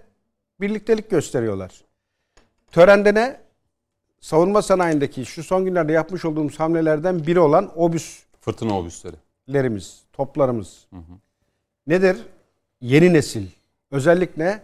birliktelik 0.61 1.11
gösteriyorlar. 1.11 1.85
Törende 2.71 3.15
ne? 3.15 3.41
Savunma 4.21 4.63
sanayindeki 4.63 5.27
şu 5.27 5.43
son 5.43 5.65
günlerde 5.65 5.93
yapmış 5.93 6.25
olduğumuz 6.25 6.61
hamlelerden 6.61 7.27
biri 7.27 7.41
olan 7.41 7.73
obüs 7.77 8.28
Fırtına 8.41 8.79
obüsleri. 8.79 9.17
lerimiz, 9.53 10.03
toplarımız. 10.13 10.87
Nedir? 11.87 12.17
Yeni 12.81 13.13
nesil. 13.13 13.47
Özellik 13.91 14.37
ne? 14.37 14.63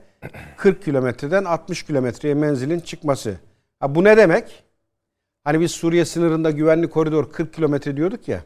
40 0.57 0.85
kilometreden 0.85 1.45
60 1.45 1.83
kilometreye 1.83 2.35
menzilin 2.35 2.81
çıkması. 2.81 3.39
Ha, 3.81 3.95
bu 3.95 4.05
ne 4.05 4.17
demek? 4.17 4.65
Hani 5.45 5.61
biz 5.61 5.71
Suriye 5.71 6.05
sınırında 6.05 6.51
güvenli 6.51 6.91
koridor 6.91 7.33
40 7.33 7.55
kilometre 7.55 7.97
diyorduk 7.97 8.29
ya. 8.29 8.45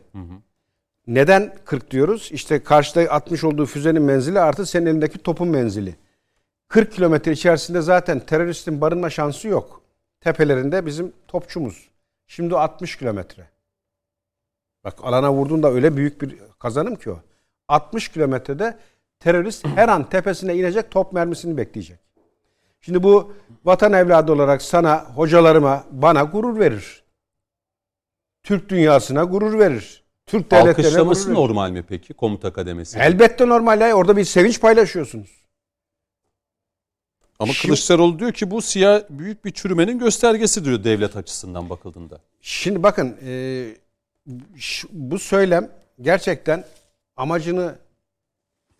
Neden 1.07 1.55
40 1.65 1.91
diyoruz? 1.91 2.29
İşte 2.33 2.63
karşıda 2.63 3.13
60 3.13 3.45
olduğu 3.45 3.67
füzenin 3.67 4.03
menzili 4.03 4.41
artı 4.41 4.67
senin 4.67 4.87
elindeki 4.87 5.19
topun 5.19 5.49
menzili. 5.49 5.95
40 6.69 6.93
kilometre 6.93 7.33
içerisinde 7.33 7.81
zaten 7.81 8.21
teröristin 8.21 8.81
barınma 8.81 9.11
şansı 9.11 9.49
yok. 9.49 9.83
Tepelerinde 10.21 10.87
bizim 10.87 11.13
topçumuz. 11.29 11.89
Şimdi 12.27 12.55
o 12.55 12.59
60 12.59 12.97
kilometre. 12.97 13.47
Bak 14.85 14.99
alana 15.03 15.33
vurduğunda 15.33 15.71
öyle 15.71 15.97
büyük 15.97 16.23
bir 16.23 16.39
kazanım 16.59 16.97
ki 16.97 17.11
o. 17.11 17.21
60 17.69 18.09
kilometrede 18.09 18.79
terörist 19.21 19.67
her 19.67 19.89
an 19.89 20.09
tepesine 20.09 20.57
inecek 20.57 20.91
top 20.91 21.13
mermisini 21.13 21.57
bekleyecek. 21.57 21.99
Şimdi 22.81 23.03
bu 23.03 23.33
vatan 23.65 23.93
evladı 23.93 24.33
olarak 24.33 24.63
sana, 24.63 25.05
hocalarıma, 25.15 25.85
bana 25.91 26.23
gurur 26.23 26.61
verir. 26.61 27.03
Türk 28.43 28.69
dünyasına 28.69 29.25
gurur 29.25 29.59
verir. 29.59 30.03
Türk 30.27 30.51
devletlerine 30.51 31.03
gurur 31.03 31.27
verir. 31.27 31.35
normal 31.35 31.71
mi 31.71 31.85
peki 31.89 32.15
komuta 32.15 32.53
kademesi? 32.53 32.99
Elbette 32.99 33.49
normal 33.49 33.81
ya. 33.81 33.95
Orada 33.95 34.17
bir 34.17 34.25
sevinç 34.25 34.61
paylaşıyorsunuz. 34.61 35.39
Ama 37.39 37.53
Şimdi- 37.53 37.67
Kılıçdaroğlu 37.67 38.19
diyor 38.19 38.33
ki 38.33 38.51
bu 38.51 38.63
siyah 38.63 39.03
büyük 39.11 39.45
bir 39.45 39.51
çürümenin 39.51 39.99
göstergesi 39.99 40.65
diyor 40.65 40.85
devlet 40.85 41.17
açısından 41.17 41.71
bakıldığında. 41.71 42.21
Şimdi 42.41 42.83
bakın 42.83 43.17
e, 43.27 43.67
bu 44.91 45.19
söylem 45.19 45.71
gerçekten 46.01 46.65
amacını 47.17 47.75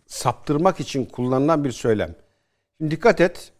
saptırmak 0.07 0.79
için 0.79 1.05
kullanılan 1.05 1.63
bir 1.63 1.71
söylem. 1.71 2.15
Şimdi 2.77 2.91
dikkat 2.91 3.21
et 3.21 3.51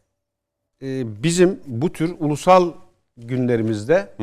e, 0.82 1.24
bizim 1.24 1.60
bu 1.66 1.94
tür 1.94 2.16
ulusal 2.20 2.74
günlerimizde 3.18 4.14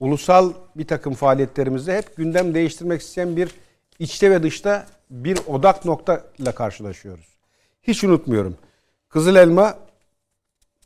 ulusal 0.00 0.52
bir 0.76 0.86
takım 0.86 1.14
faaliyetlerimizde 1.14 1.96
hep 1.96 2.16
gündem 2.16 2.54
değiştirmek 2.54 3.00
isteyen 3.00 3.36
bir 3.36 3.50
içte 3.98 4.30
ve 4.30 4.42
dışta 4.42 4.86
bir 5.10 5.38
odak 5.46 5.84
noktayla 5.84 6.54
karşılaşıyoruz. 6.54 7.26
Hiç 7.82 8.04
unutmuyorum. 8.04 8.56
Kızıl 9.08 9.36
Elma 9.36 9.78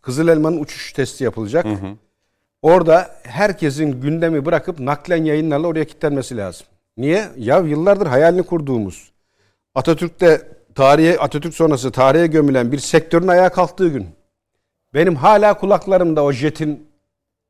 Kızıl 0.02 0.28
Elma'nın 0.28 0.60
uçuş 0.60 0.92
testi 0.92 1.24
yapılacak. 1.24 1.66
Orada 2.66 3.10
herkesin 3.22 4.00
gündemi 4.00 4.44
bırakıp 4.44 4.80
naklen 4.80 5.24
yayınlarla 5.24 5.66
oraya 5.66 5.84
kilitlenmesi 5.84 6.36
lazım. 6.36 6.66
Niye? 6.96 7.28
Ya 7.36 7.58
yıllardır 7.58 8.06
hayalini 8.06 8.42
kurduğumuz 8.42 9.12
Atatürk'te 9.74 10.48
tarihe 10.74 11.18
Atatürk 11.18 11.54
sonrası 11.54 11.92
tarihe 11.92 12.26
gömülen 12.26 12.72
bir 12.72 12.78
sektörün 12.78 13.28
ayağa 13.28 13.48
kalktığı 13.52 13.88
gün. 13.88 14.06
Benim 14.94 15.16
hala 15.16 15.58
kulaklarımda 15.58 16.24
o 16.24 16.32
jetin 16.32 16.88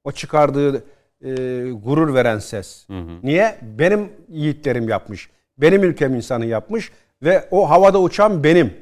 o 0.05 0.13
çıkardığı 0.13 0.85
e, 1.25 1.33
gurur 1.71 2.15
veren 2.15 2.39
ses. 2.39 2.87
Niye? 3.23 3.59
Benim 3.63 4.13
yiğitlerim 4.29 4.89
yapmış. 4.89 5.31
Benim 5.59 5.83
ülkem 5.85 6.15
insanı 6.15 6.47
yapmış 6.47 6.93
ve 7.23 7.49
o 7.51 7.71
havada 7.71 8.01
uçan 8.01 8.45
benim. 8.45 8.75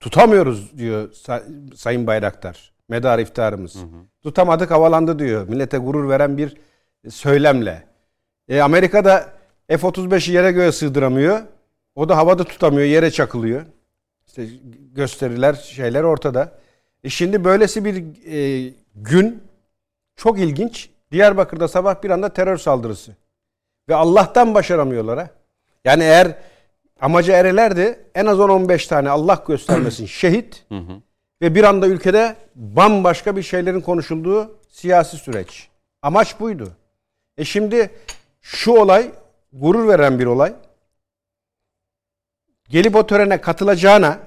Tutamıyoruz 0.00 0.78
diyor 0.78 1.10
Sa- 1.10 1.76
Sayın 1.76 2.06
Bayraktar. 2.06 2.69
Medar 2.90 3.18
iftarımız. 3.18 3.76
Tutamadık 4.22 4.70
havalandı 4.70 5.18
diyor. 5.18 5.48
Millete 5.48 5.78
gurur 5.78 6.08
veren 6.08 6.38
bir 6.38 6.56
söylemle. 7.08 7.82
E, 8.48 8.60
Amerika'da 8.60 9.32
F-35'i 9.68 10.34
yere 10.34 10.52
göğe 10.52 10.72
sığdıramıyor. 10.72 11.40
O 11.94 12.08
da 12.08 12.16
havada 12.16 12.44
tutamıyor, 12.44 12.86
yere 12.86 13.10
çakılıyor. 13.10 13.62
İşte 14.26 14.46
gösteriler, 14.92 15.54
şeyler 15.54 16.02
ortada. 16.02 16.52
E 17.04 17.08
şimdi 17.08 17.44
böylesi 17.44 17.84
bir 17.84 18.04
e, 18.32 18.72
gün 18.96 19.42
çok 20.16 20.38
ilginç. 20.38 20.90
Diyarbakır'da 21.12 21.68
sabah 21.68 22.02
bir 22.02 22.10
anda 22.10 22.28
terör 22.28 22.56
saldırısı. 22.56 23.16
Ve 23.88 23.94
Allah'tan 23.94 24.54
başaramıyorlar 24.54 25.18
ha. 25.18 25.30
Yani 25.84 26.02
eğer 26.02 26.34
amaca 27.00 27.36
erelerdi 27.36 28.00
en 28.14 28.26
az 28.26 28.38
10-15 28.38 28.88
tane 28.88 29.10
Allah 29.10 29.44
göstermesin 29.48 30.06
şehit 30.20 30.66
ve 31.42 31.54
bir 31.54 31.64
anda 31.64 31.86
ülkede 31.86 32.36
bambaşka 32.54 33.36
bir 33.36 33.42
şeylerin 33.42 33.80
konuşulduğu 33.80 34.58
siyasi 34.68 35.16
süreç. 35.16 35.68
Amaç 36.02 36.40
buydu. 36.40 36.72
E 37.38 37.44
şimdi 37.44 37.90
şu 38.40 38.72
olay 38.72 39.10
gurur 39.52 39.88
veren 39.88 40.18
bir 40.18 40.26
olay. 40.26 40.54
Gelip 42.68 42.96
o 42.96 43.06
törene 43.06 43.40
katılacağına 43.40 44.18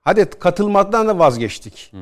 hadi 0.00 0.30
katılmaktan 0.30 1.08
da 1.08 1.18
vazgeçtik. 1.18 1.92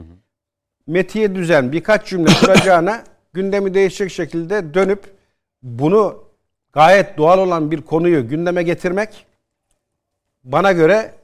metiye 0.87 1.35
düzen 1.35 1.73
birkaç 1.73 2.07
cümle 2.07 2.31
kuracağına 2.41 3.05
gündemi 3.33 3.75
değişecek 3.75 4.11
şekilde 4.11 4.75
dönüp 4.75 5.17
bunu 5.63 6.25
gayet 6.73 7.19
doğal 7.19 7.39
olan 7.39 7.71
bir 7.71 7.83
konuyu 7.83 8.29
gündeme 8.29 8.63
getirmek 8.63 9.27
bana 10.45 10.73
göre 10.73 11.15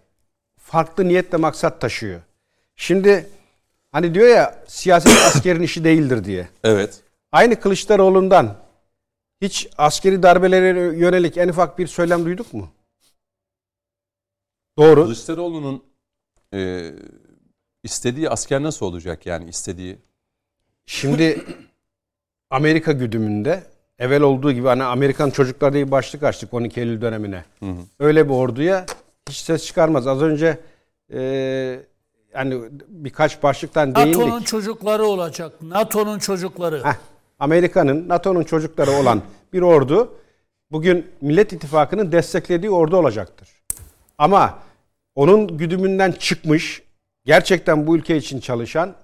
farklı 0.64 1.08
niyetle 1.08 1.38
maksat 1.38 1.80
taşıyor. 1.80 2.20
Şimdi 2.76 3.30
hani 3.92 4.14
diyor 4.14 4.28
ya 4.28 4.64
siyaset 4.66 5.12
askerin 5.26 5.62
işi 5.62 5.84
değildir 5.84 6.24
diye. 6.24 6.48
Evet. 6.64 7.00
Aynı 7.32 7.60
Kılıçdaroğlu'ndan 7.60 8.56
hiç 9.40 9.68
askeri 9.78 10.22
darbelere 10.22 10.96
yönelik 10.98 11.36
en 11.36 11.48
ufak 11.48 11.78
bir 11.78 11.86
söylem 11.86 12.24
duyduk 12.24 12.54
mu? 12.54 12.68
Doğru. 14.78 15.02
Kılıçdaroğlu'nun 15.02 15.82
e, 16.54 16.90
istediği 17.82 18.30
asker 18.30 18.62
nasıl 18.62 18.86
olacak 18.86 19.26
yani 19.26 19.48
istediği? 19.48 19.98
Şimdi 20.86 21.44
Amerika 22.50 22.92
güdümünde 22.92 23.62
evvel 23.98 24.20
olduğu 24.20 24.52
gibi 24.52 24.66
hani 24.66 24.84
Amerikan 24.84 25.30
çocuklar 25.30 25.72
diye 25.72 25.90
başlık 25.90 26.22
açtık 26.22 26.54
12 26.54 26.80
Eylül 26.80 27.00
dönemine. 27.00 27.44
Öyle 27.98 28.28
bir 28.28 28.34
orduya 28.34 28.86
hiç 29.28 29.36
ses 29.36 29.66
çıkarmaz. 29.66 30.06
Az 30.06 30.22
önce 30.22 30.58
e, 31.12 31.20
yani 32.34 32.60
birkaç 32.88 33.42
başlıktan 33.42 33.94
değindik. 33.94 34.16
NATO'nun 34.16 34.42
çocukları 34.42 35.04
olacak. 35.04 35.52
NATO'nun 35.62 36.18
çocukları. 36.18 36.84
Heh, 36.84 36.94
Amerika'nın, 37.38 38.08
NATO'nun 38.08 38.44
çocukları 38.44 38.90
olan 38.90 39.22
bir 39.52 39.62
ordu 39.62 40.12
bugün 40.70 41.06
Millet 41.20 41.52
İttifakı'nın 41.52 42.12
desteklediği 42.12 42.70
ordu 42.70 42.96
olacaktır. 42.96 43.48
Ama 44.18 44.58
onun 45.14 45.58
güdümünden 45.58 46.12
çıkmış, 46.12 46.82
gerçekten 47.24 47.86
bu 47.86 47.96
ülke 47.96 48.16
için 48.16 48.40
çalışan 48.40 48.94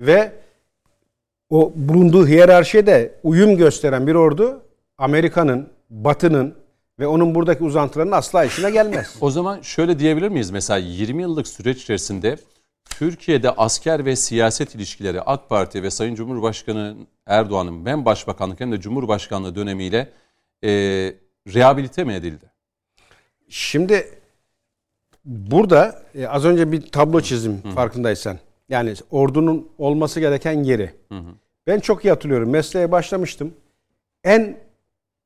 ve 0.00 0.32
o 1.50 1.72
bulunduğu 1.74 2.26
hiyerarşiye 2.26 2.86
de 2.86 3.14
uyum 3.22 3.56
gösteren 3.56 4.06
bir 4.06 4.14
ordu 4.14 4.62
Amerika'nın, 4.98 5.68
Batı'nın 5.90 6.54
ve 6.98 7.06
onun 7.06 7.34
buradaki 7.34 7.64
uzantılarının 7.64 8.12
asla 8.12 8.44
işine 8.44 8.70
gelmez. 8.70 9.16
O 9.20 9.30
zaman 9.30 9.60
şöyle 9.60 9.98
diyebilir 9.98 10.28
miyiz? 10.28 10.50
Mesela 10.50 10.78
20 10.78 11.22
yıllık 11.22 11.48
süreç 11.48 11.82
içerisinde 11.82 12.36
Türkiye'de 12.84 13.50
asker 13.50 14.04
ve 14.04 14.16
siyaset 14.16 14.74
ilişkileri 14.74 15.20
AK 15.22 15.48
Parti 15.48 15.82
ve 15.82 15.90
Sayın 15.90 16.14
Cumhurbaşkanı 16.14 16.96
Erdoğan'ın 17.26 17.86
hem 17.86 18.04
başbakanlık 18.04 18.60
hem 18.60 18.72
de 18.72 18.80
Cumhurbaşkanlığı 18.80 19.54
dönemiyle 19.54 20.12
e, 20.64 20.70
rehabilite 21.54 22.04
mi 22.04 22.12
edildi? 22.12 22.44
Şimdi 23.48 24.08
burada 25.24 26.02
e, 26.14 26.26
az 26.26 26.44
önce 26.44 26.72
bir 26.72 26.86
tablo 26.86 27.20
çizdim 27.20 27.62
farkındaysan. 27.74 28.38
Yani 28.68 28.94
ordunun 29.10 29.68
olması 29.78 30.20
gereken 30.20 30.64
yeri. 30.64 30.94
Ben 31.66 31.80
çok 31.80 32.04
iyi 32.04 32.10
hatırlıyorum. 32.10 32.50
Mesleğe 32.50 32.92
başlamıştım. 32.92 33.54
En 34.24 34.67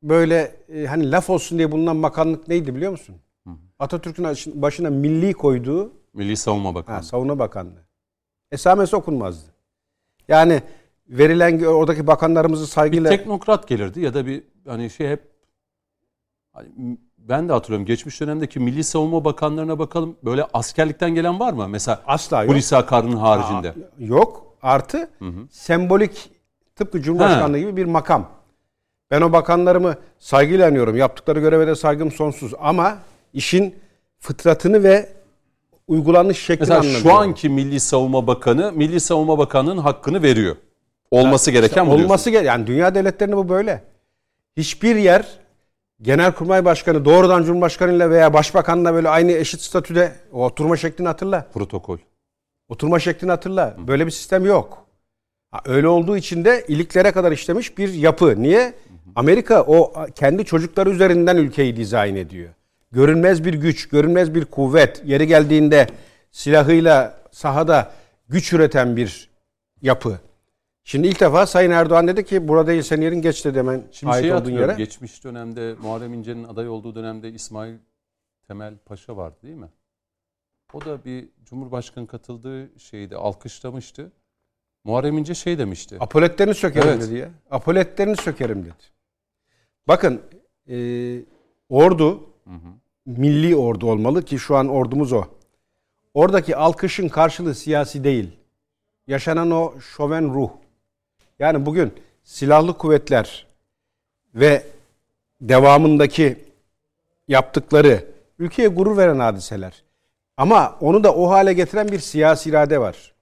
böyle 0.03 0.57
e, 0.75 0.87
hani 0.87 1.11
laf 1.11 1.31
olsun 1.31 1.59
diye 1.59 1.73
bulunan 1.73 2.03
bakanlık 2.03 2.49
neydi 2.49 2.75
biliyor 2.75 2.93
musun? 2.93 3.17
Atatürk'ün 3.79 4.25
aş- 4.25 4.47
başına 4.47 4.91
milli 4.91 5.33
koyduğu 5.33 5.93
Milli 6.15 6.37
Savunma 6.37 6.75
Bakanlığı. 6.75 6.97
ha, 6.97 7.03
savunma 7.03 7.39
bakanlığı. 7.39 7.87
Esamesi 8.53 8.97
okunmazdı. 8.97 9.51
Yani 10.29 10.63
verilen 11.09 11.63
oradaki 11.65 12.07
bakanlarımızı 12.07 12.63
bir 12.65 12.69
saygıyla 12.69 13.11
teknokrat 13.11 13.69
gelirdi 13.69 14.01
ya 14.01 14.15
da 14.15 14.27
bir 14.27 14.43
hani 14.67 14.91
şey 14.91 15.09
hep 15.09 15.33
hani 16.53 16.99
ben 17.19 17.49
de 17.49 17.53
hatırlıyorum 17.53 17.87
geçmiş 17.87 18.21
dönemdeki 18.21 18.61
Milli 18.61 18.85
Savunma 18.85 19.25
Bakanlarına 19.25 19.79
bakalım 19.79 20.17
böyle 20.25 20.45
askerlikten 20.53 21.15
gelen 21.15 21.41
var 21.41 21.53
mı? 21.53 21.69
Mesela 21.69 22.03
asla 22.07 22.43
yok. 22.43 22.53
Hulusi 22.53 22.77
Akar'ın 22.77 23.13
haricinde. 23.17 23.75
Yok. 23.99 24.57
Artı 24.63 25.11
sembolik 25.51 26.31
tıpkı 26.77 27.03
Cumhurbaşkanlığı 27.03 27.59
gibi 27.59 27.77
bir 27.77 27.85
makam. 27.85 28.29
Ben 29.13 29.21
o 29.21 29.33
bakanlarımı 29.33 29.97
saygıyla 30.19 30.69
anıyorum. 30.69 30.97
Yaptıkları 30.97 31.41
göreve 31.41 31.67
de 31.67 31.75
saygım 31.75 32.13
sonsuz. 32.13 32.53
Ama 32.61 32.99
işin 33.35 33.75
fıtratını 34.19 34.83
ve 34.83 35.09
uygulanış 35.89 36.39
şeklini 36.39 36.61
Mesela 36.61 36.79
anlamıyorum. 36.81 37.11
şu 37.11 37.15
anki 37.15 37.49
Milli 37.49 37.81
Savunma 37.81 38.27
Bakanı 38.27 38.73
Milli 38.73 39.01
Savunma 39.01 39.39
Bakanı'nın 39.39 39.79
hakkını 39.79 40.23
veriyor. 40.23 40.57
Olması 41.11 41.51
gereken 41.51 41.87
bu 41.87 41.91
diyorsun. 41.91 42.05
olması 42.05 42.31
gereken 42.31 42.53
yani 42.53 42.67
dünya 42.67 42.95
devletlerinde 42.95 43.37
bu 43.37 43.49
böyle. 43.49 43.83
Hiçbir 44.57 44.97
yer 44.97 45.27
Genelkurmay 46.03 46.65
Başkanı 46.65 47.05
doğrudan 47.05 47.43
Cumhurbaşkanıyla 47.43 48.11
veya 48.11 48.33
Başbakanla 48.35 48.95
böyle 48.95 49.09
aynı 49.09 49.33
eşit 49.33 49.61
statüde 49.61 50.13
o 50.33 50.45
oturma 50.45 50.77
şeklini 50.77 51.09
hatırla. 51.09 51.47
protokol. 51.55 51.99
Oturma 52.69 52.99
şeklini 52.99 53.31
hatırla. 53.31 53.77
Böyle 53.87 54.07
bir 54.07 54.11
sistem 54.11 54.47
yok. 54.47 54.87
Ha, 55.51 55.61
öyle 55.65 55.89
olduğu 55.89 56.17
için 56.17 56.45
de 56.45 56.65
iliklere 56.69 57.13
kadar 57.13 57.33
işlemiş 57.33 57.79
bir 57.79 57.95
yapı. 57.95 58.43
Niye? 58.43 58.75
Amerika 59.17 59.63
o 59.63 59.93
kendi 60.15 60.45
çocukları 60.45 60.91
üzerinden 60.91 61.37
ülkeyi 61.37 61.77
dizayn 61.77 62.17
ediyor. 62.17 62.49
Görünmez 62.93 63.45
bir 63.45 63.55
güç, 63.55 63.89
görünmez 63.89 64.35
bir 64.35 64.45
kuvvet. 64.45 65.03
Yeri 65.05 65.27
geldiğinde 65.27 65.87
silahıyla 66.31 67.21
sahada 67.31 67.93
güç 68.29 68.53
üreten 68.53 68.97
bir 68.97 69.31
yapı. 69.83 70.19
Şimdi 70.85 71.09
ilk 71.09 71.21
defa 71.21 71.47
Sayın 71.47 71.71
Erdoğan 71.71 72.09
dedi 72.09 72.25
ki 72.25 72.49
burada 72.49 72.83
senin 72.83 73.03
yerin 73.03 73.23
geç 73.23 73.45
dedi 73.45 73.59
hemen 73.59 73.83
Şimdi 73.93 74.13
ait 74.13 74.33
olduğun 74.33 74.51
yere. 74.51 74.75
Geçmiş 74.75 75.25
dönemde 75.25 75.75
Muharrem 75.83 76.15
İnce'nin 76.15 76.45
aday 76.45 76.69
olduğu 76.69 76.95
dönemde 76.95 77.31
İsmail 77.31 77.75
Temel 78.49 78.75
Paşa 78.87 79.17
vardı 79.17 79.37
değil 79.43 79.57
mi? 79.57 79.69
O 80.73 80.81
da 80.81 81.05
bir 81.05 81.29
Cumhurbaşkanı 81.45 82.07
katıldığı 82.07 82.79
şeyde 82.79 83.17
alkışlamıştı. 83.17 84.13
Muharrem 84.85 85.19
İnce 85.19 85.35
şey 85.35 85.59
demişti. 85.59 85.97
Apoletlerini 86.01 86.55
sökerim 86.55 86.89
Evet. 86.89 87.03
dedi 87.03 87.15
ya. 87.15 87.31
Apoletlerini 87.51 88.17
sökerim 88.17 88.65
dedi. 88.65 88.92
Bakın 89.89 90.23
e, 90.69 90.77
ordu 91.69 92.21
milli 93.07 93.57
ordu 93.57 93.91
olmalı 93.91 94.23
ki 94.23 94.39
şu 94.39 94.57
an 94.57 94.69
ordumuz 94.69 95.13
o. 95.13 95.25
Oradaki 96.15 96.57
alkışın 96.57 97.09
karşılığı 97.09 97.55
siyasi 97.55 98.05
değil. 98.05 98.31
Yaşanan 99.07 99.51
o 99.51 99.81
şoven 99.81 100.35
ruh. 100.35 100.51
Yani 101.39 101.67
bugün 101.67 101.93
silahlı 102.25 102.79
kuvvetler 102.79 103.47
ve 104.35 104.67
devamındaki 105.41 106.45
yaptıkları 107.29 108.05
ülkeye 108.39 108.69
gurur 108.69 108.97
veren 108.97 109.19
hadiseler. 109.19 109.83
Ama 110.37 110.77
onu 110.81 111.05
da 111.05 111.15
o 111.15 111.31
hale 111.31 111.53
getiren 111.53 111.89
bir 111.89 111.99
siyasi 111.99 112.51
irade 112.51 112.81
var. 112.81 113.13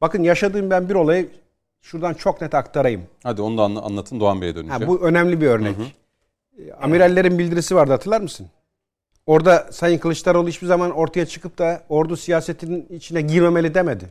Bakın 0.00 0.22
yaşadığım 0.22 0.70
ben 0.70 0.88
bir 0.88 0.94
olayı 0.94 1.28
şuradan 1.80 2.14
çok 2.14 2.40
net 2.40 2.54
aktarayım. 2.54 3.02
Hadi 3.22 3.42
onu 3.42 3.58
da 3.58 3.62
anla- 3.62 3.82
anlatın 3.82 4.20
Doğan 4.20 4.40
Bey'e 4.40 4.54
döneceğim. 4.54 4.82
Ha, 4.82 4.88
bu 4.88 5.00
önemli 5.00 5.40
bir 5.40 5.46
örnek. 5.46 5.76
E, 6.58 6.72
Amirallerin 6.72 7.38
bildirisi 7.38 7.74
vardı 7.76 7.92
hatırlar 7.92 8.20
mısın? 8.20 8.46
Orada 9.26 9.68
Sayın 9.72 9.98
Kılıçdaroğlu 9.98 10.48
hiçbir 10.48 10.66
zaman 10.66 10.90
ortaya 10.90 11.26
çıkıp 11.26 11.58
da 11.58 11.82
ordu 11.88 12.16
siyasetinin 12.16 12.86
içine 12.90 13.20
girmemeli 13.20 13.74
demedi. 13.74 14.04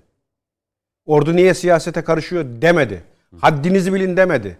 Ordu 1.05 1.35
niye 1.35 1.53
siyasete 1.53 2.01
karışıyor 2.01 2.45
demedi. 2.61 3.03
Haddinizi 3.41 3.93
bilin 3.93 4.17
demedi. 4.17 4.57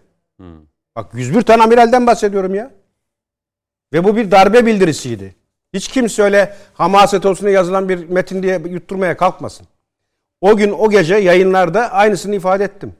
Bak 0.96 1.14
101 1.14 1.42
tane 1.42 1.64
amiralden 1.64 2.08
bahsediyorum 2.08 2.56
ya. 2.56 2.72
Ve 3.94 4.04
bu 4.04 4.16
bir 4.16 4.32
darbe 4.32 4.66
bildirisiydi. 4.66 5.36
Hiç 5.74 5.88
kimse 5.88 6.24
öyle 6.24 6.56
hamaset 6.74 7.26
olsun 7.26 7.46
diye 7.46 7.56
yazılan 7.56 7.90
bir 7.90 8.10
metin 8.10 8.44
diye 8.44 8.62
yutturmaya 8.70 9.18
kalkmasın. 9.18 9.68
O 10.42 10.58
gün 10.58 10.72
o 10.72 10.90
gece 10.90 11.16
yayınlarda 11.16 11.92
aynısını 11.92 12.36
ifade 12.36 12.64
ettim. 12.64 12.94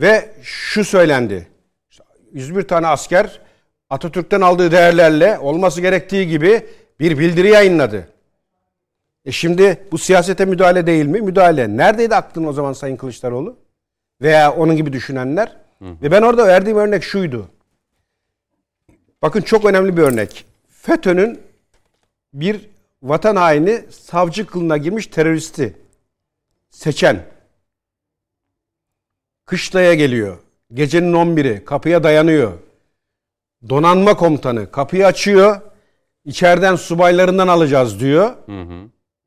Ve 0.00 0.30
şu 0.42 0.84
söylendi. 0.84 1.48
101 2.32 2.62
tane 2.62 2.86
asker 2.86 3.40
Atatürk'ten 3.90 4.40
aldığı 4.40 4.72
değerlerle 4.72 5.38
olması 5.38 5.80
gerektiği 5.80 6.28
gibi 6.28 6.66
bir 7.00 7.18
bildiri 7.18 7.48
yayınladı. 7.48 8.08
E 9.24 9.32
şimdi 9.32 9.84
bu 9.92 9.98
siyasete 9.98 10.44
müdahale 10.44 10.86
değil 10.86 11.06
mi? 11.06 11.20
Müdahale. 11.20 11.76
Neredeydi 11.76 12.14
aklın 12.14 12.44
o 12.44 12.52
zaman 12.52 12.72
Sayın 12.72 12.96
Kılıçdaroğlu? 12.96 13.56
Veya 14.22 14.52
onun 14.52 14.76
gibi 14.76 14.92
düşünenler? 14.92 15.56
Ve 16.02 16.10
ben 16.10 16.22
orada 16.22 16.46
verdiğim 16.46 16.78
örnek 16.78 17.04
şuydu. 17.04 17.48
Bakın 19.22 19.40
çok 19.40 19.64
önemli 19.64 19.96
bir 19.96 20.02
örnek. 20.02 20.44
FETÖ'nün 20.68 21.40
bir 22.34 22.68
vatan 23.02 23.36
haini 23.36 23.84
savcı 23.90 24.46
kılına 24.46 24.76
girmiş 24.76 25.06
teröristi 25.06 25.76
seçen 26.70 27.22
kışlaya 29.46 29.94
geliyor. 29.94 30.38
Gecenin 30.74 31.12
11'i 31.12 31.64
kapıya 31.64 32.02
dayanıyor. 32.02 32.52
Donanma 33.68 34.16
komutanı 34.16 34.70
kapıyı 34.70 35.06
açıyor. 35.06 35.60
İçeriden 36.24 36.76
subaylarından 36.76 37.48
alacağız 37.48 38.00
diyor. 38.00 38.34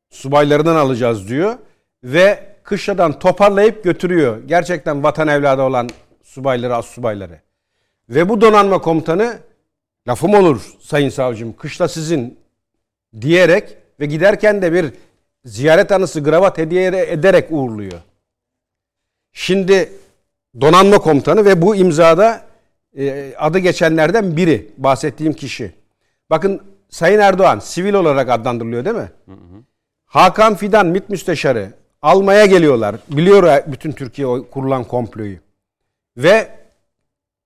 Subaylarından 0.09 0.75
alacağız 0.75 1.29
diyor. 1.29 1.57
Ve 2.03 2.55
kışladan 2.63 3.19
toparlayıp 3.19 3.83
götürüyor. 3.83 4.43
Gerçekten 4.45 5.03
vatan 5.03 5.27
evladı 5.27 5.61
olan 5.61 5.89
subayları, 6.23 6.75
az 6.75 6.85
subayları. 6.85 7.41
Ve 8.09 8.29
bu 8.29 8.41
donanma 8.41 8.81
komutanı 8.81 9.39
lafım 10.07 10.33
olur 10.33 10.61
sayın 10.81 11.09
savcım 11.09 11.53
kışla 11.53 11.87
sizin 11.87 12.39
diyerek 13.21 13.77
ve 13.99 14.05
giderken 14.05 14.61
de 14.61 14.73
bir 14.73 14.93
ziyaret 15.45 15.91
anısı 15.91 16.23
gravat 16.23 16.57
hediye 16.57 16.87
ederek 16.87 17.47
uğurluyor. 17.51 17.99
Şimdi 19.31 19.89
donanma 20.61 20.97
komutanı 20.97 21.45
ve 21.45 21.61
bu 21.61 21.75
imzada 21.75 22.41
e, 22.97 23.33
adı 23.37 23.59
geçenlerden 23.59 24.37
biri 24.37 24.71
bahsettiğim 24.77 25.33
kişi. 25.33 25.71
Bakın 26.29 26.61
Sayın 26.89 27.19
Erdoğan 27.19 27.59
sivil 27.59 27.93
olarak 27.93 28.29
adlandırılıyor 28.29 28.85
değil 28.85 28.95
mi? 28.95 29.11
Hakan 30.05 30.55
Fidan 30.55 30.87
MİT 30.87 31.09
müsteşarı 31.09 31.73
almaya 32.01 32.45
geliyorlar. 32.45 32.95
Biliyor 33.09 33.63
bütün 33.67 33.91
Türkiye 33.91 34.27
kurulan 34.51 34.83
komployu. 34.83 35.37
Ve 36.17 36.47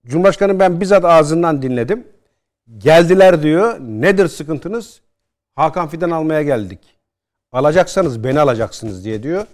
Cumhurbaşkanı 0.06 0.60
ben 0.60 0.80
bizzat 0.80 1.04
ağzından 1.04 1.62
dinledim. 1.62 2.06
Geldiler 2.78 3.42
diyor. 3.42 3.80
Nedir 3.80 4.28
sıkıntınız? 4.28 5.00
Hakan 5.54 5.88
Fidan 5.88 6.10
almaya 6.10 6.42
geldik. 6.42 6.80
Alacaksanız 7.52 8.24
beni 8.24 8.40
alacaksınız 8.40 9.04
diye 9.04 9.22
diyor. 9.22 9.46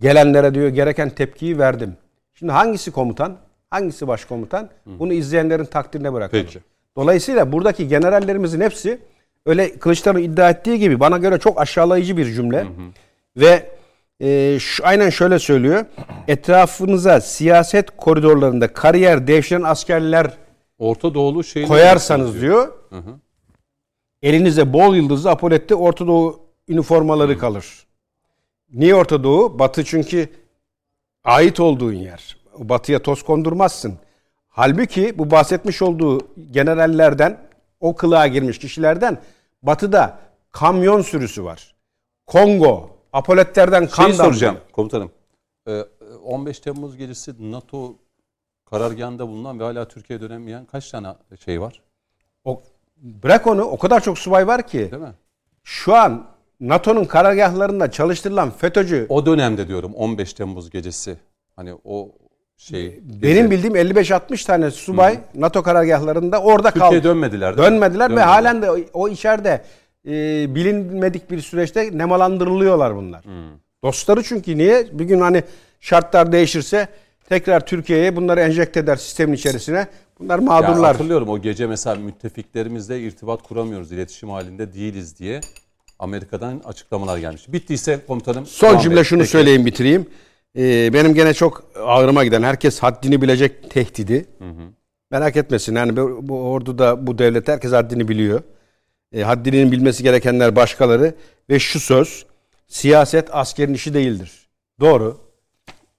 Gelenlere 0.00 0.54
diyor 0.54 0.68
gereken 0.68 1.10
tepkiyi 1.10 1.58
verdim. 1.58 1.96
Şimdi 2.40 2.52
hangisi 2.52 2.90
komutan? 2.90 3.36
Hangisi 3.70 4.08
başkomutan? 4.08 4.70
Bunu 4.86 5.12
izleyenlerin 5.12 5.64
takdirine 5.64 6.12
bırakalım. 6.12 6.44
Peki. 6.44 6.58
Dolayısıyla 6.96 7.52
buradaki 7.52 7.88
generallerimizin 7.88 8.60
hepsi 8.60 9.00
öyle 9.46 9.78
Kılıçdaroğlu 9.78 10.20
iddia 10.20 10.50
ettiği 10.50 10.78
gibi 10.78 11.00
bana 11.00 11.18
göre 11.18 11.38
çok 11.38 11.60
aşağılayıcı 11.60 12.16
bir 12.16 12.24
cümle. 12.34 12.66
Ve 13.36 13.70
e, 14.20 14.58
şu, 14.60 14.86
aynen 14.86 15.10
şöyle 15.10 15.38
söylüyor. 15.38 15.84
Etrafınıza 16.28 17.20
siyaset 17.20 17.96
koridorlarında 17.96 18.72
kariyer 18.72 19.26
devşiren 19.26 19.62
askerler 19.62 20.30
Orta 20.78 21.14
Doğulu 21.14 21.44
şeyini 21.44 21.68
koyarsanız 21.68 22.40
diyor. 22.40 22.72
Elinize 24.22 24.72
bol 24.72 24.94
yıldızlı 24.94 25.30
apoletti 25.30 25.74
Orta 25.74 26.06
Doğu 26.06 26.40
üniformaları 26.68 27.38
kalır. 27.38 27.86
Niye 28.72 28.94
Orta 28.94 29.24
Doğu? 29.24 29.58
Batı 29.58 29.84
çünkü 29.84 30.28
ait 31.24 31.60
olduğun 31.60 31.92
yer. 31.92 32.36
Batıya 32.58 33.02
toz 33.02 33.22
kondurmazsın. 33.22 33.98
Halbuki 34.48 35.18
bu 35.18 35.30
bahsetmiş 35.30 35.82
olduğu 35.82 36.20
generallerden, 36.50 37.38
o 37.80 37.96
kılığa 37.96 38.26
girmiş 38.26 38.58
kişilerden 38.58 39.18
batıda 39.62 40.18
kamyon 40.50 41.02
sürüsü 41.02 41.44
var. 41.44 41.74
Kongo, 42.26 42.90
apoletlerden 43.12 43.86
kan 43.88 44.04
Şeyi 44.06 44.18
damlıyor. 44.18 44.24
soracağım 44.32 44.58
komutanım. 44.72 45.10
Ee, 45.68 45.84
15 46.24 46.60
Temmuz 46.60 46.96
gecesi 46.96 47.52
NATO 47.52 47.94
karargahında 48.70 49.28
bulunan 49.28 49.60
ve 49.60 49.64
hala 49.64 49.88
Türkiye'ye 49.88 50.22
dönemeyen 50.22 50.64
kaç 50.64 50.90
tane 50.90 51.14
şey 51.44 51.60
var? 51.60 51.80
O, 52.44 52.62
bırak 52.96 53.46
onu 53.46 53.62
o 53.62 53.78
kadar 53.78 54.00
çok 54.00 54.18
subay 54.18 54.46
var 54.46 54.66
ki. 54.66 54.78
Değil 54.78 55.02
mi? 55.02 55.14
Şu 55.62 55.94
an 55.94 56.26
NATO'nun 56.60 57.04
karargahlarında 57.04 57.90
çalıştırılan 57.90 58.50
FETÖ'cü 58.50 59.06
O 59.08 59.26
dönemde 59.26 59.68
diyorum 59.68 59.94
15 59.94 60.32
Temmuz 60.32 60.70
gecesi. 60.70 61.16
Hani 61.56 61.74
o 61.84 62.12
şey. 62.56 63.00
benim 63.22 63.50
bildiğim 63.50 63.76
55-60 63.76 64.46
tane 64.46 64.70
subay 64.70 65.18
NATO 65.34 65.62
karargahlarında 65.62 66.42
orada 66.42 66.70
Türkiye'ye 66.70 67.00
kaldı. 67.00 67.08
dönmediler. 67.08 67.56
değil 67.56 67.68
mi? 67.68 67.74
Dönmediler 67.74 68.04
ve 68.06 68.10
Dönmediler. 68.10 68.26
halen 68.26 68.62
de 68.62 68.70
o, 68.92 69.08
içeride 69.08 69.64
e, 70.06 70.10
bilinmedik 70.54 71.30
bir 71.30 71.40
süreçte 71.40 71.98
nemalandırılıyorlar 71.98 72.96
bunlar. 72.96 73.24
Hmm. 73.24 73.32
Dostları 73.84 74.22
çünkü 74.22 74.58
niye? 74.58 74.86
Bir 74.92 75.04
gün 75.04 75.20
hani 75.20 75.42
şartlar 75.80 76.32
değişirse 76.32 76.88
tekrar 77.28 77.66
Türkiye'ye 77.66 78.16
bunları 78.16 78.40
enjekte 78.40 78.80
eder 78.80 78.96
sistemin 78.96 79.32
içerisine. 79.32 79.86
Bunlar 80.18 80.38
Ya 80.38 80.44
mağdurlar. 80.44 80.92
hatırlıyorum 80.92 81.28
o 81.28 81.38
gece 81.38 81.66
mesela 81.66 81.96
müttefiklerimizle 81.96 83.00
irtibat 83.00 83.42
kuramıyoruz, 83.42 83.92
iletişim 83.92 84.30
halinde 84.30 84.72
değiliz 84.74 85.18
diye 85.18 85.40
Amerika'dan 86.00 86.60
açıklamalar 86.64 87.18
gelmiş. 87.18 87.52
Bittiyse 87.52 88.00
komutanım. 88.06 88.46
Son 88.46 88.78
cümle 88.78 89.04
şunu 89.04 89.18
Peki. 89.18 89.30
söyleyeyim 89.30 89.66
bitireyim. 89.66 90.06
Ee, 90.56 90.90
benim 90.92 91.14
gene 91.14 91.34
çok 91.34 91.64
ağrıma 91.84 92.24
giden 92.24 92.42
herkes 92.42 92.78
haddini 92.78 93.22
bilecek 93.22 93.70
tehdidi. 93.70 94.26
Merak 95.10 95.36
etmesin 95.36 95.74
yani 95.74 95.96
bu, 95.96 96.18
bu 96.22 96.42
orduda 96.42 97.06
bu 97.06 97.18
devlet 97.18 97.48
herkes 97.48 97.72
haddini 97.72 98.08
biliyor. 98.08 98.42
E, 99.12 99.22
haddinin 99.22 99.72
bilmesi 99.72 100.02
gerekenler 100.02 100.56
başkaları 100.56 101.14
ve 101.50 101.58
şu 101.58 101.80
söz 101.80 102.26
siyaset 102.68 103.34
askerin 103.34 103.74
işi 103.74 103.94
değildir. 103.94 104.48
Doğru. 104.80 105.18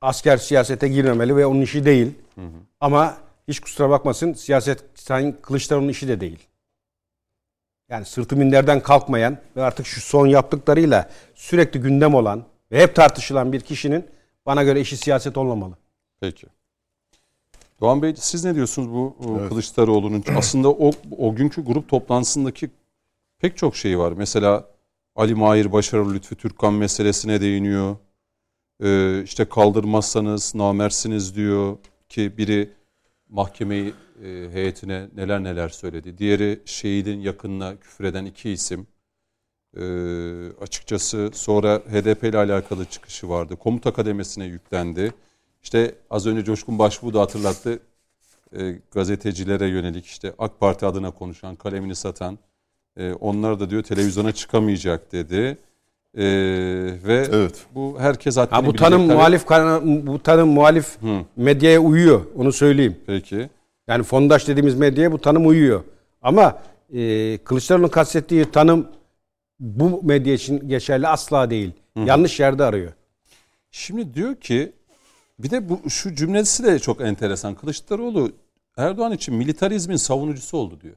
Asker 0.01 0.37
siyasete 0.37 0.87
girmemeli 0.87 1.35
ve 1.35 1.45
onun 1.45 1.61
işi 1.61 1.85
değil. 1.85 2.11
Ama 2.79 3.17
hiç 3.47 3.59
kusura 3.59 3.89
bakmasın 3.89 4.33
siyaset 4.33 4.83
Sayın 4.95 5.35
Kılıçdaroğlu'nun 5.41 5.89
işi 5.89 6.07
de 6.07 6.21
değil. 6.21 6.39
Yani 7.91 8.05
sırtı 8.05 8.35
minderden 8.35 8.79
kalkmayan 8.79 9.37
ve 9.55 9.63
artık 9.63 9.85
şu 9.85 10.01
son 10.01 10.27
yaptıklarıyla 10.27 11.09
sürekli 11.35 11.79
gündem 11.79 12.15
olan 12.15 12.45
ve 12.71 12.81
hep 12.81 12.95
tartışılan 12.95 13.53
bir 13.53 13.59
kişinin 13.59 14.05
bana 14.45 14.63
göre 14.63 14.81
işi 14.81 14.97
siyaset 14.97 15.37
olmamalı. 15.37 15.77
Peki. 16.19 16.47
Doğan 17.81 18.01
Bey 18.01 18.13
siz 18.17 18.45
ne 18.45 18.55
diyorsunuz 18.55 18.89
bu 18.89 19.15
o 19.19 19.49
Kılıçdaroğlu'nun 19.49 20.23
aslında 20.37 20.69
o 20.69 20.91
o 21.17 21.35
günkü 21.35 21.65
grup 21.65 21.89
toplantısındaki 21.89 22.69
pek 23.39 23.57
çok 23.57 23.75
şey 23.75 23.99
var. 23.99 24.11
Mesela 24.11 24.65
Ali 25.15 25.35
Mahir 25.35 25.71
Başarılı 25.71 26.13
Lütfü 26.13 26.35
Türkkan 26.35 26.73
meselesine 26.73 27.41
değiniyor. 27.41 27.95
Ee, 28.83 29.23
işte 29.23 29.45
kaldırmazsanız 29.45 30.55
namersiniz 30.55 31.35
diyor 31.35 31.77
ki 32.09 32.37
biri 32.37 32.69
mahkemeyi 33.31 33.93
e, 34.23 34.49
heyetine 34.51 35.07
neler 35.15 35.43
neler 35.43 35.69
söyledi. 35.69 36.17
Diğeri 36.17 36.59
şehidin 36.65 37.19
yakınına 37.19 37.79
küfreden 37.79 38.25
iki 38.25 38.49
isim. 38.49 38.87
Ee, 39.77 40.51
açıkçası 40.61 41.29
sonra 41.33 41.79
HDP 41.79 42.23
ile 42.23 42.37
alakalı 42.37 42.85
çıkışı 42.85 43.29
vardı. 43.29 43.55
Komuta 43.55 43.93
kademesine 43.93 44.45
yüklendi. 44.45 45.13
İşte 45.63 45.95
az 46.09 46.27
önce 46.27 46.43
Coşkun 46.43 46.79
Başbuğ 46.79 47.13
da 47.13 47.21
hatırlattı. 47.21 47.79
Ee, 48.57 48.79
gazetecilere 48.91 49.67
yönelik 49.67 50.05
işte 50.05 50.33
AK 50.37 50.59
Parti 50.59 50.85
adına 50.85 51.11
konuşan, 51.11 51.55
kalemini 51.55 51.95
satan 51.95 52.39
e, 52.97 53.13
onlar 53.13 53.59
da 53.59 53.69
diyor 53.69 53.83
televizyona 53.83 54.31
çıkamayacak 54.31 55.11
dedi. 55.11 55.57
Ee, 56.17 56.23
ve 57.03 57.27
Evet. 57.31 57.65
bu 57.75 57.95
herkes 57.99 58.37
haddini 58.37 58.55
Ha 58.55 58.61
bu 58.61 58.65
bilecek 58.69 58.79
tanım 58.79 59.07
tabii. 59.07 59.13
muhalif 59.17 59.45
kana- 59.45 60.07
bu 60.07 60.19
tanım 60.23 60.49
muhalif 60.49 60.97
medyaya 61.35 61.79
uyuyor. 61.79 62.25
Onu 62.35 62.51
söyleyeyim. 62.53 62.97
Peki. 63.07 63.49
Yani 63.87 64.03
fondaş 64.03 64.47
dediğimiz 64.47 64.75
medyaya 64.75 65.11
bu 65.11 65.17
tanım 65.21 65.47
uyuyor. 65.47 65.83
Ama 66.21 66.59
e, 66.93 67.37
Kılıçdaroğlu'nun 67.37 67.87
kastettiği 67.89 68.51
tanım 68.51 68.87
bu 69.59 70.03
medya 70.03 70.33
için 70.33 70.67
geçerli 70.69 71.07
asla 71.07 71.49
değil. 71.49 71.71
Yanlış 72.05 72.39
yerde 72.39 72.63
arıyor. 72.63 72.91
Şimdi 73.71 74.13
diyor 74.13 74.35
ki 74.35 74.71
bir 75.39 75.49
de 75.51 75.69
bu 75.69 75.89
şu 75.89 76.15
cümlesi 76.15 76.63
de 76.63 76.79
çok 76.79 77.01
enteresan. 77.01 77.55
Kılıçdaroğlu 77.55 78.31
Erdoğan 78.77 79.11
için 79.11 79.35
militarizmin 79.35 79.95
savunucusu 79.95 80.57
oldu 80.57 80.81
diyor. 80.81 80.95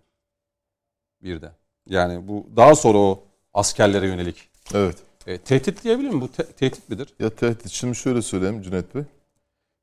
Bir 1.23 1.43
de. 1.43 1.51
Yani 1.89 2.28
bu 2.28 2.47
daha 2.57 2.74
sonra 2.74 2.99
o 2.99 3.23
askerlere 3.55 4.07
yönelik. 4.07 4.49
Evet. 4.74 4.97
E, 5.27 5.39
tehdit 5.39 5.85
diyebilir 5.85 6.11
mi? 6.11 6.20
Bu 6.20 6.28
te- 6.32 6.53
tehdit 6.53 6.89
midir? 6.89 7.15
Ya 7.20 7.31
tehdit 7.31 7.69
şimdi 7.70 7.97
şöyle 7.97 8.23
söyleyeyim 8.23 8.62
Cüneyt 8.62 8.95
Bey. 8.95 9.03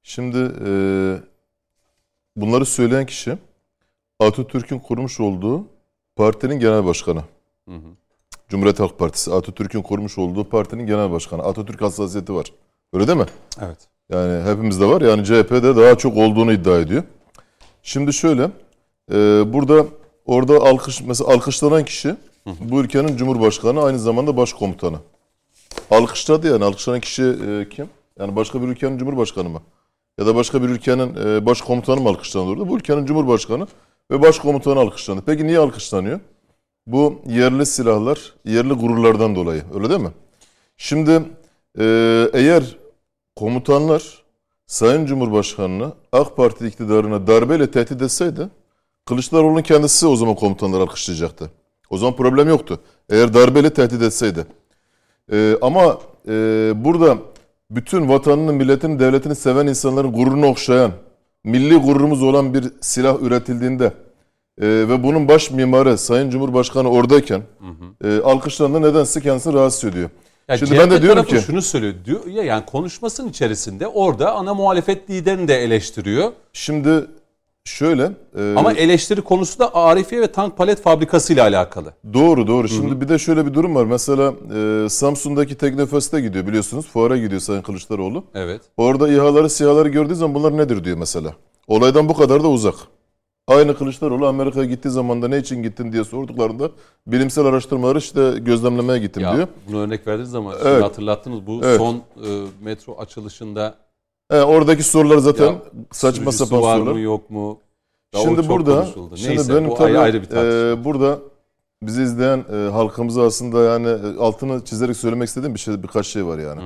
Şimdi 0.03 0.38
e, 0.66 0.72
bunları 2.36 2.66
söyleyen 2.66 3.06
kişi 3.06 3.38
Atatürk'ün 4.20 4.80
kurmuş 4.80 5.20
olduğu 5.20 5.66
partinin 6.16 6.60
genel 6.60 6.86
başkanı. 6.86 7.24
Cumhuriyet 8.49 8.80
Halk 8.80 8.99
Partisi 8.99 9.34
Atatürk'ün 9.34 9.82
kurmuş 9.82 10.18
olduğu 10.18 10.49
partinin 10.49 10.88
genel 10.88 11.12
başkanı. 11.12 11.44
Atatürk 11.44 11.82
hassasiyeti 11.82 12.34
var. 12.34 12.53
Öyle 12.94 13.08
değil 13.08 13.18
mi? 13.18 13.26
Evet. 13.62 13.78
Yani 14.10 14.44
hepimizde 14.49 14.86
var. 14.86 15.02
Yani 15.02 15.26
CHP'de 15.26 15.76
daha 15.76 15.98
çok 15.98 16.18
olduğunu 16.18 16.53
iddia 16.53 16.80
ediyor. 16.80 17.03
Şimdi 17.84 18.14
şöyle. 18.14 18.44
e, 19.12 19.16
burada 19.53 19.86
orada 20.26 20.53
alkış 20.58 21.02
mesela 21.02 21.34
alkışlanan 21.34 21.86
kişi 21.86 22.16
bu 22.45 22.81
ülkenin 22.81 23.18
cumhurbaşkanı 23.18 23.84
aynı 23.84 23.99
zamanda 23.99 24.38
başkomutanı. 24.38 24.97
Alkışladı 25.91 26.47
yani 26.47 26.65
alkışlanan 26.65 26.99
kişi 26.99 27.23
e, 27.23 27.69
kim? 27.69 27.89
Yani 28.19 28.35
başka 28.35 28.61
bir 28.61 28.68
ülkenin 28.68 28.97
cumhurbaşkanı 28.97 29.49
mı? 29.49 29.61
Ya 30.19 30.26
da 30.26 30.35
başka 30.35 30.63
bir 30.63 30.69
ülkenin 30.69 31.15
e, 31.15 31.45
başkomutanı 31.45 32.01
mı 32.01 32.09
alkışlandı? 32.09 32.69
Bu 32.69 32.77
ülkenin 32.77 33.05
cumhurbaşkanı 33.05 33.68
ve 34.11 34.22
başkomutanı 34.22 34.80
alkışlandı. 34.80 35.23
Peki 35.26 35.47
niye 35.47 35.59
alkışlanıyor? 35.59 36.19
Bu 36.88 37.22
yerli 37.27 37.65
silahlar, 37.65 38.34
yerli 38.45 38.73
gururlardan 38.73 39.35
dolayı. 39.35 39.63
Öyle 39.73 39.89
değil 39.89 40.01
mi? 40.01 40.11
Şimdi 40.77 41.22
e, 41.80 41.84
eğer 42.34 42.77
komutanlar 43.35 44.22
Sayın 44.68 45.05
Cumhurbaşkanı'nı 45.05 45.93
AK 46.11 46.38
Parti 46.38 46.68
iktidarına 46.68 47.27
darbeyle 47.27 47.72
tehdit 47.72 48.01
etseydi 48.01 48.49
Kılıçdaroğlu'nun 49.05 49.61
kendisi 49.61 50.07
o 50.07 50.15
zaman 50.15 50.35
komutanları 50.35 50.81
alkışlayacaktı. 50.81 51.51
O 51.91 51.97
zaman 51.97 52.15
problem 52.15 52.49
yoktu. 52.49 52.80
Eğer 53.09 53.34
darbeyle 53.34 53.69
tehdit 53.73 54.01
etseydi. 54.01 54.45
Ee, 55.31 55.57
ama 55.61 55.99
e, 56.27 56.34
burada 56.76 57.18
bütün 57.72 58.09
vatanını, 58.09 58.53
milletini, 58.53 58.99
devletini 58.99 59.35
seven 59.35 59.68
insanların 59.68 60.11
gururunu 60.11 60.47
okşayan, 60.47 60.91
milli 61.43 61.76
gururumuz 61.76 62.23
olan 62.23 62.53
bir 62.53 62.65
silah 62.81 63.22
üretildiğinde 63.22 63.85
e, 64.61 64.68
ve 64.68 65.03
bunun 65.03 65.27
baş 65.27 65.51
mimarı 65.51 65.97
Sayın 65.97 66.30
Cumhurbaşkanı 66.30 66.89
oradayken 66.89 67.41
e, 68.03 68.19
alkışlarında 68.19 68.80
nedense 68.80 69.22
kendisini 69.22 69.53
rahatsız 69.53 69.84
ediyor. 69.89 70.09
Ya 70.47 70.57
Şimdi 70.57 70.80
ben 70.80 70.91
de 70.91 71.01
diyorum 71.01 71.23
ki 71.23 71.39
şunu 71.39 71.61
söylüyor. 71.61 71.93
Diyor 72.05 72.26
ya 72.26 72.43
yani 72.43 72.65
konuşmasının 72.65 73.30
içerisinde 73.30 73.88
orada 73.88 74.34
ana 74.34 74.53
muhalefet 74.53 75.09
liderini 75.09 75.47
de 75.47 75.55
eleştiriyor. 75.55 76.31
şimdi 76.53 77.05
şöyle 77.65 78.11
e, 78.38 78.53
Ama 78.57 78.73
eleştiri 78.73 79.21
konusu 79.21 79.59
da 79.59 79.75
Arifiye 79.75 80.21
ve 80.21 80.31
Tank 80.31 80.57
Palet 80.57 80.81
Fabrikası 80.81 81.33
ile 81.33 81.41
alakalı. 81.41 81.93
Doğru 82.13 82.47
doğru. 82.47 82.67
Şimdi 82.67 83.01
bir 83.01 83.09
de 83.09 83.17
şöyle 83.19 83.45
bir 83.45 83.53
durum 83.53 83.75
var. 83.75 83.85
Mesela 83.85 84.33
e, 84.85 84.89
Samsun'daki 84.89 85.55
Teknofest'e 85.57 86.21
gidiyor 86.21 86.47
biliyorsunuz. 86.47 86.88
Fuara 86.88 87.17
gidiyor 87.17 87.41
Sayın 87.41 87.61
Kılıçdaroğlu. 87.61 88.23
Evet. 88.35 88.61
Orada 88.77 89.09
İHA'ları 89.09 89.49
SİHA'ları 89.49 89.89
gördüğü 89.89 90.15
zaman 90.15 90.35
bunlar 90.35 90.57
nedir 90.57 90.83
diyor 90.83 90.97
mesela. 90.97 91.33
Olaydan 91.67 92.09
bu 92.09 92.13
kadar 92.13 92.43
da 92.43 92.47
uzak. 92.49 92.75
Aynı 93.47 93.77
Kılıçdaroğlu 93.77 94.27
Amerika'ya 94.27 94.65
gittiği 94.65 94.89
zaman 94.89 95.21
da 95.21 95.27
ne 95.27 95.38
için 95.38 95.63
gittin 95.63 95.91
diye 95.91 96.03
sorduklarında 96.03 96.69
bilimsel 97.07 97.45
araştırmaları 97.45 97.97
işte 97.99 98.33
gözlemlemeye 98.39 98.99
gittim 98.99 99.23
Ya 99.23 99.35
diyor. 99.35 99.47
bunu 99.67 99.79
örnek 99.79 100.07
verdiniz 100.07 100.35
ama 100.35 100.51
şimdi 100.53 100.67
Evet. 100.69 100.83
hatırlattınız. 100.83 101.47
Bu 101.47 101.61
Evet. 101.63 101.77
son 101.77 101.95
e, 101.95 102.01
metro 102.61 102.95
açılışında 102.97 103.75
E, 104.32 104.41
oradaki 104.41 104.84
sorular 104.84 105.18
zaten 105.18 105.45
Ya, 105.45 105.62
saçma 105.91 106.32
sapan 106.32 106.62
var 106.62 106.78
sorular. 106.78 106.91
mı 106.94 106.99
yok 106.99 107.30
mu? 107.30 107.60
O 108.16 108.22
Şimdi 108.22 108.49
burada 108.49 108.76
konuşuldu. 108.84 109.18
şimdi 109.18 109.30
Neyse 109.36 109.56
benim 109.56 109.76
tabii 109.76 109.98
ayrı, 109.99 110.22
bir 110.22 110.28
tartışma. 110.28 110.82
e, 110.82 110.84
burada 110.86 111.20
bizi 111.84 112.03
izleyen 112.03 112.45
e, 112.53 112.70
halkımıza 112.72 113.24
aslında 113.26 113.64
yani 113.64 113.88
e, 113.88 114.20
altını 114.20 114.66
çizerek 114.66 114.98
söylemek 114.98 115.28
istediğim 115.28 115.53
bir 115.56 115.60
şey 115.60 115.84
birkaç 115.84 116.08
şey 116.08 116.26
var 116.26 116.40
yani. 116.40 116.62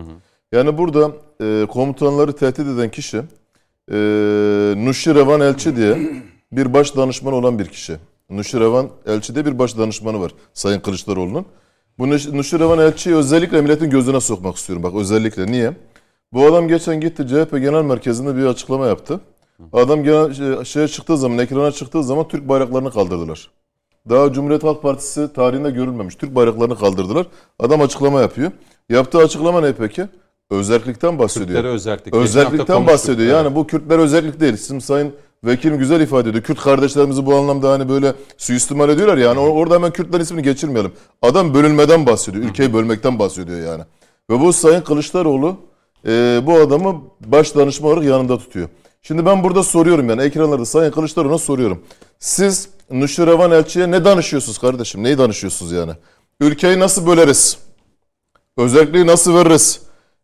Yani 0.52 0.78
burada 0.78 1.12
e, 1.42 1.66
komutanları 1.70 2.34
tehdit 2.34 2.60
eden 2.68 2.92
kişi 2.92 3.18
e, 3.92 3.96
Nuşirevan 4.78 5.42
Elçi 5.42 5.76
diye 5.76 5.98
bir 6.52 6.74
baş 6.74 6.96
danışman 6.96 7.34
olan 7.34 7.60
bir 7.60 7.66
kişi. 7.66 7.98
Nuşirevan 8.30 8.90
Elçi 9.06 9.36
diye 9.36 9.46
bir 9.46 9.60
baş 9.60 9.78
danışmanı 9.78 10.22
var 10.22 10.32
Sayın 10.54 10.80
Kılıçdaroğlu'nun. 10.80 11.46
Bu 12.00 12.08
Nuş- 12.10 12.32
Nuşirevan 12.34 12.80
Elçi'yi 12.80 13.16
özellikle 13.16 13.62
milletin 13.62 13.90
gözüne 13.90 14.20
sokmak 14.20 14.56
istiyorum. 14.56 14.84
Bak 14.84 14.94
özellikle 14.96 15.48
niye? 15.48 15.74
Bu 16.36 16.46
adam 16.46 16.68
geçen 16.68 17.02
gitti 17.02 17.28
CHP 17.28 17.52
Genel 17.60 17.82
Merkezi'nde 17.84 18.38
bir 18.38 18.46
açıklama 18.46 18.88
yaptı. 18.88 19.20
Adam 19.74 20.04
genel, 20.04 20.34
şey- 20.34 20.64
şeye 20.66 20.88
çıktığı 20.88 21.18
zaman, 21.18 21.38
ekrana 21.38 21.72
çıktığı 21.72 22.04
zaman 22.04 22.28
Türk 22.28 22.50
bayraklarını 22.50 22.92
kaldırdılar. 22.92 23.50
Daha 24.10 24.34
Cumhuriyet 24.34 24.64
Halk 24.64 24.82
Partisi 24.82 25.34
tarihinde 25.34 25.72
görülmemiş. 25.72 26.16
Türk 26.16 26.36
bayraklarını 26.36 26.76
kaldırdılar. 26.80 27.28
Adam 27.60 27.82
açıklama 27.82 28.22
yapıyor. 28.22 28.52
Yaptığı 28.90 29.18
açıklama 29.18 29.62
ne 29.62 29.74
peki? 29.74 30.06
Özellikten 30.50 31.20
bahsediyor. 31.20 31.48
Kürtlere 31.50 31.68
özellik. 31.68 32.14
Özellikten 32.16 32.88
bahsediyor. 32.88 33.38
Yani 33.38 33.56
bu 33.56 33.68
Kürtler 33.68 34.00
özellik 34.00 34.40
değil. 34.40 34.56
Sizin 34.56 34.80
sayın 34.80 35.14
vekilim 35.44 35.78
güzel 35.78 36.02
ifade 36.02 36.30
ediyor. 36.30 36.44
Kürt 36.44 36.62
kardeşlerimizi 36.62 37.26
bu 37.26 37.36
anlamda 37.36 37.72
hani 37.72 37.90
böyle 37.90 38.14
suistimal 38.38 38.90
ediyorlar 38.90 39.18
yani. 39.18 39.40
O- 39.40 39.50
Orada 39.50 39.76
hemen 39.76 39.92
Kürtler 39.92 40.20
ismini 40.20 40.44
geçirmeyelim. 40.44 40.92
Adam 41.22 41.54
bölünmeden 41.54 42.06
bahsediyor. 42.06 42.44
Ülkeyi 42.44 42.74
bölmekten 42.74 43.20
bahsediyor 43.20 43.60
yani. 43.60 43.84
Ve 44.30 44.40
bu 44.42 44.54
Sayın 44.54 44.82
Kılıçdaroğlu 44.82 45.58
e, 46.08 46.42
bu 46.46 46.54
adamı 46.54 47.02
baş 47.26 47.56
danışma 47.56 47.88
olarak 47.88 48.04
yanında 48.04 48.38
tutuyor. 48.38 48.70
Şimdi 49.02 49.26
ben 49.26 49.44
burada 49.44 49.64
soruyorum 49.64 50.10
yani 50.10 50.22
ekranlarda 50.22 50.66
Sayın 50.66 50.92
Kılıçdaroğlu'na 50.92 51.38
soruyorum. 51.38 51.84
Siz 52.20 52.70
Nuşirevan 52.92 53.52
Elçi'ye 53.52 53.92
ne 53.92 54.06
danışıyorsunuz 54.06 54.58
kardeşim? 54.58 55.04
Neyi 55.04 55.18
danışıyorsunuz 55.18 55.72
yani? 55.72 55.92
Ülkeyi 56.40 56.80
nasıl 56.80 57.08
böleriz? 57.08 57.58
Özelliği 58.58 59.08
nasıl 59.08 59.36
veririz? 59.36 59.82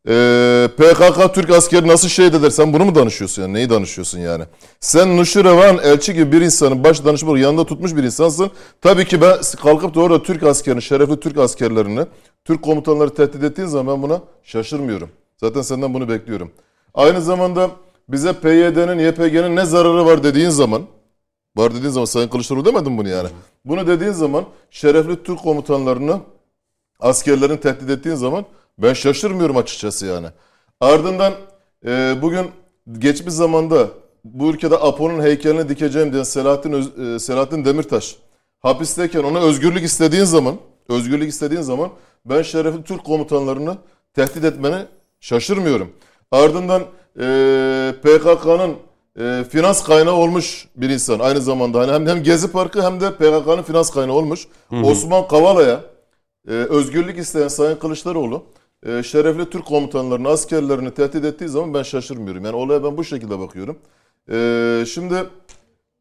Ee, 0.07 0.67
PKK 0.77 1.33
Türk 1.33 1.49
askeri 1.49 1.87
nasıl 1.87 2.07
şehit 2.07 2.35
eder? 2.35 2.49
Sen 2.49 2.73
bunu 2.73 2.85
mu 2.85 2.95
danışıyorsun 2.95 3.41
yani? 3.41 3.53
Neyi 3.53 3.69
danışıyorsun 3.69 4.19
yani? 4.19 4.43
Sen 4.79 5.17
Nuşirevan 5.17 5.77
elçi 5.77 6.13
gibi 6.13 6.31
bir 6.31 6.41
insanın 6.41 6.83
baş 6.83 7.05
danışma 7.05 7.29
olarak 7.29 7.43
yanında 7.43 7.65
tutmuş 7.65 7.95
bir 7.95 8.03
insansın. 8.03 8.51
Tabii 8.81 9.05
ki 9.05 9.21
ben 9.21 9.37
kalkıp 9.61 9.95
da 9.95 9.99
orada 9.99 10.23
Türk 10.23 10.43
askerini, 10.43 10.81
şerefli 10.81 11.19
Türk 11.19 11.37
askerlerini, 11.37 12.05
Türk 12.45 12.61
komutanları 12.61 13.09
tehdit 13.09 13.43
ettiğin 13.43 13.67
zaman 13.67 13.95
ben 13.95 14.03
buna 14.03 14.21
şaşırmıyorum. 14.43 15.09
Zaten 15.43 15.61
senden 15.61 15.93
bunu 15.93 16.09
bekliyorum. 16.09 16.51
Aynı 16.93 17.21
zamanda 17.21 17.71
bize 18.09 18.33
PYD'nin, 18.33 18.99
YPG'nin 18.99 19.55
ne 19.55 19.65
zararı 19.65 20.05
var 20.05 20.23
dediğin 20.23 20.49
zaman, 20.49 20.81
var 21.55 21.75
dediğin 21.75 21.89
zaman 21.89 22.05
Sayın 22.05 22.27
Kılıçdaroğlu 22.27 22.65
demedin 22.65 22.97
bunu 22.97 23.09
yani. 23.09 23.29
Bunu 23.65 23.87
dediğin 23.87 24.11
zaman 24.11 24.45
şerefli 24.71 25.23
Türk 25.23 25.39
komutanlarını 25.39 26.19
askerlerin 26.99 27.57
tehdit 27.57 27.89
ettiğin 27.89 28.15
zaman 28.15 28.45
ben 28.77 28.93
şaşırmıyorum 28.93 29.57
açıkçası 29.57 30.05
yani. 30.05 30.27
Ardından 30.79 31.33
e, 31.85 32.15
bugün 32.21 32.51
geçmiş 32.99 33.33
zamanda 33.33 33.87
bu 34.23 34.49
ülkede 34.49 34.77
Apo'nun 34.77 35.21
heykelini 35.21 35.69
dikeceğim 35.69 36.13
diyen 36.13 36.23
Selahattin, 36.23 36.71
Öz- 36.71 36.99
e, 36.99 37.19
Selahattin 37.19 37.65
Demirtaş 37.65 38.15
hapisteyken 38.59 39.23
ona 39.23 39.39
özgürlük 39.39 39.83
istediğin 39.83 40.23
zaman 40.23 40.55
özgürlük 40.89 41.29
istediğin 41.29 41.61
zaman 41.61 41.89
ben 42.25 42.41
şerefli 42.41 42.83
Türk 42.83 43.03
komutanlarını 43.03 43.77
tehdit 44.13 44.43
etmeni 44.43 44.85
şaşırmıyorum. 45.21 45.91
Ardından 46.31 46.81
e, 47.19 47.95
PKK'nın 48.03 48.75
e, 49.19 49.43
finans 49.49 49.83
kaynağı 49.83 50.13
olmuş 50.13 50.67
bir 50.75 50.89
insan 50.89 51.19
aynı 51.19 51.41
zamanda 51.41 51.79
hani 51.79 51.91
hem, 51.91 52.07
hem 52.07 52.23
Gezi 52.23 52.51
Parkı 52.51 52.81
hem 52.83 53.01
de 53.01 53.13
PKK'nın 53.13 53.63
finans 53.63 53.91
kaynağı 53.91 54.15
olmuş. 54.15 54.47
Osman 54.83 55.27
Kavala'ya 55.27 55.91
ee, 56.47 56.51
özgürlük 56.51 57.17
isteyen 57.17 57.47
Sayın 57.47 57.75
Kılıçdaroğlu 57.75 58.43
e, 58.85 59.03
şerefli 59.03 59.49
Türk 59.49 59.65
komutanlarını, 59.65 60.29
askerlerini 60.29 60.93
tehdit 60.93 61.25
ettiği 61.25 61.49
zaman 61.49 61.73
ben 61.73 61.83
şaşırmıyorum. 61.83 62.45
Yani 62.45 62.55
olaya 62.55 62.83
ben 62.83 62.97
bu 62.97 63.03
şekilde 63.03 63.39
bakıyorum. 63.39 63.77
Ee, 64.31 64.83
şimdi 64.87 65.15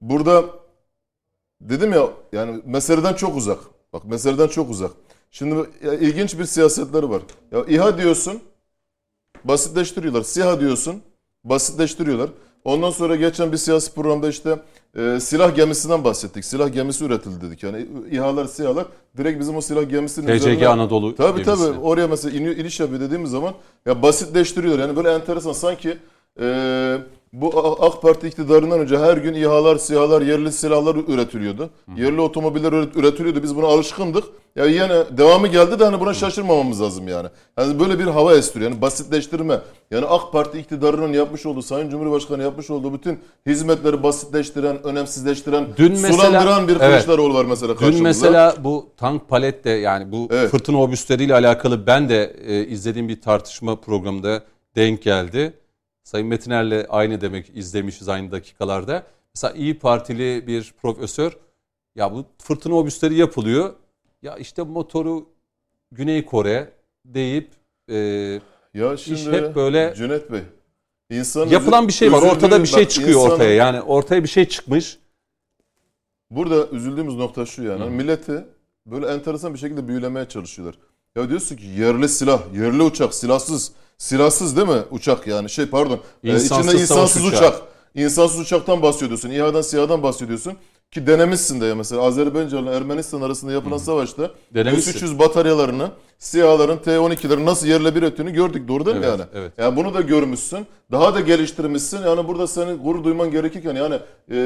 burada 0.01 0.45
dedim 1.61 1.93
ya 1.93 2.09
yani 2.33 2.63
meseleden 2.65 3.15
çok 3.15 3.37
uzak. 3.37 3.59
Bak 3.93 4.05
meseleden 4.05 4.49
çok 4.49 4.71
uzak. 4.71 4.91
Şimdi 5.31 5.55
ya, 5.85 5.95
ilginç 5.95 6.39
bir 6.39 6.45
siyasetleri 6.45 7.11
var. 7.11 7.23
Ya 7.53 7.65
İHA 7.69 7.99
diyorsun 7.99 8.41
basitleştiriyorlar. 9.45 10.23
SİHA 10.23 10.61
diyorsun 10.61 10.95
basitleştiriyorlar. 11.45 12.31
Ondan 12.65 12.91
sonra 12.91 13.17
geçen 13.17 13.53
bir 13.53 13.57
siyasi 13.57 13.95
programda 13.95 14.29
işte 14.29 14.59
e, 14.97 15.21
silah 15.21 15.57
gemisinden 15.57 16.05
bahsettik. 16.05 16.45
Silah 16.45 16.73
gemisi 16.73 17.05
üretildi 17.05 17.47
dedik. 17.47 17.63
Yani 17.63 17.87
İHA'lar, 18.11 18.45
SİHA'lar 18.47 18.87
direkt 19.17 19.41
bizim 19.41 19.57
o 19.57 19.61
silah 19.61 19.91
gemisinin 19.91 20.27
TCG 20.27 20.35
üzerine- 20.47 20.69
Anadolu 20.69 21.15
Tabii 21.17 21.45
gemisi. 21.45 21.65
tabii 21.67 21.79
oraya 21.79 22.07
mesela 22.09 22.39
iniyor, 22.39 22.57
iniş 22.57 22.81
yapıyor 22.81 23.01
dediğimiz 23.01 23.31
zaman 23.31 23.55
ya 23.87 24.03
basitleştiriyorlar. 24.03 24.87
Yani 24.87 24.97
böyle 24.97 25.13
enteresan 25.13 25.53
sanki 25.53 25.99
e, 26.41 26.99
bu 27.33 27.77
AK 27.81 28.03
Parti 28.03 28.29
iktidarından 28.29 28.81
önce 28.81 28.99
her 28.99 29.17
gün 29.17 29.35
İHA'lar, 29.35 29.77
SİHA'lar, 29.77 30.23
yerli 30.23 30.53
silahlar 30.53 30.97
üretiliyordu. 31.09 31.71
Yerli 31.97 32.21
otomobiller 32.21 32.73
üret- 32.73 32.99
üretiliyordu. 32.99 33.43
Biz 33.43 33.57
buna 33.57 33.67
alışkındık. 33.67 34.25
Ya 34.57 34.65
yine 34.65 34.89
devamı 35.19 35.47
geldi 35.49 35.79
de 35.79 35.85
hani 35.85 36.01
buna 36.01 36.15
şaşırmamamız 36.15 36.81
lazım 36.83 37.09
yani. 37.09 37.29
Yani 37.59 37.81
böyle 37.81 37.99
bir 37.99 38.05
hava 38.05 38.35
estiriyor. 38.35 38.71
Yani 38.71 38.83
basitleştirme. 38.83 39.59
Yani 39.91 40.07
AK 40.07 40.33
Parti 40.33 40.59
iktidarının 40.59 41.13
yapmış 41.13 41.47
olduğu, 41.47 41.63
Sayın 41.63 41.91
Cumhurbaşkanı 41.91 42.43
yapmış 42.43 42.71
olduğu 42.71 42.95
bütün 42.95 43.19
hizmetleri 43.47 44.03
basitleştiren, 44.03 44.83
önemsizleştiren, 44.87 45.67
Dün 45.77 45.93
mesela- 45.93 46.13
sulandıran 46.13 46.69
bir 46.69 46.73
Evet. 46.77 46.81
Kılıçdaroğlu 46.91 47.35
var 47.35 47.45
mesela 47.45 47.73
karşımızda. 47.75 47.97
Dün 47.99 48.03
mesela 48.05 48.55
bu 48.65 48.87
tank 48.97 49.29
palette 49.29 49.71
yani 49.71 50.13
bu 50.13 50.29
Evet. 50.31 50.51
fırtına 50.51 50.83
obüsleriyle 50.83 51.35
alakalı 51.35 51.87
ben 51.87 52.09
de 52.09 52.37
e, 52.47 52.67
izlediğim 52.67 53.09
bir 53.09 53.21
tartışma 53.21 53.77
programında 53.77 54.43
denk 54.77 55.03
geldi. 55.03 55.53
Sayın 56.11 56.27
Metiner'le 56.27 56.87
aynı 56.89 57.21
demek 57.21 57.57
izlemişiz 57.57 58.09
aynı 58.09 58.31
dakikalarda. 58.33 59.07
Mesela 59.35 59.55
İyi 59.55 59.79
Partili 59.79 60.47
bir 60.47 60.75
profesör 60.83 61.37
ya 61.97 62.13
bu 62.13 62.25
fırtına 62.39 62.75
obüsleri 62.75 63.15
yapılıyor. 63.15 63.75
Ya 64.23 64.37
işte 64.37 64.63
motoru 64.63 65.29
Güney 65.93 66.25
Kore 66.25 66.73
deyip 67.05 67.51
e, 67.91 67.97
Ya 68.75 68.97
şimdi 68.97 69.37
hep 69.37 69.55
böyle- 69.55 69.95
Cüneyt 69.97 70.33
Bey. 70.33 70.41
İnsan 71.11 71.47
yapılan 71.47 71.89
bir 71.89 71.93
şey 71.93 72.13
var. 72.13 72.23
Ortada 72.23 72.63
bir 72.63 72.69
şey 72.69 72.83
bak, 72.85 72.91
çıkıyor 72.91 73.21
insanın- 73.21 73.35
ortaya. 73.35 73.55
Yani 73.55 73.81
ortaya 73.81 74.23
bir 74.23 74.29
şey 74.29 74.45
çıkmış. 74.49 74.99
Burada 76.31 76.69
üzüldüğümüz 76.69 77.15
nokta 77.15 77.47
şu 77.47 77.63
yani. 77.63 77.83
Hani 77.83 77.97
Milleti 77.97 78.45
böyle 78.87 79.07
enteresan 79.07 79.55
bir 79.55 79.59
şekilde 79.59 79.89
büyülemeye 79.89 80.29
çalışıyorlar. 80.29 80.79
Ya 81.17 81.29
diyorsun 81.29 81.57
ki 81.57 81.67
yerli 81.67 82.09
silah, 82.09 82.41
yerli 82.55 82.83
uçak, 82.83 83.15
silahsız, 83.15 83.73
silahsız 83.99 84.57
değil 84.57 84.69
mi 84.69 84.83
uçak 84.91 85.27
yani 85.27 85.51
şey 85.51 85.67
pardon. 85.67 86.01
e, 86.25 86.31
İnsansız 86.35 86.67
içinde 86.75 86.87
savaş 86.87 86.91
insansız 87.11 87.25
uçağı. 87.25 87.39
uçak. 87.41 87.63
İnsansız 87.95 88.41
uçaktan 88.41 88.83
bahsediyorsun. 88.83 89.31
İHA'dan 89.31 89.61
SİHA'dan 89.63 90.03
bahsediyorsun. 90.03 90.53
Ki 90.91 91.07
denemişsin 91.07 91.61
de 91.61 91.75
mesela 91.75 92.03
Azerbaycan'la 92.03 92.73
Ermenistan 92.73 93.21
arasında 93.21 93.53
yapılan 93.53 93.77
savaşta 93.79 94.31
Denemişsin. 94.55 94.93
S-300 95.07 95.19
bataryalarını, 95.19 95.91
SİHA'ların 96.19 96.77
T-12'lerin 96.77 97.47
nasıl 97.47 97.67
yerle 97.67 97.95
bir 97.95 98.03
ettiğini 98.03 98.33
gördük. 98.33 98.69
Doğru 98.69 98.87
değil 98.87 98.97
mi 98.97 99.05
Evet, 99.07 99.19
yani? 99.19 99.29
evet. 99.35 99.53
Yani 99.59 99.77
bunu 99.77 99.95
da 99.95 100.01
görmüşsün. 100.01 100.67
Daha 100.93 101.15
da 101.15 101.21
geliştirmişsin. 101.21 102.03
Yani 102.03 102.29
burada 102.29 102.47
senin 102.47 102.79
gurur 102.79 103.05
duyman 103.05 103.31
gerekirken 103.31 103.75
yani 103.77 103.99
e, 104.31 104.37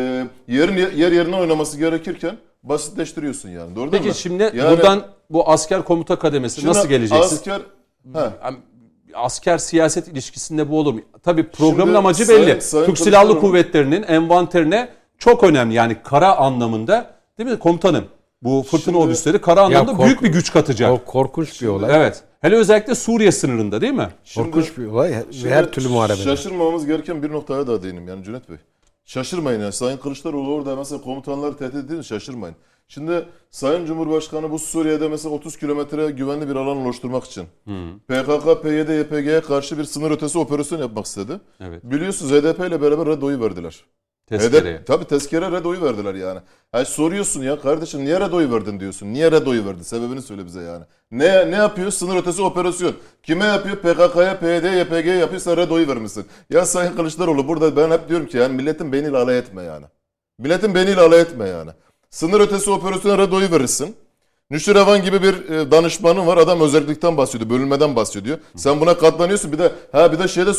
yerin 0.48 0.76
yer 0.76 1.12
yerine 1.12 1.36
oynaması 1.36 1.78
gerekirken 1.78 2.36
basitleştiriyorsun 2.62 3.48
yani. 3.48 3.76
Doğru 3.76 3.92
değil 3.92 4.02
mi? 4.02 4.08
Peki 4.08 4.20
şimdi 4.20 4.42
Yani 4.54 4.76
buradan 4.76 5.02
bu 5.30 5.48
asker 5.50 5.82
komuta 5.84 6.18
kademesi 6.18 6.54
şimdi 6.60 6.68
nasıl 6.68 6.88
geleceksin? 6.88 7.24
Asker 7.36 7.60
asker 9.14 9.58
siyaset 9.58 10.08
ilişkisinde 10.08 10.70
bu 10.70 10.78
olur 10.78 10.94
mu? 10.94 11.00
Tabii 11.22 11.48
programın 11.48 11.84
Şimdi 11.86 11.98
amacı 11.98 12.26
Sayın- 12.26 12.46
belli. 12.46 12.60
Sayın 12.62 12.86
Türk 12.86 12.98
Silahlı 12.98 13.32
Kılıçdaroğlu- 13.32 13.40
Kuvvetleri'nin 13.40 14.02
envanterine 14.02 14.88
çok 15.18 15.44
önemli. 15.44 15.74
Yani 15.74 15.96
kara 16.04 16.36
anlamında 16.36 17.14
değil 17.38 17.50
mi 17.50 17.58
komutanım? 17.58 18.04
Bu 18.42 18.62
fırtına 18.62 18.84
Şimdi- 18.94 18.98
obüsleri 18.98 19.40
kara 19.40 19.62
anlamda 19.62 19.92
kork- 19.92 20.06
büyük 20.06 20.22
bir 20.22 20.28
güç 20.28 20.52
katacak. 20.52 20.92
O 20.92 21.04
korkunç 21.04 21.62
bir 21.62 21.66
olay. 21.66 21.96
Evet. 21.96 22.22
Hele 22.40 22.56
özellikle 22.56 22.94
Suriye 22.94 23.32
sınırında 23.32 23.80
değil 23.80 23.92
mi? 23.92 24.08
Şimdi- 24.24 24.50
Korkunç 24.50 24.78
bir 24.78 24.86
olay. 24.86 25.14
Şimdi 25.30 25.50
her 25.54 25.70
türlü 25.72 25.88
muharebede. 25.88 26.22
Şaşırmamamız 26.24 26.86
gereken 26.86 27.22
bir 27.22 27.32
noktaya 27.32 27.66
da 27.66 27.82
değinim 27.82 28.08
yani 28.08 28.24
Cüneyt 28.24 28.48
Bey. 28.50 28.56
Şaşırmayın 29.04 29.60
yani 29.60 29.72
Sayın 29.72 29.98
Kılıçdaroğlu 29.98 30.54
orada 30.54 30.76
mesela 30.76 31.00
komutanları 31.00 31.56
tehdit 31.56 31.74
edince 31.84 32.02
şaşırmayın. 32.02 32.56
Şimdi 32.88 33.28
Sayın 33.50 33.86
Cumhurbaşkanı 33.86 34.50
bu 34.50 34.58
Suriye'de 34.58 35.08
mesela 35.08 35.34
30 35.34 35.56
kilometre 35.56 36.10
güvenli 36.10 36.48
bir 36.48 36.56
alan 36.56 36.76
oluşturmak 36.76 37.24
için 37.24 37.44
PKK, 38.08 38.62
PYD, 38.62 38.88
YPG'ye 38.98 39.40
karşı 39.40 39.78
bir 39.78 39.84
sınır 39.84 40.10
ötesi 40.10 40.38
operasyon 40.38 40.78
yapmak 40.80 41.06
istedi. 41.06 41.40
Evet. 41.60 41.84
Biliyorsunuz 41.84 42.32
HDP 42.32 42.58
ile 42.68 42.82
beraber 42.82 43.06
red 43.06 43.22
oyu 43.22 43.40
verdiler. 43.40 43.84
Tezkereye. 44.26 44.76
HDP, 44.76 44.86
tabii 44.86 45.04
tezkere 45.04 45.52
red 45.52 45.64
oyu 45.64 45.82
verdiler 45.82 46.14
yani. 46.14 46.40
Yani 46.74 46.86
soruyorsun 46.86 47.42
ya 47.42 47.60
kardeşim 47.60 48.04
niye 48.04 48.20
red 48.20 48.32
oyu 48.32 48.52
verdin 48.52 48.80
diyorsun. 48.80 49.06
Niye 49.06 49.32
red 49.32 49.46
oyu 49.46 49.66
verdin? 49.66 49.82
Sebebini 49.82 50.22
söyle 50.22 50.46
bize 50.46 50.62
yani. 50.62 50.84
Ne 51.10 51.50
ne 51.50 51.56
yapıyor? 51.56 51.90
Sınır 51.90 52.16
ötesi 52.16 52.42
operasyon. 52.42 52.94
Kime 53.22 53.44
yapıyor? 53.44 53.76
PKK'ya, 53.76 54.38
PYD, 54.38 54.64
YPG'ye 54.80 55.16
yapıyorsa 55.16 55.56
red 55.56 55.70
oyu 55.70 55.88
vermişsin. 55.88 56.26
Ya 56.50 56.66
Sayın 56.66 56.96
Kılıçdaroğlu 56.96 57.48
burada 57.48 57.76
ben 57.76 57.90
hep 57.90 58.08
diyorum 58.08 58.26
ki 58.26 58.36
yani 58.36 58.56
milletin 58.56 58.92
beyniyle 58.92 59.16
alay 59.16 59.38
etme 59.38 59.62
yani. 59.62 59.86
Milletin 60.38 60.74
beyniyle 60.74 61.00
alay 61.00 61.20
etme 61.20 61.48
yani. 61.48 61.70
Sınır 62.14 62.40
ötesi 62.40 62.70
operasyona 62.70 63.18
red 63.18 63.32
oyu 63.32 63.50
verirsin. 63.50 63.96
Nüşirevan 64.50 65.02
gibi 65.02 65.22
bir 65.22 65.50
e, 65.50 65.70
danışmanın 65.70 66.26
var. 66.26 66.36
Adam 66.36 66.60
özellikten 66.60 67.16
bahsediyor. 67.16 67.50
Bölünmeden 67.50 67.96
bahsediyor. 67.96 68.38
Sen 68.56 68.80
buna 68.80 68.98
katlanıyorsun. 68.98 69.52
Bir 69.52 69.58
de 69.58 69.72
ha 69.92 70.12
bir 70.12 70.18
de 70.18 70.28
şeyde 70.28 70.54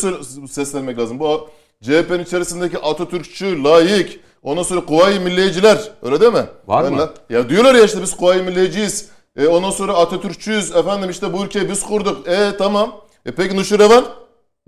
seslenmek 0.48 0.99
lazım. 0.99 1.19
Bu 1.19 1.49
CHP'nin 1.82 2.23
içerisindeki 2.23 2.80
Atatürkçü, 2.80 3.64
layık, 3.64 4.19
ondan 4.44 4.64
sonra 4.64 4.86
Kuvayi 4.86 5.19
Milliyeciler. 5.19 5.91
Öyle 6.03 6.22
değil 6.22 6.34
mi? 6.34 6.45
Var 6.68 6.84
Ben 6.86 6.94
mı? 6.94 7.10
Ya 7.30 7.49
diyorlar 7.49 7.76
ya 7.76 7.84
işte 7.86 8.02
biz 8.02 8.18
Kuvayi 8.18 8.44
Milliyeciyiz. 8.44 9.10
E, 9.36 9.48
ondan 9.48 9.72
sonra 9.72 9.94
Atatürkçüyüz. 9.94 10.76
Efendim 10.76 11.10
işte 11.10 11.34
bu 11.34 11.45
ülkeyi 11.45 11.69
biz 11.69 11.84
kurduk. 11.84 12.27
E 12.27 12.57
tamam. 12.57 13.02
E 13.26 13.32
peki 13.32 13.56
Nuşirevan? 13.57 14.06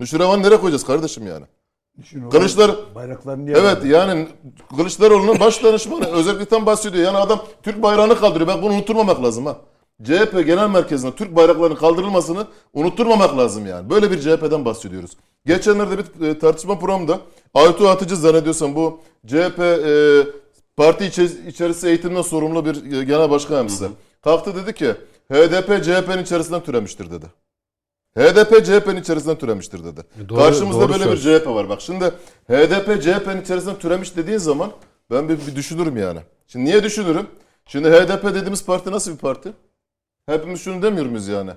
Nuşirevan 0.00 0.42
nereye 0.42 0.60
koyacağız 0.60 0.84
kardeşim 0.84 1.26
yani? 1.26 1.44
Kılıçlar 2.30 2.70
Bayraklarını 2.94 3.46
niye 3.46 3.56
Evet 3.56 3.84
yani 3.84 4.28
Kılıçdaroğlu'nun 4.76 5.40
baş 5.40 5.62
danışmanı 5.64 6.06
özellikten 6.12 6.66
bahsediyor. 6.66 7.04
Yani 7.04 7.16
adam 7.16 7.44
Türk 7.62 7.82
bayrağını 7.82 8.18
kaldırıyor. 8.20 8.48
Bak 8.48 8.62
bunu 8.62 8.72
unutturmamak 8.72 9.22
lazım 9.22 9.46
ha. 9.46 9.56
CHP 10.04 10.32
genel 10.46 10.70
merkezine 10.70 11.10
Türk 11.14 11.36
bayraklarının 11.36 11.76
kaldırılmasını 11.76 12.46
unutturmamak 12.74 13.38
lazım 13.38 13.66
yani. 13.66 13.90
Böyle 13.90 14.10
bir 14.10 14.20
CHP'den 14.20 14.64
bahsediyoruz. 14.64 15.10
Geçenlerde 15.46 15.98
bir 15.98 16.26
e, 16.26 16.38
tartışma 16.38 16.78
programında 16.78 17.18
Aytu 17.54 17.88
Atıcı 17.88 18.16
zannediyorsam 18.16 18.74
bu 18.74 19.00
CHP 19.26 19.58
e, 19.60 20.22
parti 20.76 21.04
içe- 21.04 21.48
içerisinde 21.48 21.90
eğitimden 21.90 22.22
sorumlu 22.22 22.64
bir 22.64 22.92
e, 22.98 23.04
genel 23.04 23.30
başkan 23.30 23.54
yardımcısı. 23.54 23.88
Kalktı 24.24 24.56
dedi 24.56 24.74
ki 24.74 24.94
HDP 25.32 25.84
CHP'nin 25.84 26.22
içerisinden 26.22 26.60
türemiştir 26.62 27.10
dedi. 27.10 27.26
HDP 28.18 28.64
CHP'nin 28.64 29.00
içerisinden 29.00 29.38
türemiştir 29.38 29.84
dedi. 29.84 30.00
E, 30.24 30.28
doğru- 30.28 30.38
Karşımızda 30.38 30.80
doğru 30.80 30.92
böyle 30.92 31.04
söz. 31.04 31.26
bir 31.26 31.38
CHP 31.40 31.46
var. 31.46 31.68
Bak 31.68 31.80
şimdi 31.80 32.04
HDP 32.48 33.02
CHP'nin 33.02 33.42
içerisinden 33.42 33.78
türemiş 33.78 34.16
dediğin 34.16 34.38
zaman 34.38 34.70
ben 35.10 35.28
bir, 35.28 35.38
bir 35.46 35.56
düşünürüm 35.56 35.96
yani. 35.96 36.20
Şimdi 36.46 36.64
niye 36.64 36.82
düşünürüm? 36.84 37.26
Şimdi 37.66 37.88
HDP 37.90 38.24
dediğimiz 38.34 38.64
parti 38.64 38.90
nasıl 38.90 39.12
bir 39.12 39.16
parti? 39.18 39.52
Hepimiz 40.26 40.60
şunu 40.60 40.82
demiyor 40.82 41.06
muyuz 41.06 41.28
yani? 41.28 41.50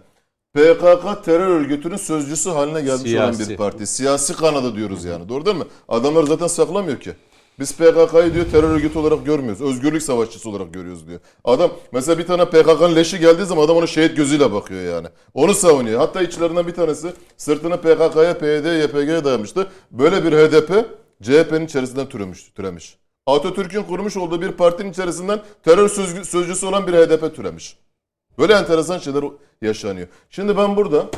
PKK 0.53 1.23
terör 1.25 1.47
örgütünün 1.47 1.97
sözcüsü 1.97 2.49
haline 2.49 2.81
gelmiş 2.81 3.13
olan 3.15 3.31
Siyasi. 3.31 3.49
bir 3.51 3.57
parti. 3.57 3.87
Siyasi 3.87 4.35
kanadı 4.35 4.75
diyoruz 4.75 5.05
yani. 5.05 5.29
Doğru 5.29 5.45
değil 5.45 5.57
mi? 5.57 5.63
Adamlar 5.87 6.23
zaten 6.23 6.47
saklamıyor 6.47 6.99
ki. 6.99 7.13
Biz 7.61 7.73
PKK'yı 7.75 8.33
diyor 8.33 8.45
terör 8.51 8.69
örgütü 8.69 8.99
olarak 8.99 9.25
görmüyoruz. 9.25 9.61
Özgürlük 9.61 10.03
savaşçısı 10.03 10.49
olarak 10.49 10.73
görüyoruz 10.73 11.07
diyor. 11.07 11.19
Adam 11.43 11.71
mesela 11.91 12.17
bir 12.17 12.27
tane 12.27 12.45
PKK'nın 12.45 12.95
leşi 12.95 13.19
geldiği 13.19 13.45
zaman 13.45 13.65
adam 13.65 13.77
ona 13.77 13.87
şehit 13.87 14.17
gözüyle 14.17 14.53
bakıyor 14.53 14.93
yani. 14.93 15.07
Onu 15.33 15.53
savunuyor. 15.53 15.99
Hatta 15.99 16.21
içlerinden 16.21 16.67
bir 16.67 16.73
tanesi 16.73 17.13
sırtını 17.37 17.77
PKK'ya, 17.77 18.37
PYD, 18.37 18.83
YPG'ye 18.83 19.23
dayamıştı. 19.23 19.67
Böyle 19.91 20.23
bir 20.23 20.31
HDP 20.31 20.85
CHP'nin 21.23 21.65
içerisinden 21.65 22.09
türemiş. 22.09 22.43
türemiş. 22.55 22.97
Atatürk'ün 23.25 23.83
kurmuş 23.83 24.17
olduğu 24.17 24.41
bir 24.41 24.51
partinin 24.51 24.91
içerisinden 24.91 25.39
terör 25.63 25.89
sözcü- 25.89 26.25
sözcüsü 26.25 26.65
olan 26.65 26.87
bir 26.87 26.93
HDP 26.93 27.35
türemiş. 27.35 27.77
Böyle 28.37 28.53
enteresan 28.53 28.97
şeyler 28.97 29.23
yaşanıyor. 29.61 30.07
Şimdi 30.29 30.57
ben 30.57 30.75
burada 30.75 31.09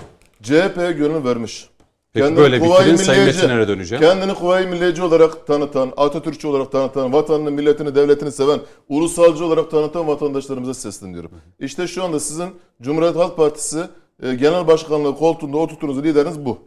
CHP'ye 0.42 0.92
gönül 0.92 1.26
vermiş. 1.26 1.70
Peki 2.14 2.26
Kendini 2.26 2.44
böyle 2.44 2.62
bitirin 2.62 2.96
Sayın 2.96 3.26
Metinler'e 3.26 3.68
döneceğim. 3.68 4.04
Kendini 4.04 4.34
Kuvayi 4.34 4.68
Milliyeci 4.68 5.04
olarak 5.04 5.48
tanıtan, 5.48 5.94
Atatürkçü 5.98 6.48
olarak 6.48 6.72
tanıtan, 6.72 7.14
vatanını, 7.14 7.52
milletini, 7.52 7.96
devletini 7.96 8.32
seven, 8.32 8.60
ulusalcı 8.90 9.46
olarak 9.46 9.72
tanıtan 9.72 10.08
vatandaşlarımıza 10.08 10.74
sesleniyorum. 10.74 11.32
İşte 11.60 11.88
şu 11.88 12.04
anda 12.04 12.20
sizin 12.20 12.50
Cumhuriyet 12.82 13.16
Halk 13.16 13.38
Partisi 13.38 13.84
e, 14.24 14.34
Genel 14.34 14.68
Başkanlığı 14.68 15.16
koltuğunda 15.16 15.58
oturttuğunuz 15.58 16.04
lideriniz 16.04 16.46
bu. 16.46 16.58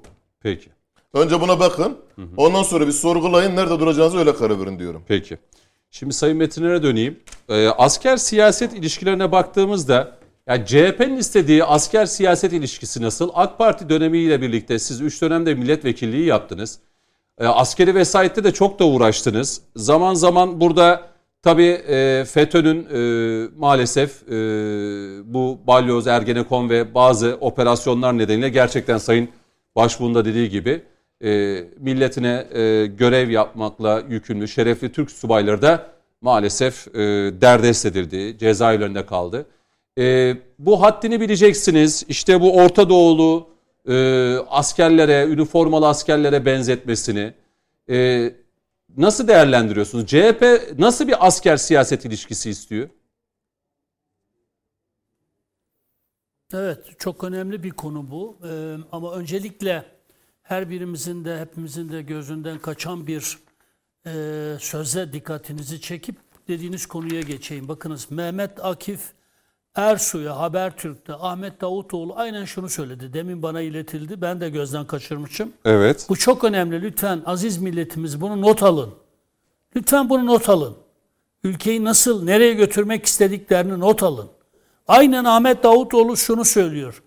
Peki. 0.42 0.70
Önce 1.14 1.40
buna 1.40 1.60
bakın. 1.60 1.96
Ondan 2.36 2.62
sonra 2.62 2.86
bir 2.86 2.92
sorgulayın. 2.92 3.56
Nerede 3.56 3.80
duracağınızı 3.80 4.18
öyle 4.18 4.34
karar 4.34 4.60
verin 4.60 4.78
diyorum. 4.78 5.02
Peki. 5.08 5.38
Şimdi 5.90 6.14
Sayın 6.14 6.36
Metinler'e 6.36 6.82
döneyim. 6.82 7.20
Ee, 7.48 7.68
asker 7.68 8.16
siyaset 8.16 8.72
ilişkilerine 8.72 9.32
baktığımızda 9.32 10.18
yani 10.48 10.66
CHP'nin 10.66 11.16
istediği 11.16 11.64
asker 11.64 12.06
siyaset 12.06 12.52
ilişkisi 12.52 13.02
nasıl? 13.02 13.30
AK 13.34 13.58
Parti 13.58 13.88
dönemiyle 13.88 14.42
birlikte 14.42 14.78
siz 14.78 15.00
3 15.00 15.22
dönemde 15.22 15.54
milletvekilliği 15.54 16.26
yaptınız. 16.26 16.78
Ee, 17.38 17.46
askeri 17.46 17.94
vesayette 17.94 18.44
de 18.44 18.52
çok 18.52 18.78
da 18.78 18.86
uğraştınız. 18.86 19.60
Zaman 19.76 20.14
zaman 20.14 20.60
burada 20.60 21.02
tabii 21.42 21.82
e, 21.88 22.24
FETÖ'nün 22.24 22.86
e, 22.86 23.48
maalesef 23.56 24.22
e, 24.28 24.34
bu 25.34 25.60
balyoz, 25.66 26.06
ergenekon 26.06 26.70
ve 26.70 26.94
bazı 26.94 27.36
operasyonlar 27.40 28.18
nedeniyle 28.18 28.48
gerçekten 28.48 28.98
Sayın 28.98 29.28
Başbuğ'un 29.76 30.14
da 30.14 30.24
dediği 30.24 30.50
gibi 30.50 30.82
e, 31.24 31.64
milletine 31.78 32.46
e, 32.52 32.86
görev 32.86 33.30
yapmakla 33.30 34.02
yükümlü 34.08 34.48
şerefli 34.48 34.92
Türk 34.92 35.10
subayları 35.10 35.62
da 35.62 35.86
maalesef 36.20 36.88
e, 36.88 37.00
derdest 37.40 37.86
edildi, 37.86 38.38
cezaevlerinde 38.38 39.06
kaldı. 39.06 39.46
E, 39.98 40.36
bu 40.58 40.82
haddini 40.82 41.20
bileceksiniz. 41.20 42.04
İşte 42.08 42.40
bu 42.40 42.56
Orta 42.56 42.88
Doğulu 42.88 43.48
e, 43.88 43.94
askerlere, 44.48 45.26
üniformalı 45.26 45.88
askerlere 45.88 46.46
benzetmesini 46.46 47.34
e, 47.90 48.30
nasıl 48.96 49.28
değerlendiriyorsunuz? 49.28 50.06
CHP 50.06 50.42
nasıl 50.78 51.08
bir 51.08 51.26
asker 51.26 51.56
siyaset 51.56 52.04
ilişkisi 52.04 52.50
istiyor? 52.50 52.88
Evet, 56.54 56.98
çok 56.98 57.24
önemli 57.24 57.62
bir 57.62 57.70
konu 57.70 58.10
bu. 58.10 58.38
Ee, 58.48 58.76
ama 58.92 59.14
öncelikle 59.14 59.84
her 60.42 60.70
birimizin 60.70 61.24
de 61.24 61.40
hepimizin 61.40 61.92
de 61.92 62.02
gözünden 62.02 62.58
kaçan 62.58 63.06
bir 63.06 63.38
e, 64.06 64.12
söze 64.60 65.12
dikkatinizi 65.12 65.80
çekip 65.80 66.16
dediğiniz 66.48 66.86
konuya 66.86 67.20
geçeyim. 67.20 67.68
Bakınız 67.68 68.10
Mehmet 68.10 68.64
Akif 68.64 69.00
Ersu'ya 69.76 70.38
Habertürk'te 70.38 71.14
Ahmet 71.14 71.60
Davutoğlu 71.60 72.14
aynen 72.16 72.44
şunu 72.44 72.68
söyledi. 72.68 73.12
Demin 73.12 73.42
bana 73.42 73.60
iletildi. 73.60 74.20
Ben 74.20 74.40
de 74.40 74.50
gözden 74.50 74.86
kaçırmışım. 74.86 75.52
Evet. 75.64 76.06
Bu 76.08 76.16
çok 76.16 76.44
önemli. 76.44 76.82
Lütfen 76.82 77.22
aziz 77.26 77.58
milletimiz 77.58 78.20
bunu 78.20 78.40
not 78.42 78.62
alın. 78.62 78.94
Lütfen 79.76 80.08
bunu 80.08 80.26
not 80.26 80.48
alın. 80.48 80.76
Ülkeyi 81.44 81.84
nasıl, 81.84 82.24
nereye 82.24 82.54
götürmek 82.54 83.06
istediklerini 83.06 83.80
not 83.80 84.02
alın. 84.02 84.28
Aynen 84.88 85.24
Ahmet 85.24 85.62
Davutoğlu 85.62 86.16
şunu 86.16 86.44
söylüyor. 86.44 87.02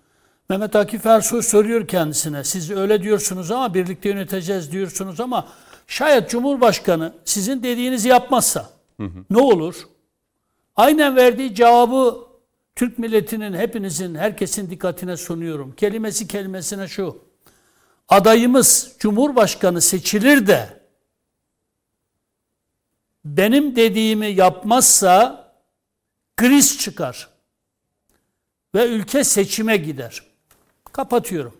Mehmet 0.49 0.75
Akif 0.75 1.05
Ersoy 1.05 1.41
soruyor 1.41 1.87
kendisine. 1.87 2.43
Siz 2.43 2.71
öyle 2.71 3.03
diyorsunuz 3.03 3.51
ama 3.51 3.73
birlikte 3.73 4.09
yöneteceğiz 4.09 4.71
diyorsunuz 4.71 5.19
ama 5.19 5.47
şayet 5.87 6.29
Cumhurbaşkanı 6.29 7.13
sizin 7.25 7.63
dediğinizi 7.63 8.09
yapmazsa 8.09 8.69
ne 9.29 9.37
olur? 9.41 9.75
Aynen 10.75 11.15
verdiği 11.15 11.55
cevabı 11.55 12.28
Türk 12.79 12.99
milletinin, 12.99 13.53
hepinizin, 13.53 14.15
herkesin 14.15 14.69
dikkatine 14.69 15.17
sunuyorum. 15.17 15.75
Kelimesi 15.75 16.27
kelimesine 16.27 16.87
şu. 16.87 17.23
Adayımız 18.09 18.95
Cumhurbaşkanı 18.99 19.81
seçilir 19.81 20.47
de 20.47 20.79
benim 23.25 23.75
dediğimi 23.75 24.27
yapmazsa 24.27 25.45
kriz 26.37 26.77
çıkar 26.77 27.29
ve 28.75 28.87
ülke 28.87 29.23
seçime 29.23 29.77
gider. 29.77 30.23
Kapatıyorum. 30.91 31.57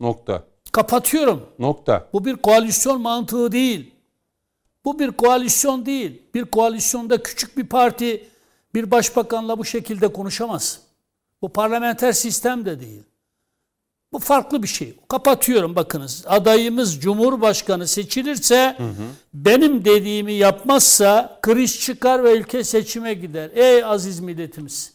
Nokta. 0.00 0.44
Kapatıyorum. 0.72 1.48
Nokta. 1.58 2.08
Bu 2.12 2.24
bir 2.24 2.36
koalisyon 2.36 3.00
mantığı 3.00 3.52
değil. 3.52 3.94
Bu 4.84 4.98
bir 4.98 5.10
koalisyon 5.10 5.86
değil. 5.86 6.22
Bir 6.34 6.44
koalisyonda 6.44 7.22
küçük 7.22 7.56
bir 7.56 7.66
parti 7.66 8.29
bir 8.74 8.90
başbakanla 8.90 9.58
bu 9.58 9.64
şekilde 9.64 10.12
konuşamaz. 10.12 10.80
Bu 11.42 11.48
parlamenter 11.48 12.12
sistem 12.12 12.64
de 12.64 12.80
değil. 12.80 13.02
Bu 14.12 14.18
farklı 14.18 14.62
bir 14.62 14.68
şey. 14.68 14.94
Kapatıyorum 15.08 15.76
bakınız. 15.76 16.24
Adayımız 16.26 17.00
Cumhurbaşkanı 17.00 17.88
seçilirse 17.88 18.76
benim 19.34 19.84
dediğimi 19.84 20.32
yapmazsa 20.32 21.38
kriz 21.42 21.80
çıkar 21.80 22.24
ve 22.24 22.38
ülke 22.38 22.64
seçime 22.64 23.14
gider. 23.14 23.50
Ey 23.54 23.84
aziz 23.84 24.20
milletimiz. 24.20 24.92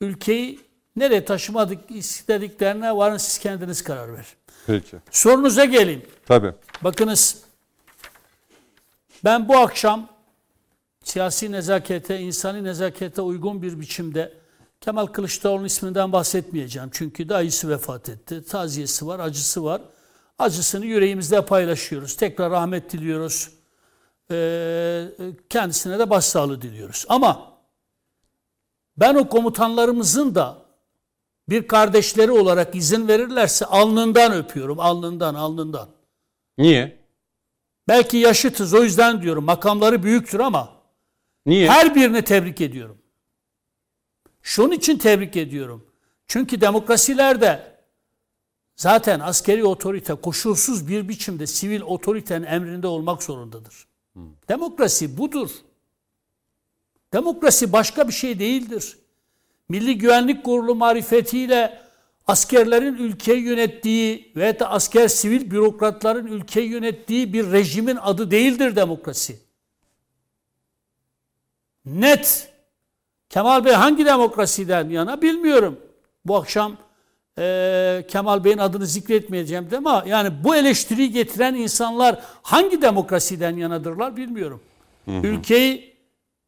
Ülkeyi 0.00 0.60
nereye 0.96 1.24
taşımadık 1.24 1.78
istediklerine 1.90 2.96
varın 2.96 3.16
siz 3.16 3.38
kendiniz 3.38 3.84
karar 3.84 4.12
verin. 4.12 4.24
Peki. 4.66 4.96
Sorunuza 5.10 5.64
geleyim. 5.64 6.02
Tabii. 6.26 6.52
Bakınız 6.82 7.36
ben 9.24 9.48
bu 9.48 9.58
akşam 9.58 10.08
siyasi 11.08 11.52
nezakete, 11.52 12.20
insani 12.20 12.64
nezakete 12.64 13.22
uygun 13.22 13.62
bir 13.62 13.80
biçimde 13.80 14.32
Kemal 14.80 15.06
Kılıçdaroğlu'nun 15.06 15.64
isminden 15.64 16.12
bahsetmeyeceğim. 16.12 16.88
Çünkü 16.92 17.28
dayısı 17.28 17.68
vefat 17.68 18.08
etti. 18.08 18.44
Taziyesi 18.44 19.06
var, 19.06 19.20
acısı 19.20 19.64
var. 19.64 19.82
Acısını 20.38 20.86
yüreğimizde 20.86 21.44
paylaşıyoruz. 21.44 22.16
Tekrar 22.16 22.50
rahmet 22.50 22.92
diliyoruz. 22.92 23.50
Ee, 24.30 25.04
kendisine 25.48 25.98
de 25.98 26.10
başsağlığı 26.10 26.62
diliyoruz. 26.62 27.04
Ama 27.08 27.52
ben 28.96 29.14
o 29.14 29.28
komutanlarımızın 29.28 30.34
da 30.34 30.58
bir 31.48 31.68
kardeşleri 31.68 32.30
olarak 32.30 32.74
izin 32.74 33.08
verirlerse 33.08 33.66
alnından 33.66 34.32
öpüyorum. 34.32 34.80
Alnından, 34.80 35.34
alnından. 35.34 35.88
Niye? 36.58 36.98
Belki 37.88 38.16
yaşıtız 38.16 38.74
o 38.74 38.82
yüzden 38.82 39.22
diyorum. 39.22 39.44
Makamları 39.44 40.02
büyüktür 40.02 40.40
ama 40.40 40.77
Niye? 41.48 41.68
her 41.68 41.94
birini 41.94 42.22
tebrik 42.22 42.60
ediyorum. 42.60 42.98
Şunun 44.42 44.72
için 44.72 44.98
tebrik 44.98 45.36
ediyorum. 45.36 45.86
Çünkü 46.26 46.60
demokrasilerde 46.60 47.76
zaten 48.76 49.20
askeri 49.20 49.64
otorite 49.64 50.14
koşulsuz 50.14 50.88
bir 50.88 51.08
biçimde 51.08 51.46
sivil 51.46 51.80
otoritenin 51.80 52.46
emrinde 52.46 52.86
olmak 52.86 53.22
zorundadır. 53.22 53.86
Demokrasi 54.48 55.18
budur. 55.18 55.50
Demokrasi 57.12 57.72
başka 57.72 58.08
bir 58.08 58.12
şey 58.12 58.38
değildir. 58.38 58.98
Milli 59.68 59.98
Güvenlik 59.98 60.44
Kurulu 60.44 60.74
marifetiyle 60.74 61.80
askerlerin 62.26 62.94
ülkeyi 62.94 63.42
yönettiği 63.42 64.32
ve 64.36 64.60
de 64.60 64.66
asker 64.66 65.08
sivil 65.08 65.50
bürokratların 65.50 66.26
ülkeyi 66.26 66.68
yönettiği 66.68 67.32
bir 67.32 67.52
rejimin 67.52 67.96
adı 67.96 68.30
değildir 68.30 68.76
demokrasi. 68.76 69.47
Net. 71.88 72.48
Kemal 73.30 73.64
Bey 73.64 73.72
hangi 73.72 74.06
demokrasiden 74.06 74.88
yana 74.88 75.22
bilmiyorum. 75.22 75.80
Bu 76.24 76.36
akşam 76.36 76.76
e, 77.38 78.04
Kemal 78.08 78.44
Bey'in 78.44 78.58
adını 78.58 78.86
zikretmeyeceğim 78.86 79.70
de 79.70 79.76
ama 79.76 80.04
yani 80.06 80.44
bu 80.44 80.56
eleştiriyi 80.56 81.10
getiren 81.10 81.54
insanlar 81.54 82.18
hangi 82.42 82.82
demokrasiden 82.82 83.56
yanadırlar 83.56 84.16
bilmiyorum. 84.16 84.60
Ülkeyi 85.06 85.96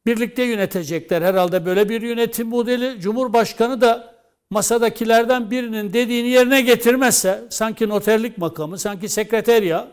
birlikte 0.06 0.42
yönetecekler 0.42 1.22
herhalde 1.22 1.66
böyle 1.66 1.88
bir 1.88 2.02
yönetim 2.02 2.48
modeli. 2.48 3.00
Cumhurbaşkanı 3.00 3.80
da 3.80 4.14
masadakilerden 4.50 5.50
birinin 5.50 5.92
dediğini 5.92 6.28
yerine 6.28 6.60
getirmezse 6.60 7.44
sanki 7.50 7.88
noterlik 7.88 8.38
makamı, 8.38 8.78
sanki 8.78 9.08
sekreterya 9.08 9.88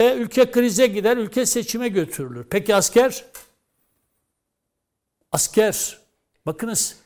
e, 0.00 0.14
ülke 0.14 0.50
krize 0.50 0.86
gider, 0.86 1.16
ülke 1.16 1.46
seçime 1.46 1.88
götürülür. 1.88 2.46
Peki 2.50 2.74
asker? 2.74 3.24
Asker, 5.32 5.98
bakınız 6.46 6.96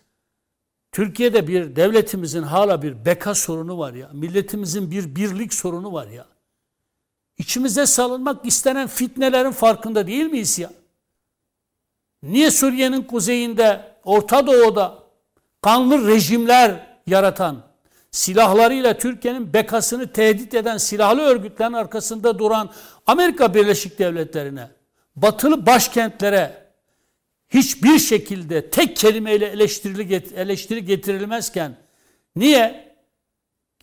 Türkiye'de 0.92 1.48
bir 1.48 1.76
devletimizin 1.76 2.42
hala 2.42 2.82
bir 2.82 3.04
beka 3.04 3.34
sorunu 3.34 3.78
var 3.78 3.94
ya. 3.94 4.10
Milletimizin 4.12 4.90
bir 4.90 5.16
birlik 5.16 5.54
sorunu 5.54 5.92
var 5.92 6.06
ya. 6.06 6.26
İçimize 7.38 7.86
salınmak 7.86 8.46
istenen 8.46 8.86
fitnelerin 8.86 9.50
farkında 9.50 10.06
değil 10.06 10.26
miyiz 10.26 10.58
ya? 10.58 10.70
Niye 12.22 12.50
Suriye'nin 12.50 13.02
kuzeyinde, 13.02 13.94
Orta 14.04 14.46
Doğu'da 14.46 14.98
kanlı 15.62 16.08
rejimler 16.08 16.98
yaratan, 17.06 17.62
silahlarıyla 18.10 18.98
Türkiye'nin 18.98 19.52
bekasını 19.52 20.12
tehdit 20.12 20.54
eden 20.54 20.76
silahlı 20.76 21.22
örgütlerin 21.22 21.72
arkasında 21.72 22.38
duran 22.38 22.70
Amerika 23.06 23.54
Birleşik 23.54 23.98
Devletleri'ne, 23.98 24.70
batılı 25.16 25.66
başkentlere 25.66 26.63
hiçbir 27.54 27.98
şekilde 27.98 28.70
tek 28.70 28.96
kelimeyle 28.96 29.46
eleştiri, 29.46 30.14
eleştiri 30.36 30.84
getirilmezken 30.84 31.76
niye 32.36 32.94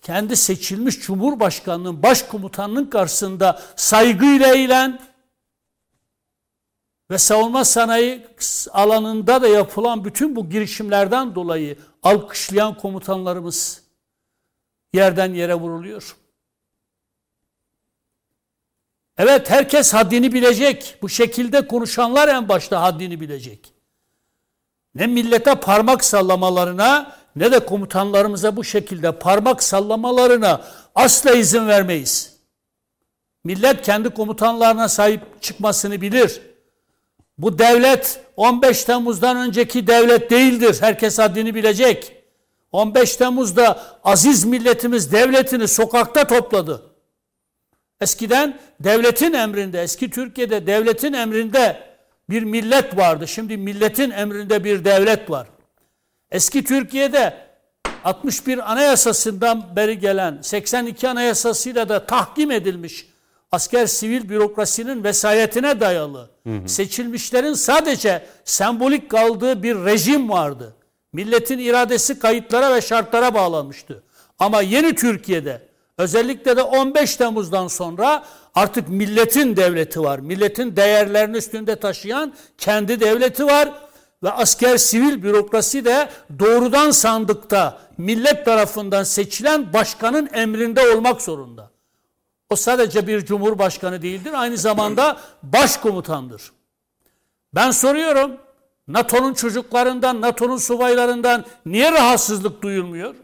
kendi 0.02 0.36
seçilmiş 0.36 1.00
Cumhurbaşkanının 1.00 2.04
başkomutanının 2.04 2.86
karşısında 2.86 3.62
saygıyla 3.76 4.56
eğilen 4.56 5.00
ve 7.12 7.18
savunma 7.18 7.66
sanayi 7.66 8.28
alanında 8.72 9.42
da 9.42 9.48
yapılan 9.48 10.06
bütün 10.06 10.36
bu 10.36 10.50
girişimlerden 10.50 11.36
dolayı 11.36 11.78
alkışlayan 12.04 12.78
komutanlarımız 12.78 13.84
yerden 14.94 15.34
yere 15.34 15.56
vuruluyor. 15.56 16.16
Evet 19.22 19.50
herkes 19.50 19.94
haddini 19.94 20.34
bilecek. 20.34 20.98
Bu 21.02 21.10
şekilde 21.10 21.68
konuşanlar 21.68 22.28
en 22.28 22.50
başta 22.50 22.82
haddini 22.82 23.22
bilecek. 23.22 23.74
Ne 24.96 25.08
millete 25.08 25.56
parmak 25.56 26.04
sallamalarına 26.06 27.16
ne 27.36 27.52
de 27.52 27.66
komutanlarımıza 27.66 28.56
bu 28.56 28.64
şekilde 28.64 29.12
parmak 29.20 29.64
sallamalarına 29.64 30.62
asla 30.96 31.32
izin 31.32 31.68
vermeyiz. 31.68 32.34
Millet 33.44 33.82
kendi 33.82 34.10
komutanlarına 34.10 34.90
sahip 34.90 35.42
çıkmasını 35.42 36.02
bilir. 36.02 36.42
Bu 37.38 37.60
devlet 37.60 38.20
15 38.38 38.84
Temmuz'dan 38.84 39.38
önceki 39.38 39.88
devlet 39.88 40.32
değildir. 40.32 40.78
Herkes 40.80 41.20
haddini 41.20 41.56
bilecek. 41.56 42.16
15 42.72 43.16
Temmuz'da 43.16 43.84
aziz 44.04 44.46
milletimiz 44.46 45.12
devletini 45.12 45.68
sokakta 45.68 46.28
topladı. 46.28 46.91
Eskiden 48.02 48.60
devletin 48.80 49.34
emrinde, 49.34 49.82
eski 49.82 50.10
Türkiye'de 50.10 50.68
devletin 50.68 51.14
emrinde 51.14 51.84
bir 52.30 52.44
millet 52.44 52.98
vardı. 52.98 53.28
Şimdi 53.28 53.58
milletin 53.58 54.12
emrinde 54.12 54.64
bir 54.64 54.86
devlet 54.86 55.30
var. 55.30 55.48
Eski 56.32 56.64
Türkiye'de 56.64 57.34
61 58.04 58.72
anayasasından 58.72 59.76
beri 59.76 60.00
gelen 60.00 60.40
82 60.42 61.10
anayasasıyla 61.10 61.90
da 61.90 62.06
tahkim 62.06 62.52
edilmiş 62.52 63.08
asker 63.52 63.86
sivil 63.86 64.30
bürokrasinin 64.30 65.04
vesayetine 65.04 65.80
dayalı 65.80 66.30
hı 66.48 66.58
hı. 66.58 66.70
seçilmişlerin 66.70 67.54
sadece 67.54 68.26
sembolik 68.46 69.12
kaldığı 69.12 69.64
bir 69.64 69.76
rejim 69.76 70.30
vardı. 70.30 70.76
Milletin 71.14 71.60
iradesi 71.60 72.20
kayıtlara 72.20 72.76
ve 72.76 72.82
şartlara 72.82 73.34
bağlanmıştı. 73.34 74.04
Ama 74.40 74.62
yeni 74.62 74.96
Türkiye'de 74.96 75.71
özellikle 76.02 76.58
de 76.58 76.64
15 76.64 77.16
Temmuz'dan 77.16 77.68
sonra 77.68 78.24
artık 78.56 78.90
milletin 78.90 79.56
devleti 79.56 80.02
var. 80.02 80.20
Milletin 80.20 80.76
değerlerini 80.76 81.38
üstünde 81.38 81.76
taşıyan 81.76 82.34
kendi 82.58 83.00
devleti 83.00 83.46
var 83.46 83.70
ve 84.24 84.32
asker 84.32 84.78
sivil 84.78 85.24
bürokrasi 85.24 85.86
de 85.86 86.10
doğrudan 86.40 86.92
sandıkta 86.92 87.80
millet 87.98 88.46
tarafından 88.46 89.04
seçilen 89.04 89.74
başkanın 89.74 90.30
emrinde 90.34 90.96
olmak 90.96 91.22
zorunda. 91.22 91.72
O 92.50 92.56
sadece 92.56 93.08
bir 93.08 93.26
cumhurbaşkanı 93.26 94.02
değildir, 94.02 94.32
aynı 94.36 94.58
zamanda 94.58 95.18
başkomutandır. 95.44 96.52
Ben 97.56 97.72
soruyorum, 97.72 98.32
NATO'nun 98.88 99.34
çocuklarından, 99.34 100.22
NATO'nun 100.22 100.58
subaylarından 100.58 101.46
niye 101.66 101.92
rahatsızlık 101.92 102.62
duyulmuyor? 102.62 103.16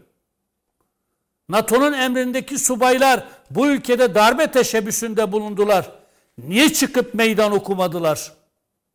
NATO'nun 1.48 1.92
emrindeki 1.92 2.58
subaylar 2.58 3.24
bu 3.50 3.66
ülkede 3.66 4.14
darbe 4.14 4.46
teşebbüsünde 4.46 5.32
bulundular. 5.32 5.90
Niye 6.38 6.72
çıkıp 6.72 7.14
meydan 7.14 7.52
okumadılar? 7.52 8.32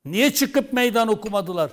Niye 0.05 0.33
çıkıp 0.33 0.73
meydan 0.73 1.07
okumadılar? 1.07 1.71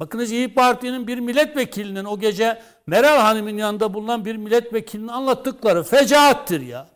Bakınız 0.00 0.32
İyi 0.32 0.54
Parti'nin 0.54 1.06
bir 1.06 1.18
milletvekilinin 1.18 2.04
o 2.04 2.20
gece 2.20 2.62
Meral 2.86 3.18
Hanım'ın 3.20 3.56
yanında 3.56 3.94
bulunan 3.94 4.24
bir 4.24 4.36
milletvekilinin 4.36 5.08
anlattıkları 5.08 5.82
fecaattir 5.84 6.60
ya. 6.60 6.88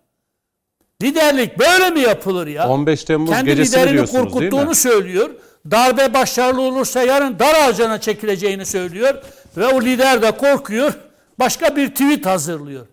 Liderlik 1.03 1.59
böyle 1.59 1.91
mi 1.91 2.01
yapılır 2.01 2.47
ya? 2.47 2.69
15 2.69 3.05
Temmuz 3.05 3.31
Kendi 3.31 3.51
gecesini 3.51 3.83
liderini 3.83 4.07
korkuttuğunu 4.07 4.75
söylüyor. 4.75 5.31
Darbe 5.71 6.15
başarılı 6.15 6.61
olursa 6.61 7.03
yarın 7.03 7.39
dar 7.39 7.55
ağacına 7.55 8.01
çekileceğini 8.01 8.67
söylüyor. 8.67 9.15
Ve 9.57 9.67
o 9.67 9.83
lider 9.83 10.23
de 10.23 10.31
korkuyor. 10.31 10.93
Başka 11.39 11.77
bir 11.77 11.89
tweet 11.89 12.27
hazırlıyor. 12.27 12.87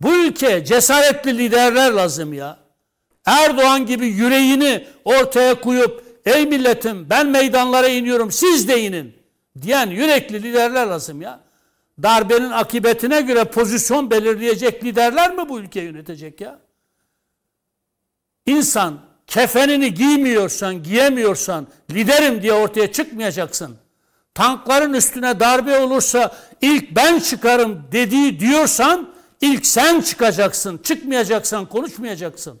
Bu 0.00 0.14
ülke 0.14 0.64
cesaretli 0.64 1.38
liderler 1.38 1.92
lazım 1.92 2.32
ya. 2.32 2.58
Erdoğan 3.24 3.86
gibi 3.86 4.06
yüreğini 4.06 4.86
ortaya 5.04 5.60
koyup 5.60 6.04
ey 6.26 6.46
milletim 6.46 7.10
ben 7.10 7.26
meydanlara 7.26 7.88
iniyorum 7.88 8.32
siz 8.32 8.68
de 8.68 8.82
inin 8.82 9.16
diyen 9.62 9.90
yürekli 9.90 10.42
liderler 10.42 10.86
lazım 10.86 11.22
ya. 11.22 11.40
Darbenin 12.02 12.50
akıbetine 12.50 13.20
göre 13.20 13.44
pozisyon 13.44 14.10
belirleyecek 14.10 14.84
liderler 14.84 15.34
mi 15.34 15.48
bu 15.48 15.60
ülkeyi 15.60 15.84
yönetecek 15.84 16.40
ya? 16.40 16.58
İnsan 18.46 18.98
kefenini 19.26 19.94
giymiyorsan, 19.94 20.82
giyemiyorsan 20.82 21.66
liderim 21.90 22.42
diye 22.42 22.52
ortaya 22.52 22.92
çıkmayacaksın. 22.92 23.76
tankların 24.34 24.94
üstüne 24.94 25.40
darbe 25.40 25.78
olursa 25.78 26.36
ilk 26.60 26.96
ben 26.96 27.18
çıkarım 27.18 27.84
dediği 27.92 28.40
diyorsan 28.40 29.15
ilk 29.40 29.66
sen 29.66 30.00
çıkacaksın. 30.00 30.78
Çıkmayacaksan 30.78 31.66
konuşmayacaksın. 31.66 32.60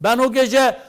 Ben 0.00 0.18
o 0.18 0.32
gece 0.32 0.80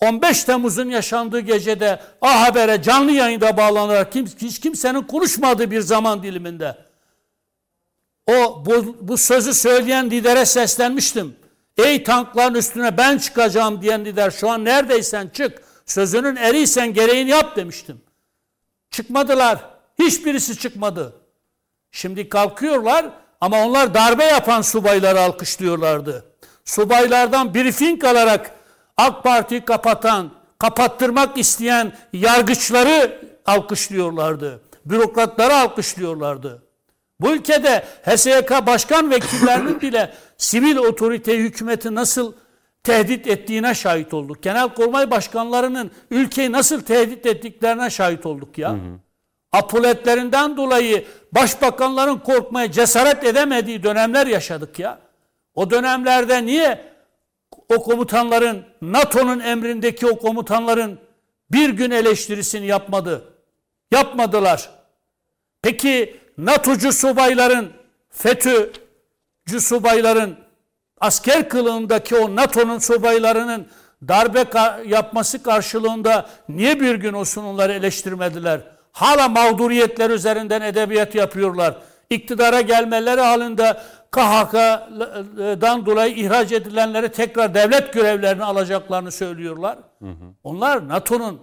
15 0.00 0.44
Temmuz'un 0.44 0.90
yaşandığı 0.90 1.40
gecede 1.40 2.00
A 2.20 2.42
Haber'e 2.42 2.82
canlı 2.82 3.12
yayında 3.12 3.56
bağlanarak 3.56 4.12
kim, 4.12 4.26
hiç 4.26 4.60
kimsenin 4.60 5.02
konuşmadığı 5.02 5.70
bir 5.70 5.80
zaman 5.80 6.22
diliminde 6.22 6.76
o 8.26 8.66
bu, 8.66 8.96
bu 9.00 9.16
sözü 9.16 9.54
söyleyen 9.54 10.10
lidere 10.10 10.46
seslenmiştim. 10.46 11.36
Ey 11.76 12.02
tankların 12.02 12.54
üstüne 12.54 12.96
ben 12.96 13.18
çıkacağım 13.18 13.82
diyen 13.82 14.04
lider 14.04 14.30
şu 14.30 14.50
an 14.50 14.64
neredeysen 14.64 15.28
çık. 15.28 15.62
Sözünün 15.86 16.36
eriysen 16.36 16.94
gereğini 16.94 17.30
yap 17.30 17.56
demiştim. 17.56 18.00
Çıkmadılar. 18.90 19.70
Hiçbirisi 19.98 20.58
çıkmadı. 20.58 21.12
Şimdi 21.90 22.28
kalkıyorlar 22.28 23.10
ama 23.40 23.64
onlar 23.64 23.94
darbe 23.94 24.24
yapan 24.24 24.62
subayları 24.62 25.20
alkışlıyorlardı. 25.20 26.24
Subaylardan 26.64 27.54
briefing 27.54 28.04
alarak 28.04 28.50
AK 28.96 29.22
Parti'yi 29.24 29.64
kapatan, 29.64 30.30
kapattırmak 30.58 31.38
isteyen 31.38 31.92
yargıçları 32.12 33.22
alkışlıyorlardı. 33.46 34.62
Bürokratları 34.84 35.54
alkışlıyorlardı. 35.54 36.62
Bu 37.20 37.30
ülkede 37.30 37.84
HSYK 38.02 38.50
başkan 38.66 39.10
vekillerinin 39.10 39.80
bile 39.80 40.14
sivil 40.38 40.76
otorite 40.76 41.38
hükümeti 41.38 41.94
nasıl 41.94 42.32
tehdit 42.82 43.26
ettiğine 43.26 43.74
şahit 43.74 44.14
olduk. 44.14 44.42
Genelkurmay 44.42 45.10
başkanlarının 45.10 45.90
ülkeyi 46.10 46.52
nasıl 46.52 46.80
tehdit 46.80 47.26
ettiklerine 47.26 47.90
şahit 47.90 48.26
olduk 48.26 48.58
ya. 48.58 48.70
Hı 48.70 48.74
hı. 48.74 49.09
Apuletlerinden 49.52 50.56
dolayı 50.56 51.06
başbakanların 51.32 52.18
korkmaya 52.18 52.72
cesaret 52.72 53.24
edemediği 53.24 53.82
dönemler 53.82 54.26
yaşadık 54.26 54.78
ya. 54.78 54.98
O 55.54 55.70
dönemlerde 55.70 56.46
niye 56.46 56.90
o 57.68 57.82
komutanların 57.82 58.64
NATO'nun 58.82 59.40
emrindeki 59.40 60.06
o 60.06 60.18
komutanların 60.18 60.98
bir 61.52 61.70
gün 61.70 61.90
eleştirisini 61.90 62.66
yapmadı? 62.66 63.24
Yapmadılar. 63.90 64.70
Peki 65.62 66.20
NATO'cu 66.38 66.92
subayların, 66.92 67.72
FETÖ'cü 68.10 69.60
subayların, 69.60 70.36
asker 71.00 71.48
kılığındaki 71.48 72.16
o 72.16 72.36
NATO'nun 72.36 72.78
subaylarının 72.78 73.66
darbe 74.08 74.44
yapması 74.86 75.42
karşılığında 75.42 76.30
niye 76.48 76.80
bir 76.80 76.94
gün 76.94 77.12
o 77.12 77.24
sunumları 77.24 77.72
eleştirmediler? 77.72 78.79
Hala 78.92 79.28
mağduriyetler 79.28 80.10
üzerinden 80.10 80.62
edebiyat 80.62 81.14
yapıyorlar. 81.14 81.76
İktidara 82.10 82.60
gelmeleri 82.60 83.20
halinde 83.20 83.80
KHK'dan 84.10 85.86
dolayı 85.86 86.14
ihraç 86.14 86.52
edilenleri 86.52 87.08
tekrar 87.08 87.54
devlet 87.54 87.92
görevlerini 87.92 88.44
alacaklarını 88.44 89.12
söylüyorlar. 89.12 89.78
Hı 90.02 90.08
hı. 90.08 90.34
Onlar 90.44 90.88
NATO'nun 90.88 91.40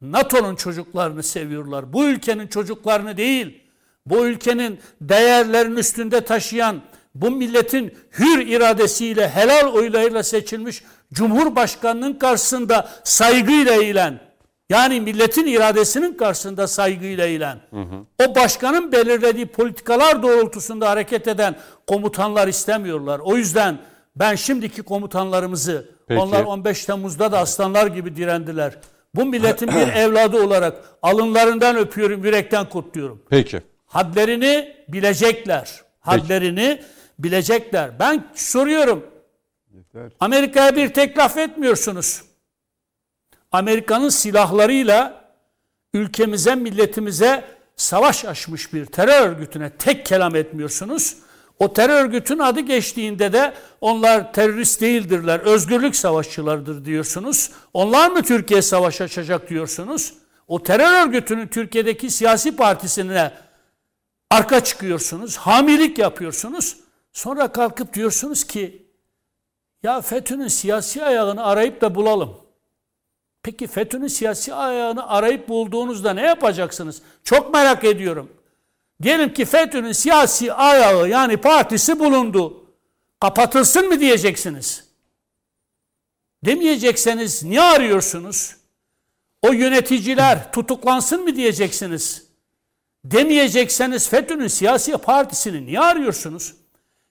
NATO'nun 0.00 0.56
çocuklarını 0.56 1.22
seviyorlar. 1.22 1.92
Bu 1.92 2.04
ülkenin 2.04 2.46
çocuklarını 2.46 3.16
değil 3.16 3.66
bu 4.06 4.26
ülkenin 4.26 4.80
değerlerin 5.00 5.76
üstünde 5.76 6.20
taşıyan 6.20 6.82
bu 7.14 7.30
milletin 7.30 7.94
hür 8.18 8.46
iradesiyle 8.46 9.28
helal 9.28 9.72
oylarıyla 9.72 10.22
seçilmiş 10.22 10.82
Cumhurbaşkanının 11.12 12.14
karşısında 12.14 12.88
saygıyla 13.04 13.72
eğilen 13.74 14.20
yani 14.70 15.00
milletin 15.00 15.46
iradesinin 15.46 16.14
karşısında 16.14 16.66
saygıyla 16.66 17.26
eğilen 17.26 17.60
hı 17.70 17.80
hı. 17.80 18.26
o 18.26 18.34
başkanın 18.34 18.92
belirlediği 18.92 19.46
politikalar 19.46 20.22
doğrultusunda 20.22 20.90
hareket 20.90 21.28
eden 21.28 21.56
komutanlar 21.86 22.48
istemiyorlar. 22.48 23.20
O 23.24 23.36
yüzden 23.36 23.78
ben 24.16 24.34
şimdiki 24.34 24.82
komutanlarımızı 24.82 25.90
Peki. 26.08 26.20
onlar 26.20 26.44
15 26.44 26.84
Temmuz'da 26.84 27.32
da 27.32 27.38
aslanlar 27.38 27.86
gibi 27.86 28.16
direndiler. 28.16 28.78
Bu 29.14 29.26
milletin 29.26 29.68
bir 29.68 29.88
evladı 29.94 30.42
olarak 30.42 30.76
alınlarından 31.02 31.76
öpüyorum, 31.76 32.24
yürekten 32.24 32.68
kutluyorum. 32.68 33.22
Peki 33.30 33.62
hadlerini 33.86 34.76
bilecekler. 34.88 35.70
Hadlerini 36.00 36.76
Peki. 36.76 36.84
bilecekler. 37.18 37.98
Ben 37.98 38.24
soruyorum. 38.34 39.06
Amerika'ya 40.20 40.76
bir 40.76 40.94
teklif 40.94 41.36
etmiyorsunuz. 41.36 42.22
Amerika'nın 43.52 44.08
silahlarıyla 44.08 45.24
ülkemize, 45.94 46.54
milletimize 46.54 47.44
savaş 47.76 48.24
açmış 48.24 48.72
bir 48.72 48.86
terör 48.86 49.28
örgütüne 49.28 49.70
tek 49.70 50.06
kelam 50.06 50.36
etmiyorsunuz. 50.36 51.16
O 51.58 51.72
terör 51.72 52.04
örgütün 52.04 52.38
adı 52.38 52.60
geçtiğinde 52.60 53.32
de 53.32 53.54
onlar 53.80 54.32
terörist 54.32 54.80
değildirler, 54.80 55.40
özgürlük 55.40 55.96
savaşçılarıdır 55.96 56.84
diyorsunuz. 56.84 57.50
Onlar 57.74 58.10
mı 58.10 58.22
Türkiye 58.22 58.62
savaş 58.62 59.00
açacak 59.00 59.50
diyorsunuz? 59.50 60.14
O 60.48 60.62
terör 60.62 61.06
örgütünün 61.06 61.46
Türkiye'deki 61.46 62.10
siyasi 62.10 62.56
partisine 62.56 63.32
arka 64.30 64.64
çıkıyorsunuz, 64.64 65.36
hamilik 65.36 65.98
yapıyorsunuz. 65.98 66.76
Sonra 67.12 67.52
kalkıp 67.52 67.94
diyorsunuz 67.94 68.44
ki 68.44 68.86
ya 69.82 70.00
FETÖ'nün 70.00 70.48
siyasi 70.48 71.04
ayağını 71.04 71.44
arayıp 71.44 71.80
da 71.80 71.94
bulalım. 71.94 72.45
Peki 73.46 73.66
FETÖ'nün 73.66 74.06
siyasi 74.06 74.54
ayağını 74.54 75.08
arayıp 75.08 75.48
bulduğunuzda 75.48 76.14
ne 76.14 76.22
yapacaksınız? 76.22 77.02
Çok 77.24 77.54
merak 77.54 77.84
ediyorum. 77.84 78.32
Diyelim 79.02 79.32
ki 79.32 79.44
FETÖ'nün 79.44 79.92
siyasi 79.92 80.52
ayağı 80.52 81.08
yani 81.08 81.36
partisi 81.36 81.98
bulundu. 81.98 82.64
Kapatılsın 83.20 83.88
mı 83.88 84.00
diyeceksiniz? 84.00 84.84
Demeyecekseniz 86.44 87.42
niye 87.42 87.60
arıyorsunuz? 87.60 88.56
O 89.42 89.52
yöneticiler 89.52 90.52
tutuklansın 90.52 91.24
mı 91.24 91.36
diyeceksiniz? 91.36 92.26
demeyecekseniz 93.04 94.08
FETÖ'nün 94.08 94.48
siyasi 94.48 94.92
partisini 94.92 95.66
niye 95.66 95.80
arıyorsunuz? 95.80 96.54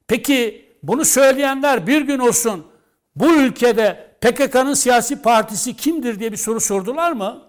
Peki 0.08 0.70
bunu 0.84 1.06
söyleyenler 1.06 1.88
bir 1.88 2.02
gün 2.02 2.20
olsun 2.20 2.68
bu 3.16 3.36
ülkede 3.36 4.15
PKK'nın 4.26 4.74
siyasi 4.74 5.22
partisi 5.22 5.76
kimdir 5.76 6.20
diye 6.20 6.32
bir 6.32 6.38
soru 6.38 6.60
sordular 6.60 7.12
mı? 7.12 7.42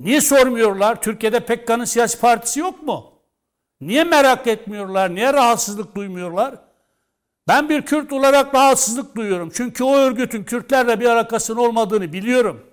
Niye 0.00 0.20
sormuyorlar? 0.20 1.02
Türkiye'de 1.02 1.40
PKK'nın 1.40 1.84
siyasi 1.84 2.20
partisi 2.20 2.60
yok 2.60 2.82
mu? 2.82 3.12
Niye 3.80 4.04
merak 4.04 4.46
etmiyorlar? 4.46 5.14
Niye 5.14 5.32
rahatsızlık 5.32 5.96
duymuyorlar? 5.96 6.54
Ben 7.48 7.68
bir 7.68 7.82
Kürt 7.82 8.12
olarak 8.12 8.54
rahatsızlık 8.54 9.16
duyuyorum. 9.16 9.50
Çünkü 9.54 9.84
o 9.84 9.96
örgütün 9.96 10.44
Kürtlerle 10.44 11.00
bir 11.00 11.06
alakasının 11.06 11.58
olmadığını 11.58 12.12
biliyorum. 12.12 12.66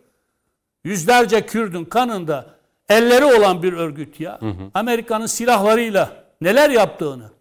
Yüzlerce 0.84 1.46
Kürdün 1.46 1.86
kanında 1.86 2.56
elleri 2.90 3.26
olan 3.26 3.64
bir 3.64 3.74
örgüt 3.74 4.20
ya. 4.20 4.40
Amerika'nın 4.74 5.26
silahlarıyla 5.26 6.26
neler 6.42 6.70
yaptığını, 6.70 7.32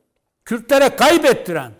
Kürtlere 0.44 0.96
kaybettiren, 0.96 1.72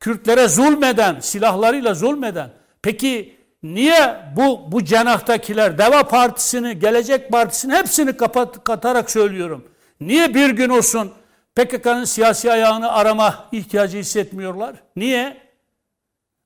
Kürtlere 0.00 0.48
zulmeden, 0.48 1.20
silahlarıyla 1.20 1.94
zulmeden. 1.94 2.50
Peki 2.82 3.36
niye 3.62 4.16
bu 4.36 4.72
bu 4.72 4.84
cenahtakiler 4.84 5.78
Deva 5.78 6.08
Partisi'ni, 6.08 6.78
Gelecek 6.78 7.30
Partisi'ni 7.32 7.74
hepsini 7.74 8.16
kapat, 8.16 8.64
katarak 8.64 9.10
söylüyorum. 9.10 9.68
Niye 10.00 10.34
bir 10.34 10.50
gün 10.50 10.68
olsun 10.68 11.12
PKK'nın 11.54 12.04
siyasi 12.04 12.52
ayağını 12.52 12.92
arama 12.92 13.48
ihtiyacı 13.52 13.98
hissetmiyorlar? 13.98 14.74
Niye? 14.96 15.36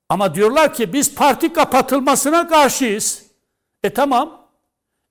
Ama 0.09 0.35
diyorlar 0.35 0.73
ki 0.73 0.93
biz 0.93 1.15
parti 1.15 1.53
kapatılmasına 1.53 2.47
karşıyız. 2.47 3.25
E 3.83 3.89
tamam 3.89 4.47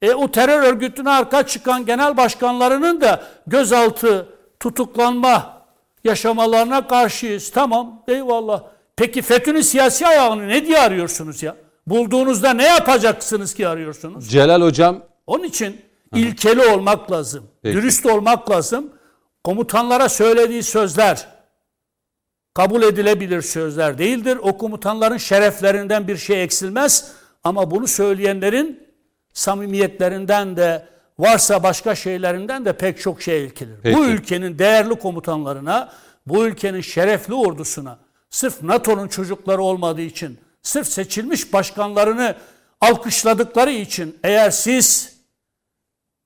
e, 0.02 0.14
o 0.14 0.30
terör 0.30 0.62
örgütüne 0.62 1.10
arka 1.10 1.46
çıkan 1.46 1.86
genel 1.86 2.16
başkanlarının 2.16 3.00
da 3.00 3.24
gözaltı, 3.46 4.28
tutuklanma 4.60 5.53
yaşamalarına 6.04 6.86
karşıyız. 6.86 7.50
Tamam 7.50 8.02
eyvallah. 8.08 8.62
Peki 8.96 9.22
FETÖ'nün 9.22 9.60
siyasi 9.60 10.06
ayağını 10.06 10.48
ne 10.48 10.66
diye 10.66 10.78
arıyorsunuz 10.78 11.42
ya? 11.42 11.56
Bulduğunuzda 11.86 12.52
ne 12.52 12.66
yapacaksınız 12.66 13.54
ki 13.54 13.68
arıyorsunuz? 13.68 14.30
Celal 14.30 14.62
Hocam. 14.62 15.02
Onun 15.26 15.44
için 15.44 15.80
ilkeli 16.14 16.66
olmak 16.66 17.12
lazım. 17.12 17.44
Peki. 17.62 17.76
Dürüst 17.76 18.06
olmak 18.06 18.50
lazım. 18.50 18.92
Komutanlara 19.44 20.08
söylediği 20.08 20.62
sözler 20.62 21.26
kabul 22.54 22.82
edilebilir 22.82 23.42
sözler 23.42 23.98
değildir. 23.98 24.38
O 24.42 24.58
komutanların 24.58 25.16
şereflerinden 25.16 26.08
bir 26.08 26.16
şey 26.16 26.42
eksilmez. 26.42 27.12
Ama 27.44 27.70
bunu 27.70 27.88
söyleyenlerin 27.88 28.88
samimiyetlerinden 29.32 30.56
de 30.56 30.88
varsa 31.18 31.62
başka 31.62 31.94
şeylerinden 31.94 32.64
de 32.64 32.72
pek 32.72 33.00
çok 33.00 33.22
şey 33.22 33.44
ilkilir. 33.44 33.76
Peki. 33.82 33.96
Bu 33.96 34.06
ülkenin 34.06 34.58
değerli 34.58 34.94
komutanlarına, 34.94 35.92
bu 36.26 36.46
ülkenin 36.46 36.80
şerefli 36.80 37.34
ordusuna, 37.34 37.98
sırf 38.30 38.62
NATO'nun 38.62 39.08
çocukları 39.08 39.62
olmadığı 39.62 40.00
için, 40.00 40.38
sırf 40.62 40.88
seçilmiş 40.88 41.52
başkanlarını 41.52 42.36
alkışladıkları 42.80 43.70
için 43.70 44.18
eğer 44.24 44.50
siz 44.50 45.14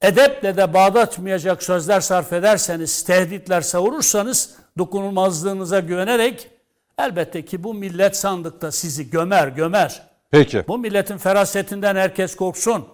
edeple 0.02 0.56
de 0.56 0.74
bağdatmayacak 0.74 1.62
sözler 1.62 2.00
sarf 2.00 2.32
ederseniz, 2.32 3.02
tehditler 3.04 3.60
savurursanız 3.60 4.54
dokunulmazlığınıza 4.78 5.80
güvenerek 5.80 6.50
elbette 6.98 7.44
ki 7.44 7.64
bu 7.64 7.74
millet 7.74 8.16
sandıkta 8.16 8.72
sizi 8.72 9.10
gömer 9.10 9.48
gömer. 9.48 10.02
Peki. 10.30 10.64
Bu 10.68 10.78
milletin 10.78 11.18
ferasetinden 11.18 11.96
herkes 11.96 12.36
korksun. 12.36 12.88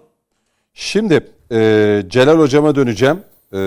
Şimdi 0.75 1.34
e, 1.53 2.03
Celal 2.09 2.39
Hocam'a 2.39 2.75
döneceğim 2.75 3.21
E, 3.53 3.59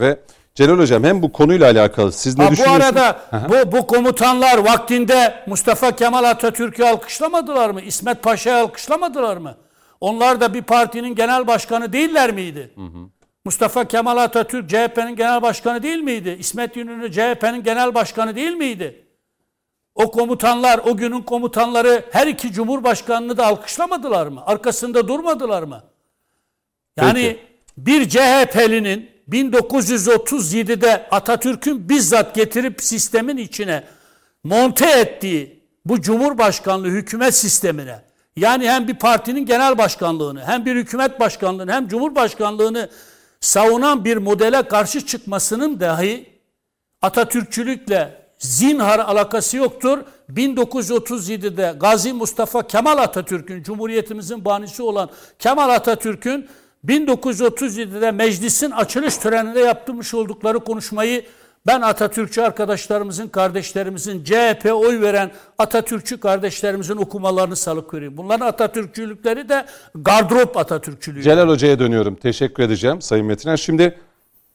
ve 0.00 0.18
Celal 0.54 0.78
Hocam 0.78 1.04
hem 1.04 1.22
bu 1.22 1.32
konuyla 1.32 1.70
alakalı 1.70 2.12
siz 2.12 2.38
ne 2.38 2.44
Ha, 2.44 2.48
bu 2.50 2.52
düşünüyorsunuz? 2.52 2.84
arada 2.96 3.20
bu, 3.48 3.72
bu 3.72 3.86
komutanlar 3.86 4.58
vaktinde 4.58 5.34
Mustafa 5.46 5.92
Kemal 5.96 6.24
Atatürk'ü 6.24 6.84
alkışlamadılar 6.84 7.70
mı? 7.70 7.80
İsmet 7.80 8.22
Paşa'yı 8.22 8.56
alkışlamadılar 8.64 9.36
mı? 9.36 9.54
Onlar 10.00 10.40
da 10.40 10.54
bir 10.54 10.62
partinin 10.62 11.14
genel 11.14 11.46
başkanı 11.46 11.92
değiller 11.92 12.32
miydi? 12.32 12.70
Mustafa 13.44 13.84
Kemal 13.84 14.16
Atatürk 14.16 14.68
CHP'nin 14.70 15.16
genel 15.16 15.42
başkanı 15.42 15.82
değil 15.82 15.98
miydi? 15.98 16.36
İsmet 16.40 16.76
İnönü 16.76 17.12
CHP'nin 17.12 17.62
genel 17.62 17.94
başkanı 17.94 18.36
değil 18.36 18.52
miydi? 18.52 19.04
O 19.94 20.10
komutanlar, 20.10 20.80
o 20.86 20.96
günün 20.96 21.22
komutanları 21.22 22.04
her 22.12 22.26
iki 22.26 22.52
cumhurbaşkanını 22.52 23.36
da 23.36 23.46
alkışlamadılar 23.46 24.26
mı? 24.26 24.42
Arkasında 24.46 25.08
durmadılar 25.08 25.62
mı? 25.62 25.82
Yani 26.96 27.22
Peki. 27.22 27.38
bir 27.76 28.08
CHP'linin 28.08 29.10
1937'de 29.30 31.08
Atatürk'ün 31.10 31.88
bizzat 31.88 32.34
getirip 32.34 32.82
sistemin 32.82 33.36
içine 33.36 33.84
monte 34.44 34.90
ettiği 34.90 35.64
bu 35.84 36.00
cumhurbaşkanlığı 36.00 36.88
hükümet 36.88 37.34
sistemine 37.34 38.02
yani 38.36 38.70
hem 38.70 38.88
bir 38.88 38.94
partinin 38.94 39.46
genel 39.46 39.78
başkanlığını 39.78 40.44
hem 40.44 40.64
bir 40.64 40.76
hükümet 40.76 41.20
başkanlığını 41.20 41.72
hem 41.72 41.88
cumhurbaşkanlığını 41.88 42.88
savunan 43.40 44.04
bir 44.04 44.16
modele 44.16 44.68
karşı 44.68 45.06
çıkmasının 45.06 45.80
dahi 45.80 46.34
Atatürkçülükle 47.02 48.24
zinhar 48.38 48.98
alakası 48.98 49.56
yoktur. 49.56 49.98
1937'de 50.30 51.74
Gazi 51.80 52.12
Mustafa 52.12 52.66
Kemal 52.66 52.98
Atatürk'ün, 52.98 53.62
Cumhuriyetimizin 53.62 54.44
banisi 54.44 54.82
olan 54.82 55.10
Kemal 55.38 55.68
Atatürk'ün 55.68 56.48
1937'de 56.88 58.10
meclisin 58.10 58.70
açılış 58.70 59.16
töreninde 59.16 59.60
yaptırmış 59.60 60.14
oldukları 60.14 60.58
konuşmayı 60.58 61.24
ben 61.66 61.80
Atatürkçü 61.80 62.40
arkadaşlarımızın, 62.40 63.28
kardeşlerimizin, 63.28 64.24
CHP 64.24 64.72
oy 64.72 65.00
veren 65.00 65.30
Atatürkçü 65.58 66.20
kardeşlerimizin 66.20 66.96
okumalarını 66.96 67.56
salık 67.56 67.94
veriyorum. 67.94 68.16
Bunların 68.16 68.46
Atatürkçülükleri 68.46 69.48
de 69.48 69.66
gardrop 69.94 70.56
Atatürkçülüğü. 70.56 71.22
Celal 71.22 71.48
Hoca'ya 71.48 71.78
dönüyorum. 71.78 72.14
Teşekkür 72.14 72.62
edeceğim 72.62 73.02
Sayın 73.02 73.26
Metiner. 73.26 73.56
Şimdi 73.56 73.98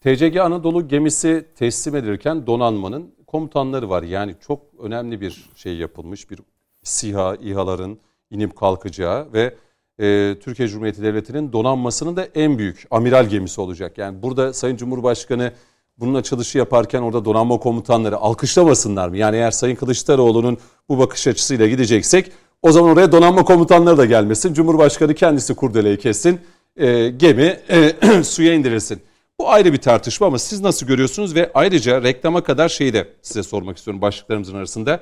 TCG 0.02 0.38
Anadolu 0.38 0.88
gemisi 0.88 1.46
teslim 1.56 1.96
edilirken 1.96 2.48
donanmanın 2.48 3.14
komutanları 3.28 3.90
var. 3.90 4.04
Yani 4.04 4.36
çok 4.48 4.62
önemli 4.80 5.22
bir 5.22 5.50
şey 5.56 5.76
yapılmış. 5.76 6.32
Bir 6.32 6.40
SİHA, 6.84 7.36
İHA'ların 7.36 8.00
inip 8.32 8.56
kalkacağı 8.56 9.34
ve 9.34 9.56
e, 10.00 10.36
Türkiye 10.44 10.68
Cumhuriyeti 10.68 11.04
Devleti'nin 11.04 11.54
donanmasının 11.54 12.16
da 12.16 12.28
en 12.36 12.58
büyük 12.58 12.88
amiral 12.92 13.26
gemisi 13.26 13.62
olacak. 13.62 13.98
Yani 13.98 14.22
burada 14.22 14.54
Sayın 14.54 14.78
Cumhurbaşkanı 14.78 15.52
bunun 15.98 16.14
açılışı 16.14 16.58
yaparken 16.58 17.02
orada 17.02 17.26
donanma 17.26 17.58
komutanları 17.58 18.18
alkışlamasınlar 18.18 19.10
mı? 19.10 19.18
Yani 19.18 19.36
eğer 19.36 19.52
Sayın 19.52 19.76
Kılıçdaroğlu'nun 19.76 20.58
bu 20.90 21.00
bakış 21.00 21.28
açısıyla 21.28 21.68
gideceksek 21.68 22.32
o 22.62 22.72
zaman 22.72 22.92
oraya 22.92 23.12
donanma 23.12 23.44
komutanları 23.44 23.98
da 23.98 24.06
gelmesin. 24.06 24.54
Cumhurbaşkanı 24.54 25.14
kendisi 25.14 25.56
kurdeleyi 25.56 25.98
kessin. 25.98 26.40
e, 26.78 27.10
gemi 27.10 27.60
e, 27.70 27.94
suya 28.24 28.54
indirilsin. 28.54 29.02
Bu 29.40 29.50
ayrı 29.50 29.74
bir 29.74 29.78
tartışma 29.78 30.28
ama 30.28 30.40
siz 30.40 30.62
nasıl 30.62 30.88
görüyorsunuz 30.88 31.36
ve 31.36 31.52
ayrıca 31.54 32.04
reklama 32.04 32.44
kadar 32.44 32.70
şeyi 32.70 32.94
de 32.94 33.08
size 33.22 33.44
sormak 33.44 33.78
istiyorum 33.78 34.02
başlıklarımızın 34.02 34.56
arasında. 34.56 35.00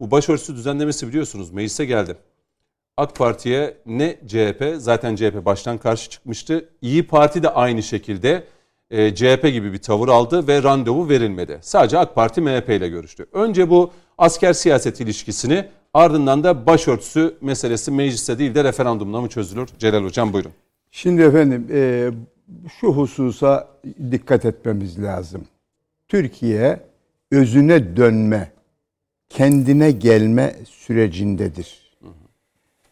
Bu 0.00 0.10
başörtüsü 0.10 0.56
düzenlemesi 0.56 1.08
biliyorsunuz 1.08 1.50
meclise 1.50 1.84
geldi. 1.84 2.16
AK 2.96 3.16
Parti'ye 3.16 3.76
ne 3.86 4.16
CHP 4.26 4.74
zaten 4.78 5.16
CHP 5.16 5.44
baştan 5.44 5.78
karşı 5.78 6.10
çıkmıştı. 6.10 6.68
İyi 6.82 7.06
Parti 7.06 7.42
de 7.42 7.48
aynı 7.48 7.82
şekilde 7.82 8.44
e, 8.90 9.14
CHP 9.14 9.42
gibi 9.42 9.72
bir 9.72 9.78
tavır 9.78 10.08
aldı 10.08 10.48
ve 10.48 10.62
randevu 10.62 11.08
verilmedi. 11.08 11.58
Sadece 11.62 11.98
AK 11.98 12.14
Parti 12.14 12.40
MHP 12.40 12.68
ile 12.68 12.88
görüştü. 12.88 13.26
Önce 13.32 13.70
bu 13.70 13.90
asker 14.18 14.52
siyaset 14.52 15.00
ilişkisini 15.00 15.64
ardından 15.94 16.44
da 16.44 16.66
başörtüsü 16.66 17.36
meselesi 17.40 17.90
mecliste 17.90 18.38
değil 18.38 18.54
de 18.54 18.64
referandumla 18.64 19.20
mı 19.20 19.28
çözülür? 19.28 19.68
Celal 19.78 20.04
Hocam 20.04 20.32
buyurun. 20.32 20.52
Şimdi 20.90 21.22
efendim 21.22 21.68
e, 21.72 22.10
şu 22.80 22.88
hususa 22.88 23.68
dikkat 24.10 24.44
etmemiz 24.44 25.02
lazım. 25.02 25.44
Türkiye 26.08 26.80
özüne 27.32 27.96
dönme, 27.96 28.52
kendine 29.28 29.90
gelme 29.90 30.56
sürecindedir. 30.68 31.85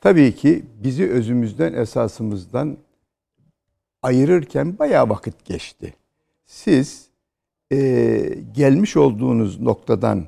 Tabii 0.04 0.34
ki 0.34 0.64
bizi 0.84 1.10
özümüzden, 1.10 1.72
esasımızdan 1.72 2.76
ayırırken 4.02 4.78
bayağı 4.78 5.08
vakit 5.08 5.44
geçti. 5.44 5.94
Siz 6.46 7.08
e, 7.72 7.78
gelmiş 8.52 8.96
olduğunuz 8.96 9.60
noktadan 9.60 10.26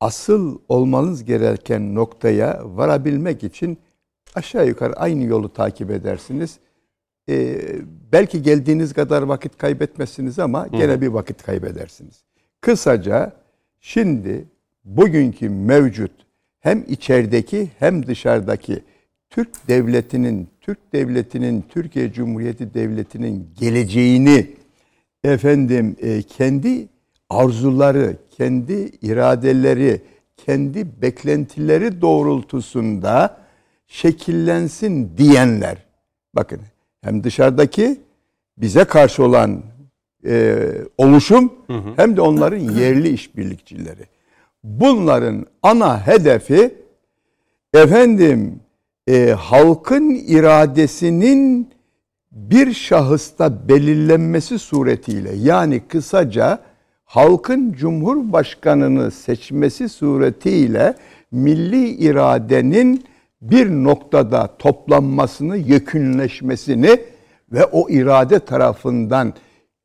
asıl 0.00 0.58
olmanız 0.68 1.24
gereken 1.24 1.94
noktaya 1.94 2.60
varabilmek 2.64 3.44
için 3.44 3.78
aşağı 4.34 4.68
yukarı 4.68 4.92
aynı 4.92 5.24
yolu 5.24 5.52
takip 5.52 5.90
edersiniz. 5.90 6.58
E, 7.28 7.60
belki 8.12 8.42
geldiğiniz 8.42 8.92
kadar 8.92 9.22
vakit 9.22 9.56
kaybetmezsiniz 9.58 10.38
ama 10.38 10.66
gene 10.66 11.00
bir 11.00 11.08
vakit 11.08 11.42
kaybedersiniz. 11.42 12.24
Kısaca 12.60 13.32
şimdi 13.80 14.44
bugünkü 14.84 15.48
mevcut 15.50 16.12
hem 16.60 16.84
içerideki 16.88 17.70
hem 17.78 18.06
dışarıdaki 18.06 18.82
Türk 19.30 19.68
devletinin, 19.68 20.48
Türk 20.60 20.92
devletinin, 20.92 21.64
Türkiye 21.68 22.12
Cumhuriyeti 22.12 22.74
Devleti'nin 22.74 23.50
geleceğini 23.60 24.46
efendim 25.24 25.96
e, 26.00 26.22
kendi 26.22 26.88
arzuları, 27.30 28.16
kendi 28.30 28.90
iradeleri, 29.02 30.00
kendi 30.36 31.02
beklentileri 31.02 32.00
doğrultusunda 32.00 33.36
şekillensin 33.86 35.12
diyenler. 35.16 35.78
Bakın 36.34 36.60
hem 37.00 37.24
dışarıdaki 37.24 38.00
bize 38.58 38.84
karşı 38.84 39.24
olan 39.24 39.62
e, 40.26 40.56
oluşum 40.98 41.52
hem 41.96 42.16
de 42.16 42.20
onların 42.20 42.58
yerli 42.78 43.08
işbirlikçileri. 43.08 44.06
Bunların 44.64 45.46
ana 45.62 46.06
hedefi 46.06 46.74
efendim 47.74 48.60
e, 49.08 49.30
halkın 49.30 50.14
iradesinin 50.14 51.70
bir 52.32 52.74
şahısta 52.74 53.68
belirlenmesi 53.68 54.58
suretiyle 54.58 55.34
yani 55.34 55.80
kısaca 55.88 56.58
halkın 57.04 57.72
cumhurbaşkanını 57.72 59.10
seçmesi 59.10 59.88
suretiyle 59.88 60.94
milli 61.32 61.88
iradenin 61.88 63.04
bir 63.42 63.70
noktada 63.70 64.56
toplanmasını, 64.58 65.56
yekünleşmesini 65.56 67.00
ve 67.52 67.64
o 67.64 67.90
irade 67.90 68.38
tarafından 68.38 69.34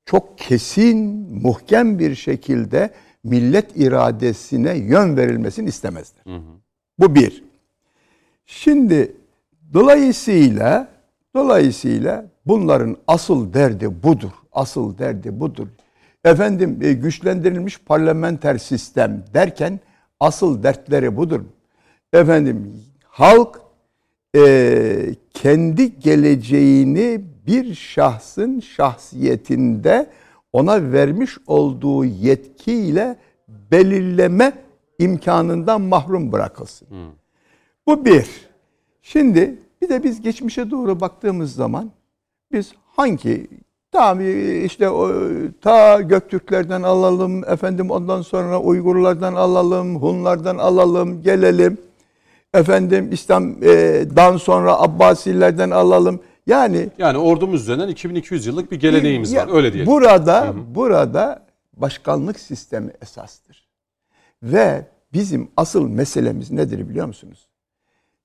çok 0.05 0.37
kesin, 0.37 0.97
muhkem 1.43 1.99
bir 1.99 2.15
şekilde 2.15 2.89
millet 3.23 3.77
iradesine 3.77 4.77
yön 4.77 5.17
verilmesini 5.17 5.69
istemezler. 5.69 6.23
Bu 6.99 7.15
bir. 7.15 7.52
Şimdi 8.45 9.15
dolayısıyla 9.73 10.87
dolayısıyla 11.35 12.25
bunların 12.45 12.97
asıl 13.07 13.53
derdi 13.53 14.03
budur. 14.03 14.31
Asıl 14.51 14.97
derdi 14.97 15.39
budur. 15.39 15.67
Efendim 16.25 16.79
e, 16.81 16.93
güçlendirilmiş 16.93 17.79
parlamenter 17.79 18.57
sistem 18.57 19.23
derken 19.33 19.79
asıl 20.19 20.63
dertleri 20.63 21.17
budur. 21.17 21.41
Efendim 22.13 22.73
halk 23.05 23.61
e, 24.35 25.15
kendi 25.33 25.99
geleceğini 25.99 27.21
bir 27.47 27.75
şahsın 27.75 28.59
şahsiyetinde 28.59 30.09
ona 30.53 30.91
vermiş 30.91 31.37
olduğu 31.47 32.05
yetkiyle 32.05 33.15
belirleme 33.47 34.53
imkanından 34.99 35.81
mahrum 35.81 36.31
bırakılsın. 36.31 36.87
Bu 37.87 38.05
bir. 38.05 38.25
Şimdi 39.01 39.59
bir 39.81 39.89
de 39.89 40.03
biz 40.03 40.21
geçmişe 40.21 40.71
doğru 40.71 40.99
baktığımız 41.01 41.55
zaman 41.55 41.91
biz 42.51 42.71
hangi 42.85 43.47
tamam 43.91 44.21
işte 44.65 44.89
o, 44.89 45.11
ta 45.61 46.01
Göktürklerden 46.01 46.83
alalım 46.83 47.43
efendim 47.49 47.91
ondan 47.91 48.21
sonra 48.21 48.59
Uygurlardan 48.59 49.33
alalım, 49.33 49.95
Hunlardan 49.95 50.57
alalım, 50.57 51.23
gelelim. 51.23 51.77
Efendim 52.53 53.09
İslam'dan 53.11 54.37
sonra 54.37 54.81
Abbasilerden 54.81 55.69
alalım. 55.69 56.19
Yani 56.47 56.89
Yani 56.97 57.17
ordumuz 57.17 57.61
üzerinden 57.61 57.87
2200 57.87 58.45
yıllık 58.45 58.71
bir 58.71 58.79
geleneğimiz 58.79 59.31
ya, 59.31 59.47
var. 59.47 59.55
Öyle 59.55 59.73
diyelim. 59.73 59.91
Burada 59.91 60.53
burada 60.75 61.45
başkanlık 61.77 62.39
sistemi 62.39 62.91
esastır. 63.01 63.67
Ve 64.43 64.85
bizim 65.13 65.49
asıl 65.57 65.87
meselemiz 65.87 66.51
nedir 66.51 66.89
biliyor 66.89 67.07
musunuz? 67.07 67.47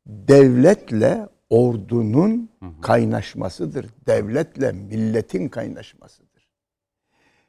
Devletle 0.08 1.28
ordunun 1.50 2.48
kaynaşmasıdır. 2.82 3.86
Devletle 4.06 4.72
milletin 4.72 5.48
kaynaşmasıdır. 5.48 6.48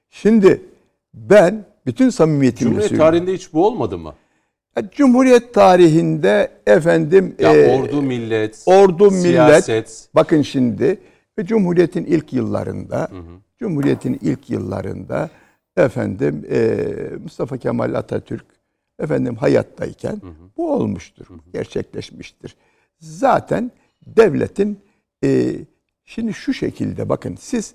Şimdi 0.10 0.62
ben 1.14 1.66
bütün 1.86 2.10
samimiyetimle 2.10 2.70
Cumhuriyet 2.70 2.90
söylüyorum. 2.90 3.12
tarihinde 3.12 3.34
hiç 3.34 3.54
bu 3.54 3.66
olmadı 3.68 3.98
mı? 3.98 4.14
Ya, 4.78 4.90
Cumhuriyet 4.92 5.54
tarihinde 5.54 6.52
efendim 6.68 7.36
Ya 7.40 7.56
e, 7.56 7.80
ordu 7.80 8.02
millet, 8.02 8.64
ordu 8.66 9.12
millet 9.12 9.22
siyaset. 9.22 10.10
bakın 10.16 10.42
şimdi 10.42 11.00
ve 11.40 11.46
Cumhuriyet'in 11.46 12.06
ilk 12.06 12.34
yıllarında 12.34 13.10
Cumhuriyet'in 13.60 14.20
ilk 14.22 14.50
yıllarında 14.50 15.30
efendim 15.78 16.46
e, 16.52 16.78
Mustafa 17.24 17.58
Kemal 17.58 17.94
Atatürk 17.94 18.46
efendim 19.00 19.36
hayattayken 19.36 20.22
bu 20.58 20.74
olmuştur. 20.74 21.28
Gerçekleşmiştir. 21.54 22.56
Zaten 23.00 23.72
devletin 24.06 24.80
e, 25.24 25.56
şimdi 26.06 26.34
şu 26.34 26.54
şekilde 26.54 27.10
bakın 27.10 27.36
siz 27.36 27.74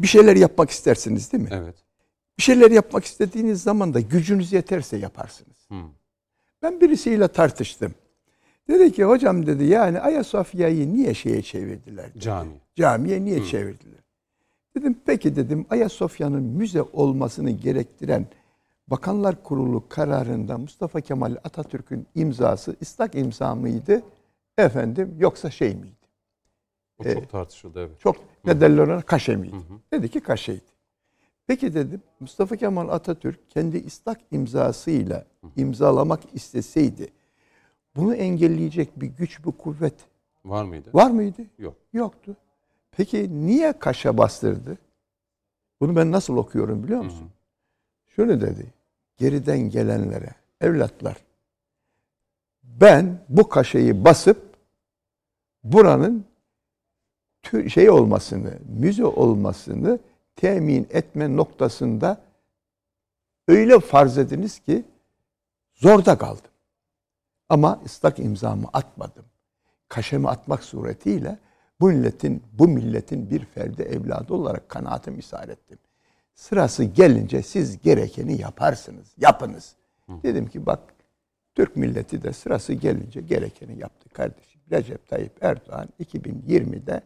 bir 0.00 0.06
şeyler 0.06 0.36
yapmak 0.36 0.70
istersiniz 0.70 1.32
değil 1.32 1.42
mi? 1.42 1.50
Evet. 1.52 1.74
Bir 2.38 2.42
şeyler 2.42 2.70
yapmak 2.70 3.04
istediğiniz 3.04 3.62
zaman 3.62 3.94
da 3.94 4.00
gücünüz 4.00 4.52
yeterse 4.52 4.96
yaparsınız. 4.96 5.56
Hı. 5.68 5.74
Ben 6.62 6.80
birisiyle 6.80 7.28
tartıştım. 7.28 7.94
Dedi 8.68 8.92
ki 8.92 9.04
hocam 9.04 9.46
dedi 9.46 9.64
yani 9.64 10.00
Ayasofya'yı 10.00 10.94
niye 10.94 11.14
şeye 11.14 11.42
çevirdiler? 11.42 12.10
dedi. 12.10 12.20
Cami. 12.20 12.60
Camiye 12.76 13.24
niye 13.24 13.44
çevirdiler? 13.44 14.02
Dedim 14.76 14.96
peki 15.06 15.36
dedim 15.36 15.66
Ayasofya'nın 15.70 16.42
müze 16.42 16.82
olmasını 16.82 17.50
gerektiren 17.50 18.26
Bakanlar 18.88 19.42
Kurulu 19.42 19.88
kararında 19.88 20.58
Mustafa 20.58 21.00
Kemal 21.00 21.36
Atatürk'ün 21.44 22.06
imzası 22.14 22.76
ıslak 22.82 23.14
imza 23.14 23.54
mıydı? 23.54 24.02
Efendim 24.58 25.14
yoksa 25.18 25.50
şey 25.50 25.74
miydi? 25.74 25.96
O 26.98 27.04
çok 27.04 27.30
tartışıldı 27.30 27.80
evet. 27.80 28.00
Çok 28.00 28.16
ne 28.44 28.60
derler 28.60 28.88
ona 28.88 29.02
kaşe 29.02 29.36
miydi? 29.36 29.56
Dedi 29.92 30.08
ki 30.08 30.20
kaşeydi. 30.20 30.72
Peki 31.46 31.74
dedim 31.74 32.02
Mustafa 32.20 32.56
Kemal 32.56 32.88
Atatürk 32.88 33.50
kendi 33.50 33.86
ıslak 33.86 34.20
imzasıyla 34.30 35.24
imzalamak 35.56 36.20
isteseydi 36.34 37.08
bunu 37.96 38.14
engelleyecek 38.14 39.00
bir 39.00 39.06
güç, 39.06 39.46
bir 39.46 39.52
kuvvet 39.52 39.94
Var 40.44 40.64
mıydı? 40.64 40.90
var 40.94 41.10
mıydı? 41.10 41.42
Yok. 41.58 41.74
Yoktu. 41.92 42.36
Peki 42.90 43.46
niye 43.46 43.72
kaşa 43.78 44.18
bastırdı? 44.18 44.78
Bunu 45.80 45.96
ben 45.96 46.12
nasıl 46.12 46.36
okuyorum 46.36 46.84
biliyor 46.84 47.00
musun? 47.02 47.30
Şöyle 48.16 48.40
dedi. 48.40 48.66
Geriden 49.16 49.58
gelenlere, 49.58 50.34
evlatlar 50.60 51.16
ben 52.62 53.24
bu 53.28 53.48
kaşeyi 53.48 54.04
basıp 54.04 54.56
buranın 55.64 56.24
şey 57.68 57.90
olmasını, 57.90 58.58
müze 58.78 59.04
olmasını 59.04 59.98
temin 60.36 60.86
etme 60.90 61.36
noktasında 61.36 62.20
öyle 63.48 63.80
farz 63.80 64.18
ediniz 64.18 64.58
ki 64.58 64.84
zorda 65.74 66.18
kaldım. 66.18 66.50
Ama 67.48 67.80
ıslak 67.84 68.18
imzamı 68.18 68.68
atmadım. 68.72 69.24
Kaşemi 69.88 70.28
atmak 70.28 70.64
suretiyle 70.64 71.38
bu 71.80 71.86
milletin 71.86 72.42
bu 72.52 72.68
milletin 72.68 73.30
bir 73.30 73.44
ferdi 73.44 73.82
evladı 73.82 74.34
olarak 74.34 74.68
kanaatimi 74.68 75.18
isar 75.18 75.48
ettim. 75.48 75.78
Sırası 76.42 76.84
gelince 76.84 77.42
siz 77.42 77.82
gerekeni 77.82 78.40
yaparsınız. 78.40 79.14
Yapınız. 79.18 79.76
Dedim 80.08 80.46
ki 80.46 80.66
bak 80.66 80.80
Türk 81.54 81.76
milleti 81.76 82.22
de 82.22 82.32
sırası 82.32 82.72
gelince 82.72 83.20
gerekeni 83.20 83.78
yaptı 83.78 84.08
kardeşim. 84.08 84.60
Recep 84.70 85.08
Tayyip 85.08 85.44
Erdoğan 85.44 85.88
2020'de 86.00 87.02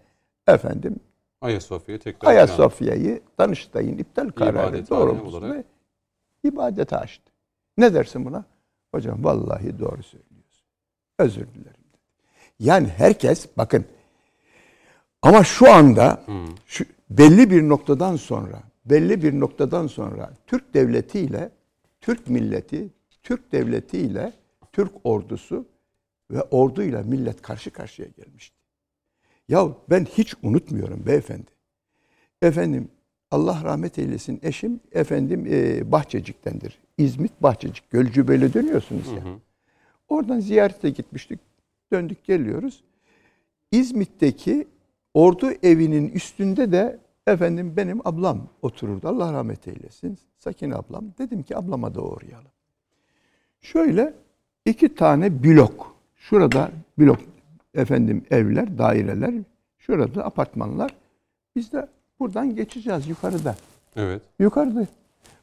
efendim 0.46 1.00
Ayasofya'yı 1.40 2.00
tekrar 2.00 2.30
Ayasofya'yı 2.30 3.20
Danıştay'ın 3.38 3.98
iptal 3.98 4.28
kararı 4.28 4.88
doğrultusunda 4.88 5.64
ibadete 6.44 6.96
açtı. 6.96 7.32
Ne 7.78 7.94
dersin 7.94 8.24
buna? 8.24 8.44
Hocam 8.94 9.24
vallahi 9.24 9.78
doğru 9.78 10.02
söylüyorsun. 10.02 10.66
Özür 11.18 11.46
dilerim. 11.54 11.84
Yani 12.58 12.88
herkes 12.88 13.48
bakın 13.56 13.84
ama 15.22 15.44
şu 15.44 15.72
anda 15.72 16.20
şu, 16.66 16.84
belli 17.10 17.50
bir 17.50 17.68
noktadan 17.68 18.16
sonra 18.16 18.62
belli 18.86 19.22
bir 19.22 19.40
noktadan 19.40 19.86
sonra 19.86 20.34
Türk 20.46 20.74
devletiyle 20.74 21.50
Türk 22.00 22.28
milleti, 22.28 22.90
Türk 23.22 23.52
devletiyle 23.52 24.32
Türk 24.72 24.92
ordusu 25.04 25.66
ve 26.30 26.42
orduyla 26.42 27.02
millet 27.02 27.42
karşı 27.42 27.70
karşıya 27.70 28.08
gelmişti. 28.08 28.56
Ya 29.48 29.68
ben 29.90 30.04
hiç 30.04 30.34
unutmuyorum 30.42 31.06
beyefendi. 31.06 31.50
Efendim 32.42 32.88
Allah 33.30 33.60
rahmet 33.64 33.98
eylesin 33.98 34.40
eşim 34.42 34.80
efendim 34.92 35.46
e, 35.50 35.92
Bahçecik'tendir. 35.92 36.78
İzmit 36.98 37.42
Bahçecik. 37.42 37.90
Gölcübeyli 37.90 38.54
dönüyorsunuz 38.54 39.06
ya. 39.12 39.22
Oradan 40.08 40.40
ziyarete 40.40 40.90
gitmiştik. 40.90 41.40
Döndük 41.92 42.24
geliyoruz. 42.24 42.84
İzmit'teki 43.72 44.68
ordu 45.14 45.50
evinin 45.62 46.08
üstünde 46.08 46.72
de 46.72 46.98
efendim 47.26 47.76
benim 47.76 48.00
ablam 48.08 48.48
otururdu. 48.62 49.08
Allah 49.08 49.32
rahmet 49.32 49.68
eylesin. 49.68 50.18
Sakin 50.38 50.70
ablam. 50.70 51.04
Dedim 51.18 51.42
ki 51.42 51.56
ablama 51.56 51.94
da 51.94 52.02
uğrayalım. 52.02 52.50
Şöyle 53.60 54.14
iki 54.64 54.94
tane 54.94 55.42
blok. 55.44 55.96
Şurada 56.16 56.70
blok 56.98 57.18
efendim 57.74 58.24
evler, 58.30 58.78
daireler. 58.78 59.34
Şurada 59.78 60.24
apartmanlar. 60.24 60.96
Biz 61.56 61.72
de 61.72 61.88
buradan 62.20 62.54
geçeceğiz 62.54 63.08
yukarıda. 63.08 63.56
Evet. 63.96 64.22
Yukarıda. 64.38 64.86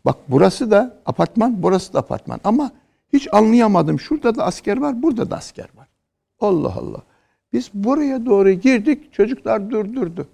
Bak 0.05 0.18
burası 0.27 0.72
da 0.72 0.97
apartman, 1.05 1.64
burası 1.64 1.93
da 1.93 1.99
apartman. 1.99 2.39
Ama 2.43 2.72
hiç 3.14 3.27
anlayamadım. 3.34 3.99
Şurada 3.99 4.35
da 4.35 4.45
asker 4.45 4.77
var, 4.77 5.03
burada 5.03 5.31
da 5.31 5.38
asker 5.38 5.69
var. 5.76 5.88
Allah 6.39 6.73
Allah. 6.76 7.01
Biz 7.53 7.69
buraya 7.73 8.26
doğru 8.26 8.51
girdik, 8.51 9.14
çocuklar 9.14 9.69
durdurdu. 9.69 10.27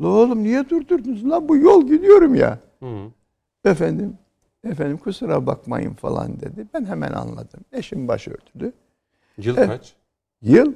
La 0.00 0.06
oğlum 0.08 0.42
niye 0.42 0.68
durdurdunuz? 0.70 1.30
La 1.30 1.48
bu 1.48 1.56
yol 1.56 1.86
gidiyorum 1.86 2.34
ya. 2.34 2.58
Hı. 2.80 3.10
Efendim, 3.64 4.18
efendim 4.64 4.98
kusura 4.98 5.46
bakmayın 5.46 5.94
falan 5.94 6.40
dedi. 6.40 6.66
Ben 6.74 6.84
hemen 6.84 7.12
anladım. 7.12 7.60
Eşim 7.72 8.08
başörtülü. 8.08 8.72
Yıl 9.38 9.56
Evet. 9.56 9.68
kaç? 9.68 9.94
Yıl, 10.42 10.72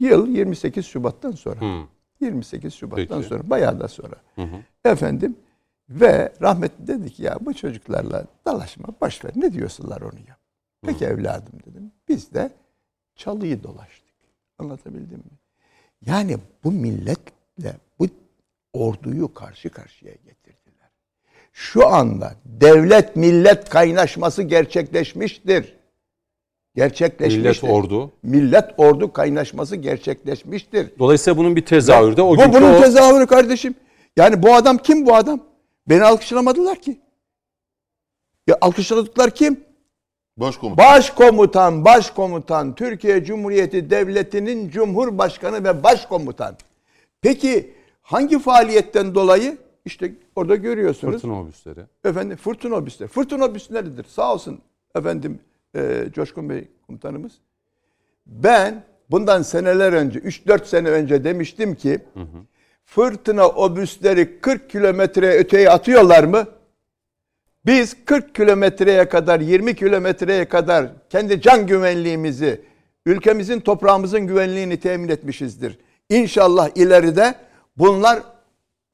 yıl 0.00 0.26
28 0.28 0.86
Şubat'tan 0.86 1.30
sonra. 1.32 1.60
Hı. 1.60 1.84
28 2.20 2.74
Şubat'tan 2.74 3.18
Peki. 3.18 3.28
sonra, 3.28 3.50
bayağı 3.50 3.80
da 3.80 3.88
sonra. 3.88 4.14
Hı 4.34 4.42
hı. 4.42 4.56
Efendim 4.84 5.36
ve 5.90 6.32
rahmetli 6.42 6.86
dedi 6.86 7.10
ki 7.10 7.22
ya 7.22 7.38
bu 7.40 7.54
çocuklarla 7.54 8.24
dalaşma 8.46 8.86
boş 9.00 9.24
ver 9.24 9.32
ne 9.36 9.52
diyorsunlar 9.52 10.00
onu 10.00 10.18
yap. 10.28 10.38
Peki 10.82 11.04
evladım 11.04 11.52
dedim. 11.66 11.92
Biz 12.08 12.34
de 12.34 12.50
çalıyı 13.16 13.62
dolaştık. 13.62 14.08
Anlatabildim 14.58 15.18
mi? 15.18 15.38
Yani 16.06 16.36
bu 16.64 16.72
milletle 16.72 17.76
bu 17.98 18.06
orduyu 18.78 19.34
karşı 19.34 19.70
karşıya 19.70 20.12
getirdiler. 20.12 20.90
Şu 21.52 21.88
anda 21.88 22.34
devlet 22.44 23.16
millet 23.16 23.68
kaynaşması 23.68 24.42
gerçekleşmiştir. 24.42 25.74
Gerçekleşmiştir. 26.74 27.62
Millet 27.62 27.84
ordu. 27.84 28.12
Millet 28.22 28.64
ordu 28.76 29.12
kaynaşması 29.12 29.76
gerçekleşmiştir. 29.76 30.98
Dolayısıyla 30.98 31.36
bunun 31.36 31.56
bir 31.56 31.64
tezahürü 31.66 32.16
de 32.16 32.22
o 32.22 32.36
Bu 32.36 32.52
bunun 32.52 32.74
o- 32.74 32.80
tezahürü 32.80 33.26
kardeşim. 33.26 33.74
Yani 34.16 34.42
bu 34.42 34.54
adam 34.54 34.78
kim 34.78 35.06
bu 35.06 35.14
adam? 35.14 35.40
Beni 35.88 36.04
alkışlamadılar 36.04 36.78
ki. 36.80 37.00
Ya 38.46 38.58
alkışladıklar 38.60 39.30
kim? 39.30 39.60
Başkomutan. 40.36 40.86
Başkomutan, 40.86 41.84
başkomutan, 41.84 42.74
Türkiye 42.74 43.24
Cumhuriyeti 43.24 43.90
Devleti'nin 43.90 44.70
Cumhurbaşkanı 44.70 45.64
ve 45.64 45.82
başkomutan. 45.82 46.56
Peki 47.22 47.74
hangi 48.08 48.38
faaliyetten 48.38 49.14
dolayı? 49.14 49.58
İşte 49.84 50.12
orada 50.36 50.56
görüyorsunuz. 50.56 51.14
fırtına 51.14 51.40
obüsleri. 51.40 51.80
Efendim 52.04 52.36
fırtına 52.36 52.74
obüsleri. 52.74 53.08
Fırtına 53.08 53.44
obüsleridir. 53.44 54.04
Sağ 54.04 54.32
olsun 54.32 54.60
efendim 54.94 55.38
e, 55.76 56.04
Coşkun 56.14 56.48
Bey 56.48 56.68
komutanımız. 56.86 57.32
Ben 58.26 58.82
bundan 59.10 59.42
seneler 59.42 59.92
önce, 59.92 60.18
3-4 60.18 60.64
sene 60.64 60.88
önce 60.88 61.24
demiştim 61.24 61.74
ki 61.74 62.00
fırtına 62.84 63.48
obüsleri 63.48 64.40
40 64.40 64.70
kilometre 64.70 65.38
öteye 65.38 65.70
atıyorlar 65.70 66.24
mı? 66.24 66.46
Biz 67.66 68.04
40 68.04 68.34
kilometreye 68.34 69.08
kadar, 69.08 69.40
20 69.40 69.74
kilometreye 69.74 70.44
kadar 70.44 70.86
kendi 71.10 71.40
can 71.40 71.66
güvenliğimizi, 71.66 72.60
ülkemizin 73.06 73.60
toprağımızın 73.60 74.26
güvenliğini 74.26 74.80
temin 74.80 75.08
etmişizdir. 75.08 75.78
İnşallah 76.08 76.70
ileride 76.74 77.47
bunlar 77.78 78.22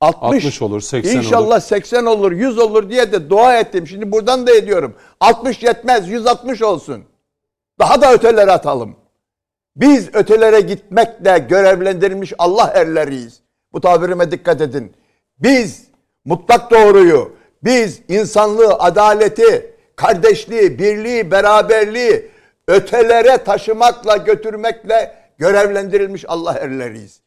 60, 0.01 0.45
60 0.45 0.63
olur, 0.63 0.81
80 0.81 1.19
İnşallah 1.19 1.61
80 1.61 2.07
olur, 2.07 2.33
100 2.33 2.59
olur 2.59 2.91
diye 2.91 3.13
de 3.13 3.31
dua 3.31 3.59
ettim. 3.59 3.87
Şimdi 3.87 4.13
buradan 4.13 4.47
da 4.47 4.55
ediyorum. 4.55 4.95
60 5.21 5.63
yetmez, 5.63 6.09
160 6.09 6.63
olsun. 6.63 7.05
Daha 7.79 8.03
da 8.03 8.13
ötelere 8.13 8.53
atalım. 8.53 8.97
Biz 9.77 10.15
ötelere 10.15 10.61
gitmekle 10.61 11.39
görevlendirilmiş 11.49 12.33
Allah 12.39 12.73
erleriyiz. 12.75 13.41
Bu 13.73 13.81
tabirime 13.81 14.31
dikkat 14.31 14.61
edin. 14.61 14.93
Biz 15.39 15.85
mutlak 16.25 16.71
doğruyu, 16.71 17.33
biz 17.65 18.01
insanlığı, 18.09 18.75
adaleti, 18.75 19.77
kardeşliği, 19.97 20.79
birliği, 20.79 21.31
beraberliği 21.31 22.31
ötelere 22.69 23.39
taşımakla, 23.39 24.17
götürmekle 24.17 25.15
görevlendirilmiş 25.39 26.25
Allah 26.29 26.53
erleriyiz. 26.53 27.24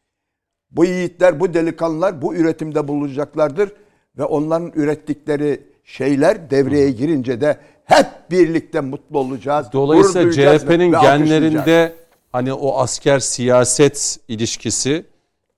Bu 0.70 0.84
yiğitler, 0.84 1.40
bu 1.40 1.54
delikanlılar 1.54 2.22
bu 2.22 2.34
üretimde 2.34 2.88
bulunacaklardır 2.88 3.72
ve 4.18 4.24
onların 4.24 4.72
ürettikleri 4.74 5.60
şeyler 5.84 6.50
devreye 6.50 6.90
girince 6.90 7.40
de 7.40 7.58
hep 7.84 8.06
birlikte 8.30 8.80
mutlu 8.80 9.18
olacağız. 9.18 9.66
Dolayısıyla 9.72 10.58
CHP'nin 10.58 10.92
genlerinde 10.92 11.94
hani 12.32 12.52
o 12.52 12.78
asker 12.78 13.18
siyaset 13.18 14.18
ilişkisi 14.28 15.04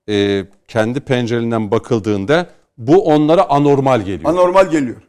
e, 0.09 0.45
kendi 0.67 0.99
pencerelerinden 0.99 1.71
bakıldığında 1.71 2.47
bu 2.77 3.05
onlara 3.05 3.49
anormal 3.49 4.01
geliyor. 4.01 4.29
anormal 4.29 4.69
geliyor. 4.71 5.01